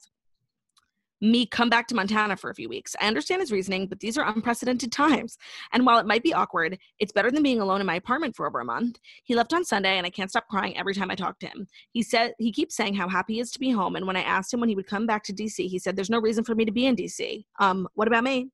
me 1.21 1.47
come 1.47 1.69
back 1.69 1.87
to 1.89 1.95
Montana 1.95 2.37
for 2.37 2.51
a 2.51 2.55
few 2.55 2.69
weeks. 2.69 2.95
I 3.01 3.07
understand 3.07 3.41
his 3.41 3.53
reasoning, 3.53 3.87
but 3.87 4.01
these 4.01 4.19
are 4.19 4.27
unprecedented 4.27 4.93
times. 4.93 5.39
And 5.73 5.87
while 5.87 5.99
it 5.99 6.07
might 6.07 6.23
be 6.23 6.35
awkward, 6.35 6.79
it's 6.99 7.13
better 7.13 7.31
than 7.31 7.43
being 7.43 7.61
alone 7.61 7.81
in 7.81 7.87
my 7.87 7.97
apartment 7.97 8.37
for 8.37 8.47
over 8.47 8.61
a 8.61 8.65
month. 8.65 8.99
He 9.25 9.35
left 9.35 9.53
on 9.53 9.65
Sunday 9.65 9.97
and 9.97 10.07
I 10.07 10.11
can't 10.11 10.31
stop 10.31 10.49
crying 10.49 10.77
every 10.77 10.95
time 10.95 11.11
I 11.11 11.15
talk 11.15 11.39
to 11.41 11.47
him. 11.47 11.67
He 11.93 12.03
said 12.03 12.35
he 12.39 12.53
keeps 12.53 12.77
saying 12.77 12.95
how 12.95 13.09
happy 13.09 13.35
he 13.35 13.41
is 13.41 13.51
to 13.53 13.59
be 13.59 13.71
home 13.71 13.97
and 13.97 14.07
when 14.07 14.17
I 14.17 14.23
asked 14.23 14.53
him 14.53 14.61
when 14.61 14.69
he 14.69 14.77
would 14.77 14.87
come 14.87 15.07
back 15.07 15.23
to 15.25 15.33
DC, 15.33 15.69
he 15.69 15.79
said 15.79 15.97
there's 15.97 16.11
no 16.11 16.21
reason 16.21 16.45
for 16.45 16.55
me 16.55 16.65
to 16.65 16.73
be 16.73 16.87
in 16.87 16.97
DC. 16.97 17.45
Um, 17.59 17.89
what 17.95 18.09
about 18.09 18.25
me? 18.25 18.51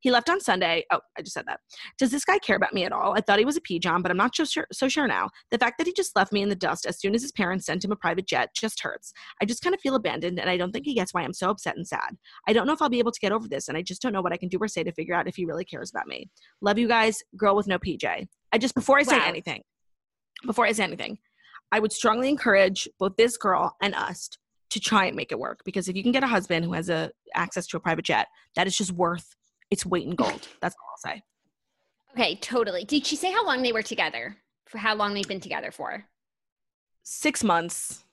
He 0.00 0.10
left 0.10 0.28
on 0.30 0.40
Sunday. 0.40 0.84
Oh, 0.90 1.00
I 1.18 1.22
just 1.22 1.34
said 1.34 1.44
that. 1.46 1.60
Does 1.98 2.10
this 2.10 2.24
guy 2.24 2.38
care 2.38 2.56
about 2.56 2.74
me 2.74 2.84
at 2.84 2.92
all? 2.92 3.14
I 3.16 3.20
thought 3.20 3.38
he 3.38 3.44
was 3.44 3.56
a 3.56 3.60
P 3.60 3.78
John, 3.78 4.02
but 4.02 4.10
I'm 4.10 4.16
not 4.16 4.34
so 4.34 4.44
sure, 4.44 4.66
so 4.72 4.88
sure 4.88 5.06
now. 5.06 5.30
The 5.50 5.58
fact 5.58 5.78
that 5.78 5.86
he 5.86 5.92
just 5.92 6.16
left 6.16 6.32
me 6.32 6.42
in 6.42 6.48
the 6.48 6.54
dust 6.54 6.86
as 6.86 7.00
soon 7.00 7.14
as 7.14 7.22
his 7.22 7.32
parents 7.32 7.66
sent 7.66 7.84
him 7.84 7.92
a 7.92 7.96
private 7.96 8.26
jet 8.26 8.50
just 8.54 8.80
hurts. 8.80 9.12
I 9.40 9.44
just 9.44 9.62
kind 9.62 9.74
of 9.74 9.80
feel 9.80 9.94
abandoned, 9.94 10.38
and 10.38 10.48
I 10.50 10.56
don't 10.56 10.72
think 10.72 10.84
he 10.86 10.94
gets 10.94 11.14
why 11.14 11.22
I'm 11.22 11.32
so 11.32 11.50
upset 11.50 11.76
and 11.76 11.86
sad. 11.86 12.16
I 12.46 12.52
don't 12.52 12.66
know 12.66 12.72
if 12.72 12.82
I'll 12.82 12.88
be 12.88 12.98
able 12.98 13.12
to 13.12 13.20
get 13.20 13.32
over 13.32 13.48
this, 13.48 13.68
and 13.68 13.76
I 13.76 13.82
just 13.82 14.02
don't 14.02 14.12
know 14.12 14.22
what 14.22 14.32
I 14.32 14.36
can 14.36 14.48
do 14.48 14.58
or 14.60 14.68
say 14.68 14.82
to 14.84 14.92
figure 14.92 15.14
out 15.14 15.28
if 15.28 15.36
he 15.36 15.44
really 15.44 15.64
cares 15.64 15.90
about 15.90 16.06
me. 16.06 16.28
Love 16.60 16.78
you 16.78 16.88
guys. 16.88 17.22
Girl 17.36 17.56
with 17.56 17.66
no 17.66 17.78
PJ. 17.78 18.26
I 18.52 18.58
just, 18.58 18.74
before 18.74 18.98
I 18.98 19.02
say 19.02 19.18
Wow. 19.18 19.24
anything, 19.26 19.62
before 20.44 20.66
I 20.66 20.72
say 20.72 20.84
anything, 20.84 21.18
I 21.70 21.78
would 21.80 21.92
strongly 21.92 22.28
encourage 22.28 22.88
both 22.98 23.16
this 23.16 23.36
girl 23.36 23.76
and 23.80 23.94
us 23.94 24.28
to 24.70 24.80
try 24.80 25.06
and 25.06 25.16
make 25.16 25.32
it 25.32 25.38
work 25.38 25.60
because 25.64 25.88
if 25.88 25.96
you 25.96 26.02
can 26.02 26.12
get 26.12 26.24
a 26.24 26.26
husband 26.26 26.64
who 26.64 26.72
has 26.72 26.88
a 26.88 27.10
access 27.34 27.66
to 27.68 27.76
a 27.76 27.80
private 27.80 28.04
jet, 28.04 28.26
that 28.56 28.66
is 28.66 28.76
just 28.76 28.92
worth 28.92 29.36
its 29.72 29.86
weight 29.86 30.06
in 30.06 30.14
gold. 30.14 30.46
That's 30.60 30.76
all 30.76 30.90
I'll 30.90 31.14
say. 31.14 31.22
Okay, 32.12 32.36
totally. 32.36 32.84
Did 32.84 33.06
she 33.06 33.16
say 33.16 33.32
how 33.32 33.44
long 33.44 33.62
they 33.62 33.72
were 33.72 33.82
together? 33.82 34.36
For 34.66 34.76
how 34.78 34.94
long 34.94 35.14
they've 35.14 35.26
been 35.26 35.40
together 35.40 35.72
for? 35.72 36.04
Six 37.02 37.42
months. 37.42 38.04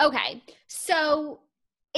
Okay. 0.00 0.42
So 0.66 1.40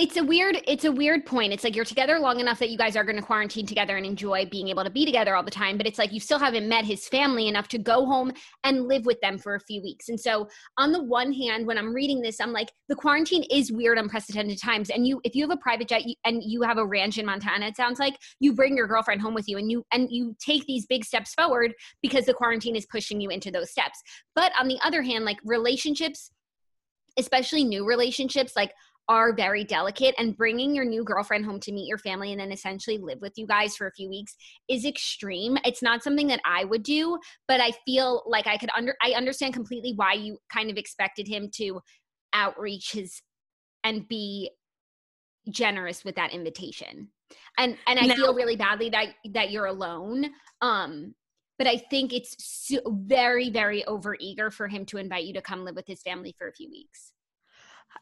it's 0.01 0.17
a 0.17 0.25
weird 0.25 0.57
it's 0.67 0.87
a 0.87 0.91
weird 0.91 1.27
point. 1.27 1.53
It's 1.53 1.63
like 1.63 1.77
you're 1.77 1.85
together 1.85 2.19
long 2.19 2.41
enough 2.41 2.59
that 2.61 2.71
you 2.71 2.79
guys 2.79 2.97
are 2.97 3.05
going 3.05 3.17
to 3.17 3.23
quarantine 3.23 3.67
together 3.67 3.99
and 3.99 4.07
enjoy 4.07 4.47
being 4.47 4.69
able 4.69 4.83
to 4.83 4.89
be 4.89 5.05
together 5.05 5.37
all 5.37 5.43
the 5.43 5.51
time, 5.51 5.77
but 5.77 5.87
it's 5.87 5.99
like 5.99 6.11
you 6.11 6.21
still 6.21 6.39
haven't 6.39 6.67
met 6.67 6.87
his 6.87 7.07
family 7.07 7.49
enough 7.49 7.69
to 7.69 7.77
go 7.77 8.07
home 8.07 8.33
and 8.65 8.89
live 8.89 9.05
with 9.05 9.21
them 9.21 9.37
for 9.37 9.57
a 9.57 9.61
few 9.61 9.83
weeks. 9.83 10.09
And 10.09 10.19
so 10.19 10.49
on 10.79 10.93
the 10.93 11.03
one 11.03 11.35
hand, 11.35 11.67
when 11.67 11.77
I'm 11.77 11.93
reading 11.95 12.23
this, 12.23 12.41
I'm 12.41 12.51
like 12.51 12.73
the 12.89 12.95
quarantine 12.95 13.45
is 13.51 13.71
weird 13.71 13.99
unprecedented 13.99 14.59
times 14.59 14.89
and 14.89 15.07
you 15.07 15.21
if 15.23 15.35
you 15.35 15.45
have 15.47 15.55
a 15.55 15.61
private 15.61 15.89
jet 15.89 16.03
and 16.25 16.43
you 16.43 16.63
have 16.63 16.79
a 16.79 16.87
ranch 16.87 17.19
in 17.19 17.27
Montana, 17.27 17.67
it 17.67 17.77
sounds 17.77 17.99
like 17.99 18.17
you 18.41 18.55
bring 18.55 18.79
your 18.79 18.87
girlfriend 18.87 19.21
home 19.21 19.35
with 19.35 19.49
you 19.49 19.59
and 19.59 19.71
you 19.71 19.85
and 19.93 20.09
you 20.11 20.35
take 20.41 20.65
these 20.65 20.87
big 20.87 21.05
steps 21.05 21.35
forward 21.35 21.75
because 22.01 22.25
the 22.25 22.33
quarantine 22.33 22.75
is 22.75 22.87
pushing 22.87 23.21
you 23.21 23.29
into 23.29 23.51
those 23.51 23.71
steps. 23.71 24.01
But 24.35 24.53
on 24.59 24.67
the 24.67 24.79
other 24.83 25.03
hand, 25.03 25.27
like 25.27 25.39
relationships 25.45 26.31
especially 27.19 27.65
new 27.65 27.85
relationships 27.85 28.53
like 28.57 28.73
are 29.11 29.35
very 29.35 29.65
delicate 29.65 30.15
and 30.19 30.37
bringing 30.37 30.73
your 30.73 30.85
new 30.85 31.03
girlfriend 31.03 31.45
home 31.45 31.59
to 31.59 31.73
meet 31.73 31.89
your 31.89 31.99
family 31.99 32.31
and 32.31 32.41
then 32.41 32.53
essentially 32.53 32.97
live 32.97 33.21
with 33.21 33.33
you 33.37 33.45
guys 33.45 33.75
for 33.77 33.89
a 33.89 33.93
few 33.93 34.09
weeks 34.09 34.37
is 34.69 34.85
extreme. 34.87 35.59
It's 35.65 35.83
not 35.83 36.05
something 36.05 36.29
that 36.29 36.41
i 36.45 36.65
would 36.65 36.85
do 36.85 37.19
but 37.49 37.61
i 37.61 37.73
feel 37.85 38.23
like 38.27 38.47
i 38.47 38.57
could 38.57 38.71
under 38.77 38.95
i 39.03 39.11
understand 39.13 39.53
completely 39.53 39.93
why 39.97 40.13
you 40.13 40.39
kind 40.53 40.71
of 40.71 40.77
expected 40.77 41.27
him 41.27 41.51
to 41.57 41.81
outreach 42.33 42.93
his 42.93 43.21
and 43.83 44.07
be 44.07 44.51
generous 45.51 46.05
with 46.05 46.15
that 46.15 46.33
invitation. 46.33 47.09
And 47.59 47.77
and 47.89 47.99
i 47.99 48.07
Now- 48.07 48.15
feel 48.15 48.35
really 48.35 48.57
badly 48.57 48.91
that 48.91 49.09
that 49.33 49.51
you're 49.51 49.67
alone 49.67 50.27
um 50.63 51.15
but 51.59 51.67
i 51.67 51.77
think 51.77 52.13
it's 52.13 52.37
so, 52.39 52.79
very 52.87 53.51
very 53.51 53.85
over 53.87 54.17
eager 54.21 54.51
for 54.53 54.69
him 54.69 54.85
to 54.87 54.99
invite 54.99 55.25
you 55.25 55.35
to 55.35 55.43
come 55.43 55.65
live 55.65 55.75
with 55.75 55.87
his 55.89 56.01
family 56.03 56.33
for 56.39 56.47
a 56.47 56.53
few 56.53 56.71
weeks 56.71 57.13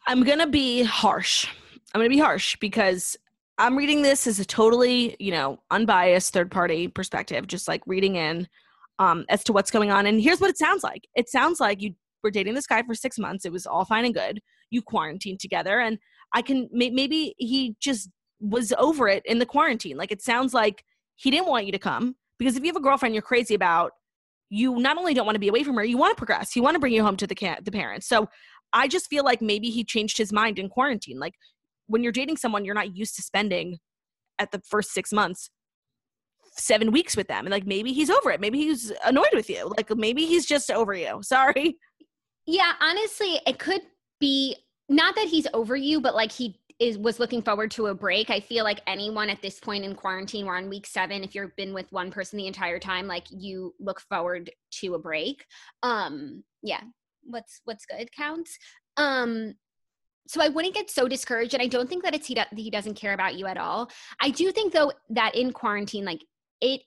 I'm 0.07 0.25
going 0.25 0.39
to 0.39 0.47
be 0.47 0.83
harsh. 0.83 1.47
I'm 1.95 2.01
going 2.01 2.11
to 2.11 2.17
be 2.17 2.21
harsh 2.21 2.57
because 2.57 3.17
I'm 3.59 3.77
reading 3.77 4.03
this 4.03 4.27
as 4.27 4.39
a 4.39 4.45
totally, 4.45 5.17
you 5.19 5.33
know, 5.33 5.61
unbiased 5.71 6.33
third 6.33 6.51
party 6.51 6.89
perspective, 6.89 7.47
just 7.47 7.67
like 7.67 7.83
reading 7.87 8.17
in 8.17 8.49
um, 8.99 9.25
as 9.29 9.43
to 9.45 9.53
what's 9.53 9.71
going 9.71 9.91
on. 9.91 10.07
And 10.07 10.21
here's 10.21 10.41
what 10.41 10.51
it 10.51 10.59
sounds 10.59 10.83
like 10.83 11.09
it 11.15 11.29
sounds 11.29 11.61
like 11.61 11.83
you 11.83 11.95
were 12.23 12.31
dating 12.31 12.55
this 12.55 12.67
guy 12.67 12.83
for 12.83 12.95
six 12.95 13.19
months. 13.19 13.45
It 13.45 13.53
was 13.53 13.67
all 13.67 13.85
fine 13.85 14.05
and 14.05 14.15
good. 14.15 14.41
You 14.71 14.83
quarantined 14.83 15.41
together. 15.41 15.81
And 15.81 15.99
I 16.33 16.43
can, 16.43 16.69
maybe 16.73 17.35
he 17.39 17.75
just 17.81 18.11
was 18.41 18.73
over 18.79 19.09
it 19.09 19.25
in 19.27 19.39
the 19.39 19.47
quarantine. 19.47 19.97
Like 19.97 20.13
it 20.13 20.23
sounds 20.23 20.55
like 20.55 20.85
he 21.17 21.31
didn't 21.31 21.49
want 21.49 21.67
you 21.67 21.73
to 21.73 21.79
come 21.79 22.17
because 22.39 22.57
if 22.57 22.63
you 22.63 22.69
have 22.69 22.77
a 22.77 22.81
girlfriend 22.81 23.15
you're 23.15 23.23
crazy 23.23 23.55
about, 23.55 23.93
you 24.51 24.77
not 24.77 24.97
only 24.97 25.15
don't 25.15 25.27
want 25.27 25.35
to 25.35 25.41
be 25.41 25.49
away 25.49 25.63
from 25.63 25.75
her, 25.75 25.85
you 25.85 25.99
want 25.99 26.13
to 26.13 26.19
progress. 26.19 26.57
You 26.57 26.63
want 26.63 26.75
to 26.75 26.79
bring 26.79 26.93
you 26.93 27.03
home 27.03 27.17
to 27.19 27.27
the 27.27 27.59
the 27.63 27.71
parents. 27.71 28.07
So 28.07 28.29
I 28.73 28.89
just 28.89 29.09
feel 29.09 29.25
like 29.25 29.41
maybe 29.41 29.71
he 29.71 29.85
changed 29.85 30.19
his 30.19 30.33
mind 30.33 30.59
in 30.59 30.69
quarantine. 30.69 31.19
Like 31.19 31.35
when 31.87 32.03
you're 32.03 32.13
dating 32.13 32.37
someone, 32.37 32.65
you're 32.65 32.75
not 32.75 32.97
used 32.97 33.17
to 33.17 33.23
spending 33.23 33.79
at 34.39 34.53
the 34.53 34.61
first 34.69 34.93
six 34.93 35.13
months 35.13 35.51
seven 36.53 36.91
weeks 36.91 37.17
with 37.17 37.29
them. 37.29 37.47
And 37.47 37.51
like 37.51 37.67
maybe 37.67 37.93
he's 37.93 38.11
over 38.11 38.31
it. 38.31 38.41
Maybe 38.41 38.59
he's 38.59 38.93
annoyed 39.05 39.33
with 39.33 39.49
you. 39.49 39.73
Like 39.77 39.95
maybe 39.97 40.27
he's 40.27 40.47
just 40.47 40.71
over 40.71 40.95
you. 40.95 41.21
Sorry. 41.23 41.79
Yeah, 42.47 42.73
honestly, 42.81 43.41
it 43.47 43.59
could 43.59 43.83
be 44.21 44.57
not 44.89 45.15
that 45.17 45.29
he's 45.29 45.47
over 45.53 45.77
you, 45.77 46.01
but 46.01 46.15
like 46.15 46.33
he 46.33 46.59
is 46.79 46.97
was 46.97 47.19
looking 47.19 47.43
forward 47.43 47.71
to 47.73 47.89
a 47.89 47.95
break. 47.95 48.31
I 48.31 48.41
feel 48.41 48.65
like 48.65 48.81
anyone 48.87 49.29
at 49.29 49.43
this 49.43 49.59
point 49.59 49.85
in 49.85 49.95
quarantine, 49.95 50.47
we're 50.47 50.57
on 50.57 50.69
week 50.69 50.87
seven. 50.87 51.25
If 51.25 51.35
you've 51.35 51.55
been 51.57 51.75
with 51.75 51.91
one 51.91 52.11
person 52.11 52.37
the 52.37 52.47
entire 52.47 52.79
time, 52.79 53.07
like 53.07 53.25
you 53.31 53.75
look 53.81 54.01
forward 54.01 54.51
to 54.81 54.95
a 54.95 54.99
break. 54.99 55.45
Um, 55.83 56.45
yeah, 56.63 56.81
what's 57.29 57.61
what's 57.65 57.87
good 57.87 58.11
counts. 58.13 58.59
Um, 58.97 59.55
so 60.27 60.43
I 60.43 60.49
wouldn't 60.49 60.75
get 60.75 60.91
so 60.91 61.09
discouraged, 61.09 61.55
and 61.55 61.63
I 61.63 61.69
don't 61.69 61.89
think 61.89 62.05
that 62.05 62.15
it's 62.15 62.27
he 62.27 62.35
do- 62.35 62.43
he 62.55 62.71
doesn't 62.71 62.95
care 62.95 63.15
about 63.15 63.37
you 63.37 63.47
at 63.47 63.57
all. 63.57 63.91
I 64.21 64.31
do 64.31 64.51
think 64.53 64.73
though 64.73 64.93
that 65.11 65.35
in 65.35 65.53
quarantine, 65.53 66.05
like 66.05 66.23
it 66.61 66.83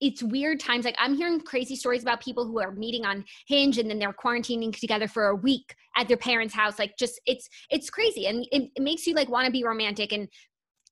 it's 0.00 0.22
weird 0.22 0.60
times. 0.60 0.84
Like 0.84 0.94
I'm 0.98 1.16
hearing 1.16 1.40
crazy 1.40 1.74
stories 1.74 2.02
about 2.02 2.20
people 2.20 2.46
who 2.46 2.60
are 2.60 2.70
meeting 2.70 3.04
on 3.04 3.24
Hinge 3.46 3.78
and 3.78 3.90
then 3.90 3.98
they're 3.98 4.12
quarantining 4.12 4.76
together 4.78 5.08
for 5.08 5.28
a 5.28 5.34
week 5.34 5.74
at 5.96 6.06
their 6.08 6.16
parents' 6.16 6.54
house. 6.54 6.78
Like 6.78 6.96
just 6.96 7.20
it's 7.26 7.48
it's 7.70 7.90
crazy 7.90 8.26
and 8.26 8.46
it, 8.52 8.70
it 8.76 8.82
makes 8.82 9.06
you 9.06 9.14
like 9.14 9.28
want 9.28 9.46
to 9.46 9.52
be 9.52 9.64
romantic 9.64 10.12
and 10.12 10.28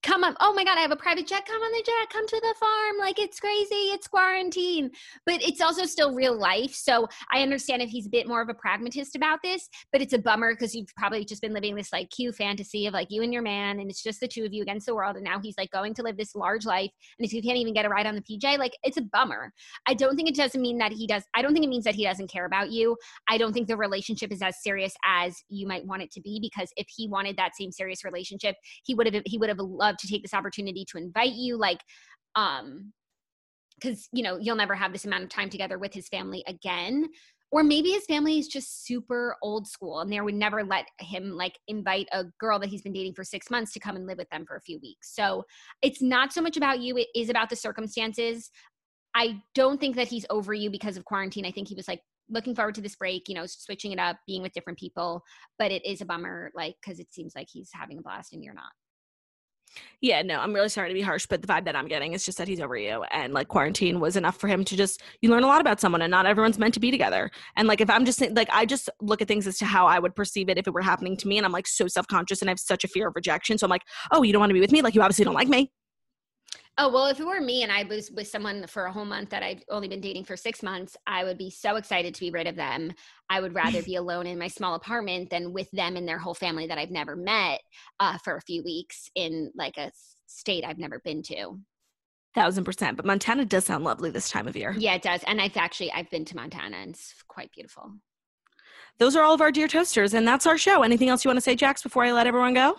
come 0.02 0.24
up. 0.24 0.36
Oh 0.40 0.52
my 0.52 0.64
god, 0.64 0.78
I 0.78 0.80
have 0.80 0.90
a 0.90 0.96
private 0.96 1.26
jet. 1.26 1.46
Come 1.46 1.60
on 1.60 1.72
the 1.72 1.82
jet. 1.84 2.10
Come 2.10 2.26
to 2.26 2.40
the 2.40 2.54
farm. 2.58 2.98
Like 2.98 3.18
it's 3.18 3.40
crazy. 3.40 3.90
It's 3.92 4.06
quarantine, 4.06 4.90
but 5.24 5.42
it's 5.42 5.60
also 5.60 5.84
still 5.84 6.14
real 6.14 6.38
life. 6.38 6.74
So 6.74 7.08
I 7.32 7.42
understand 7.42 7.82
if 7.82 7.90
he's 7.90 8.06
a 8.06 8.10
bit 8.10 8.28
more 8.28 8.40
of 8.40 8.48
a 8.48 8.54
pragmatist 8.54 9.16
about 9.16 9.40
this, 9.42 9.68
but 9.92 10.00
it's 10.00 10.12
a 10.12 10.18
bummer 10.18 10.54
because 10.54 10.74
you've 10.74 10.94
probably 10.96 11.24
just 11.24 11.42
been 11.42 11.52
living 11.52 11.74
this 11.74 11.92
like 11.92 12.10
cute 12.10 12.34
fantasy 12.34 12.86
of 12.86 12.94
like 12.94 13.08
you 13.10 13.22
and 13.22 13.32
your 13.32 13.42
man, 13.42 13.80
and 13.80 13.90
it's 13.90 14.02
just 14.02 14.20
the 14.20 14.28
two 14.28 14.44
of 14.44 14.52
you 14.52 14.62
against 14.62 14.86
the 14.86 14.94
world. 14.94 15.16
And 15.16 15.24
now 15.24 15.40
he's 15.40 15.56
like 15.58 15.70
going 15.70 15.94
to 15.94 16.02
live 16.02 16.16
this 16.16 16.34
large 16.34 16.66
life, 16.66 16.90
and 17.18 17.26
if 17.26 17.32
you 17.32 17.42
can't 17.42 17.58
even 17.58 17.74
get 17.74 17.86
a 17.86 17.88
ride 17.88 18.06
on 18.06 18.14
the 18.14 18.22
PJ, 18.22 18.58
like 18.58 18.76
it's 18.82 18.96
a 18.96 19.02
bummer. 19.02 19.52
I 19.86 19.94
don't 19.94 20.16
think 20.16 20.28
it 20.28 20.36
doesn't 20.36 20.60
mean 20.60 20.78
that 20.78 20.92
he 20.92 21.06
does. 21.06 21.24
I 21.34 21.42
don't 21.42 21.52
think 21.52 21.64
it 21.64 21.68
means 21.68 21.84
that 21.84 21.94
he 21.94 22.04
doesn't 22.04 22.30
care 22.30 22.46
about 22.46 22.70
you. 22.70 22.96
I 23.28 23.38
don't 23.38 23.52
think 23.52 23.68
the 23.68 23.76
relationship 23.76 24.32
is 24.32 24.42
as 24.42 24.62
serious 24.62 24.94
as 25.04 25.36
you 25.48 25.66
might 25.66 25.86
want 25.86 26.02
it 26.02 26.10
to 26.12 26.20
be 26.20 26.38
because 26.40 26.70
if 26.76 26.86
he 26.94 27.08
wanted 27.08 27.36
that 27.36 27.56
same 27.56 27.72
serious 27.72 28.04
relationship, 28.04 28.56
he 28.84 28.94
would 28.94 29.12
have 29.12 29.22
he 29.24 29.38
would 29.38 29.48
have 29.48 29.58
loved 29.58 29.85
to 29.92 30.08
take 30.08 30.22
this 30.22 30.34
opportunity 30.34 30.84
to 30.90 30.98
invite 30.98 31.32
you 31.32 31.56
like 31.56 31.80
um 32.34 32.92
because 33.80 34.08
you 34.12 34.22
know 34.22 34.38
you'll 34.38 34.56
never 34.56 34.74
have 34.74 34.92
this 34.92 35.04
amount 35.04 35.22
of 35.22 35.28
time 35.28 35.50
together 35.50 35.78
with 35.78 35.92
his 35.92 36.08
family 36.08 36.42
again. 36.46 37.08
Or 37.52 37.62
maybe 37.62 37.90
his 37.90 38.04
family 38.06 38.40
is 38.40 38.48
just 38.48 38.84
super 38.84 39.36
old 39.40 39.68
school 39.68 40.00
and 40.00 40.12
they 40.12 40.20
would 40.20 40.34
never 40.34 40.64
let 40.64 40.86
him 40.98 41.30
like 41.30 41.56
invite 41.68 42.08
a 42.12 42.24
girl 42.40 42.58
that 42.58 42.68
he's 42.68 42.82
been 42.82 42.92
dating 42.92 43.14
for 43.14 43.22
six 43.22 43.50
months 43.50 43.72
to 43.72 43.80
come 43.80 43.94
and 43.94 44.04
live 44.04 44.18
with 44.18 44.28
them 44.30 44.44
for 44.46 44.56
a 44.56 44.60
few 44.60 44.80
weeks. 44.82 45.14
So 45.14 45.44
it's 45.80 46.02
not 46.02 46.32
so 46.32 46.42
much 46.42 46.56
about 46.56 46.80
you 46.80 46.96
it 46.96 47.06
is 47.14 47.30
about 47.30 47.48
the 47.48 47.56
circumstances. 47.56 48.50
I 49.14 49.40
don't 49.54 49.80
think 49.80 49.94
that 49.96 50.08
he's 50.08 50.26
over 50.28 50.52
you 50.54 50.70
because 50.70 50.96
of 50.96 51.04
quarantine. 51.04 51.46
I 51.46 51.52
think 51.52 51.68
he 51.68 51.76
was 51.76 51.86
like 51.86 52.00
looking 52.28 52.56
forward 52.56 52.74
to 52.74 52.80
this 52.80 52.96
break 52.96 53.28
you 53.28 53.36
know 53.36 53.46
switching 53.46 53.92
it 53.92 54.00
up 54.00 54.16
being 54.26 54.42
with 54.42 54.52
different 54.52 54.78
people. 54.78 55.22
But 55.56 55.70
it 55.70 55.86
is 55.86 56.00
a 56.00 56.04
bummer 56.04 56.50
like 56.54 56.74
because 56.82 56.98
it 56.98 57.14
seems 57.14 57.36
like 57.36 57.46
he's 57.48 57.70
having 57.72 57.98
a 57.98 58.02
blast 58.02 58.32
and 58.32 58.42
you're 58.42 58.54
not 58.54 58.72
Yeah, 60.00 60.22
no, 60.22 60.38
I'm 60.38 60.52
really 60.52 60.68
sorry 60.68 60.88
to 60.88 60.94
be 60.94 61.00
harsh, 61.00 61.26
but 61.26 61.40
the 61.40 61.48
vibe 61.48 61.64
that 61.64 61.74
I'm 61.74 61.88
getting 61.88 62.12
is 62.12 62.24
just 62.24 62.38
that 62.38 62.48
he's 62.48 62.60
over 62.60 62.76
you. 62.76 63.02
And 63.10 63.32
like 63.32 63.48
quarantine 63.48 63.98
was 63.98 64.16
enough 64.16 64.38
for 64.38 64.48
him 64.48 64.64
to 64.64 64.76
just, 64.76 65.02
you 65.20 65.30
learn 65.30 65.42
a 65.42 65.46
lot 65.46 65.60
about 65.60 65.80
someone 65.80 66.02
and 66.02 66.10
not 66.10 66.26
everyone's 66.26 66.58
meant 66.58 66.74
to 66.74 66.80
be 66.80 66.90
together. 66.90 67.30
And 67.56 67.66
like 67.66 67.80
if 67.80 67.88
I'm 67.88 68.04
just 68.04 68.20
like, 68.34 68.48
I 68.52 68.66
just 68.66 68.90
look 69.00 69.22
at 69.22 69.28
things 69.28 69.46
as 69.46 69.58
to 69.58 69.64
how 69.64 69.86
I 69.86 69.98
would 69.98 70.14
perceive 70.14 70.48
it 70.48 70.58
if 70.58 70.66
it 70.66 70.74
were 70.74 70.82
happening 70.82 71.16
to 71.18 71.28
me. 71.28 71.38
And 71.38 71.46
I'm 71.46 71.52
like 71.52 71.66
so 71.66 71.86
self 71.88 72.06
conscious 72.06 72.40
and 72.42 72.50
I 72.50 72.52
have 72.52 72.60
such 72.60 72.84
a 72.84 72.88
fear 72.88 73.08
of 73.08 73.14
rejection. 73.16 73.58
So 73.58 73.66
I'm 73.66 73.70
like, 73.70 73.84
oh, 74.12 74.22
you 74.22 74.32
don't 74.32 74.40
want 74.40 74.50
to 74.50 74.54
be 74.54 74.60
with 74.60 74.72
me? 74.72 74.82
Like 74.82 74.94
you 74.94 75.02
obviously 75.02 75.24
don't 75.24 75.34
like 75.34 75.48
me. 75.48 75.72
Oh, 76.78 76.90
well, 76.90 77.06
if 77.06 77.18
it 77.18 77.26
were 77.26 77.40
me 77.40 77.62
and 77.62 77.72
I 77.72 77.84
was 77.84 78.10
with 78.10 78.28
someone 78.28 78.66
for 78.66 78.84
a 78.84 78.92
whole 78.92 79.06
month 79.06 79.30
that 79.30 79.42
I've 79.42 79.62
only 79.70 79.88
been 79.88 80.02
dating 80.02 80.24
for 80.24 80.36
six 80.36 80.62
months, 80.62 80.94
I 81.06 81.24
would 81.24 81.38
be 81.38 81.48
so 81.48 81.76
excited 81.76 82.12
to 82.14 82.20
be 82.20 82.30
rid 82.30 82.46
of 82.46 82.54
them. 82.54 82.92
I 83.30 83.40
would 83.40 83.54
rather 83.54 83.82
be 83.84 83.96
alone 83.96 84.26
in 84.26 84.38
my 84.38 84.48
small 84.48 84.74
apartment 84.74 85.30
than 85.30 85.54
with 85.54 85.70
them 85.70 85.96
and 85.96 86.06
their 86.06 86.18
whole 86.18 86.34
family 86.34 86.66
that 86.66 86.76
I've 86.76 86.90
never 86.90 87.16
met 87.16 87.60
uh, 87.98 88.18
for 88.18 88.36
a 88.36 88.42
few 88.42 88.62
weeks 88.62 89.08
in 89.14 89.52
like 89.56 89.78
a 89.78 89.90
state 90.26 90.64
I've 90.66 90.78
never 90.78 91.00
been 91.00 91.22
to. 91.24 91.58
Thousand 92.34 92.64
percent. 92.64 92.98
But 92.98 93.06
Montana 93.06 93.46
does 93.46 93.64
sound 93.64 93.82
lovely 93.82 94.10
this 94.10 94.28
time 94.28 94.46
of 94.46 94.54
year. 94.54 94.74
Yeah, 94.76 94.96
it 94.96 95.02
does. 95.02 95.22
And 95.26 95.40
I've 95.40 95.56
actually 95.56 95.90
I've 95.92 96.10
been 96.10 96.26
to 96.26 96.36
Montana 96.36 96.76
and 96.76 96.90
it's 96.90 97.14
quite 97.26 97.50
beautiful. 97.52 97.94
Those 98.98 99.16
are 99.16 99.22
all 99.22 99.34
of 99.34 99.40
our 99.40 99.52
dear 99.52 99.68
toasters, 99.68 100.14
and 100.14 100.26
that's 100.26 100.46
our 100.46 100.56
show. 100.56 100.82
Anything 100.82 101.10
else 101.10 101.24
you 101.24 101.28
want 101.28 101.36
to 101.36 101.42
say, 101.42 101.54
Jax, 101.54 101.82
before 101.82 102.04
I 102.04 102.12
let 102.12 102.26
everyone 102.26 102.54
go? 102.54 102.76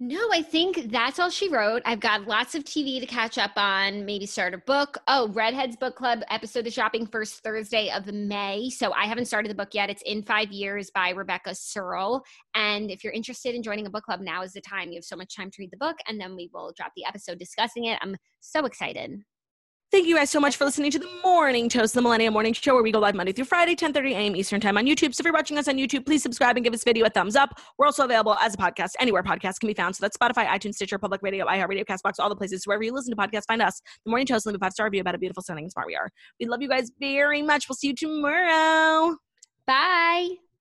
No, 0.00 0.18
I 0.32 0.42
think 0.42 0.90
that's 0.90 1.20
all 1.20 1.30
she 1.30 1.48
wrote. 1.48 1.80
I've 1.84 2.00
got 2.00 2.26
lots 2.26 2.56
of 2.56 2.64
TV 2.64 2.98
to 2.98 3.06
catch 3.06 3.38
up 3.38 3.52
on, 3.54 4.04
maybe 4.04 4.26
start 4.26 4.52
a 4.52 4.58
book. 4.58 4.98
Oh, 5.06 5.28
Redheads 5.28 5.76
Book 5.76 5.94
Club 5.94 6.18
episode 6.30 6.66
is 6.66 6.74
dropping 6.74 7.06
first 7.06 7.44
Thursday 7.44 7.90
of 7.90 8.12
May. 8.12 8.70
So 8.70 8.92
I 8.92 9.04
haven't 9.06 9.26
started 9.26 9.50
the 9.50 9.54
book 9.54 9.68
yet. 9.72 9.90
It's 9.90 10.02
In 10.02 10.24
Five 10.24 10.50
Years 10.50 10.90
by 10.92 11.10
Rebecca 11.10 11.54
Serle. 11.54 12.24
And 12.56 12.90
if 12.90 13.04
you're 13.04 13.12
interested 13.12 13.54
in 13.54 13.62
joining 13.62 13.86
a 13.86 13.90
book 13.90 14.02
club, 14.02 14.20
now 14.20 14.42
is 14.42 14.54
the 14.54 14.60
time. 14.60 14.88
You 14.88 14.96
have 14.96 15.04
so 15.04 15.16
much 15.16 15.36
time 15.36 15.50
to 15.52 15.56
read 15.60 15.70
the 15.70 15.76
book, 15.76 15.96
and 16.08 16.20
then 16.20 16.34
we 16.34 16.50
will 16.52 16.72
drop 16.76 16.90
the 16.96 17.04
episode 17.06 17.38
discussing 17.38 17.84
it. 17.84 17.98
I'm 18.02 18.16
so 18.40 18.66
excited. 18.66 19.22
Thank 19.94 20.08
you 20.08 20.16
guys 20.16 20.28
so 20.28 20.40
much 20.40 20.56
for 20.56 20.64
listening 20.64 20.90
to 20.90 20.98
the 20.98 21.08
Morning 21.22 21.68
Toast, 21.68 21.94
the 21.94 22.02
Millennial 22.02 22.32
Morning 22.32 22.52
Show, 22.52 22.74
where 22.74 22.82
we 22.82 22.90
go 22.90 22.98
live 22.98 23.14
Monday 23.14 23.30
through 23.30 23.44
Friday, 23.44 23.76
10 23.76 23.92
30 23.92 24.12
a.m. 24.12 24.34
Eastern 24.34 24.60
Time 24.60 24.76
on 24.76 24.86
YouTube. 24.86 25.14
So 25.14 25.20
if 25.20 25.24
you're 25.24 25.32
watching 25.32 25.56
us 25.56 25.68
on 25.68 25.76
YouTube, 25.76 26.04
please 26.04 26.20
subscribe 26.20 26.56
and 26.56 26.64
give 26.64 26.72
this 26.72 26.82
video 26.82 27.06
a 27.06 27.10
thumbs 27.10 27.36
up. 27.36 27.60
We're 27.78 27.86
also 27.86 28.04
available 28.04 28.34
as 28.42 28.54
a 28.54 28.56
podcast 28.56 28.94
anywhere 28.98 29.22
podcasts 29.22 29.60
can 29.60 29.68
be 29.68 29.72
found. 29.72 29.94
So 29.94 30.02
that's 30.02 30.16
Spotify, 30.16 30.48
iTunes, 30.48 30.74
Stitcher, 30.74 30.98
Public 30.98 31.22
Radio, 31.22 31.46
iHeartRadio, 31.46 31.84
Castbox, 31.84 32.14
all 32.18 32.28
the 32.28 32.34
places 32.34 32.66
wherever 32.66 32.82
you 32.82 32.92
listen 32.92 33.14
to 33.14 33.16
podcasts, 33.16 33.46
find 33.46 33.62
us. 33.62 33.80
The 34.04 34.10
Morning 34.10 34.26
Toast, 34.26 34.46
leave 34.46 34.56
a 34.56 34.58
five 34.58 34.72
star 34.72 34.86
review 34.86 35.00
about 35.00 35.14
a 35.14 35.18
beautiful, 35.18 35.44
stunning, 35.44 35.66
and 35.66 35.70
smart 35.70 35.86
we 35.86 35.94
are. 35.94 36.10
We 36.40 36.46
love 36.46 36.60
you 36.60 36.68
guys 36.68 36.90
very 36.98 37.42
much. 37.42 37.68
We'll 37.68 37.76
see 37.76 37.86
you 37.86 37.94
tomorrow. 37.94 39.16
Bye. 39.64 40.43